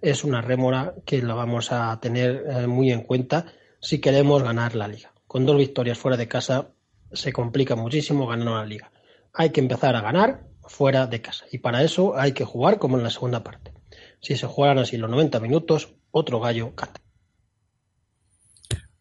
es 0.00 0.24
una 0.24 0.40
rémora 0.40 0.94
que 1.04 1.22
la 1.22 1.34
vamos 1.34 1.72
a 1.72 1.98
tener 2.00 2.44
eh, 2.48 2.66
muy 2.66 2.90
en 2.90 3.02
cuenta 3.02 3.46
si 3.80 4.00
queremos 4.00 4.42
ganar 4.42 4.74
la 4.74 4.88
liga. 4.88 5.12
Con 5.26 5.46
dos 5.46 5.56
victorias 5.56 5.98
fuera 5.98 6.16
de 6.16 6.28
casa 6.28 6.68
se 7.12 7.32
complica 7.32 7.76
muchísimo 7.76 8.26
ganar 8.26 8.48
la 8.48 8.66
liga. 8.66 8.90
Hay 9.32 9.50
que 9.50 9.60
empezar 9.60 9.94
a 9.94 10.00
ganar 10.00 10.49
fuera 10.70 11.06
de 11.06 11.20
casa. 11.20 11.44
Y 11.50 11.58
para 11.58 11.82
eso 11.82 12.16
hay 12.16 12.32
que 12.32 12.44
jugar 12.44 12.78
como 12.78 12.96
en 12.96 13.02
la 13.02 13.10
segunda 13.10 13.42
parte. 13.42 13.72
Si 14.20 14.36
se 14.36 14.46
jugaran 14.46 14.78
así 14.78 14.96
los 14.96 15.10
90 15.10 15.40
minutos, 15.40 15.94
otro 16.12 16.40
gallo 16.40 16.74
canta. 16.74 17.00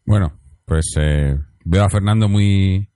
Bueno, 0.05 0.39
pues 0.65 0.95
eh, 0.99 1.37
veo 1.63 1.83
a 1.83 1.89
Fernando 1.89 2.27
muy, 2.27 2.89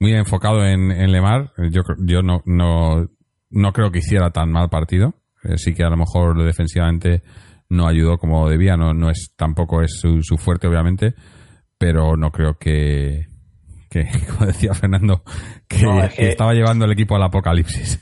muy 0.00 0.12
enfocado 0.14 0.66
en, 0.66 0.90
en 0.90 1.12
Lemar. 1.12 1.52
Yo, 1.70 1.82
yo 1.98 2.22
no, 2.22 2.42
no, 2.44 3.08
no 3.50 3.72
creo 3.72 3.92
que 3.92 4.00
hiciera 4.00 4.30
tan 4.30 4.50
mal 4.50 4.68
partido. 4.68 5.14
Eh, 5.44 5.56
sí 5.56 5.72
que 5.72 5.84
a 5.84 5.90
lo 5.90 5.96
mejor 5.96 6.44
defensivamente 6.44 7.22
no 7.68 7.86
ayudó 7.86 8.18
como 8.18 8.48
debía, 8.48 8.76
no, 8.76 8.92
no 8.92 9.10
es 9.10 9.32
tampoco 9.36 9.80
es 9.80 9.98
su, 9.98 10.22
su 10.22 10.36
fuerte 10.36 10.66
obviamente, 10.66 11.14
pero 11.78 12.16
no 12.16 12.30
creo 12.30 12.58
que, 12.58 13.26
que 13.92 14.08
como 14.36 14.46
decía 14.46 14.74
Fernando, 14.74 15.22
que, 15.68 15.82
No, 15.82 16.02
es 16.02 16.10
que 16.10 16.16
que- 16.22 16.28
estaba 16.30 16.52
llevando 16.54 16.84
el 16.86 16.92
equipo 16.92 17.14
al 17.16 17.22
apocalipsis. 17.22 18.00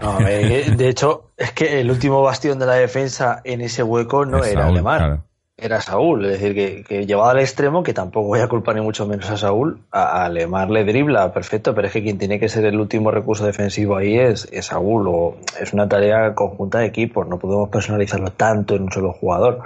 No, 0.00 0.18
eh, 0.26 0.72
de 0.76 0.88
hecho, 0.88 1.30
es 1.36 1.52
que 1.52 1.80
el 1.80 1.90
último 1.90 2.22
bastión 2.22 2.58
de 2.58 2.66
la 2.66 2.74
defensa 2.74 3.40
en 3.44 3.60
ese 3.60 3.82
hueco 3.82 4.24
no 4.24 4.38
Es 4.38 4.48
era 4.52 4.62
Saúl, 4.62 4.74
Alemán, 4.76 4.98
claro. 4.98 5.24
era 5.58 5.80
Saúl. 5.82 6.24
Es 6.24 6.40
decir, 6.40 6.54
que, 6.54 6.84
que 6.84 7.04
llevado 7.06 7.30
al 7.30 7.40
extremo, 7.40 7.82
que 7.82 7.92
tampoco 7.92 8.28
voy 8.28 8.40
a 8.40 8.48
culpar 8.48 8.76
ni 8.76 8.80
mucho 8.80 9.06
menos 9.06 9.28
a 9.28 9.36
Saúl, 9.36 9.82
a, 9.90 10.24
a 10.24 10.28
Lemar 10.30 10.70
le 10.70 10.84
dribla, 10.84 11.32
perfecto, 11.34 11.74
pero 11.74 11.86
es 11.88 11.92
que 11.92 12.02
quien 12.02 12.16
tiene 12.16 12.40
que 12.40 12.48
ser 12.48 12.64
el 12.64 12.80
último 12.80 13.10
recurso 13.10 13.44
defensivo 13.44 13.96
ahí 13.96 14.18
es, 14.18 14.48
es 14.52 14.66
Saúl, 14.66 15.06
o 15.08 15.36
es 15.60 15.72
una 15.74 15.86
tarea 15.86 16.34
conjunta 16.34 16.78
de 16.78 16.86
equipos, 16.86 17.28
no 17.28 17.38
podemos 17.38 17.68
personalizarlo 17.68 18.32
tanto 18.32 18.74
en 18.74 18.84
un 18.84 18.92
solo 18.92 19.12
jugador. 19.12 19.60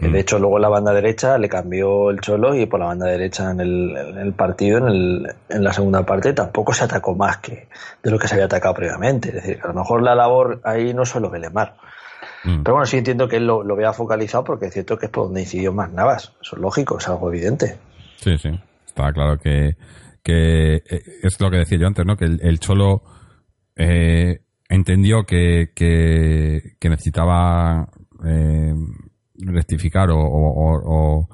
Eh, 0.00 0.08
Mm. 0.08 0.12
De 0.12 0.20
hecho, 0.20 0.38
luego 0.38 0.56
en 0.56 0.62
la 0.62 0.68
banda 0.68 0.92
derecha 0.92 1.36
le 1.38 1.48
cambió 1.48 2.10
el 2.10 2.20
Cholo 2.20 2.54
y 2.54 2.66
por 2.66 2.80
la 2.80 2.86
banda 2.86 3.06
derecha 3.06 3.50
en 3.50 3.60
el, 3.60 3.96
en 3.96 4.18
el 4.18 4.32
partido, 4.32 4.78
en, 4.78 4.86
el, 4.86 5.34
en 5.48 5.64
la 5.64 5.72
segunda 5.72 6.04
parte, 6.04 6.32
tampoco 6.32 6.72
se 6.72 6.84
atacó 6.84 7.14
más 7.14 7.38
que 7.38 7.68
de 8.02 8.10
lo 8.10 8.18
que 8.18 8.26
se 8.26 8.34
había 8.34 8.46
atacado 8.46 8.74
previamente. 8.74 9.28
Es 9.28 9.34
decir, 9.34 9.56
que 9.56 9.62
a 9.62 9.68
lo 9.68 9.74
mejor 9.74 10.02
la 10.02 10.14
labor 10.14 10.60
ahí 10.64 10.94
no 10.94 11.04
solo 11.04 11.30
Belemar. 11.30 11.74
Mm. 12.44 12.62
Pero 12.62 12.74
bueno, 12.74 12.86
sí 12.86 12.96
entiendo 12.98 13.28
que 13.28 13.36
él 13.36 13.46
lo, 13.46 13.62
lo 13.62 13.76
vea 13.76 13.92
focalizado 13.92 14.44
porque 14.44 14.66
es 14.66 14.72
cierto 14.72 14.96
que 14.96 15.06
es 15.06 15.12
por 15.12 15.24
donde 15.24 15.42
incidió 15.42 15.72
más 15.72 15.92
Navas. 15.92 16.32
Eso 16.40 16.56
es 16.56 16.62
lógico, 16.62 16.98
es 16.98 17.08
algo 17.08 17.28
evidente. 17.28 17.76
Sí, 18.16 18.38
sí. 18.38 18.50
Está 18.86 19.12
claro 19.12 19.38
que, 19.38 19.76
que 20.22 20.76
eh, 20.76 21.02
es 21.22 21.40
lo 21.40 21.50
que 21.50 21.58
decía 21.58 21.78
yo 21.78 21.86
antes, 21.86 22.06
¿no? 22.06 22.16
Que 22.16 22.24
el, 22.24 22.40
el 22.42 22.58
Cholo 22.58 23.02
eh, 23.76 24.40
entendió 24.68 25.24
que, 25.24 25.70
que, 25.74 26.76
que 26.78 26.88
necesitaba 26.88 27.88
eh, 28.26 28.74
rectificar 29.46 30.10
o, 30.10 30.18
o- 30.18 31.28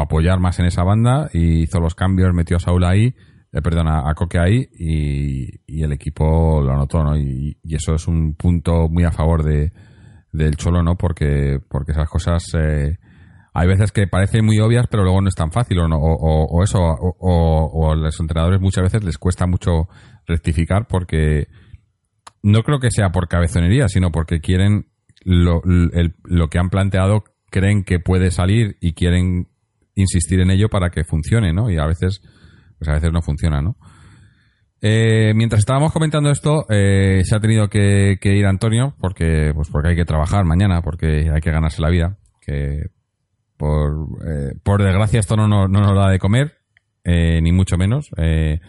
apoyar 0.00 0.40
más 0.40 0.58
en 0.58 0.66
esa 0.66 0.82
banda 0.82 1.30
y 1.32 1.62
hizo 1.62 1.80
los 1.80 1.94
cambios, 1.94 2.34
metió 2.34 2.56
a 2.56 2.60
Saúl 2.60 2.84
ahí, 2.84 3.14
eh, 3.52 3.62
perdón, 3.62 3.88
a, 3.88 4.12
Coque 4.14 4.38
ahí 4.38 4.68
y, 4.78 5.60
y 5.66 5.82
el 5.82 5.92
equipo 5.92 6.60
lo 6.62 6.72
anotó, 6.72 7.02
¿no? 7.04 7.16
Y, 7.16 7.56
eso 7.64 7.94
es 7.94 8.06
un 8.08 8.34
punto 8.34 8.88
muy 8.88 9.04
a 9.04 9.12
favor 9.12 9.42
de, 9.44 9.72
del 10.32 10.56
Cholo, 10.56 10.82
¿no? 10.82 10.96
Porque, 10.96 11.58
porque 11.68 11.92
esas 11.92 12.08
cosas... 12.08 12.44
eh, 12.58 12.96
hay 13.58 13.66
veces 13.68 13.90
que 13.90 14.06
parecen 14.06 14.44
muy 14.44 14.58
obvias, 14.60 14.86
pero 14.90 15.02
luego 15.02 15.22
no 15.22 15.28
es 15.28 15.34
tan 15.34 15.50
fácil, 15.50 15.78
o, 15.78 15.88
no- 15.88 15.96
o, 15.96 16.44
o- 16.58 16.62
eso, 16.62 16.78
o, 16.78 17.16
o- 17.18 17.64
o 17.72 17.92
a 17.92 17.96
los 17.96 18.20
entrenadores 18.20 18.60
muchas 18.60 18.82
veces 18.84 19.02
les 19.02 19.16
cuesta 19.16 19.46
mucho 19.46 19.88
rectificar 20.26 20.86
porque 20.86 21.46
no 22.42 22.62
creo 22.64 22.80
que 22.80 22.90
sea 22.90 23.10
por 23.12 23.28
cabezonería, 23.28 23.88
sino 23.88 24.10
porque 24.10 24.40
quieren 24.40 24.88
lo, 25.24 25.62
el- 25.64 26.16
lo 26.24 26.48
que 26.48 26.58
han 26.58 26.68
planteado, 26.68 27.24
creen 27.56 27.84
que 27.84 28.00
puede 28.00 28.30
salir 28.30 28.76
y 28.82 28.92
quieren 28.92 29.48
insistir 29.94 30.40
en 30.40 30.50
ello 30.50 30.68
para 30.68 30.90
que 30.90 31.04
funcione, 31.04 31.54
¿no? 31.54 31.70
Y 31.70 31.78
a 31.78 31.86
veces, 31.86 32.20
pues 32.78 32.86
a 32.90 32.92
veces 32.92 33.12
no 33.12 33.22
funciona, 33.22 33.62
¿no? 33.62 33.76
Eh, 34.82 35.32
mientras 35.34 35.60
estábamos 35.60 35.90
comentando 35.90 36.30
esto, 36.30 36.66
eh, 36.68 37.22
se 37.24 37.34
ha 37.34 37.40
tenido 37.40 37.68
que, 37.70 38.18
que 38.20 38.36
ir 38.36 38.44
Antonio 38.44 38.94
porque, 39.00 39.52
pues 39.54 39.70
porque 39.70 39.88
hay 39.88 39.96
que 39.96 40.04
trabajar 40.04 40.44
mañana, 40.44 40.82
porque 40.82 41.30
hay 41.32 41.40
que 41.40 41.50
ganarse 41.50 41.80
la 41.80 41.88
vida, 41.88 42.18
que 42.42 42.90
por, 43.56 43.90
eh, 44.28 44.52
por 44.62 44.82
desgracia 44.82 45.18
esto 45.18 45.34
no, 45.34 45.48
no 45.48 45.66
nos 45.66 45.96
da 45.96 46.10
de 46.10 46.18
comer, 46.18 46.58
eh, 47.04 47.40
ni 47.40 47.52
mucho 47.52 47.78
menos. 47.78 48.10
eh, 48.18 48.60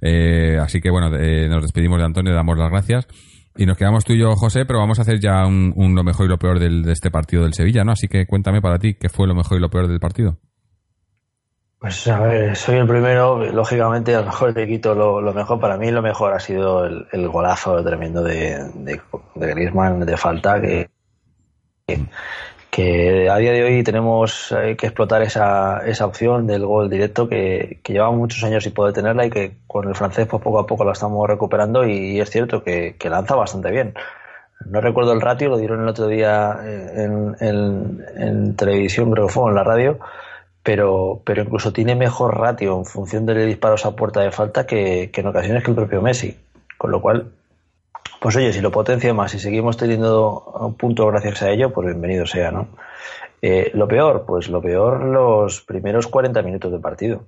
eh, 0.00 0.58
así 0.60 0.80
que 0.80 0.90
bueno, 0.90 1.10
nos 1.10 1.62
despedimos 1.62 2.00
de 2.00 2.06
Antonio, 2.06 2.34
damos 2.34 2.58
las 2.58 2.70
gracias. 2.70 3.06
Y 3.56 3.66
nos 3.66 3.76
quedamos 3.76 4.04
tú 4.04 4.14
y 4.14 4.18
yo, 4.18 4.34
José, 4.34 4.64
pero 4.64 4.78
vamos 4.78 4.98
a 4.98 5.02
hacer 5.02 5.20
ya 5.20 5.46
un, 5.46 5.94
lo 5.94 6.04
mejor 6.04 6.26
y 6.26 6.28
lo 6.28 6.38
peor 6.38 6.58
del, 6.58 6.82
de 6.82 6.92
este 6.92 7.10
partido 7.10 7.42
del 7.42 7.54
Sevilla, 7.54 7.84
¿no? 7.84 7.92
Así 7.92 8.08
que 8.08 8.26
cuéntame 8.26 8.62
para 8.62 8.78
ti, 8.78 8.94
¿qué 8.94 9.08
fue 9.08 9.26
lo 9.26 9.34
mejor 9.34 9.58
y 9.58 9.60
lo 9.60 9.68
peor 9.68 9.88
del 9.88 10.00
partido? 10.00 10.38
Pues 11.78 12.06
a 12.06 12.20
ver, 12.20 12.54
soy 12.54 12.76
el 12.76 12.86
primero, 12.86 13.44
lógicamente 13.52 14.14
a 14.14 14.20
lo 14.20 14.26
mejor 14.26 14.54
te 14.54 14.68
quito 14.68 14.94
lo, 14.94 15.20
lo 15.20 15.34
mejor. 15.34 15.58
Para 15.58 15.76
mí 15.76 15.90
lo 15.90 16.00
mejor 16.00 16.32
ha 16.32 16.38
sido 16.38 16.84
el, 16.84 17.28
golazo 17.28 17.82
tremendo 17.82 18.22
de, 18.22 18.70
de, 18.74 19.00
de 19.34 19.46
Griezmann 19.48 20.00
de 20.00 20.16
falta 20.16 20.60
que, 20.60 20.88
que 22.72 23.28
a 23.28 23.36
día 23.36 23.52
de 23.52 23.64
hoy 23.64 23.82
tenemos 23.82 24.50
eh, 24.50 24.76
que 24.78 24.86
explotar 24.86 25.20
esa, 25.20 25.86
esa 25.86 26.06
opción 26.06 26.46
del 26.46 26.64
gol 26.64 26.88
directo 26.88 27.28
que, 27.28 27.80
que 27.82 27.92
llevamos 27.92 28.16
muchos 28.18 28.42
años 28.44 28.64
sin 28.64 28.72
poder 28.72 28.94
tenerla 28.94 29.26
y 29.26 29.30
que 29.30 29.56
con 29.66 29.86
el 29.86 29.94
francés 29.94 30.26
pues 30.26 30.42
poco 30.42 30.58
a 30.58 30.66
poco 30.66 30.82
la 30.82 30.92
estamos 30.92 31.28
recuperando 31.28 31.86
y, 31.86 32.18
es 32.18 32.30
cierto 32.30 32.64
que, 32.64 32.96
lanza 33.10 33.34
bastante 33.34 33.70
bien. 33.70 33.92
No 34.64 34.80
recuerdo 34.80 35.12
el 35.12 35.20
ratio, 35.20 35.50
lo 35.50 35.58
dieron 35.58 35.82
el 35.82 35.88
otro 35.88 36.06
día 36.06 36.60
eh, 36.64 37.04
en, 37.04 38.06
en, 38.16 38.56
televisión, 38.56 39.10
creo 39.10 39.28
fue, 39.28 39.50
en 39.50 39.54
la 39.54 39.64
radio, 39.64 39.98
pero, 40.62 41.20
pero 41.26 41.42
incluso 41.42 41.74
tiene 41.74 41.94
mejor 41.94 42.38
ratio 42.38 42.78
en 42.78 42.86
función 42.86 43.26
de 43.26 43.44
disparos 43.44 43.84
a 43.84 43.94
puerta 43.94 44.22
de 44.22 44.32
falta 44.32 44.64
que, 44.64 45.10
que 45.12 45.20
en 45.20 45.26
ocasiones 45.26 45.62
que 45.62 45.72
el 45.72 45.76
propio 45.76 46.00
Messi. 46.00 46.38
Con 46.78 46.90
lo 46.90 47.02
cual, 47.02 47.32
pues 48.22 48.36
oye, 48.36 48.52
si 48.52 48.60
lo 48.60 48.70
potencia 48.70 49.12
más 49.12 49.34
y 49.34 49.40
seguimos 49.40 49.76
teniendo 49.76 50.76
puntos 50.78 51.06
gracias 51.10 51.42
a 51.42 51.50
ello, 51.50 51.72
pues 51.72 51.86
bienvenido 51.86 52.24
sea, 52.24 52.52
¿no? 52.52 52.68
Eh, 53.42 53.72
lo 53.74 53.88
peor, 53.88 54.24
pues 54.24 54.48
lo 54.48 54.62
peor 54.62 55.02
los 55.02 55.62
primeros 55.62 56.06
40 56.06 56.40
minutos 56.42 56.70
de 56.70 56.78
partido. 56.78 57.24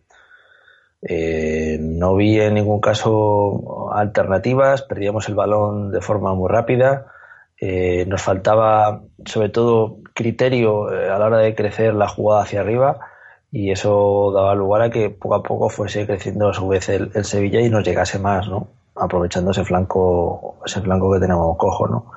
Eh, 1.02 1.78
no 1.80 2.14
vi 2.14 2.38
en 2.40 2.54
ningún 2.54 2.80
caso 2.80 3.92
alternativas, 3.92 4.82
perdíamos 4.82 5.28
el 5.28 5.34
balón 5.34 5.90
de 5.90 6.00
forma 6.00 6.32
muy 6.34 6.48
rápida, 6.48 7.06
eh, 7.60 8.06
nos 8.06 8.22
faltaba 8.22 9.02
sobre 9.26 9.48
todo 9.48 9.98
criterio 10.14 10.92
eh, 10.92 11.10
a 11.10 11.18
la 11.18 11.26
hora 11.26 11.38
de 11.38 11.56
crecer 11.56 11.94
la 11.94 12.06
jugada 12.06 12.42
hacia 12.42 12.60
arriba 12.60 13.00
y 13.50 13.72
eso 13.72 14.30
daba 14.32 14.54
lugar 14.54 14.82
a 14.82 14.90
que 14.90 15.10
poco 15.10 15.34
a 15.34 15.42
poco 15.42 15.68
fuese 15.70 16.06
creciendo 16.06 16.50
a 16.50 16.54
su 16.54 16.68
vez 16.68 16.88
el, 16.88 17.10
el 17.14 17.24
Sevilla 17.24 17.60
y 17.60 17.68
nos 17.68 17.84
llegase 17.84 18.20
más, 18.20 18.48
¿no? 18.48 18.68
Aprovechando 18.96 19.50
ese 19.50 19.64
flanco 19.64 20.58
ese 20.64 20.80
flanco 20.80 21.12
que 21.12 21.20
tenemos 21.20 21.56
cojo, 21.56 21.88
¿no? 21.88 22.12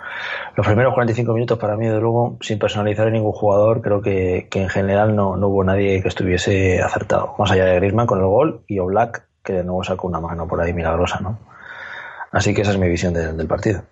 Los 0.55 0.65
primeros 0.65 0.93
45 0.93 1.33
minutos 1.33 1.59
para 1.59 1.75
mí, 1.75 1.87
de 1.87 1.99
luego, 1.99 2.37
sin 2.41 2.59
personalizar 2.59 3.07
a 3.07 3.11
ningún 3.11 3.31
jugador, 3.31 3.81
creo 3.81 4.01
que, 4.01 4.47
en 4.51 4.69
general 4.69 5.15
no, 5.15 5.35
no, 5.35 5.47
hubo 5.47 5.63
nadie 5.63 6.01
que 6.01 6.07
estuviese 6.07 6.81
acertado, 6.81 7.35
más 7.37 7.51
allá 7.51 7.65
de 7.65 7.75
Griezmann 7.75 8.07
con 8.07 8.19
el 8.19 8.25
gol 8.25 8.61
y 8.67 8.79
Oblak, 8.79 9.27
que 9.43 9.53
de 9.53 9.63
nuevo 9.63 9.83
sacó 9.83 10.07
una 10.07 10.19
mano 10.19 10.47
por 10.47 10.61
ahí 10.61 10.73
milagrosa, 10.73 11.19
¿no? 11.19 11.39
Así 12.31 12.53
que 12.53 12.61
esa 12.61 12.71
es 12.71 12.79
mi 12.79 12.89
visión 12.89 13.13
de, 13.13 13.33
del 13.33 13.47
partido. 13.47 13.83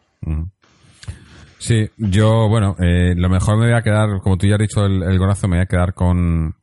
Sí, 1.57 1.89
yo, 1.97 2.49
bueno, 2.49 2.75
eh, 2.79 3.13
lo 3.15 3.29
mejor 3.29 3.57
me 3.57 3.65
voy 3.65 3.75
a 3.75 3.81
quedar, 3.81 4.19
como 4.21 4.37
tú 4.37 4.47
ya 4.47 4.55
has 4.55 4.59
dicho, 4.59 4.85
el, 4.85 5.03
el 5.03 5.17
golazo, 5.17 5.47
me 5.47 5.57
voy 5.57 5.63
a 5.63 5.67
quedar 5.67 5.93
con, 5.93 6.55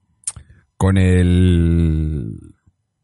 con 0.76 0.98
el, 0.98 2.51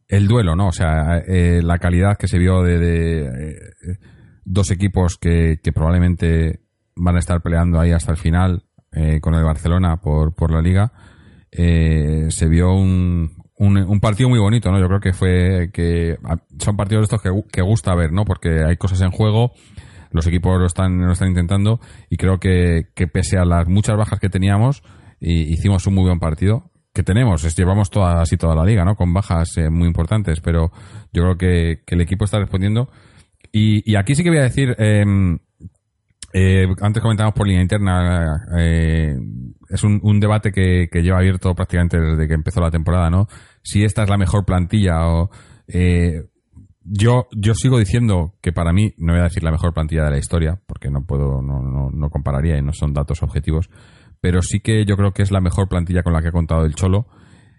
el 0.08 0.26
duelo, 0.26 0.56
¿no? 0.56 0.68
O 0.68 0.72
sea, 0.72 1.18
eh, 1.18 1.60
la 1.62 1.78
calidad 1.78 2.16
que 2.16 2.28
se 2.28 2.38
vio 2.38 2.62
de, 2.62 3.26
eh, 3.26 3.98
dos 4.44 4.70
equipos 4.70 5.18
que, 5.18 5.60
que, 5.62 5.72
probablemente 5.72 6.60
van 6.96 7.16
a 7.16 7.18
estar 7.18 7.42
peleando 7.42 7.78
ahí 7.78 7.92
hasta 7.92 8.12
el 8.12 8.18
final 8.18 8.64
eh, 8.92 9.20
con 9.20 9.34
el 9.34 9.44
Barcelona 9.44 9.98
por, 9.98 10.34
por 10.34 10.50
la 10.50 10.62
liga, 10.62 10.92
eh, 11.52 12.26
se 12.30 12.48
vio 12.48 12.72
un, 12.72 13.36
un, 13.58 13.76
un, 13.76 14.00
partido 14.00 14.30
muy 14.30 14.38
bonito, 14.38 14.70
¿no? 14.70 14.80
Yo 14.80 14.88
creo 14.88 15.00
que 15.00 15.12
fue 15.12 15.70
que 15.72 16.16
son 16.58 16.76
partidos 16.76 17.04
estos 17.04 17.20
que, 17.20 17.30
que 17.52 17.60
gusta 17.60 17.94
ver, 17.94 18.12
¿no? 18.12 18.24
Porque 18.24 18.64
hay 18.64 18.76
cosas 18.78 19.02
en 19.02 19.10
juego, 19.10 19.52
los 20.10 20.26
equipos 20.26 20.58
lo 20.58 20.66
están, 20.66 21.04
lo 21.04 21.12
están 21.12 21.28
intentando 21.28 21.80
y 22.08 22.16
creo 22.16 22.40
que, 22.40 22.88
que 22.94 23.06
pese 23.08 23.36
a 23.36 23.44
las 23.44 23.68
muchas 23.68 23.96
bajas 23.98 24.18
que 24.20 24.30
teníamos, 24.30 24.82
y, 25.20 25.52
hicimos 25.52 25.86
un 25.86 25.94
muy 25.94 26.04
buen 26.04 26.18
partido 26.18 26.67
que 26.92 27.02
tenemos, 27.02 27.54
llevamos 27.56 27.90
toda, 27.90 28.22
así 28.22 28.36
toda 28.36 28.54
la 28.54 28.64
liga, 28.64 28.84
¿no? 28.84 28.96
Con 28.96 29.12
bajas 29.12 29.56
eh, 29.56 29.70
muy 29.70 29.86
importantes, 29.86 30.40
pero 30.40 30.72
yo 31.12 31.22
creo 31.22 31.36
que, 31.36 31.82
que 31.86 31.94
el 31.94 32.00
equipo 32.00 32.24
está 32.24 32.38
respondiendo. 32.38 32.90
Y, 33.52 33.90
y, 33.90 33.96
aquí 33.96 34.14
sí 34.14 34.22
que 34.22 34.30
voy 34.30 34.40
a 34.40 34.42
decir, 34.42 34.74
eh, 34.78 35.04
eh, 36.32 36.66
antes 36.82 37.02
comentamos 37.02 37.32
por 37.32 37.46
línea 37.46 37.62
interna, 37.62 38.46
eh, 38.58 39.16
es 39.70 39.82
un, 39.82 40.20
debate 40.20 40.52
que, 40.52 40.88
que, 40.90 41.02
lleva 41.02 41.18
abierto 41.18 41.54
prácticamente 41.54 41.98
desde 41.98 42.28
que 42.28 42.34
empezó 42.34 42.60
la 42.60 42.70
temporada, 42.70 43.08
¿no? 43.08 43.28
Si 43.62 43.82
esta 43.82 44.02
es 44.02 44.10
la 44.10 44.18
mejor 44.18 44.44
plantilla 44.44 45.06
o... 45.08 45.30
Eh, 45.66 46.24
yo, 46.90 47.28
yo 47.32 47.52
sigo 47.54 47.78
diciendo 47.78 48.34
que 48.40 48.52
para 48.52 48.72
mí, 48.72 48.94
no 48.96 49.12
voy 49.12 49.20
a 49.20 49.24
decir 49.24 49.42
la 49.42 49.50
mejor 49.50 49.74
plantilla 49.74 50.04
de 50.04 50.10
la 50.10 50.18
historia, 50.18 50.58
porque 50.66 50.90
no 50.90 51.04
puedo, 51.04 51.42
no, 51.42 51.60
no, 51.60 51.90
no 51.90 52.08
compararía 52.08 52.56
y 52.56 52.62
no 52.62 52.72
son 52.72 52.94
datos 52.94 53.22
objetivos, 53.22 53.68
pero 54.20 54.42
sí 54.42 54.60
que 54.60 54.84
yo 54.84 54.96
creo 54.96 55.12
que 55.12 55.22
es 55.22 55.30
la 55.30 55.40
mejor 55.40 55.68
plantilla 55.68 56.02
con 56.02 56.12
la 56.12 56.22
que 56.22 56.28
ha 56.28 56.32
contado 56.32 56.64
el 56.64 56.74
Cholo. 56.74 57.06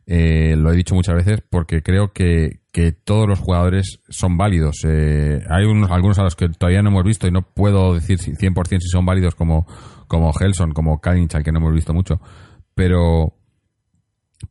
Eh, 0.05 0.55
lo 0.57 0.71
he 0.71 0.75
dicho 0.75 0.95
muchas 0.95 1.15
veces 1.15 1.43
porque 1.47 1.83
creo 1.83 2.13
que, 2.13 2.61
que 2.71 2.91
todos 2.91 3.27
los 3.27 3.39
jugadores 3.39 3.99
son 4.09 4.37
válidos. 4.37 4.77
Eh, 4.83 5.43
hay 5.49 5.65
unos, 5.65 5.91
algunos 5.91 6.17
a 6.19 6.23
los 6.23 6.35
que 6.35 6.49
todavía 6.49 6.81
no 6.81 6.89
hemos 6.89 7.03
visto 7.03 7.27
y 7.27 7.31
no 7.31 7.43
puedo 7.43 7.93
decir 7.93 8.17
100% 8.17 8.79
si 8.79 8.89
son 8.89 9.05
válidos 9.05 9.35
como, 9.35 9.67
como 10.07 10.33
Gelson, 10.33 10.71
como 10.71 10.99
Kalinch, 10.99 11.35
al 11.35 11.43
que 11.43 11.51
no 11.51 11.59
hemos 11.59 11.73
visto 11.73 11.93
mucho. 11.93 12.19
Pero, 12.73 13.35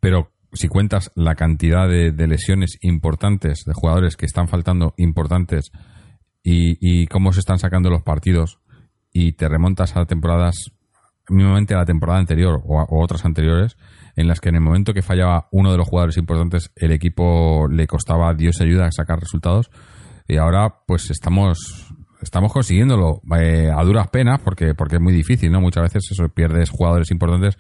pero 0.01 0.31
si 0.53 0.69
cuentas 0.69 1.11
la 1.15 1.35
cantidad 1.35 1.89
de, 1.89 2.13
de, 2.13 2.27
lesiones 2.27 2.79
importantes 2.83 3.65
de 3.67 3.75
jugadores 3.75 4.17
que 4.17 4.27
están 4.27 4.49
faltando 4.49 4.95
importantes 4.97 5.73
y, 6.43 6.79
y 6.81 7.07
cómo 7.09 7.33
se 7.33 7.41
están 7.41 7.59
sacando 7.59 7.91
los 7.91 8.03
partidos 8.03 8.61
y 9.13 9.33
te 9.33 9.49
remontas 9.49 9.97
a 9.97 10.07
temporadas, 10.07 10.73
mínimamente 11.29 11.75
a 11.75 11.79
la 11.79 11.85
temporada 11.85 12.19
anterior 12.19 12.61
o, 12.65 13.03
otras 13.03 13.25
anteriores, 13.25 13.77
en 14.17 14.29
las 14.29 14.41
que 14.41 14.49
en 14.49 14.57
el 14.57 14.61
momento 14.61 14.95
que 14.95 15.03
fallaba 15.03 15.49
uno 15.53 15.71
de 15.71 15.79
los 15.79 15.89
jugadores 15.89 16.17
importantes, 16.17 16.73
el 16.77 16.93
equipo 16.93 17.69
le 17.69 17.87
costaba 17.87 18.35
Dios 18.35 18.61
ayuda 18.61 18.87
a 18.87 18.93
sacar 18.93 19.21
resultados. 19.21 19.71
Y 20.27 20.37
ahora, 20.37 20.83
pues 20.87 21.11
estamos 21.11 21.95
estamos 22.21 22.53
consiguiéndolo 22.53 23.23
eh, 23.39 23.71
a 23.75 23.83
duras 23.85 24.09
penas, 24.09 24.41
porque, 24.41 24.75
porque 24.75 24.97
es 24.97 25.01
muy 25.01 25.13
difícil, 25.13 25.53
¿no? 25.53 25.61
Muchas 25.61 25.85
veces 25.85 26.09
eso 26.11 26.29
pierdes 26.29 26.71
jugadores 26.71 27.11
importantes 27.11 27.57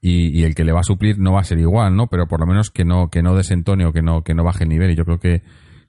y, 0.00 0.42
el 0.42 0.54
que 0.54 0.64
le 0.64 0.72
va 0.72 0.80
a 0.80 0.84
suplir 0.84 1.18
no 1.18 1.32
va 1.32 1.40
a 1.40 1.44
ser 1.44 1.58
igual, 1.58 1.96
¿no? 1.96 2.08
Pero 2.08 2.26
por 2.26 2.40
lo 2.40 2.46
menos 2.46 2.70
que 2.70 2.84
no, 2.84 3.08
que 3.08 3.22
no 3.22 3.34
desentone 3.34 3.86
o 3.86 3.92
que 3.92 4.02
no, 4.02 4.22
que 4.22 4.34
no 4.34 4.44
baje 4.44 4.64
el 4.64 4.70
nivel. 4.70 4.90
Y 4.90 4.96
yo 4.96 5.04
creo 5.04 5.18
que, 5.18 5.42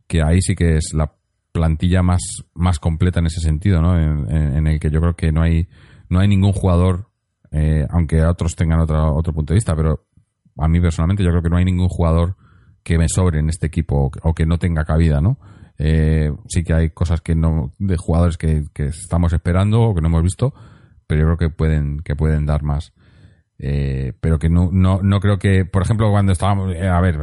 que 0.07 0.21
ahí 0.21 0.41
sí 0.41 0.55
que 0.55 0.77
es 0.77 0.93
la 0.93 1.13
plantilla 1.51 2.01
más, 2.01 2.21
más 2.53 2.79
completa 2.79 3.19
en 3.19 3.25
ese 3.25 3.41
sentido, 3.41 3.81
¿no? 3.81 3.99
En 3.99 4.67
el 4.67 4.79
que 4.79 4.89
yo 4.89 5.01
creo 5.01 5.15
que 5.15 5.31
no 5.31 5.41
hay, 5.41 5.67
no 6.15 6.21
hay 6.21 6.27
ningún 6.29 6.53
jugador, 6.53 7.09
eh, 7.51 7.85
aunque 7.89 8.23
otros 8.23 8.55
tengan 8.55 8.79
otro, 8.79 9.13
otro 9.13 9.33
punto 9.33 9.53
de 9.53 9.57
vista, 9.57 9.75
pero 9.75 10.05
a 10.57 10.67
mí 10.69 10.79
personalmente 10.79 11.23
yo 11.23 11.29
creo 11.29 11.41
que 11.43 11.49
no 11.49 11.57
hay 11.57 11.65
ningún 11.65 11.89
jugador 11.89 12.37
que 12.83 12.97
me 12.97 13.09
sobre 13.09 13.39
en 13.39 13.49
este 13.49 13.67
equipo 13.67 14.09
o 14.23 14.33
que, 14.33 14.45
no 14.45 14.57
tenga 14.57 14.85
cabida, 14.85 15.19
¿no? 15.19 15.37
Eh, 15.77 16.31
sí 16.47 16.63
que 16.63 16.73
hay 16.73 16.89
cosas 16.91 17.19
que 17.19 17.35
no, 17.35 17.73
de 17.79 17.97
jugadores 17.97 18.37
que, 18.37 18.63
que 18.73 18.85
estamos 18.85 19.33
esperando 19.33 19.81
o 19.81 19.93
que 19.93 19.99
no 19.99 20.07
hemos 20.07 20.23
visto, 20.23 20.53
pero 21.05 21.21
yo 21.21 21.35
creo 21.35 21.49
que 21.49 21.55
pueden, 21.55 21.99
que 21.99 22.15
pueden 22.15 22.45
dar 22.45 22.63
más. 22.63 22.93
Eh, 23.57 24.13
pero 24.21 24.39
que 24.39 24.49
no, 24.49 24.69
no, 24.71 25.01
no 25.01 25.19
creo 25.19 25.37
que, 25.37 25.65
por 25.65 25.81
ejemplo, 25.81 26.09
cuando 26.11 26.31
estábamos, 26.31 26.73
eh, 26.73 26.87
a 26.87 27.01
ver, 27.01 27.17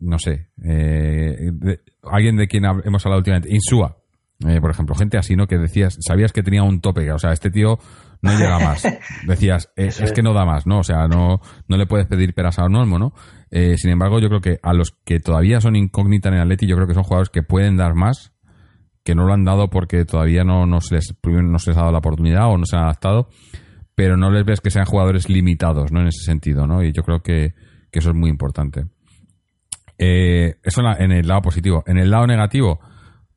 no 0.00 0.18
sé, 0.18 0.48
de- 0.56 1.80
alguien 2.02 2.36
de 2.36 2.48
quien 2.48 2.64
hemos 2.64 3.06
hablado 3.06 3.18
últimamente, 3.20 3.54
Insua, 3.54 3.98
eh, 4.46 4.60
por 4.60 4.70
ejemplo, 4.70 4.94
gente 4.94 5.18
así, 5.18 5.34
¿no? 5.36 5.46
Que 5.46 5.58
decías, 5.58 5.96
sabías 6.00 6.32
que 6.32 6.42
tenía 6.42 6.62
un 6.62 6.80
tope, 6.80 7.10
o 7.12 7.18
sea, 7.18 7.32
este 7.32 7.50
tío 7.50 7.78
no 8.22 8.36
llega 8.38 8.58
más. 8.58 8.82
Decías, 9.26 9.70
eh, 9.76 9.86
es 9.88 10.12
que 10.12 10.22
no 10.22 10.32
da 10.32 10.44
más, 10.44 10.66
¿no? 10.66 10.78
O 10.80 10.84
sea, 10.84 11.06
no, 11.08 11.40
no 11.68 11.76
le 11.76 11.86
puedes 11.86 12.06
pedir 12.06 12.34
peras 12.34 12.58
al 12.58 12.74
olmo, 12.74 12.98
¿no? 12.98 13.12
Eh, 13.50 13.76
sin 13.78 13.90
embargo, 13.90 14.20
yo 14.20 14.28
creo 14.28 14.40
que 14.40 14.58
a 14.62 14.72
los 14.74 14.92
que 15.04 15.20
todavía 15.20 15.60
son 15.60 15.76
incógnita 15.76 16.28
en 16.28 16.36
el 16.36 16.40
Atleti, 16.42 16.66
yo 16.66 16.76
creo 16.76 16.86
que 16.88 16.94
son 16.94 17.04
jugadores 17.04 17.30
que 17.30 17.42
pueden 17.42 17.76
dar 17.76 17.94
más, 17.94 18.32
que 19.04 19.14
no 19.14 19.24
lo 19.24 19.32
han 19.32 19.44
dado 19.44 19.70
porque 19.70 20.04
todavía 20.04 20.44
no, 20.44 20.66
no, 20.66 20.80
se 20.80 20.96
les, 20.96 21.14
no 21.24 21.58
se 21.58 21.70
les 21.70 21.76
ha 21.76 21.80
dado 21.80 21.92
la 21.92 21.98
oportunidad 21.98 22.46
o 22.48 22.58
no 22.58 22.64
se 22.66 22.76
han 22.76 22.82
adaptado, 22.84 23.28
pero 23.94 24.16
no 24.16 24.30
les 24.30 24.44
ves 24.44 24.60
que 24.60 24.70
sean 24.70 24.84
jugadores 24.84 25.28
limitados, 25.28 25.90
¿no? 25.92 26.00
En 26.00 26.08
ese 26.08 26.24
sentido, 26.24 26.66
¿no? 26.66 26.82
Y 26.84 26.92
yo 26.92 27.02
creo 27.02 27.22
que, 27.22 27.54
que 27.90 27.98
eso 28.00 28.10
es 28.10 28.16
muy 28.16 28.30
importante. 28.30 28.84
Eh, 29.98 30.56
eso 30.62 30.80
en, 30.80 30.86
la- 30.86 30.96
en 30.98 31.12
el 31.12 31.26
lado 31.26 31.42
positivo. 31.42 31.82
En 31.86 31.98
el 31.98 32.10
lado 32.10 32.26
negativo, 32.26 32.80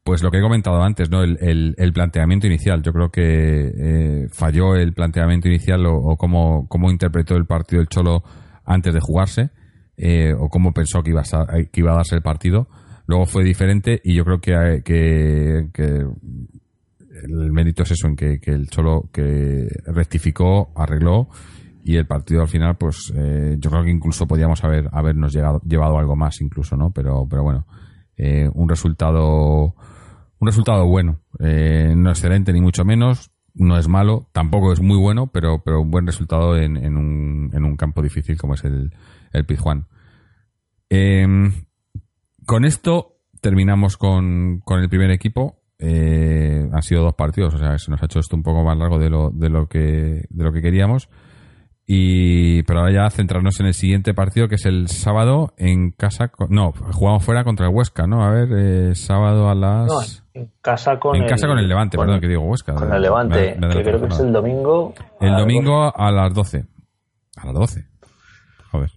pues 0.04 0.24
lo 0.24 0.32
que 0.32 0.40
he 0.40 0.42
comentado 0.42 0.82
antes, 0.82 1.10
¿no? 1.12 1.24
El, 1.24 1.38
el- 1.78 1.94
planteamiento 1.94 2.48
inicial. 2.48 2.82
Yo 2.82 2.92
creo 2.92 3.10
que 3.10 3.22
eh, 3.24 4.28
falló 4.32 4.76
el 4.76 4.94
planteamiento 4.94 5.48
inicial 5.48 5.86
o, 5.86 5.96
o 5.96 6.18
cómo, 6.18 6.68
cómo 6.68 6.90
interpretó 6.90 7.36
el 7.36 7.46
partido 7.46 7.82
el 7.82 7.88
Cholo 7.88 8.24
antes 8.66 8.94
de 8.94 9.00
jugarse, 9.00 9.50
eh, 9.98 10.34
o 10.38 10.50
cómo 10.50 10.74
pensó 10.74 11.04
que 11.04 11.12
iba, 11.12 11.22
a, 11.22 11.46
que 11.72 11.80
iba 11.82 11.92
a 11.92 11.98
darse 11.98 12.16
el 12.16 12.22
partido. 12.22 12.68
Luego 13.06 13.26
fue 13.26 13.44
diferente 13.44 14.00
y 14.04 14.16
yo 14.16 14.24
creo 14.24 14.40
que, 14.40 14.82
que, 14.84 15.68
que 15.74 15.84
el 17.24 17.52
mérito 17.52 17.84
es 17.84 17.92
eso, 17.92 18.08
en 18.08 18.16
que, 18.16 18.40
que 18.40 18.52
el 18.52 18.68
Cholo 18.70 19.10
que 19.12 19.68
rectificó, 19.86 20.72
arregló 20.76 21.28
y 21.84 21.98
el 21.98 22.08
partido 22.08 22.42
al 22.42 22.48
final, 22.48 22.78
pues 22.78 23.12
eh, 23.16 23.58
yo 23.60 23.70
creo 23.70 23.84
que 23.84 23.92
incluso 23.92 24.26
podíamos 24.28 24.64
haber 24.64 24.88
habernos 24.92 25.34
llevado 25.34 25.98
algo 25.98 26.16
más 26.16 26.40
incluso, 26.42 26.76
¿no? 26.78 26.92
Pero, 26.92 27.28
pero 27.30 27.44
bueno, 27.44 27.66
eh, 28.18 28.50
un 28.54 28.70
resultado 28.70 29.76
un 30.42 30.48
resultado 30.48 30.88
bueno, 30.88 31.20
eh, 31.40 31.94
no 31.96 32.10
excelente 32.10 32.52
ni 32.52 32.62
mucho 32.62 32.84
menos, 32.84 33.30
no 33.54 33.78
es 33.78 33.88
malo, 33.88 34.28
tampoco 34.32 34.74
es 34.74 34.82
muy 34.82 34.98
bueno, 34.98 35.28
pero, 35.28 35.62
pero 35.64 35.82
un 35.82 35.92
buen 35.92 36.08
resultado 36.08 36.58
en, 36.58 36.78
en, 36.78 36.98
un, 36.98 37.52
en 37.54 37.64
un 37.64 37.78
campo 37.78 38.02
difícil 38.02 38.40
como 38.40 38.56
es 38.56 38.64
el, 38.64 38.92
el 39.34 39.46
Pizjuán. 39.46 39.86
Em, 40.90 41.66
con 42.46 42.66
esto 42.66 43.20
terminamos 43.40 43.98
con, 43.98 44.62
con 44.66 44.82
el 44.82 44.90
primer 44.90 45.12
equipo. 45.12 45.62
Eh, 45.78 46.68
han 46.72 46.82
sido 46.82 47.04
dos 47.04 47.14
partidos, 47.14 47.54
o 47.54 47.58
sea, 47.60 47.78
se 47.78 47.92
nos 47.92 48.02
ha 48.02 48.06
hecho 48.06 48.20
esto 48.20 48.36
un 48.36 48.44
poco 48.44 48.64
más 48.64 48.78
largo 48.78 48.98
de 48.98 49.10
lo, 49.12 49.30
de 49.30 49.50
lo 49.50 49.68
que 49.68 50.26
de 50.28 50.44
lo 50.44 50.52
que 50.52 50.62
queríamos. 50.62 51.08
Y 51.88 52.64
pero 52.64 52.80
ahora 52.82 52.94
ya 52.94 53.10
centrarnos 53.10 53.60
en 53.60 53.66
el 53.66 53.74
siguiente 53.74 54.14
partido 54.14 54.48
que 54.48 54.56
es 54.56 54.66
el 54.66 54.88
sábado 54.88 55.54
en 55.58 55.92
casa. 55.92 56.30
con- 56.30 56.50
no, 56.50 56.72
jugamos 56.94 57.24
fuera 57.24 57.44
contra 57.44 57.68
el 57.68 57.74
Huesca, 57.76 58.08
¿no? 58.08 58.24
A 58.24 58.32
ver, 58.32 58.50
eh, 58.54 58.96
sábado 58.96 59.50
a 59.50 59.56
las. 59.56 59.88
No, 59.88 60.02
en 60.34 60.50
casa 60.62 61.00
con 61.00 61.16
en 61.18 61.24
el, 61.24 61.30
casa 61.30 61.48
con 61.48 61.58
el 61.60 61.68
Levante, 61.68 61.98
con- 61.98 62.06
perdón, 62.06 62.22
que 62.22 62.28
digo 62.28 62.44
Huesca. 62.44 62.76
Con 62.76 62.94
el 62.94 63.02
Levante, 63.02 63.58
me- 63.60 63.68
me- 63.68 63.74
que 63.76 63.84
creo 63.84 64.00
que 64.00 64.08
es 64.08 64.20
el 64.20 64.32
domingo. 64.32 64.94
El 65.20 65.36
domingo 65.36 65.92
a 65.96 66.12
las 66.12 66.34
12. 66.34 66.66
A 67.38 67.46
las 67.48 67.54
12. 67.56 67.86
Joder. 68.72 68.92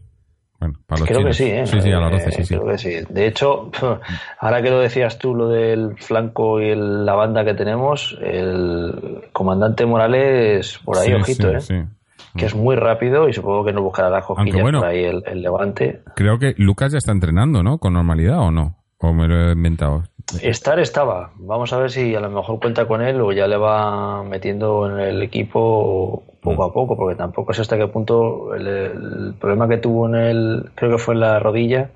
Bueno, 0.61 0.74
para 0.86 1.01
los 1.01 1.09
Creo 1.09 1.24
que 1.24 1.32
sí, 1.35 1.44
¿eh? 1.51 1.66
Sí, 1.66 1.81
sí, 1.81 1.90
a 1.90 1.98
las 1.98 2.12
12, 2.12 2.28
Eh, 2.28 2.32
sí, 2.32 2.44
sí. 2.44 2.55
Creo 2.55 2.66
que 2.69 2.78
sí. 2.78 2.94
De 3.09 3.27
hecho, 3.27 3.70
ahora 4.40 4.62
que 4.62 4.70
lo 4.70 4.78
decías 4.78 5.19
tú, 5.19 5.35
lo 5.35 5.48
del 5.48 5.97
flanco 5.98 6.61
y 6.61 6.69
el- 6.70 7.05
la 7.05 7.15
banda 7.15 7.44
que 7.44 7.55
tenemos, 7.55 8.16
el 8.23 9.24
comandante 9.32 9.85
Morales, 9.85 10.78
por 10.85 10.98
ahí, 10.98 11.09
Sí, 11.09 11.15
ojito, 11.15 11.48
sí, 11.48 11.56
¿eh? 11.56 11.61
sí. 11.61 11.89
Que 12.36 12.47
es 12.47 12.55
muy 12.55 12.74
rápido 12.77 13.28
y 13.28 13.32
supongo 13.32 13.65
que 13.65 13.73
no 13.73 13.82
buscará 13.82 14.11
las 14.11 14.24
cosquillas 14.24 14.61
bueno. 14.61 14.81
por 14.81 14.89
ahí 14.89 15.05
el, 15.05 15.23
el 15.27 15.43
Levante. 15.43 16.02
Creo 16.16 16.39
que 16.39 16.55
Lucas 16.56 16.93
ya 16.93 16.98
está 16.98 17.12
entrenando, 17.12 17.62
¿no? 17.62 17.78
Con 17.78 17.93
normalidad 17.93 18.40
o 18.40 18.51
no. 18.51 18.77
O 18.98 19.12
me 19.12 19.28
lo 19.28 19.51
he 19.51 19.52
inventado. 19.52 20.02
Estar 20.43 20.78
estaba. 20.78 21.32
Vamos 21.36 21.73
a 21.73 21.78
ver 21.78 21.90
si 21.90 22.15
a 22.15 22.20
lo 22.20 22.31
mejor 22.31 22.59
cuenta 22.59 22.86
con 22.86 23.02
él 23.02 23.20
o 23.20 23.32
ya 23.32 23.47
le 23.47 23.56
va 23.56 24.24
metiendo 24.24 24.89
en 24.89 24.98
el 24.98 25.23
equipo 25.23 26.24
poco 26.40 26.65
a 26.65 26.73
poco, 26.73 26.97
porque 26.97 27.16
tampoco 27.16 27.52
sé 27.52 27.62
hasta 27.62 27.77
qué 27.77 27.86
punto 27.89 28.55
el, 28.55 28.66
el 28.66 29.35
problema 29.39 29.69
que 29.69 29.78
tuvo 29.78 30.09
en 30.09 30.15
el, 30.15 30.70
creo 30.74 30.93
que 30.93 30.98
fue 30.98 31.15
en 31.15 31.20
la 31.20 31.39
rodilla, 31.39 31.90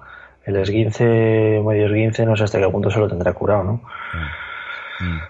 el 0.45 0.57
esguince, 0.57 1.63
medio 1.65 1.87
esguince, 1.87 2.25
no 2.27 2.37
sé 2.37 2.45
hasta 2.45 2.59
qué 2.59 2.69
punto 2.69 2.91
se 2.91 2.99
lo 2.99 3.09
tendrá 3.09 3.33
curado, 3.33 3.65
¿no? 3.65 3.73
Mm. 3.73 4.48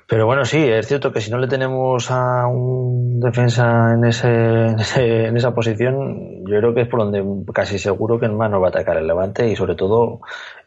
Pero 0.06 0.24
bueno, 0.26 0.44
sí, 0.44 0.58
es 0.58 0.86
cierto 0.88 1.12
que 1.12 1.20
si 1.20 1.30
no 1.30 1.38
le 1.38 1.46
tenemos 1.46 2.10
a 2.10 2.46
un 2.46 3.20
defensa 3.20 3.92
en, 3.94 4.04
ese, 4.04 4.28
en, 4.28 4.80
ese- 4.80 5.26
en 5.26 5.36
esa 5.36 5.54
posición, 5.54 6.40
yo 6.46 6.58
creo 6.58 6.74
que 6.74 6.82
es 6.82 6.88
por 6.88 7.00
donde 7.00 7.22
casi 7.52 7.78
seguro 7.78 8.18
que 8.18 8.28
más 8.28 8.50
nos 8.50 8.62
va 8.62 8.66
a 8.66 8.70
atacar 8.70 8.96
el 8.96 9.06
Levante 9.06 9.48
y 9.48 9.56
sobre 9.56 9.74
todo 9.74 10.20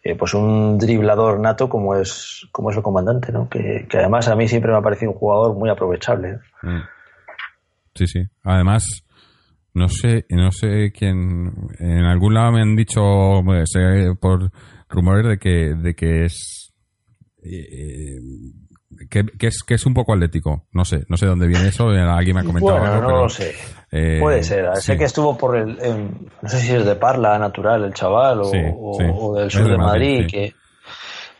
eh, 0.03 0.15
pues 0.15 0.33
un 0.35 0.77
driblador 0.77 1.39
nato 1.39 1.67
como 1.69 1.95
es 1.95 2.47
como 2.51 2.69
es 2.69 2.77
el 2.77 2.83
comandante, 2.83 3.31
¿no? 3.31 3.49
Que, 3.49 3.87
que 3.89 3.97
además 3.97 4.27
a 4.27 4.35
mí 4.35 4.47
siempre 4.47 4.71
me 4.71 4.77
ha 4.77 4.81
parecido 4.81 5.11
un 5.11 5.17
jugador 5.17 5.55
muy 5.55 5.69
aprovechable. 5.69 6.39
Mm. 6.61 6.81
Sí, 7.95 8.07
sí. 8.07 8.23
Además, 8.43 8.85
no 9.73 9.89
sé, 9.89 10.25
no 10.29 10.51
sé 10.51 10.91
quién. 10.91 11.51
En 11.79 12.03
algún 12.05 12.33
lado 12.35 12.51
me 12.51 12.61
han 12.61 12.75
dicho, 12.75 13.01
por 14.19 14.51
rumores 14.89 15.25
de 15.27 15.37
que, 15.39 15.73
de 15.75 15.95
que 15.95 16.25
es. 16.25 16.71
eh, 17.43 18.19
que, 19.09 19.25
que 19.25 19.47
es 19.47 19.63
que 19.63 19.73
es 19.75 19.85
un 19.85 19.93
poco 19.93 20.13
atlético. 20.13 20.65
No 20.71 20.85
sé, 20.85 21.05
no 21.07 21.17
sé 21.17 21.25
dónde 21.25 21.47
viene 21.47 21.67
eso. 21.69 21.93
eh, 21.93 22.01
Alguien 22.01 22.35
me 22.35 22.41
ha 22.41 22.45
comentado. 22.45 22.77
Bueno, 22.79 22.93
algo, 22.93 23.01
no 23.01 23.07
pero, 23.07 23.23
lo 23.23 23.29
sé. 23.29 23.55
eh, 23.91 24.17
Puede 24.21 24.43
ser. 24.43 24.75
Sé 24.75 24.93
sí. 24.93 24.97
que 24.97 25.05
estuvo 25.05 25.37
por 25.37 25.55
el. 25.57 25.77
en- 25.81 26.29
no 26.41 26.49
sé 26.49 26.59
si 26.59 26.73
es 26.75 26.85
de 26.85 26.95
Parla 26.95 27.37
natural 27.39 27.83
el 27.83 27.93
chaval 27.93 28.41
o, 28.41 28.45
Sí, 28.45 28.57
o- 28.77 28.95
sí. 28.99 29.05
o 29.13 29.35
del 29.35 29.49
sur 29.51 29.63
de 29.65 29.71
de 29.71 29.77
Madrid, 29.77 30.27
que 30.29 30.53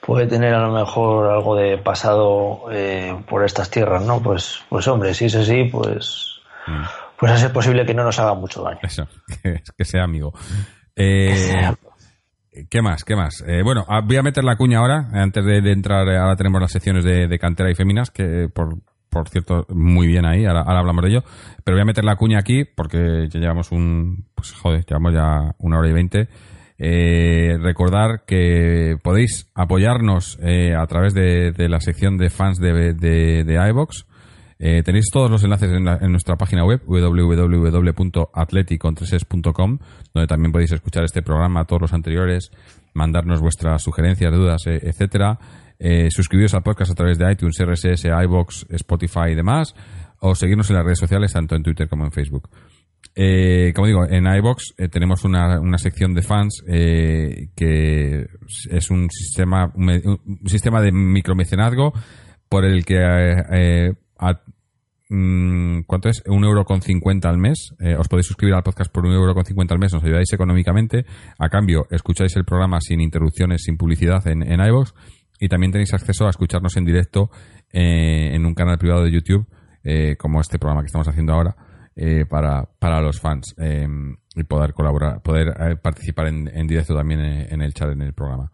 puede 0.02 0.28
tener 0.28 0.54
a 0.54 0.60
lo 0.68 0.72
mejor 0.72 1.30
algo 1.30 1.56
de 1.56 1.78
pasado 1.78 2.66
eh, 2.72 3.16
por 3.30 3.46
estas 3.46 3.70
tierras, 3.70 4.04
¿no? 4.04 4.22
Pues, 4.22 4.60
pues 4.70 4.88
hombre, 4.88 5.14
si 5.14 5.26
es 5.26 5.36
así, 5.36 5.66
pues. 5.66 6.40
Mm. 6.68 6.84
Pues 7.18 7.44
es 7.44 7.52
posible 7.52 7.86
que 7.86 7.94
no 7.94 8.04
nos 8.04 8.18
haga 8.18 8.34
mucho 8.34 8.64
daño. 8.64 8.80
Eso, 8.82 9.08
que, 9.44 9.62
que 9.78 9.86
sea 9.86 10.04
amigo. 10.04 10.34
Eh, 10.96 11.72
¿Qué 12.69 12.82
más? 12.82 13.06
¿Qué 13.06 13.15
más? 13.15 13.44
Eh, 13.48 13.61
bueno, 13.64 13.86
ah, 13.88 14.02
voy 14.02 14.18
a 14.18 14.23
meter 14.23 14.44
la 14.44 14.57
cuña 14.57 14.80
ahora, 14.80 15.07
antes 15.14 15.45
de, 15.45 15.72
entrar. 15.72 16.07
eh, 16.10 16.18
Ahora 16.18 16.36
tenemos 16.36 16.60
las 16.60 16.72
secciones 16.72 17.03
de, 17.06 17.40
cantera 17.40 17.72
y 17.72 17.76
féminas, 17.76 18.11
que 18.11 18.49
por, 18.53 18.78
por 19.10 19.30
cierto, 19.30 19.65
muy 19.69 20.07
bien 20.07 20.26
ahí, 20.26 20.45
ahora, 20.45 20.64
hablamos 20.68 21.03
de 21.03 21.11
ello. 21.11 21.23
Pero 21.64 21.76
voy 21.78 21.84
a 21.84 21.86
meter 21.86 22.03
la 22.03 22.18
cuña 22.18 22.40
aquí, 22.40 22.65
porque 22.65 23.30
ya 23.30 23.40
llevamos 23.40 23.72
un. 23.72 24.26
Pues 24.36 24.52
joder, 24.52 24.84
llevamos 24.86 25.14
ya 25.14 25.56
una 25.60 25.80
hora 25.80 25.88
y 25.90 25.94
veinte. 25.94 26.28
Eh, 26.78 27.57
recordar 27.61 28.23
que 28.26 28.98
podéis 29.02 29.49
apoyarnos 29.56 30.38
eh, 30.41 30.76
a 30.76 30.86
través 30.88 31.14
de, 31.14 31.52
de 31.53 31.69
la 31.69 31.80
sección 31.80 32.18
de 32.18 32.30
fans 32.30 32.60
de, 32.60 32.94
de, 32.94 33.44
de 33.45 33.69
iVox. 33.69 34.07
Eh, 34.64 34.84
tenéis 34.84 35.06
todos 35.12 35.32
los 35.32 35.44
enlaces 35.44 35.72
en, 35.72 36.12
nuestra 36.12 36.36
página 36.36 36.64
web 36.64 36.84
www.atleticontreses.com 36.86 39.80
donde 40.14 40.28
también 40.28 40.52
podéis 40.52 40.72
escuchar 40.72 41.04
este 41.04 41.24
programa, 41.24 41.66
todos 41.66 41.82
los 41.82 41.94
anteriores, 41.94 42.52
mandarnos 42.94 43.42
vuestras 43.42 43.82
sugerencias, 43.82 44.32
dudas, 44.32 44.68
eh, 44.68 44.80
etcétera. 44.84 45.40
Eh, 45.80 46.12
suscribiros 46.12 46.54
al 46.54 46.62
podcast 46.62 46.92
a 46.92 46.94
través 46.94 47.18
de 47.18 47.32
iTunes, 47.32 47.58
RSS, 47.58 48.06
iBox, 48.06 48.68
Spotify 48.70 49.32
y 49.32 49.36
demás, 49.36 49.74
o 50.20 50.36
seguirnos 50.36 50.70
en 50.70 50.76
las 50.76 50.86
redes 50.86 51.00
sociales, 51.00 51.34
tanto 51.34 51.56
en 51.56 51.64
Twitter 51.64 51.90
como 51.90 52.06
en 52.06 52.12
Facebook. 52.12 52.48
Eh, 53.16 53.74
como 53.76 53.88
digo, 53.88 54.06
en 54.08 54.28
iBox 54.28 54.76
tenemos 54.92 55.26
una, 55.26 55.60
una 55.60 55.80
sección 55.80 56.14
de 56.14 56.22
fans 56.22 56.64
que 56.68 58.28
es 58.70 58.92
un 58.92 59.10
sistema, 59.10 59.74
un, 59.74 60.20
sistema 60.46 60.82
de 60.82 60.92
micromecenazgo 60.92 61.94
por 62.48 62.64
el 62.64 62.86
que 62.86 63.96
mm, 65.10 65.81
¿cuánto 65.88 66.10
es? 66.10 66.23
Un 66.27 66.43
euro 66.43 66.64
con 66.64 66.81
cincuenta 66.81 67.30
al 67.30 67.38
mes. 67.38 67.73
Eh, 67.80 67.95
os 67.95 68.07
podéis 68.07 68.27
suscribir 68.27 68.56
al 68.56 68.64
podcast 68.64 68.91
por 68.91 69.06
un 69.06 69.14
euro 69.14 69.34
con 69.34 69.45
cincuenta 69.45 69.73
al 69.73 69.80
mes, 69.80 69.93
nos 69.93 70.03
ayudáis 70.03 70.31
económicamente. 70.34 71.06
A 71.39 71.49
cambio, 71.49 71.88
escucháis 71.89 72.35
el 72.35 72.45
programa 72.45 72.80
sin 72.81 73.02
interrupciones, 73.02 73.64
sin 73.64 73.77
publicidad 73.77 74.26
en, 74.27 74.43
en 74.43 74.60
iVoox. 74.60 74.93
Y 75.39 75.49
también 75.49 75.72
tenéis 75.72 75.93
acceso 75.93 76.27
a 76.27 76.30
escucharnos 76.30 76.77
en 76.77 76.85
directo 76.85 77.31
eh, 77.72 78.30
en 78.34 78.45
un 78.45 78.53
canal 78.53 78.77
privado 78.77 79.03
de 79.03 79.11
YouTube, 79.11 79.48
eh, 79.84 80.15
como 80.18 80.39
este 80.39 80.60
programa 80.60 80.81
que 80.81 80.88
estamos 80.88 81.07
haciendo 81.07 81.34
ahora, 81.34 81.56
eh, 81.95 82.26
para, 82.30 82.69
para 82.80 83.02
los 83.02 83.19
fans. 83.19 83.56
y 84.35 84.43
poder 84.43 84.73
colaborar, 84.73 85.22
poder 85.22 85.81
participar 85.81 86.27
en, 86.27 86.48
en 86.48 86.68
directo 86.68 86.95
también 86.95 87.19
en, 87.22 87.53
en 87.53 87.61
el 87.61 87.73
chat, 87.73 87.89
en 87.91 88.02
el 88.02 88.14
programa. 88.14 88.52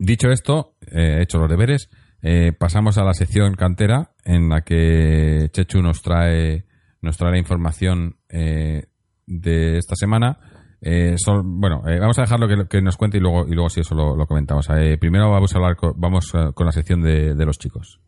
Dicho 0.00 0.30
esto, 0.30 0.76
eh, 0.92 1.18
hecho 1.22 1.38
los 1.38 1.50
deberes, 1.50 1.90
eh, 2.22 2.52
pasamos 2.58 2.98
a 2.98 3.04
la 3.04 3.14
sección 3.14 3.54
cantera 3.54 4.12
en 4.24 4.48
la 4.48 4.62
que 4.62 5.48
Chechu 5.52 5.82
nos 5.82 6.02
trae 6.02 6.64
nos 7.00 7.16
trae 7.16 7.32
la 7.32 7.38
información 7.38 8.16
eh, 8.28 8.86
de 9.26 9.78
esta 9.78 9.94
semana. 9.94 10.38
Eh, 10.80 11.16
bueno, 11.44 11.82
vamos 11.84 12.18
a 12.18 12.22
dejarlo 12.22 12.48
que, 12.48 12.68
que 12.68 12.82
nos 12.82 12.96
cuente 12.96 13.18
y 13.18 13.20
luego 13.20 13.46
y 13.46 13.52
luego 13.52 13.68
si 13.70 13.80
eso 13.80 13.94
lo, 13.94 14.26
comentamos. 14.26 14.68
Primero 15.00 15.30
vamos 15.30 15.54
a 15.54 15.58
hablar 15.58 15.76
co- 15.76 15.94
vamos 15.96 16.32
con 16.54 16.66
la 16.66 16.72
sección 16.72 17.02
de, 17.02 17.34
los 17.44 17.58
chicos. 17.58 18.00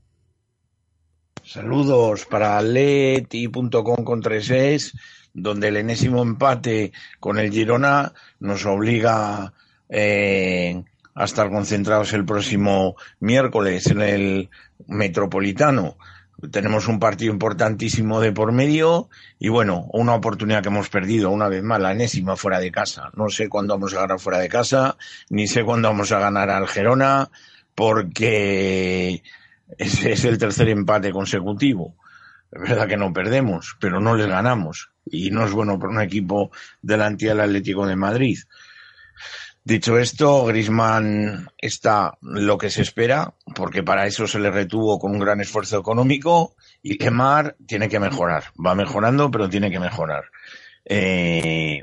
Saludos 1.44 2.26
para 2.26 2.60
leti.com 2.62 4.04
con 4.04 4.22
3es, 4.22 4.96
donde 5.32 5.68
el 5.68 5.76
enésimo 5.78 6.22
empate 6.22 6.92
con 7.18 7.38
el 7.38 7.50
Girona 7.50 8.12
nos 8.38 8.66
obliga 8.66 9.52
eh, 9.88 10.82
a 11.14 11.24
estar 11.24 11.50
concentrados 11.50 12.12
el 12.12 12.24
próximo 12.24 12.96
miércoles 13.20 13.86
en 13.88 14.02
el 14.02 14.50
Metropolitano. 14.86 15.96
Tenemos 16.50 16.88
un 16.88 16.98
partido 16.98 17.32
importantísimo 17.32 18.20
de 18.20 18.32
por 18.32 18.52
medio 18.52 19.10
y 19.38 19.48
bueno, 19.48 19.86
una 19.92 20.14
oportunidad 20.14 20.62
que 20.62 20.68
hemos 20.68 20.88
perdido 20.88 21.30
una 21.30 21.48
vez 21.48 21.62
más, 21.62 21.80
la 21.80 21.92
enésima 21.92 22.36
fuera 22.36 22.60
de 22.60 22.70
casa. 22.70 23.10
No 23.14 23.28
sé 23.28 23.48
cuándo 23.48 23.74
vamos 23.74 23.92
a 23.92 24.00
ganar 24.00 24.18
fuera 24.18 24.38
de 24.38 24.48
casa, 24.48 24.96
ni 25.28 25.46
sé 25.46 25.64
cuándo 25.64 25.88
vamos 25.88 26.12
a 26.12 26.18
ganar 26.18 26.48
al 26.48 26.66
Gerona, 26.66 27.30
porque 27.74 29.22
es, 29.76 30.04
es 30.04 30.24
el 30.24 30.38
tercer 30.38 30.70
empate 30.70 31.12
consecutivo. 31.12 31.94
Es 32.50 32.60
verdad 32.60 32.88
que 32.88 32.96
no 32.96 33.12
perdemos, 33.12 33.76
pero 33.78 34.00
no 34.00 34.16
les 34.16 34.26
ganamos. 34.26 34.90
Y 35.06 35.30
no 35.30 35.44
es 35.44 35.52
bueno 35.52 35.78
para 35.78 35.92
un 35.92 36.00
equipo 36.00 36.50
delante 36.82 37.26
del 37.26 37.40
Atlético 37.40 37.86
de 37.86 37.96
Madrid. 37.96 38.38
Dicho 39.62 39.98
esto, 39.98 40.46
Grisman 40.46 41.48
está 41.58 42.16
lo 42.22 42.56
que 42.58 42.70
se 42.70 42.82
espera, 42.82 43.34
porque 43.54 43.82
para 43.82 44.06
eso 44.06 44.26
se 44.26 44.40
le 44.40 44.50
retuvo 44.50 44.98
con 44.98 45.12
un 45.12 45.20
gran 45.20 45.40
esfuerzo 45.40 45.78
económico 45.78 46.56
y 46.82 46.96
Kemar 46.96 47.56
tiene 47.66 47.88
que 47.88 48.00
mejorar. 48.00 48.44
Va 48.64 48.74
mejorando, 48.74 49.30
pero 49.30 49.48
tiene 49.48 49.70
que 49.70 49.78
mejorar. 49.78 50.24
Eh, 50.84 51.82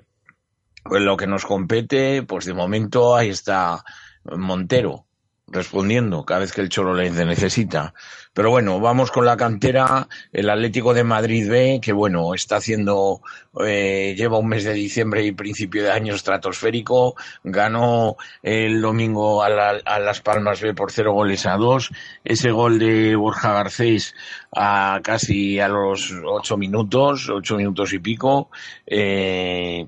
pues 0.84 1.02
lo 1.02 1.16
que 1.18 1.28
nos 1.28 1.46
compete, 1.46 2.24
pues 2.24 2.46
de 2.46 2.54
momento 2.54 3.16
ahí 3.16 3.30
está 3.30 3.84
Montero 4.24 5.07
respondiendo 5.50 6.26
cada 6.26 6.42
vez 6.42 6.52
que 6.52 6.62
el 6.62 6.70
Cholo 6.70 6.94
le 6.94 7.10
necesita. 7.12 7.94
Pero 8.34 8.52
bueno, 8.52 8.80
vamos 8.80 9.12
con 9.12 9.26
la 9.26 9.38
cantera, 9.38 10.08
el 10.32 10.50
Atlético 10.50 10.94
de 10.94 11.04
Madrid 11.04 11.50
B, 11.50 11.80
que 11.82 11.92
bueno, 11.94 12.34
está 12.36 12.58
haciendo, 12.58 13.22
eh, 13.66 14.14
lleva 14.18 14.38
un 14.38 14.48
mes 14.50 14.64
de 14.64 14.74
diciembre 14.74 15.24
y 15.26 15.32
principio 15.32 15.84
de 15.84 15.92
año 15.92 16.14
estratosférico, 16.14 17.16
ganó 17.44 18.18
el 18.44 18.82
domingo 18.82 19.42
a, 19.42 19.50
la- 19.50 19.82
a 19.86 20.00
Las 20.00 20.22
Palmas 20.22 20.62
B 20.62 20.74
por 20.76 20.92
cero 20.92 21.14
goles 21.14 21.46
a 21.46 21.56
dos, 21.58 21.90
ese 22.24 22.52
gol 22.52 22.78
de 22.78 23.16
Borja 23.16 23.54
Garcés 23.54 24.14
a 24.56 25.00
casi 25.04 25.60
a 25.60 25.68
los 25.68 26.14
ocho 26.26 26.58
minutos, 26.58 27.30
ocho 27.30 27.56
minutos 27.58 27.94
y 27.94 28.00
pico, 28.00 28.52
eh, 28.86 29.88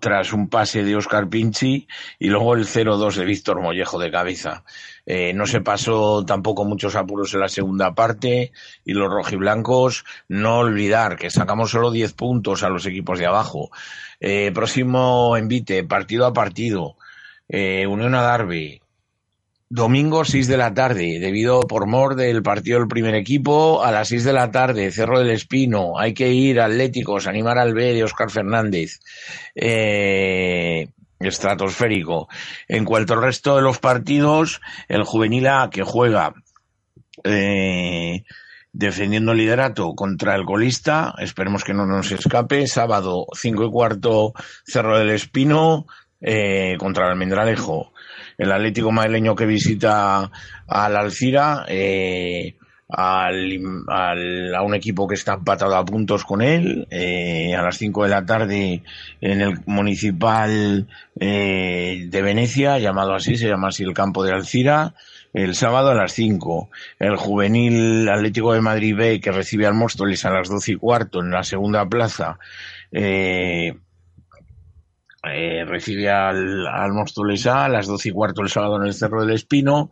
tras 0.00 0.32
un 0.32 0.48
pase 0.48 0.84
de 0.84 0.94
Oscar 0.94 1.28
Pinchi 1.28 1.88
y 2.18 2.28
luego 2.28 2.54
el 2.54 2.66
0-2 2.66 3.16
de 3.16 3.24
Víctor 3.24 3.60
Mollejo 3.60 3.98
de 3.98 4.10
cabeza. 4.10 4.62
Eh, 5.10 5.32
no 5.32 5.46
se 5.46 5.62
pasó 5.62 6.22
tampoco 6.26 6.66
muchos 6.66 6.94
apuros 6.94 7.32
en 7.32 7.40
la 7.40 7.48
segunda 7.48 7.94
parte 7.94 8.52
y 8.84 8.92
los 8.92 9.10
rojiblancos 9.10 10.04
no 10.28 10.58
olvidar 10.58 11.16
que 11.16 11.30
sacamos 11.30 11.70
solo 11.70 11.90
10 11.90 12.12
puntos 12.12 12.62
a 12.62 12.68
los 12.68 12.84
equipos 12.84 13.18
de 13.18 13.24
abajo. 13.24 13.70
Eh, 14.20 14.52
próximo 14.52 15.34
envite, 15.38 15.82
partido 15.82 16.26
a 16.26 16.34
partido, 16.34 16.96
eh, 17.48 17.86
Unión 17.86 18.14
a 18.14 18.20
Darby, 18.20 18.82
Domingo 19.70 20.26
6 20.26 20.46
de 20.46 20.56
la 20.58 20.74
tarde, 20.74 21.18
debido 21.20 21.60
por 21.60 21.86
mor 21.86 22.14
del 22.14 22.42
partido 22.42 22.78
del 22.78 22.88
primer 22.88 23.14
equipo, 23.14 23.82
a 23.82 23.90
las 23.90 24.08
6 24.08 24.24
de 24.24 24.32
la 24.34 24.50
tarde, 24.50 24.90
Cerro 24.90 25.20
del 25.20 25.30
Espino, 25.30 25.98
hay 25.98 26.12
que 26.12 26.30
ir 26.30 26.60
Atléticos, 26.60 27.26
animar 27.26 27.56
al 27.56 27.72
B 27.72 27.94
de 27.94 28.04
Oscar 28.04 28.30
Fernández, 28.30 29.00
eh, 29.54 30.88
estratosférico. 31.20 32.28
En 32.68 32.84
cuanto 32.84 33.14
al 33.14 33.22
resto 33.22 33.56
de 33.56 33.62
los 33.62 33.78
partidos, 33.78 34.60
el 34.88 35.04
juvenil 35.04 35.46
A 35.48 35.70
que 35.70 35.82
juega 35.82 36.34
eh, 37.24 38.24
defendiendo 38.72 39.32
el 39.32 39.38
liderato 39.38 39.94
contra 39.94 40.34
el 40.34 40.44
colista, 40.44 41.14
esperemos 41.18 41.64
que 41.64 41.74
no 41.74 41.86
nos 41.86 42.12
escape, 42.12 42.66
sábado 42.66 43.26
5 43.32 43.64
y 43.64 43.70
cuarto 43.70 44.32
Cerro 44.64 44.98
del 44.98 45.10
Espino 45.10 45.86
eh, 46.20 46.76
contra 46.78 47.06
el 47.06 47.12
Almendralejo 47.12 47.92
el 48.38 48.52
Atlético 48.52 48.92
madrileño 48.92 49.34
que 49.34 49.46
visita 49.46 50.30
al 50.68 50.96
Alcira, 50.96 51.64
eh, 51.68 52.56
al, 52.88 53.60
al- 53.88 54.54
a 54.54 54.62
un 54.62 54.74
equipo 54.74 55.06
que 55.06 55.14
está 55.14 55.34
empatado 55.34 55.76
a 55.76 55.84
puntos 55.84 56.24
con 56.24 56.40
él, 56.42 56.86
eh, 56.90 57.54
a 57.54 57.62
las 57.62 57.76
5 57.76 58.04
de 58.04 58.08
la 58.10 58.24
tarde 58.24 58.82
en 59.20 59.40
el 59.40 59.58
municipal 59.66 60.86
eh, 61.20 62.06
de 62.08 62.22
Venecia, 62.22 62.78
llamado 62.78 63.14
así, 63.14 63.36
se 63.36 63.48
llama 63.48 63.68
así 63.68 63.82
el 63.84 63.92
campo 63.94 64.24
de 64.24 64.32
Alcira, 64.32 64.94
el 65.34 65.54
sábado 65.54 65.90
a 65.90 65.94
las 65.94 66.12
5. 66.12 66.70
El 66.98 67.16
juvenil 67.16 68.08
Atlético 68.08 68.54
de 68.54 68.62
Madrid 68.62 68.96
B 68.96 69.20
que 69.20 69.30
recibe 69.32 69.66
al 69.66 69.74
Móstoles 69.74 70.24
a 70.24 70.30
las 70.30 70.48
12 70.48 70.72
y 70.72 70.76
cuarto 70.76 71.20
en 71.20 71.30
la 71.30 71.44
segunda 71.44 71.86
plaza. 71.86 72.38
Eh, 72.90 73.74
eh, 75.24 75.64
recibe 75.66 76.08
al, 76.10 76.66
al 76.66 76.92
Móstoles 76.92 77.46
A 77.46 77.64
a 77.64 77.68
las 77.68 77.86
12 77.86 78.08
y 78.08 78.12
cuarto 78.12 78.40
el 78.42 78.48
sábado 78.48 78.76
en 78.80 78.86
el 78.86 78.94
Cerro 78.94 79.20
del 79.24 79.34
Espino. 79.34 79.90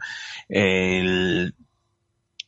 El, 0.48 1.54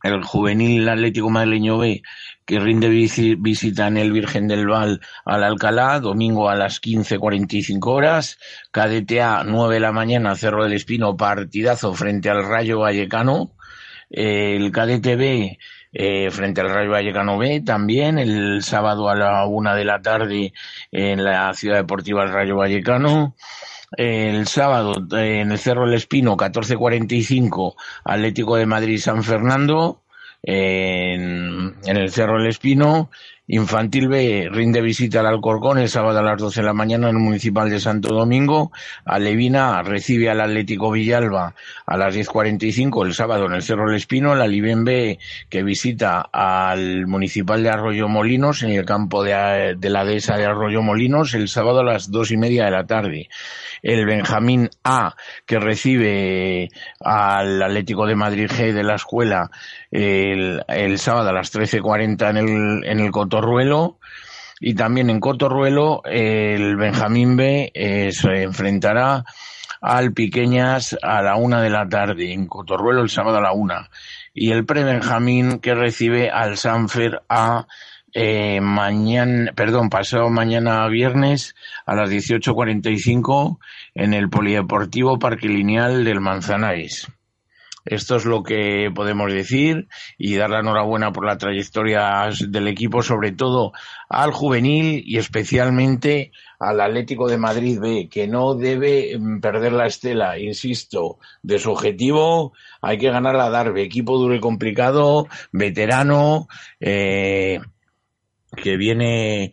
el 0.02 0.22
juvenil 0.22 0.88
Atlético 0.88 1.30
Madrileño 1.30 1.78
B 1.78 2.02
que 2.44 2.58
rinde 2.60 2.88
visi- 2.88 3.36
visita 3.38 3.86
en 3.88 3.98
el 3.98 4.10
Virgen 4.12 4.48
del 4.48 4.66
Val 4.66 5.00
al 5.26 5.44
Alcalá, 5.44 6.00
domingo 6.00 6.48
a 6.48 6.54
las 6.54 6.80
15.45 6.80 7.86
horas, 7.92 8.38
KDTA 8.70 9.44
9 9.44 9.74
de 9.74 9.80
la 9.80 9.92
mañana, 9.92 10.34
Cerro 10.34 10.64
del 10.64 10.72
Espino, 10.72 11.16
partidazo 11.16 11.92
frente 11.94 12.30
al 12.30 12.42
Rayo 12.48 12.78
Vallecano, 12.80 13.52
el 14.10 14.70
Cadete 14.72 15.16
B 15.16 15.58
eh, 15.92 16.30
frente 16.30 16.60
al 16.62 16.70
Rayo 16.70 16.90
Vallecano 16.90 17.36
B 17.38 17.60
también 17.60 18.18
el 18.18 18.62
sábado 18.62 19.08
a 19.10 19.14
la 19.14 19.46
una 19.46 19.74
de 19.74 19.84
la 19.84 20.00
tarde 20.00 20.52
en 20.90 21.24
la 21.24 21.52
Ciudad 21.54 21.76
Deportiva 21.76 22.22
del 22.24 22.32
Rayo 22.32 22.56
Vallecano. 22.56 23.34
El 23.92 24.46
sábado 24.46 24.92
eh, 25.16 25.40
en 25.40 25.52
el 25.52 25.58
Cerro 25.58 25.86
del 25.86 25.94
Espino, 25.94 26.36
14.45, 26.36 27.74
Atlético 28.04 28.56
de 28.56 28.66
Madrid 28.66 28.98
San 28.98 29.22
Fernando. 29.22 30.02
En, 30.42 31.74
en 31.84 31.96
el 31.96 32.10
Cerro 32.12 32.38
del 32.38 32.46
Espino, 32.46 33.10
Infantil 33.50 34.08
B 34.08 34.46
rinde 34.50 34.82
visita 34.82 35.20
al 35.20 35.26
Alcorcón 35.26 35.78
el 35.78 35.88
sábado 35.88 36.18
a 36.18 36.22
las 36.22 36.38
12 36.38 36.60
de 36.60 36.66
la 36.66 36.74
mañana 36.74 37.08
en 37.08 37.16
el 37.16 37.22
Municipal 37.22 37.70
de 37.70 37.80
Santo 37.80 38.14
Domingo. 38.14 38.72
Alevina 39.06 39.82
recibe 39.82 40.28
al 40.28 40.42
Atlético 40.42 40.90
Villalba 40.90 41.54
a 41.86 41.96
las 41.96 42.14
10.45 42.14 43.06
el 43.06 43.14
sábado 43.14 43.46
en 43.46 43.54
el 43.54 43.62
Cerro 43.62 43.86
del 43.86 43.96
Espino. 43.96 44.34
La 44.34 44.46
Liben 44.46 44.84
B 44.84 45.18
que 45.48 45.62
visita 45.62 46.28
al 46.30 47.06
Municipal 47.06 47.62
de 47.62 47.70
Arroyo 47.70 48.06
Molinos 48.06 48.62
en 48.64 48.70
el 48.70 48.84
campo 48.84 49.24
de, 49.24 49.76
de 49.78 49.90
la 49.90 50.04
dehesa 50.04 50.36
de 50.36 50.44
Arroyo 50.44 50.82
Molinos 50.82 51.32
el 51.32 51.48
sábado 51.48 51.80
a 51.80 51.84
las 51.84 52.10
dos 52.10 52.30
y 52.30 52.36
media 52.36 52.66
de 52.66 52.70
la 52.70 52.86
tarde. 52.86 53.30
El 53.82 54.04
Benjamín 54.04 54.68
A 54.84 55.14
que 55.46 55.58
recibe 55.58 56.68
al 57.00 57.62
Atlético 57.62 58.06
de 58.06 58.14
Madrid 58.14 58.50
G 58.50 58.74
de 58.74 58.82
la 58.82 58.96
escuela 58.96 59.50
el, 59.90 60.62
el 60.68 60.98
sábado 60.98 61.30
a 61.30 61.32
las 61.32 61.54
13.40 61.54 62.30
en 62.30 62.36
el, 62.36 62.84
en 62.84 63.00
el 63.00 63.10
Y 64.60 64.74
también 64.74 65.10
en 65.10 65.20
Cotorruelo 65.20 66.02
el 66.04 66.76
Benjamín 66.76 67.36
B 67.36 67.70
eh, 67.74 68.10
se 68.12 68.42
enfrentará 68.42 69.24
al 69.80 70.12
Piqueñas 70.12 70.96
a 71.02 71.22
la 71.22 71.36
una 71.36 71.62
de 71.62 71.70
la 71.70 71.88
tarde, 71.88 72.32
en 72.32 72.46
Cotorruelo 72.46 73.02
el 73.02 73.10
sábado 73.10 73.38
a 73.38 73.42
la 73.42 73.52
una. 73.52 73.90
Y 74.34 74.50
el 74.50 74.64
pre-Benjamín 74.64 75.60
que 75.60 75.74
recibe 75.74 76.30
al 76.30 76.56
Sanfer 76.56 77.22
A 77.28 77.66
eh, 78.14 78.60
mañana, 78.60 79.52
perdón, 79.54 79.90
pasado 79.90 80.30
mañana 80.30 80.86
viernes 80.88 81.54
a 81.86 81.94
las 81.94 82.10
18.45 82.10 83.58
en 83.94 84.14
el 84.14 84.30
Polideportivo 84.30 85.18
Parque 85.18 85.48
Lineal 85.48 86.04
del 86.04 86.20
Manzanares. 86.20 87.06
Esto 87.88 88.16
es 88.16 88.26
lo 88.26 88.42
que 88.42 88.90
podemos 88.94 89.32
decir 89.32 89.88
y 90.18 90.36
dar 90.36 90.50
la 90.50 90.60
enhorabuena 90.60 91.10
por 91.10 91.24
la 91.24 91.38
trayectoria 91.38 92.28
del 92.46 92.68
equipo, 92.68 93.02
sobre 93.02 93.32
todo 93.32 93.72
al 94.10 94.32
juvenil 94.32 95.02
y 95.06 95.16
especialmente 95.16 96.32
al 96.58 96.80
Atlético 96.80 97.28
de 97.28 97.38
Madrid 97.38 97.78
B, 97.80 98.08
que 98.10 98.28
no 98.28 98.54
debe 98.54 99.16
mm, 99.18 99.40
perder 99.40 99.72
la 99.72 99.86
estela, 99.86 100.38
insisto, 100.38 101.18
de 101.42 101.58
su 101.58 101.70
objetivo. 101.70 102.52
Hay 102.82 102.98
que 102.98 103.10
ganar 103.10 103.34
la 103.34 103.48
Darbe, 103.48 103.82
equipo 103.82 104.18
duro 104.18 104.34
y 104.34 104.40
complicado, 104.40 105.26
veterano, 105.52 106.46
eh, 106.80 107.60
que 108.54 108.76
viene 108.76 109.52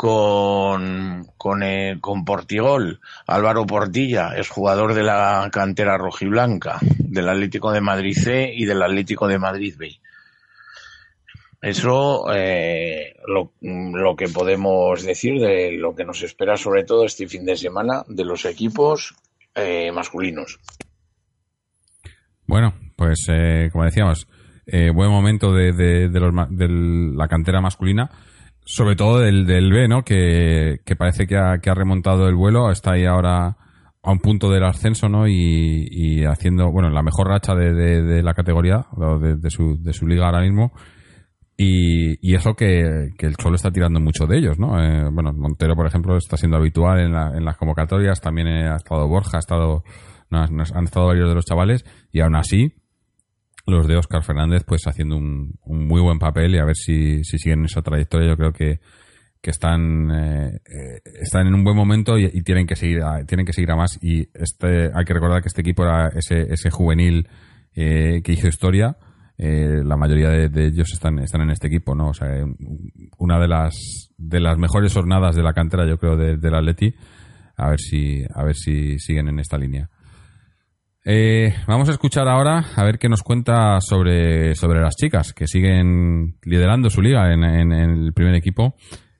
con, 0.00 1.26
con, 1.36 1.62
eh, 1.62 1.98
con 2.00 2.24
Portigol, 2.24 3.00
Álvaro 3.26 3.66
Portilla, 3.66 4.34
es 4.34 4.48
jugador 4.48 4.94
de 4.94 5.02
la 5.02 5.46
cantera 5.52 5.98
rojiblanca, 5.98 6.78
del 6.96 7.28
Atlético 7.28 7.70
de 7.70 7.82
Madrid 7.82 8.16
C 8.16 8.50
y 8.50 8.64
del 8.64 8.80
Atlético 8.80 9.28
de 9.28 9.38
Madrid 9.38 9.74
B. 9.76 10.00
Eso 11.60 12.32
eh, 12.34 13.14
lo, 13.26 13.52
lo 13.60 14.16
que 14.16 14.28
podemos 14.28 15.02
decir 15.02 15.38
de 15.38 15.72
lo 15.72 15.94
que 15.94 16.06
nos 16.06 16.22
espera 16.22 16.56
sobre 16.56 16.84
todo 16.84 17.04
este 17.04 17.28
fin 17.28 17.44
de 17.44 17.58
semana 17.58 18.02
de 18.08 18.24
los 18.24 18.46
equipos 18.46 19.14
eh, 19.54 19.92
masculinos. 19.92 20.60
Bueno, 22.46 22.72
pues 22.96 23.26
eh, 23.28 23.68
como 23.70 23.84
decíamos, 23.84 24.26
eh, 24.64 24.90
buen 24.94 25.10
momento 25.10 25.52
de, 25.52 25.72
de, 25.72 26.08
de, 26.08 26.68
la 27.14 27.28
cantera 27.28 27.60
masculina, 27.60 28.08
sobre 28.72 28.94
todo 28.94 29.18
del, 29.18 29.46
del 29.46 29.72
B, 29.72 29.88
¿no? 29.88 30.02
Que, 30.04 30.78
que 30.84 30.94
parece 30.96 31.26
que 31.26 31.36
ha, 31.36 31.58
que 31.58 31.70
ha 31.70 31.74
remontado 31.74 32.28
el 32.28 32.36
vuelo, 32.36 32.70
está 32.70 32.92
ahí 32.92 33.04
ahora 33.04 33.56
a 34.02 34.12
un 34.12 34.20
punto 34.20 34.48
del 34.48 34.64
ascenso, 34.64 35.08
¿no? 35.08 35.26
Y, 35.26 35.88
y 35.90 36.24
haciendo, 36.24 36.70
bueno, 36.70 36.88
la 36.88 37.02
mejor 37.02 37.26
racha 37.28 37.54
de, 37.54 37.72
de, 37.74 38.22
la 38.22 38.32
categoría, 38.34 38.86
de, 39.20 39.36
de 39.36 39.50
su, 39.50 39.76
de 39.82 39.92
su 39.92 40.06
liga 40.06 40.26
ahora 40.26 40.40
mismo. 40.42 40.72
Y, 41.56 42.16
y 42.26 42.34
eso 42.36 42.54
que, 42.54 43.10
que 43.18 43.26
el 43.26 43.36
Cholo 43.36 43.56
está 43.56 43.70
tirando 43.70 44.00
mucho 44.00 44.26
de 44.26 44.38
ellos, 44.38 44.58
¿no? 44.58 44.82
Eh, 44.82 45.10
bueno, 45.12 45.32
Montero, 45.32 45.74
por 45.76 45.86
ejemplo, 45.86 46.16
está 46.16 46.36
siendo 46.38 46.56
habitual 46.56 47.00
en, 47.00 47.12
la- 47.12 47.36
en 47.36 47.44
las 47.44 47.56
convocatorias, 47.58 48.20
también 48.20 48.46
ha 48.48 48.76
estado 48.76 49.06
Borja, 49.08 49.36
ha 49.36 49.40
estado, 49.40 49.82
han 50.30 50.84
estado 50.84 51.08
varios 51.08 51.28
de 51.28 51.34
los 51.34 51.44
chavales, 51.44 51.84
y 52.12 52.20
aún 52.20 52.36
así, 52.36 52.72
los 53.66 53.86
de 53.86 53.96
Oscar 53.96 54.22
Fernández, 54.22 54.64
pues 54.66 54.82
haciendo 54.86 55.16
un, 55.16 55.54
un 55.64 55.86
muy 55.86 56.00
buen 56.00 56.18
papel 56.18 56.54
y 56.54 56.58
a 56.58 56.64
ver 56.64 56.76
si, 56.76 57.22
si 57.24 57.38
siguen 57.38 57.64
esa 57.64 57.82
trayectoria. 57.82 58.28
Yo 58.28 58.36
creo 58.36 58.52
que, 58.52 58.80
que 59.40 59.50
están, 59.50 60.10
eh, 60.10 60.60
eh, 60.66 61.00
están 61.20 61.46
en 61.46 61.54
un 61.54 61.64
buen 61.64 61.76
momento 61.76 62.18
y, 62.18 62.28
tienen 62.42 62.66
que 62.66 62.76
seguir 62.76 63.02
a, 63.02 63.24
tienen 63.24 63.46
que 63.46 63.52
seguir 63.52 63.70
a 63.70 63.76
más. 63.76 63.98
Y 64.02 64.28
este, 64.34 64.90
hay 64.94 65.04
que 65.04 65.14
recordar 65.14 65.42
que 65.42 65.48
este 65.48 65.60
equipo 65.60 65.84
era 65.84 66.08
ese, 66.08 66.42
ese 66.52 66.70
juvenil 66.70 67.28
eh, 67.74 68.20
que 68.24 68.32
hizo 68.32 68.48
historia. 68.48 68.96
Eh, 69.38 69.82
la 69.84 69.96
mayoría 69.96 70.28
de, 70.28 70.48
de 70.50 70.66
ellos 70.66 70.92
están, 70.92 71.18
están 71.20 71.40
en 71.40 71.50
este 71.50 71.68
equipo, 71.68 71.94
¿no? 71.94 72.08
O 72.08 72.14
sea, 72.14 72.28
un- 72.44 72.56
una 73.18 73.38
de 73.38 73.48
las, 73.48 73.74
de 74.18 74.40
las 74.40 74.58
mejores 74.58 74.92
jornadas 74.92 75.34
de 75.34 75.42
la 75.42 75.54
cantera, 75.54 75.86
yo 75.88 75.96
creo, 75.98 76.16
de- 76.16 76.36
del 76.36 76.54
Atleti. 76.54 76.94
A 77.56 77.70
ver 77.70 77.78
si, 77.80 78.22
a 78.34 78.42
ver 78.44 78.54
si 78.56 78.98
siguen 78.98 79.28
en 79.28 79.38
esta 79.38 79.56
línea. 79.58 79.88
Eh, 81.04 81.54
vamos 81.66 81.88
a 81.88 81.92
escuchar 81.92 82.28
ahora 82.28 82.66
a 82.76 82.84
ver 82.84 82.98
qué 82.98 83.08
nos 83.08 83.22
cuenta 83.22 83.80
sobre, 83.80 84.54
sobre 84.54 84.80
las 84.82 84.96
chicas 84.96 85.32
que 85.32 85.46
siguen 85.46 86.36
liderando 86.42 86.90
su 86.90 87.00
liga 87.00 87.32
en, 87.32 87.42
en- 87.42 87.72
el 87.72 88.12
primer 88.12 88.34
equipo 88.34 88.74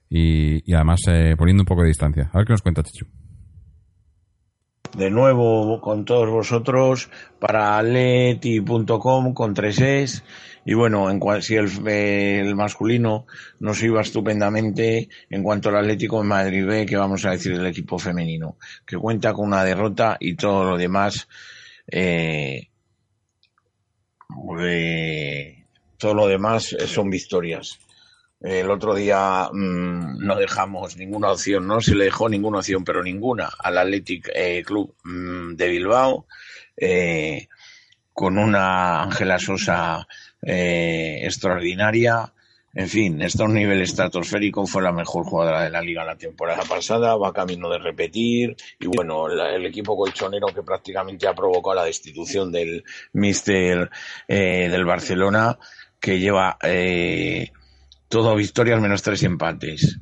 y, 0.09 0.73
además 0.75 1.01
eh, 1.09 1.35
poniendo 1.39 1.63
un 1.63 1.67
poco 1.67 1.83
de 1.83 1.89
distancia. 1.89 2.29
A 2.33 2.39
ver 2.39 2.47
qué 2.47 2.53
nos 2.53 2.61
cuenta 2.63 2.83
Chichu. 2.83 3.07
de 4.95 5.11
nuevo 5.11 5.81
con 5.81 6.05
todos 6.05 6.29
vosotros 6.29 7.09
para 7.39 7.79
atleti.com 7.79 9.33
con 9.33 9.55
tres 9.55 9.81
es 9.81 10.25
y 10.67 10.75
bueno, 10.75 11.11
en 11.11 11.19
cual, 11.19 11.43
si 11.43 11.55
el, 11.57 11.71
el 11.89 12.55
masculino 12.55 13.25
nos 13.59 13.83
iba 13.83 14.03
estupendamente 14.03 15.09
en 15.31 15.43
cuanto 15.43 15.71
al 15.71 15.77
Atlético 15.79 16.21
de 16.21 16.29
Madrid 16.29 16.67
B, 16.67 16.85
que 16.85 16.99
vamos 16.99 17.25
a 17.25 17.31
decir 17.31 17.57
del 17.57 17.67
equipo 17.67 17.99
femenino, 17.99 18.59
que 18.87 18.99
cuenta 18.99 19.33
con 19.33 19.47
una 19.47 19.65
derrota 19.65 20.19
y 20.21 20.35
todo 20.37 20.65
lo 20.65 20.77
demás, 20.77 21.27
eh, 21.91 22.69
eh, 24.61 25.65
todo 25.99 26.15
lo 26.15 26.27
demás 26.27 26.77
son 26.87 27.11
victorias. 27.11 27.79
El 28.41 28.71
otro 28.71 28.95
día 28.95 29.51
mmm, 29.53 30.19
no 30.19 30.37
dejamos 30.37 30.97
ninguna 30.97 31.31
opción, 31.33 31.67
no 31.67 31.83
se 31.83 31.95
le 31.95 32.05
dejó 32.05 32.27
ninguna 32.29 32.61
opción, 32.61 32.85
pero 32.85 33.03
ninguna 33.03 33.51
al 33.59 33.77
Athletic 33.77 34.31
eh, 34.35 34.63
Club 34.65 34.95
mmm, 35.05 35.57
de 35.57 35.69
Bilbao, 35.69 36.27
eh, 36.75 37.49
con 38.15 38.39
una 38.39 39.03
Ángela 39.03 39.39
Sosa 39.39 40.07
eh, 40.43 41.21
extraordinaria. 41.23 42.33
En 42.73 42.89
fin, 42.89 43.21
está 43.21 43.45
un 43.45 43.55
nivel 43.55 43.81
estratosférico, 43.81 44.65
fue 44.65 44.83
la 44.83 44.93
mejor 44.93 45.25
jugadora 45.25 45.65
de 45.65 45.71
la 45.71 45.83
liga 45.83 46.05
la 46.05 46.15
temporada 46.15 46.63
pasada, 46.63 47.17
va 47.17 47.33
camino 47.33 47.69
de 47.69 47.79
repetir, 47.79 48.57
y 48.79 48.87
bueno, 48.87 49.29
el 49.29 49.67
equipo 49.67 49.97
colchonero 49.97 50.47
que 50.55 50.63
prácticamente 50.63 51.27
ha 51.27 51.35
provocado 51.35 51.75
la 51.75 51.85
destitución 51.85 52.53
del 52.53 52.85
mister 53.13 53.91
eh, 54.29 54.69
del 54.71 54.85
Barcelona, 54.85 55.59
que 55.99 56.21
lleva 56.21 56.59
eh, 56.63 57.51
todo 58.09 58.37
victorias 58.37 58.81
menos 58.81 59.03
tres 59.03 59.25
empates. 59.25 59.99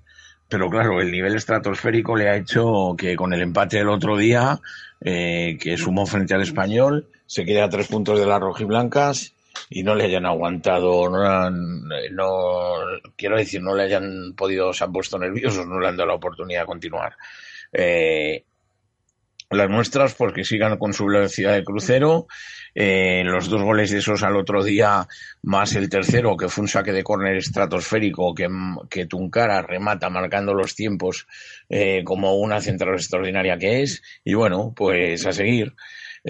Pero 0.46 0.68
claro, 0.68 1.00
el 1.00 1.10
nivel 1.10 1.36
estratosférico 1.36 2.16
le 2.16 2.28
ha 2.28 2.36
hecho 2.36 2.94
que 2.98 3.16
con 3.16 3.32
el 3.32 3.40
empate 3.40 3.78
del 3.78 3.88
otro 3.88 4.18
día, 4.18 4.60
eh, 5.00 5.56
que 5.58 5.78
sumó 5.78 6.04
frente 6.04 6.34
al 6.34 6.42
español, 6.42 7.08
se 7.24 7.46
quede 7.46 7.62
a 7.62 7.68
tres 7.70 7.88
puntos 7.88 8.18
de 8.18 8.26
las 8.26 8.40
rojiblancas 8.40 9.34
y 9.70 9.82
no 9.82 9.94
le 9.94 10.04
hayan 10.04 10.26
aguantado, 10.26 11.08
no, 11.08 11.50
no, 11.50 12.74
quiero 13.16 13.36
decir, 13.36 13.62
no 13.62 13.74
le 13.74 13.84
hayan 13.84 14.34
podido, 14.36 14.72
se 14.72 14.84
han 14.84 14.92
puesto 14.92 15.18
nerviosos, 15.18 15.66
no 15.66 15.80
le 15.80 15.88
han 15.88 15.96
dado 15.96 16.08
la 16.08 16.14
oportunidad 16.14 16.60
de 16.62 16.66
continuar. 16.66 17.16
Eh, 17.72 18.44
las 19.50 19.70
muestras 19.70 20.14
porque 20.14 20.44
sigan 20.44 20.76
con 20.76 20.92
su 20.92 21.06
velocidad 21.06 21.54
de 21.54 21.64
crucero. 21.64 22.26
Eh, 22.74 23.22
los 23.24 23.48
dos 23.48 23.62
goles 23.62 23.90
de 23.90 23.98
esos 23.98 24.22
al 24.22 24.36
otro 24.36 24.62
día, 24.62 25.08
más 25.42 25.74
el 25.74 25.88
tercero, 25.88 26.36
que 26.36 26.48
fue 26.48 26.62
un 26.62 26.68
saque 26.68 26.92
de 26.92 27.02
córner 27.02 27.36
estratosférico 27.36 28.34
que, 28.34 28.48
que 28.90 29.06
Tuncara 29.06 29.62
remata 29.62 30.10
marcando 30.10 30.52
los 30.52 30.74
tiempos 30.74 31.26
eh, 31.68 32.02
como 32.04 32.34
una 32.36 32.60
central 32.60 32.94
extraordinaria 32.94 33.58
que 33.58 33.82
es. 33.82 34.02
Y 34.22 34.34
bueno, 34.34 34.74
pues 34.76 35.26
a 35.26 35.32
seguir. 35.32 35.74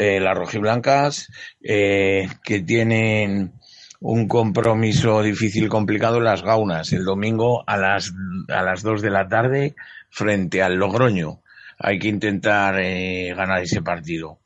Eh, 0.00 0.20
las 0.20 0.38
rojiblancas 0.38 1.28
eh, 1.60 2.28
que 2.44 2.60
tienen 2.60 3.54
un 3.98 4.28
compromiso 4.28 5.22
difícil, 5.22 5.68
complicado 5.68 6.20
las 6.20 6.44
gaunas, 6.44 6.92
el 6.92 7.04
domingo 7.04 7.64
a 7.66 7.76
las, 7.76 8.12
a 8.46 8.62
las 8.62 8.82
dos 8.84 9.02
de 9.02 9.10
la 9.10 9.26
tarde 9.26 9.74
frente 10.08 10.62
al 10.62 10.76
Logroño 10.76 11.42
hay 11.80 11.98
que 11.98 12.06
intentar 12.06 12.78
eh, 12.78 13.34
ganar 13.34 13.60
ese 13.60 13.82
partido. 13.82 14.38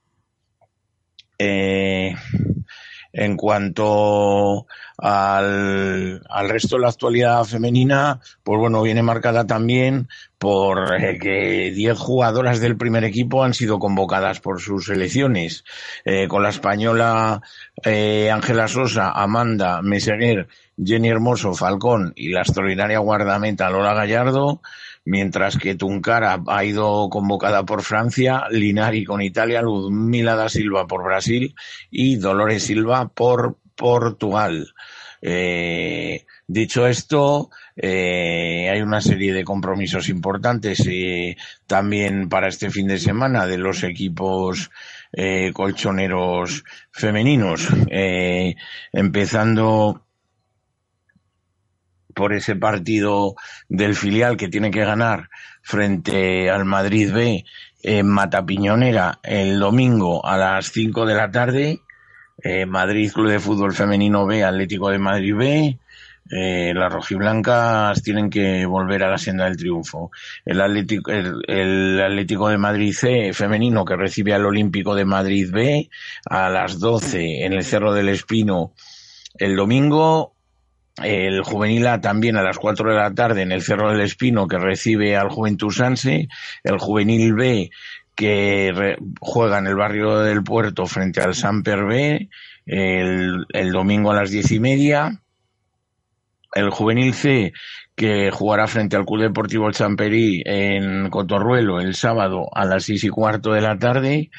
Eh, 1.39 2.15
en 3.13 3.37
cuanto 3.37 4.67
al, 4.99 6.21
resto 6.49 6.77
de 6.77 6.83
la 6.83 6.89
actualidad 6.89 7.45
femenina, 7.45 8.21
pues 8.43 8.59
bueno, 8.59 8.83
viene 8.83 9.03
marcada 9.03 9.47
también 9.47 10.09
por 10.39 10.95
eh, 10.95 11.19
que 11.19 11.73
10 11.75 11.99
jugadoras 11.99 12.61
del 12.61 12.77
primer 12.77 13.05
equipo 13.05 13.45
han 13.45 13.55
sido 13.55 13.79
convocadas 13.79 14.41
por 14.41 14.61
sus 14.61 14.87
selecciones, 14.87 15.65
eh, 16.05 16.27
con 16.29 16.43
la 16.43 16.51
española 16.51 17.43
Ángela 17.85 18.69
Sosa, 18.69 19.11
Amanda 19.11 19.83
Meseguer, 19.83 20.49
Jenny 20.83 21.09
Hermoso, 21.09 21.55
Falcón 21.55 22.13
y 22.17 22.31
la 22.31 22.41
extraordinaria 22.41 22.99
guardameta 22.99 23.71
Lola 23.71 23.95
Gallardo, 23.95 24.61
mientras 25.05 25.57
que 25.57 25.75
Tuncara 25.75 26.43
ha 26.47 26.65
ido 26.65 27.09
convocada 27.11 27.65
por 27.65 27.83
Francia, 27.83 28.45
Linari 28.51 29.05
con 29.05 29.23
Italia, 29.23 29.63
Ludmila 29.63 30.37
da 30.37 30.49
Silva 30.49 30.87
por 30.87 31.05
Brasil 31.05 31.55
y 31.91 32.17
Dolores 32.17 32.65
Silva 32.65 33.09
por 33.09 33.59
Portugal. 33.75 34.73
Eh, 35.25 36.27
dicho 36.49 36.87
esto, 36.87 37.51
eh, 37.77 38.69
hay 38.71 38.81
una 38.83 39.01
serie 39.01 39.33
de 39.33 39.45
compromisos 39.45 40.09
importantes 40.09 40.85
eh, 40.89 41.37
también 41.67 42.29
para 42.29 42.49
este 42.49 42.71
fin 42.71 42.89
de 42.89 42.99
semana 42.99 43.47
de 43.47 43.59
los 43.59 43.85
equipos 43.85 44.71
colchoneros 45.53 46.65
femeninos, 46.91 47.69
empezando 48.93 50.07
por 52.23 52.35
ese 52.35 52.55
partido 52.55 53.35
del 53.69 53.97
filial 53.97 54.37
que 54.37 54.47
tiene 54.47 54.71
que 54.71 54.85
ganar 54.85 55.29
frente 55.61 56.49
al 56.51 56.65
Madrid 56.65 57.13
B 57.13 57.45
en 57.83 58.07
Matapiñonera 58.07 59.19
el 59.25 59.59
domingo 59.59 60.25
a 60.25 60.39
las 60.39 60.71
5 60.71 61.05
de 61.05 61.15
la 61.17 61.33
tarde. 61.33 61.81
Eh, 62.41 62.65
Madrid 62.65 63.11
Club 63.13 63.29
de 63.29 63.41
Fútbol 63.41 63.75
Femenino 63.75 64.25
B, 64.25 64.45
Atlético 64.45 64.91
de 64.91 65.01
Madrid 65.01 65.35
B. 65.35 65.79
eh, 66.31 66.73
las 66.77 66.93
rojiblancas 66.93 68.01
tienen 68.05 68.31
que 68.31 68.65
volver 68.67 69.03
a 69.03 69.11
la 69.11 69.19
senda 69.19 69.47
del 69.47 69.57
triunfo. 69.57 70.13
El 70.45 70.61
Atlético, 70.61 71.11
el, 71.11 71.43
el 71.49 72.01
Atlético 72.01 72.51
de 72.51 72.59
Madrid 72.59 72.93
C 72.93 73.33
femenino 73.33 73.85
que 73.85 73.97
recibe 73.97 74.33
al 74.33 74.47
Olímpico 74.47 74.95
de 74.95 75.07
Madrid 75.07 75.51
B 75.51 75.91
a 76.31 76.49
las 76.51 76.79
12 76.79 77.45
en 77.45 77.53
el 77.53 77.65
Cerro 77.65 77.93
del 77.93 78.11
Espino 78.11 78.75
el 79.39 79.57
domingo. 79.57 80.37
El 80.97 81.43
juvenil 81.43 81.87
A 81.87 82.01
también 82.01 82.37
a 82.37 82.43
las 82.43 82.59
4 82.59 82.91
de 82.91 82.97
la 82.97 83.15
tarde 83.15 83.43
en 83.43 83.53
el 83.53 83.63
Cerro 83.63 83.91
del 83.91 84.03
Espino 84.03 84.47
que 84.47 84.59
recibe 84.59 85.17
al 85.17 85.31
Juventud 85.31 85.71
Sanse. 85.71 86.29
El 86.65 86.79
juvenil 86.79 87.35
B 87.35 87.71
que 88.15 88.97
juega 89.21 89.59
en 89.59 89.67
el 89.67 89.75
barrio 89.75 90.19
del 90.19 90.43
Puerto 90.43 90.85
frente 90.87 91.23
al 91.23 91.35
Samper 91.35 91.85
B 91.85 92.29
el, 92.67 93.73
domingo 93.73 94.11
a 94.11 94.17
las 94.17 94.31
diez 94.31 94.51
y 94.53 94.61
media. 94.61 95.21
El 96.55 96.69
juvenil 96.71 97.15
C 97.15 97.53
que 97.95 98.31
jugará 98.31 98.67
frente 98.67 98.97
al 98.97 99.07
Club 99.07 99.23
Deportivo 99.23 99.71
Champerí 99.71 100.43
en 100.45 101.09
Cotorruelo 101.09 101.81
el 101.81 101.95
sábado 101.95 102.47
a 102.53 102.67
las 102.67 102.85
seis 102.85 103.05
y 103.05 103.09
cuarto 103.09 103.53
de 103.53 103.63
la 103.63 103.79
tarde. 103.79 104.31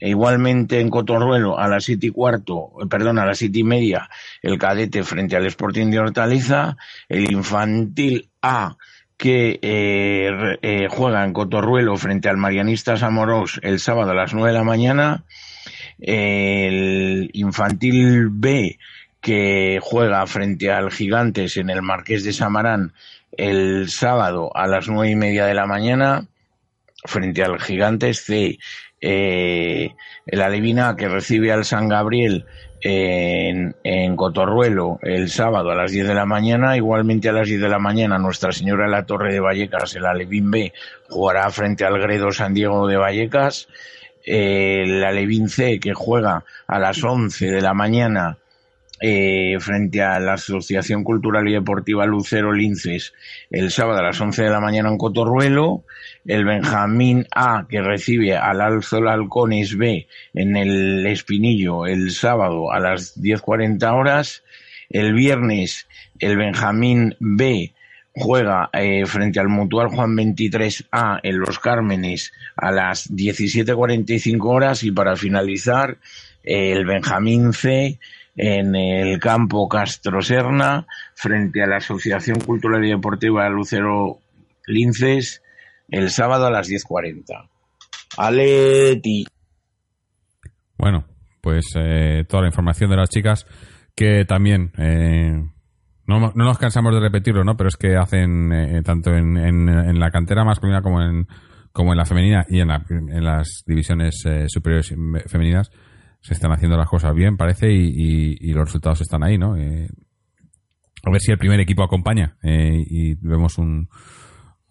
E 0.00 0.10
igualmente 0.10 0.80
en 0.80 0.90
Cotorruelo 0.90 1.58
a 1.58 1.68
las 1.68 1.84
siete 1.84 2.08
y 2.08 2.10
cuarto, 2.10 2.72
eh, 2.80 2.86
perdón, 2.88 3.18
a 3.18 3.26
las 3.26 3.38
siete 3.38 3.60
y 3.60 3.64
media, 3.64 4.08
el 4.42 4.58
cadete 4.58 5.02
frente 5.02 5.36
al 5.36 5.46
Sporting 5.46 5.90
de 5.90 5.98
Hortaliza, 5.98 6.76
el 7.08 7.30
infantil 7.30 8.28
A 8.42 8.76
que 9.16 9.58
eh, 9.60 10.58
eh, 10.62 10.86
juega 10.88 11.24
en 11.24 11.32
Cotorruelo 11.32 11.96
frente 11.96 12.28
al 12.28 12.36
Marianistas 12.36 13.02
Amorós 13.02 13.58
el 13.62 13.80
sábado 13.80 14.12
a 14.12 14.14
las 14.14 14.32
nueve 14.32 14.52
de 14.52 14.58
la 14.58 14.64
mañana, 14.64 15.24
el 15.98 17.28
infantil 17.32 18.28
B 18.30 18.78
que 19.20 19.80
juega 19.82 20.24
frente 20.28 20.70
al 20.70 20.92
Gigantes 20.92 21.56
en 21.56 21.70
el 21.70 21.82
Marqués 21.82 22.22
de 22.22 22.32
Samarán 22.32 22.92
el 23.32 23.88
sábado 23.88 24.50
a 24.54 24.66
las 24.66 24.88
nueve 24.88 25.12
y 25.12 25.16
media 25.16 25.46
de 25.46 25.54
la 25.54 25.66
mañana, 25.66 26.26
frente 27.04 27.42
al 27.42 27.60
Gigantes 27.60 28.24
C, 28.24 28.58
eh, 29.00 29.94
Alevina 30.32 30.96
que 30.96 31.08
recibe 31.08 31.52
al 31.52 31.64
San 31.64 31.88
Gabriel 31.88 32.44
en, 32.80 33.74
en 33.82 34.16
Cotorruelo 34.16 34.98
el 35.02 35.30
sábado 35.30 35.70
a 35.70 35.74
las 35.74 35.90
10 35.90 36.08
de 36.08 36.14
la 36.14 36.26
mañana, 36.26 36.76
igualmente 36.76 37.28
a 37.28 37.32
las 37.32 37.48
10 37.48 37.60
de 37.60 37.68
la 37.68 37.78
mañana 37.78 38.18
Nuestra 38.18 38.52
Señora 38.52 38.84
de 38.84 38.90
la 38.90 39.06
Torre 39.06 39.32
de 39.32 39.40
Vallecas, 39.40 39.94
el 39.96 40.06
Alevín 40.06 40.50
B, 40.50 40.72
jugará 41.08 41.50
frente 41.50 41.84
al 41.84 41.98
Gredo 41.98 42.30
San 42.30 42.54
Diego 42.54 42.86
de 42.86 42.96
Vallecas, 42.96 43.68
eh, 44.24 44.82
el 44.84 45.04
Alevín 45.04 45.48
C 45.48 45.80
que 45.80 45.94
juega 45.94 46.44
a 46.66 46.78
las 46.78 47.02
11 47.02 47.46
de 47.46 47.60
la 47.60 47.74
mañana 47.74 48.38
eh, 49.00 49.56
frente 49.60 50.02
a 50.02 50.18
la 50.20 50.34
Asociación 50.34 51.04
Cultural 51.04 51.48
y 51.48 51.52
Deportiva 51.52 52.06
Lucero 52.06 52.52
Linces 52.52 53.14
el 53.50 53.70
sábado 53.70 53.98
a 53.98 54.02
las 54.02 54.20
11 54.20 54.44
de 54.44 54.50
la 54.50 54.60
mañana 54.60 54.88
en 54.88 54.98
Cotorruelo, 54.98 55.84
el 56.26 56.44
Benjamín 56.44 57.26
A 57.34 57.66
que 57.68 57.80
recibe 57.80 58.36
al 58.36 58.60
Alzola 58.60 59.12
Halcones 59.12 59.76
B 59.76 60.06
en 60.34 60.56
el 60.56 61.06
Espinillo 61.06 61.86
el 61.86 62.10
sábado 62.10 62.72
a 62.72 62.80
las 62.80 63.20
10.40 63.20 63.92
horas, 63.92 64.42
el 64.90 65.14
viernes 65.14 65.86
el 66.18 66.36
Benjamín 66.36 67.16
B 67.20 67.72
juega 68.18 68.68
eh, 68.72 69.06
frente 69.06 69.40
al 69.40 69.48
Mutual 69.48 69.88
Juan 69.88 70.16
23A 70.16 71.20
en 71.22 71.38
Los 71.38 71.58
Cármenes 71.58 72.32
a 72.56 72.72
las 72.72 73.10
17.45 73.10 74.38
horas. 74.44 74.82
Y 74.82 74.90
para 74.90 75.16
finalizar 75.16 75.98
el 76.42 76.84
Benjamín 76.84 77.52
C 77.52 77.98
en 78.40 78.74
el 78.76 79.18
campo 79.18 79.68
Castro 79.68 80.22
Serna 80.22 80.86
frente 81.14 81.62
a 81.62 81.66
la 81.66 81.76
Asociación 81.78 82.38
Cultural 82.40 82.84
y 82.84 82.90
Deportiva 82.90 83.48
Lucero 83.50 84.18
Linces 84.66 85.42
el 85.88 86.10
sábado 86.10 86.46
a 86.46 86.50
las 86.50 86.68
10.40. 86.68 87.48
Aleti. 88.16 89.26
Bueno, 90.76 91.04
pues 91.40 91.64
eh, 91.76 92.24
toda 92.28 92.42
la 92.42 92.48
información 92.48 92.90
de 92.90 92.96
las 92.96 93.10
chicas 93.10 93.46
que 93.94 94.24
también 94.24 94.70
eh, 94.78 95.42
no, 96.06 96.20
no 96.20 96.32
nos 96.34 96.58
cansamos 96.58 96.94
de 96.94 97.00
repetirlo, 97.00 97.42
¿no? 97.44 97.56
Pero 97.56 97.68
es 97.68 97.76
que 97.76 97.96
hacen 97.96 98.52
eh, 98.52 98.82
tanto 98.84 99.12
en, 99.14 99.36
en- 99.36 99.68
en 99.68 99.98
la 99.98 100.10
cantera 100.10 100.44
masculina 100.44 100.82
como 100.82 101.02
en 101.02 101.26
como 101.72 101.92
en 101.92 101.98
la 101.98 102.06
femenina 102.06 102.44
y 102.48 102.60
en, 102.60 102.68
la- 102.68 102.84
en 102.88 103.24
las 103.24 103.62
divisiones 103.66 104.22
eh, 104.26 104.44
superiores 104.48 104.92
femeninas 105.26 105.70
se 106.20 106.34
están 106.34 106.52
haciendo 106.52 106.76
las 106.76 106.88
cosas 106.88 107.14
bien, 107.14 107.36
parece, 107.36 107.70
y, 107.72 107.86
y- 107.88 108.36
y 108.40 108.52
los 108.52 108.66
resultados 108.66 109.00
están 109.00 109.22
ahí, 109.22 109.38
¿no? 109.38 109.56
Eh, 109.56 109.88
a 111.04 111.10
ver 111.10 111.20
si 111.20 111.30
el 111.32 111.38
primer 111.38 111.60
equipo 111.60 111.82
acompaña 111.82 112.36
eh, 112.42 112.84
y 112.86 113.14
vemos 113.14 113.56
un, 113.58 113.88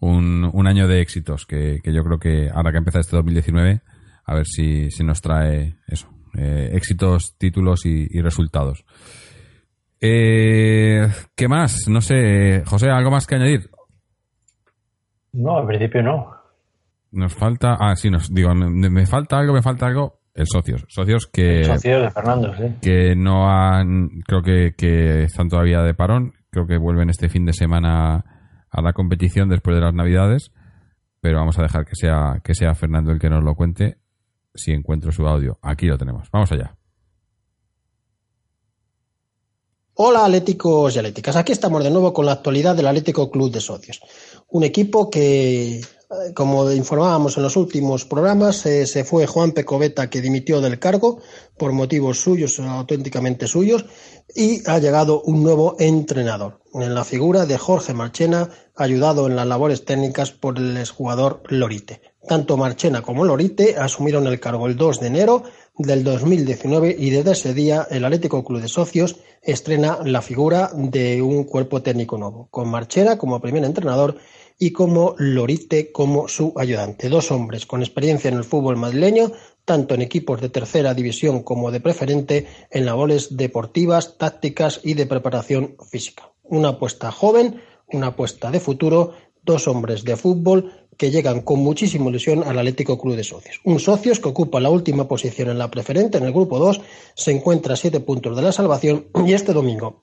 un, 0.00 0.48
un 0.52 0.66
año 0.66 0.86
de 0.86 1.00
éxitos 1.00 1.46
que, 1.46 1.80
que 1.82 1.92
yo 1.92 2.04
creo 2.04 2.18
que 2.18 2.50
ahora 2.52 2.70
que 2.70 2.78
empieza 2.78 3.00
este 3.00 3.16
2019 3.16 3.80
a 4.24 4.34
ver 4.34 4.46
si, 4.46 4.90
si 4.90 5.02
nos 5.04 5.20
trae 5.22 5.78
eso 5.88 6.08
eh, 6.36 6.70
éxitos, 6.74 7.34
títulos 7.38 7.86
y, 7.86 8.06
y 8.10 8.20
resultados. 8.20 8.84
Eh, 10.00 11.08
¿Qué 11.34 11.48
más? 11.48 11.88
No 11.88 12.00
sé, 12.00 12.62
José, 12.66 12.90
¿algo 12.90 13.10
más 13.10 13.26
que 13.26 13.34
añadir? 13.34 13.70
No, 15.32 15.60
en 15.60 15.66
principio 15.66 16.02
no. 16.02 16.30
Nos 17.10 17.34
falta, 17.34 17.76
ah, 17.80 17.96
sí, 17.96 18.10
nos 18.10 18.32
digo, 18.32 18.54
me, 18.54 18.90
me 18.90 19.06
falta 19.06 19.38
algo, 19.38 19.54
me 19.54 19.62
falta 19.62 19.86
algo, 19.86 20.20
el 20.38 20.46
socios, 20.46 20.84
socios 20.88 21.26
que 21.26 21.64
Socios 21.64 22.00
de 22.00 22.10
Fernando, 22.12 22.54
sí. 22.56 22.74
que 22.80 23.16
no 23.16 23.50
han, 23.50 24.20
creo 24.24 24.40
que, 24.42 24.74
que 24.76 25.24
están 25.24 25.48
todavía 25.48 25.82
de 25.82 25.94
parón, 25.94 26.32
creo 26.50 26.66
que 26.66 26.78
vuelven 26.78 27.10
este 27.10 27.28
fin 27.28 27.44
de 27.44 27.52
semana 27.52 28.24
a 28.70 28.80
la 28.80 28.92
competición 28.92 29.48
después 29.48 29.74
de 29.74 29.82
las 29.82 29.94
navidades, 29.94 30.52
pero 31.20 31.38
vamos 31.38 31.58
a 31.58 31.62
dejar 31.62 31.84
que 31.84 31.96
sea, 31.96 32.40
que 32.44 32.54
sea 32.54 32.74
Fernando 32.76 33.10
el 33.10 33.18
que 33.18 33.28
nos 33.28 33.42
lo 33.42 33.56
cuente 33.56 33.98
si 34.54 34.70
encuentro 34.70 35.10
su 35.10 35.26
audio. 35.26 35.58
Aquí 35.60 35.86
lo 35.86 35.98
tenemos. 35.98 36.28
Vamos 36.30 36.52
allá. 36.52 36.76
Hola 39.94 40.24
atléticos 40.24 40.94
y 40.94 41.00
atléticas, 41.00 41.34
aquí 41.34 41.50
estamos 41.50 41.82
de 41.82 41.90
nuevo 41.90 42.12
con 42.12 42.24
la 42.24 42.30
actualidad 42.30 42.76
del 42.76 42.86
Atlético 42.86 43.32
Club 43.32 43.50
de 43.50 43.60
Socios. 43.60 44.00
Un 44.46 44.62
equipo 44.62 45.10
que, 45.10 45.80
como 46.34 46.70
informábamos 46.70 47.36
en 47.36 47.42
los 47.42 47.56
últimos 47.56 48.06
programas, 48.06 48.64
eh, 48.64 48.86
se 48.86 49.04
fue 49.04 49.26
Juan 49.26 49.52
Pecoveta 49.52 50.08
que 50.08 50.22
dimitió 50.22 50.60
del 50.60 50.78
cargo 50.78 51.20
por 51.58 51.72
motivos 51.72 52.20
suyos, 52.20 52.58
auténticamente 52.60 53.46
suyos, 53.46 53.84
y 54.34 54.66
ha 54.68 54.78
llegado 54.78 55.20
un 55.22 55.42
nuevo 55.42 55.76
entrenador, 55.78 56.60
en 56.72 56.94
la 56.94 57.04
figura 57.04 57.44
de 57.44 57.58
Jorge 57.58 57.92
Marchena, 57.92 58.48
ayudado 58.74 59.26
en 59.26 59.36
las 59.36 59.46
labores 59.46 59.84
técnicas 59.84 60.30
por 60.30 60.56
el 60.56 60.76
exjugador 60.78 61.42
Lorite. 61.48 62.00
Tanto 62.26 62.56
Marchena 62.56 63.02
como 63.02 63.24
Lorite 63.24 63.76
asumieron 63.76 64.26
el 64.26 64.40
cargo 64.40 64.66
el 64.66 64.76
2 64.76 65.00
de 65.00 65.06
enero 65.06 65.42
del 65.76 66.04
2019 66.04 66.96
y 66.98 67.10
desde 67.10 67.32
ese 67.32 67.54
día 67.54 67.86
el 67.90 68.04
Atlético 68.04 68.44
Club 68.44 68.60
de 68.60 68.68
Socios 68.68 69.16
estrena 69.42 69.98
la 70.04 70.22
figura 70.22 70.70
de 70.74 71.22
un 71.22 71.44
cuerpo 71.44 71.82
técnico 71.82 72.18
nuevo, 72.18 72.48
con 72.50 72.68
Marchena 72.68 73.18
como 73.18 73.40
primer 73.40 73.64
entrenador 73.64 74.16
y 74.58 74.72
como 74.72 75.14
Lorite 75.18 75.92
como 75.92 76.28
su 76.28 76.52
ayudante. 76.56 77.08
Dos 77.08 77.30
hombres 77.30 77.64
con 77.64 77.80
experiencia 77.80 78.28
en 78.28 78.36
el 78.36 78.44
fútbol 78.44 78.76
madrileño, 78.76 79.30
tanto 79.64 79.94
en 79.94 80.02
equipos 80.02 80.40
de 80.40 80.48
tercera 80.48 80.94
división 80.94 81.42
como 81.42 81.70
de 81.70 81.80
preferente, 81.80 82.46
en 82.70 82.86
labores 82.86 83.36
deportivas, 83.36 84.18
tácticas 84.18 84.80
y 84.82 84.94
de 84.94 85.06
preparación 85.06 85.76
física. 85.88 86.32
Una 86.42 86.70
apuesta 86.70 87.12
joven, 87.12 87.60
una 87.86 88.08
apuesta 88.08 88.50
de 88.50 88.60
futuro, 88.60 89.12
dos 89.42 89.68
hombres 89.68 90.04
de 90.04 90.16
fútbol 90.16 90.72
que 90.96 91.12
llegan 91.12 91.42
con 91.42 91.60
muchísima 91.60 92.10
ilusión 92.10 92.42
al 92.42 92.58
Atlético 92.58 92.98
Club 92.98 93.14
de 93.14 93.22
Socios. 93.22 93.60
Un 93.64 93.78
Socios 93.78 94.18
que 94.18 94.28
ocupa 94.28 94.58
la 94.58 94.68
última 94.68 95.06
posición 95.06 95.48
en 95.50 95.58
la 95.58 95.70
preferente, 95.70 96.18
en 96.18 96.24
el 96.24 96.32
grupo 96.32 96.58
2, 96.58 96.80
se 97.14 97.30
encuentra 97.30 97.74
a 97.74 97.76
siete 97.76 98.00
puntos 98.00 98.34
de 98.34 98.42
la 98.42 98.50
salvación 98.50 99.06
y 99.24 99.32
este 99.32 99.52
domingo 99.52 100.02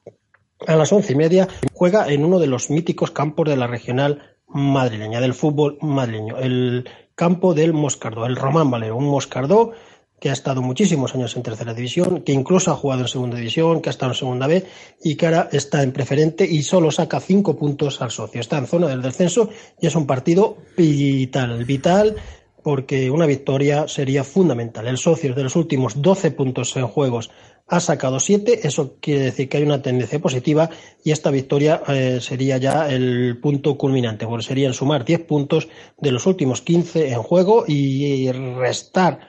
a 0.66 0.76
las 0.76 0.94
once 0.94 1.12
y 1.12 1.16
media 1.16 1.50
juega 1.74 2.08
en 2.12 2.24
uno 2.24 2.40
de 2.40 2.48
los 2.48 2.70
míticos 2.70 3.12
campos 3.12 3.50
de 3.50 3.58
la 3.58 3.68
regional 3.68 4.35
madrileña, 4.48 5.22
del 5.22 5.34
fútbol 5.34 5.78
madrileño, 5.82 6.38
el 6.38 6.90
campo 7.16 7.54
del 7.54 7.74
Moscardó, 7.74 8.26
el 8.26 8.36
Román 8.36 8.70
Valero, 8.70 8.98
un 8.98 9.06
Moscardó 9.06 9.74
que 10.20 10.30
ha 10.30 10.34
estado 10.34 10.62
muchísimos 10.62 11.14
años 11.14 11.36
en 11.36 11.44
tercera 11.44 11.74
división, 11.74 12.22
que 12.22 12.32
incluso 12.32 12.72
ha 12.72 12.76
jugado 12.76 13.02
en 13.02 13.08
segunda 13.08 13.38
división, 13.38 13.82
que 13.82 13.90
ha 13.90 13.92
estado 13.92 14.14
en 14.14 14.18
segunda 14.18 14.48
B 14.48 14.66
y 15.04 15.16
que 15.16 15.26
ahora 15.26 15.50
está 15.52 15.84
en 15.84 15.92
preferente 15.92 16.46
y 16.50 16.64
solo 16.64 16.90
saca 16.90 17.20
cinco 17.20 17.58
puntos 17.58 18.02
al 18.02 18.12
socio. 18.12 18.40
Está 18.40 18.58
en 18.58 18.68
zona 18.68 18.88
del 18.88 19.02
descenso 19.02 19.50
y 19.80 19.88
es 19.88 19.96
un 19.96 20.08
partido 20.08 20.58
vital, 20.78 21.66
vital 21.66 22.16
porque 22.66 23.12
una 23.12 23.28
victoria 23.28 23.88
sería 23.88 24.24
fundamental. 24.24 24.88
El 24.88 24.98
socio 24.98 25.36
de 25.36 25.44
los 25.44 25.56
últimos 25.56 26.02
12 26.02 26.32
puntos 26.32 26.76
en 26.76 26.88
juegos 26.88 27.30
ha 27.68 27.80
sacado 27.80 28.20
7, 28.20 28.62
eso 28.68 28.98
quiere 29.00 29.26
decir 29.26 29.48
que 29.48 29.58
hay 29.58 29.64
una 29.64 29.84
tendencia 29.84 30.20
positiva 30.20 30.72
y 31.04 31.12
esta 31.12 31.30
victoria 31.30 31.84
eh, 31.88 32.18
sería 32.22 32.58
ya 32.58 32.90
el 32.90 33.38
punto 33.40 33.78
culminante, 33.78 34.26
porque 34.26 34.48
serían 34.48 34.74
sumar 34.74 35.06
10 35.06 35.26
puntos 35.26 35.68
de 36.00 36.12
los 36.12 36.26
últimos 36.26 36.64
15 36.64 37.12
en 37.12 37.22
juego 37.22 37.66
y 37.68 38.32
restar 38.32 39.20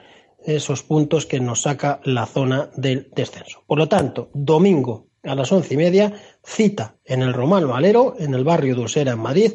esos 0.43 0.81
puntos 0.81 1.27
que 1.27 1.39
nos 1.39 1.61
saca 1.61 2.01
la 2.05 2.25
zona 2.25 2.71
del 2.75 3.11
descenso. 3.15 3.61
Por 3.67 3.77
lo 3.77 3.87
tanto, 3.87 4.31
domingo 4.33 5.09
a 5.21 5.35
las 5.35 5.51
once 5.51 5.75
y 5.75 5.77
media, 5.77 6.11
cita 6.43 6.95
en 7.05 7.21
el 7.21 7.35
Romano 7.35 7.67
Valero, 7.67 8.15
en 8.17 8.33
el 8.33 8.43
barrio 8.43 8.75
de 8.75 9.01
en 9.01 9.19
Madrid, 9.19 9.53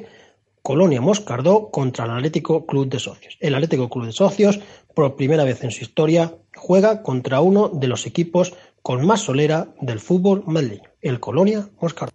Colonia 0.62 1.00
Moscardó 1.00 1.70
contra 1.70 2.04
el 2.04 2.12
Atlético 2.12 2.66
Club 2.66 2.88
de 2.88 2.98
Socios. 2.98 3.36
El 3.40 3.54
Atlético 3.54 3.90
Club 3.90 4.06
de 4.06 4.12
Socios, 4.12 4.60
por 4.94 5.16
primera 5.16 5.44
vez 5.44 5.64
en 5.64 5.70
su 5.70 5.82
historia, 5.82 6.34
juega 6.54 7.02
contra 7.02 7.40
uno 7.40 7.68
de 7.68 7.88
los 7.88 8.06
equipos 8.06 8.54
con 8.82 9.04
más 9.06 9.20
solera 9.20 9.68
del 9.80 10.00
fútbol 10.00 10.44
madrileño, 10.46 10.88
el 11.00 11.20
Colonia 11.20 11.68
Moscardó. 11.80 12.12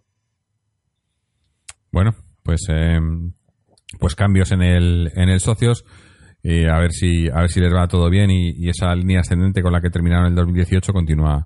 Bueno, 1.92 2.16
pues, 2.44 2.62
eh, 2.70 3.00
pues 4.00 4.16
cambios 4.16 4.52
en 4.52 4.62
el, 4.62 5.12
en 5.16 5.30
el 5.30 5.40
Socios. 5.40 5.86
A 6.44 6.80
ver 6.80 6.94
si 6.94 7.28
a 7.28 7.42
ver 7.42 7.50
si 7.50 7.60
les 7.60 7.74
va 7.74 7.90
todo 7.90 8.10
bien 8.10 8.32
y, 8.32 8.52
y 8.52 8.70
esa 8.70 8.96
línea 8.96 9.20
ascendente 9.20 9.62
con 9.62 9.74
la 9.74 9.82
que 9.82 9.90
terminaron 9.90 10.28
el 10.28 10.36
2018 10.36 10.94
continúa 10.94 11.46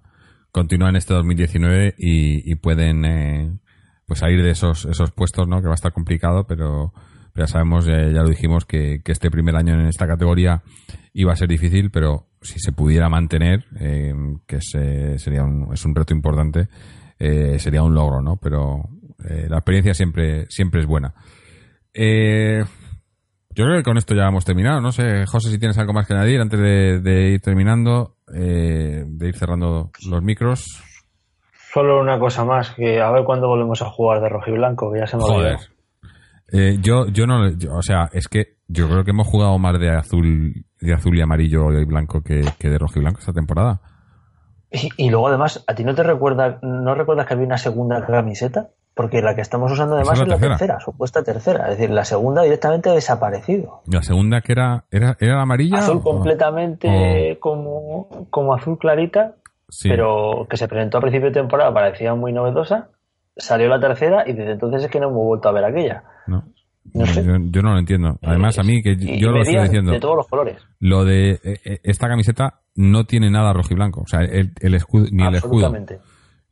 continúa 0.52 0.90
en 0.90 0.98
este 0.98 1.14
2019 1.14 1.96
y, 1.98 2.52
y 2.52 2.56
pueden 2.56 3.06
eh, 3.06 3.58
pues 4.12 4.20
salir 4.20 4.44
de 4.44 4.52
esos 4.52 4.84
esos 4.84 5.12
puestos 5.12 5.48
no 5.48 5.62
que 5.62 5.68
va 5.68 5.74
a 5.74 5.76
estar 5.76 5.94
complicado 5.94 6.46
pero, 6.46 6.92
ya 7.34 7.48
sabemos 7.48 7.88
eh, 7.88 8.12
ya 8.14 8.24
lo 8.24 8.28
dijimos 8.28 8.66
que, 8.66 9.00
este 9.06 9.32
primer 9.32 9.56
año 9.56 9.74
en 9.74 9.88
esta 9.88 10.06
categoría 10.06 10.64
iba 11.14 11.32
a 11.32 11.38
ser 11.38 11.48
difícil 11.48 11.92
pero 11.92 12.28
si 12.42 12.60
se 12.60 12.74
pudiera 12.74 13.08
mantener 13.08 13.64
eh, 13.80 14.14
que 14.46 14.60
se, 14.60 15.18
sería 15.18 15.46
un, 15.46 15.74
es 15.74 15.86
un 15.86 15.96
reto 15.96 16.14
importante 16.14 16.68
eh, 17.20 17.58
sería 17.58 17.84
un 17.84 17.96
logro 17.96 18.22
no 18.22 18.36
pero 18.36 18.82
eh, 19.24 19.46
la 19.48 19.60
experiencia 19.60 19.94
siempre 19.94 20.46
siempre 20.50 20.82
es 20.82 20.88
buena 20.88 21.14
eh, 21.94 22.66
yo 23.54 23.64
creo 23.64 23.78
que 23.78 23.84
con 23.84 23.98
esto 23.98 24.16
ya 24.16 24.28
hemos 24.28 24.46
terminado. 24.46 24.80
No 24.80 24.94
sé, 24.94 25.26
José, 25.26 25.50
si 25.50 25.60
tienes 25.60 25.78
algo 25.78 25.92
más 25.92 26.08
que 26.08 26.14
añadir 26.14 26.40
antes 26.40 26.58
de, 26.58 27.02
de 27.02 27.32
ir 27.32 27.42
terminando, 27.42 28.16
eh, 28.34 29.04
de 29.06 29.28
ir 29.28 29.36
cerrando 29.36 29.92
los 30.10 30.24
micros. 30.24 30.66
Solo 31.74 32.02
una 32.02 32.20
cosa 32.20 32.44
más, 32.44 32.72
que 32.72 33.02
a 33.02 33.12
ver 33.12 33.24
cuándo 33.24 33.48
volvemos 33.48 33.82
a 33.82 33.90
jugar 33.90 34.22
de 34.22 34.30
rojo 34.30 34.50
y 34.50 34.54
blanco, 34.54 34.92
que 34.92 35.00
ya 35.00 35.08
se 35.08 35.18
me 35.18 35.24
Joder. 35.24 35.58
Eh, 36.52 36.78
yo, 36.82 37.08
yo 37.08 37.26
no, 37.26 37.50
yo, 37.52 37.76
o 37.76 37.82
sea, 37.82 38.10
es 38.12 38.28
que 38.28 38.58
yo 38.68 38.90
creo 38.90 39.06
que 39.06 39.12
hemos 39.12 39.28
jugado 39.28 39.58
más 39.58 39.80
de 39.80 39.90
azul, 39.90 40.66
de 40.82 40.94
azul 40.94 41.18
y 41.18 41.22
amarillo 41.22 41.72
y 41.72 41.86
blanco 41.86 42.22
que, 42.22 42.42
que 42.60 42.70
de 42.70 42.78
rojo 42.78 42.94
y 42.98 43.02
blanco 43.02 43.20
esta 43.20 43.32
temporada. 43.32 43.80
Y, 44.70 44.90
y, 44.98 45.10
luego 45.10 45.30
además, 45.30 45.64
¿a 45.68 45.74
ti 45.74 45.84
no 45.84 45.96
te 45.96 46.04
recuerda, 46.04 46.60
no 46.62 46.94
recuerdas 46.94 47.26
que 47.26 47.34
había 47.36 47.46
una 47.46 47.58
segunda 47.58 48.06
camiseta? 48.06 48.70
Porque 48.94 49.22
la 49.22 49.36
que 49.36 49.42
estamos 49.42 49.72
usando 49.72 49.96
además 49.96 50.20
es 50.20 50.28
la, 50.28 50.36
tercera. 50.36 50.58
tercera, 50.58 50.80
supuesta 50.82 51.24
tercera. 51.24 51.64
Es 51.70 51.78
decir, 51.78 51.90
la 51.90 52.04
segunda 52.04 52.42
directamente 52.42 52.90
ha 52.90 52.94
desaparecido. 52.94 53.82
La 53.86 54.04
segunda 54.04 54.42
que 54.42 54.52
era, 54.52 54.84
era, 54.92 55.16
era 55.22 55.38
la 55.38 55.44
amarilla. 55.44 55.78
Azul 55.78 55.98
o, 55.98 56.04
completamente 56.04 57.34
o... 57.34 57.40
como, 57.40 58.28
como 58.30 58.54
azul 58.54 58.78
clarita, 58.78 59.36
sí. 59.72 59.90
pero 59.90 60.46
que 60.50 60.58
se 60.58 60.68
presentó 60.68 60.98
a 60.98 61.02
principio 61.02 61.30
de 61.30 61.34
temporada, 61.34 61.74
parecía 61.74 62.14
muy 62.14 62.34
novedosa. 62.34 62.90
Salió 63.38 63.70
la 63.70 63.80
tercera 63.80 64.24
y 64.28 64.34
desde 64.34 64.52
entonces 64.52 64.84
es 64.84 64.92
que 64.92 65.00
no 65.00 65.08
hemos 65.08 65.26
vuelto 65.26 65.50
a 65.50 65.54
ver 65.54 65.64
aquella. 65.64 66.04
No. 66.28 66.44
No 66.94 67.06
sé. 67.06 67.24
yo, 67.24 67.34
yo, 67.40 67.62
no 67.62 67.74
lo 67.74 67.80
entiendo. 67.80 68.20
Además, 68.24 68.58
a 68.60 68.64
mí, 68.64 68.82
que 68.82 68.92
y, 68.92 69.20
yo 69.20 69.30
y 69.30 69.34
lo 69.34 69.42
estoy 69.42 69.62
diciendo. 69.62 69.92
De 69.92 70.00
todos 70.00 70.18
los 70.18 70.28
colores. 70.28 70.58
Lo 70.80 71.06
de 71.06 71.40
eh, 71.44 71.80
esta 71.84 72.08
camiseta 72.08 72.62
no 72.76 73.06
tiene 73.06 73.30
nada 73.30 73.54
rojo 73.54 73.70
y 73.72 73.76
blanco. 73.76 74.02
O 74.02 74.08
sea, 74.08 74.22
el, 74.22 74.52
el 74.60 74.74
escudo, 74.74 75.06
ni 75.12 75.26
el 75.26 75.36
escudo. 75.36 75.74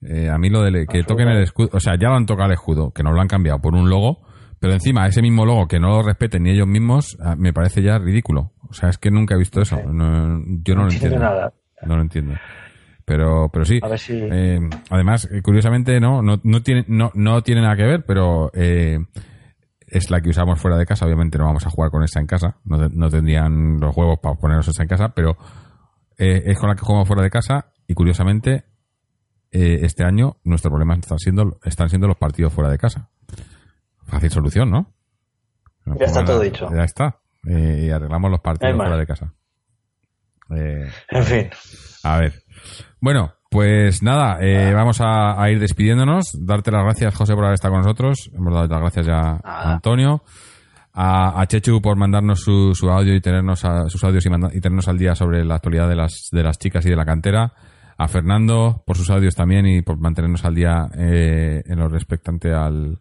Eh, 0.02 0.30
a 0.30 0.38
mí 0.38 0.50
lo 0.50 0.62
de 0.62 0.86
que 0.86 1.04
toquen 1.04 1.28
el 1.28 1.44
escudo, 1.44 1.70
o 1.74 1.80
sea, 1.80 1.96
ya 2.00 2.08
lo 2.08 2.16
han 2.16 2.26
tocado 2.26 2.48
el 2.48 2.54
escudo, 2.54 2.92
que 2.92 3.04
no 3.04 3.12
lo 3.12 3.20
han 3.20 3.28
cambiado 3.28 3.60
por 3.60 3.76
un 3.76 3.90
logo, 3.90 4.22
pero 4.60 4.74
encima 4.74 5.06
ese 5.08 5.22
mismo 5.22 5.46
logo 5.46 5.68
que 5.68 5.80
no 5.80 5.90
lo 5.90 6.04
respeten 6.04 6.44
ni 6.44 6.52
ellos 6.52 6.68
mismos, 6.68 7.18
ah, 7.22 7.36
me 7.38 7.52
parece 7.52 7.82
ya 7.82 7.98
ridículo. 7.98 8.54
O 8.70 8.74
sea, 8.74 8.90
es 8.90 8.98
que 8.98 9.12
nunca 9.12 9.36
he 9.36 9.38
visto 9.38 9.62
eso. 9.62 9.78
No, 9.84 10.42
yo 10.64 10.76
no, 10.76 10.84
no 10.84 10.88
lo 10.88 10.92
entiendo. 10.92 11.20
Nada. 11.20 11.54
No 11.84 11.96
lo 11.96 12.02
entiendo. 12.02 12.36
Pero, 13.10 13.50
pero 13.52 13.66
sí. 13.66 13.80
Si... 13.98 14.14
Eh, 14.14 14.60
además, 14.92 15.28
curiosamente, 15.42 16.00
no, 16.00 16.22
no, 16.22 16.40
no 16.44 16.62
tiene, 16.62 16.86
no, 16.88 17.12
no 17.16 17.42
tiene 17.42 17.62
nada 17.62 17.76
que 17.76 17.88
ver, 17.88 18.06
pero 18.06 18.52
eh, 18.54 19.00
es 19.88 20.12
la 20.12 20.22
que 20.22 20.30
usamos 20.30 20.62
fuera 20.62 20.78
de 20.78 20.86
casa. 20.86 21.08
Obviamente 21.08 21.40
no 21.40 21.46
vamos 21.46 21.66
a 21.66 21.72
jugar 21.72 21.90
con 21.90 22.04
esa 22.04 22.20
en 22.20 22.28
casa. 22.28 22.58
No, 22.66 22.78
no 22.88 23.10
tendrían 23.10 23.80
los 23.80 23.98
huevos 23.98 24.20
para 24.20 24.36
ponernos 24.36 24.68
esa 24.68 24.84
en 24.84 24.90
casa, 24.90 25.10
pero 25.16 25.38
eh, 26.20 26.44
es 26.46 26.60
con 26.60 26.70
la 26.70 26.76
que 26.76 26.86
jugamos 26.86 27.08
fuera 27.08 27.24
de 27.24 27.32
casa 27.32 27.74
y 27.88 27.96
curiosamente 27.96 28.66
eh, 29.52 29.80
este 29.82 30.04
año 30.04 30.38
nuestro 30.44 30.70
problema 30.70 30.94
están 30.94 31.18
siendo, 31.18 31.58
están 31.64 31.90
siendo 31.90 32.08
los 32.08 32.18
partidos 32.18 32.54
fuera 32.54 32.70
de 32.70 32.78
casa. 32.78 33.10
Fácil 34.06 34.30
solución, 34.30 34.70
¿no? 34.70 34.94
Ya 36.00 36.06
está 36.06 36.24
todo 36.24 36.42
dicho. 36.42 36.70
Ya 36.72 36.84
está. 36.84 37.22
Eh, 37.48 37.86
y 37.88 37.90
arreglamos 37.90 38.30
los 38.30 38.42
partidos 38.42 38.76
fuera 38.76 38.98
de 38.98 39.08
casa. 39.08 39.34
Eh, 40.56 40.92
en 41.10 41.24
fin. 41.24 41.50
A 42.04 42.18
ver. 42.18 42.34
Bueno, 43.02 43.34
pues 43.50 44.04
nada, 44.04 44.38
eh, 44.42 44.74
vamos 44.74 45.02
a, 45.02 45.42
a, 45.42 45.50
ir 45.50 45.60
despidiéndonos. 45.60 46.38
Darte 46.40 46.72
las 46.72 46.84
gracias, 46.84 47.16
José, 47.16 47.34
por 47.34 47.46
haber 47.46 47.56
estado 47.56 47.74
con 47.74 47.82
nosotros. 47.82 48.30
Hemos 48.34 48.54
dado 48.54 48.68
las 48.68 48.80
gracias 48.80 49.06
ya 49.06 49.40
a 49.44 49.74
Antonio. 49.74 50.24
A, 50.94 51.40
a, 51.42 51.46
Chechu 51.48 51.82
por 51.82 51.98
mandarnos 51.98 52.42
su, 52.42 52.74
su 52.76 52.90
audio 52.90 53.16
y 53.16 53.22
tenernos 53.22 53.64
a, 53.64 53.90
sus 53.90 54.04
audios 54.04 54.26
y, 54.26 54.30
manda, 54.30 54.50
y 54.54 54.60
tenernos 54.60 54.88
al 54.88 54.98
día 54.98 55.16
sobre 55.16 55.46
la 55.46 55.56
actualidad 55.56 55.88
de 55.88 55.96
las, 55.96 56.30
de 56.32 56.44
las 56.44 56.58
chicas 56.58 56.86
y 56.86 56.90
de 56.90 56.96
la 56.96 57.06
cantera 57.06 57.54
a 57.98 58.08
Fernando 58.08 58.82
por 58.86 58.98
sus 58.98 59.10
audios 59.10 59.36
también 59.36 59.66
y 59.66 59.82
por 59.82 60.00
mantenernos 60.00 60.46
al 60.46 60.56
día 60.56 60.88
eh, 60.98 61.62
en 61.66 61.80
lo 61.80 61.90
respectante 61.90 62.54
al, 62.54 63.00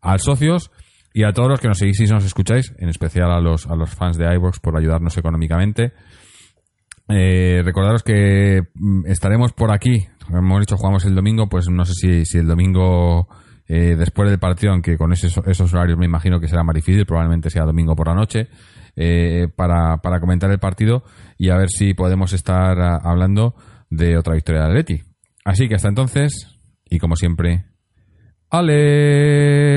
al 0.00 0.20
socios 0.20 0.70
y 1.12 1.24
a 1.24 1.32
todos 1.32 1.48
los 1.48 1.60
que 1.60 1.68
nos 1.68 1.78
seguís 1.78 2.00
y 2.00 2.06
nos 2.06 2.24
escucháis, 2.24 2.74
en 2.78 2.88
especial 2.88 3.30
a 3.30 3.40
los, 3.40 3.66
a 3.66 3.76
los 3.76 3.90
fans 3.90 4.16
de 4.16 4.32
iVox 4.34 4.60
por 4.60 4.76
ayudarnos 4.76 5.16
económicamente. 5.16 5.92
Eh, 7.08 7.62
recordaros 7.64 8.02
que 8.02 8.62
estaremos 9.06 9.52
por 9.52 9.72
aquí, 9.72 10.06
hemos 10.30 10.60
dicho, 10.60 10.76
jugamos 10.76 11.04
el 11.04 11.14
domingo, 11.14 11.48
pues 11.48 11.68
no 11.68 11.84
sé 11.84 11.92
si, 11.92 12.24
si 12.24 12.38
el 12.38 12.46
domingo 12.46 13.28
eh, 13.68 13.94
después 13.96 14.30
del 14.30 14.38
partido, 14.38 14.72
aunque 14.72 14.96
con 14.96 15.12
esos, 15.12 15.38
esos 15.46 15.74
horarios 15.74 15.98
me 15.98 16.06
imagino 16.06 16.40
que 16.40 16.48
será 16.48 16.64
más 16.64 16.74
difícil, 16.74 17.06
probablemente 17.06 17.50
sea 17.50 17.64
domingo 17.64 17.94
por 17.94 18.08
la 18.08 18.14
noche, 18.14 18.48
eh, 18.96 19.48
para, 19.54 19.98
para 19.98 20.20
comentar 20.20 20.50
el 20.50 20.58
partido 20.58 21.02
y 21.36 21.50
a 21.50 21.56
ver 21.56 21.68
si 21.68 21.94
podemos 21.94 22.32
estar 22.32 22.80
a, 22.80 22.96
hablando 22.96 23.54
de 23.90 24.16
otra 24.16 24.34
victoria 24.34 24.62
de 24.62 24.68
Atleti. 24.68 25.02
Así 25.44 25.68
que 25.68 25.74
hasta 25.74 25.88
entonces, 25.88 26.58
y 26.88 26.98
como 26.98 27.16
siempre, 27.16 27.66
Aleti. 28.50 29.74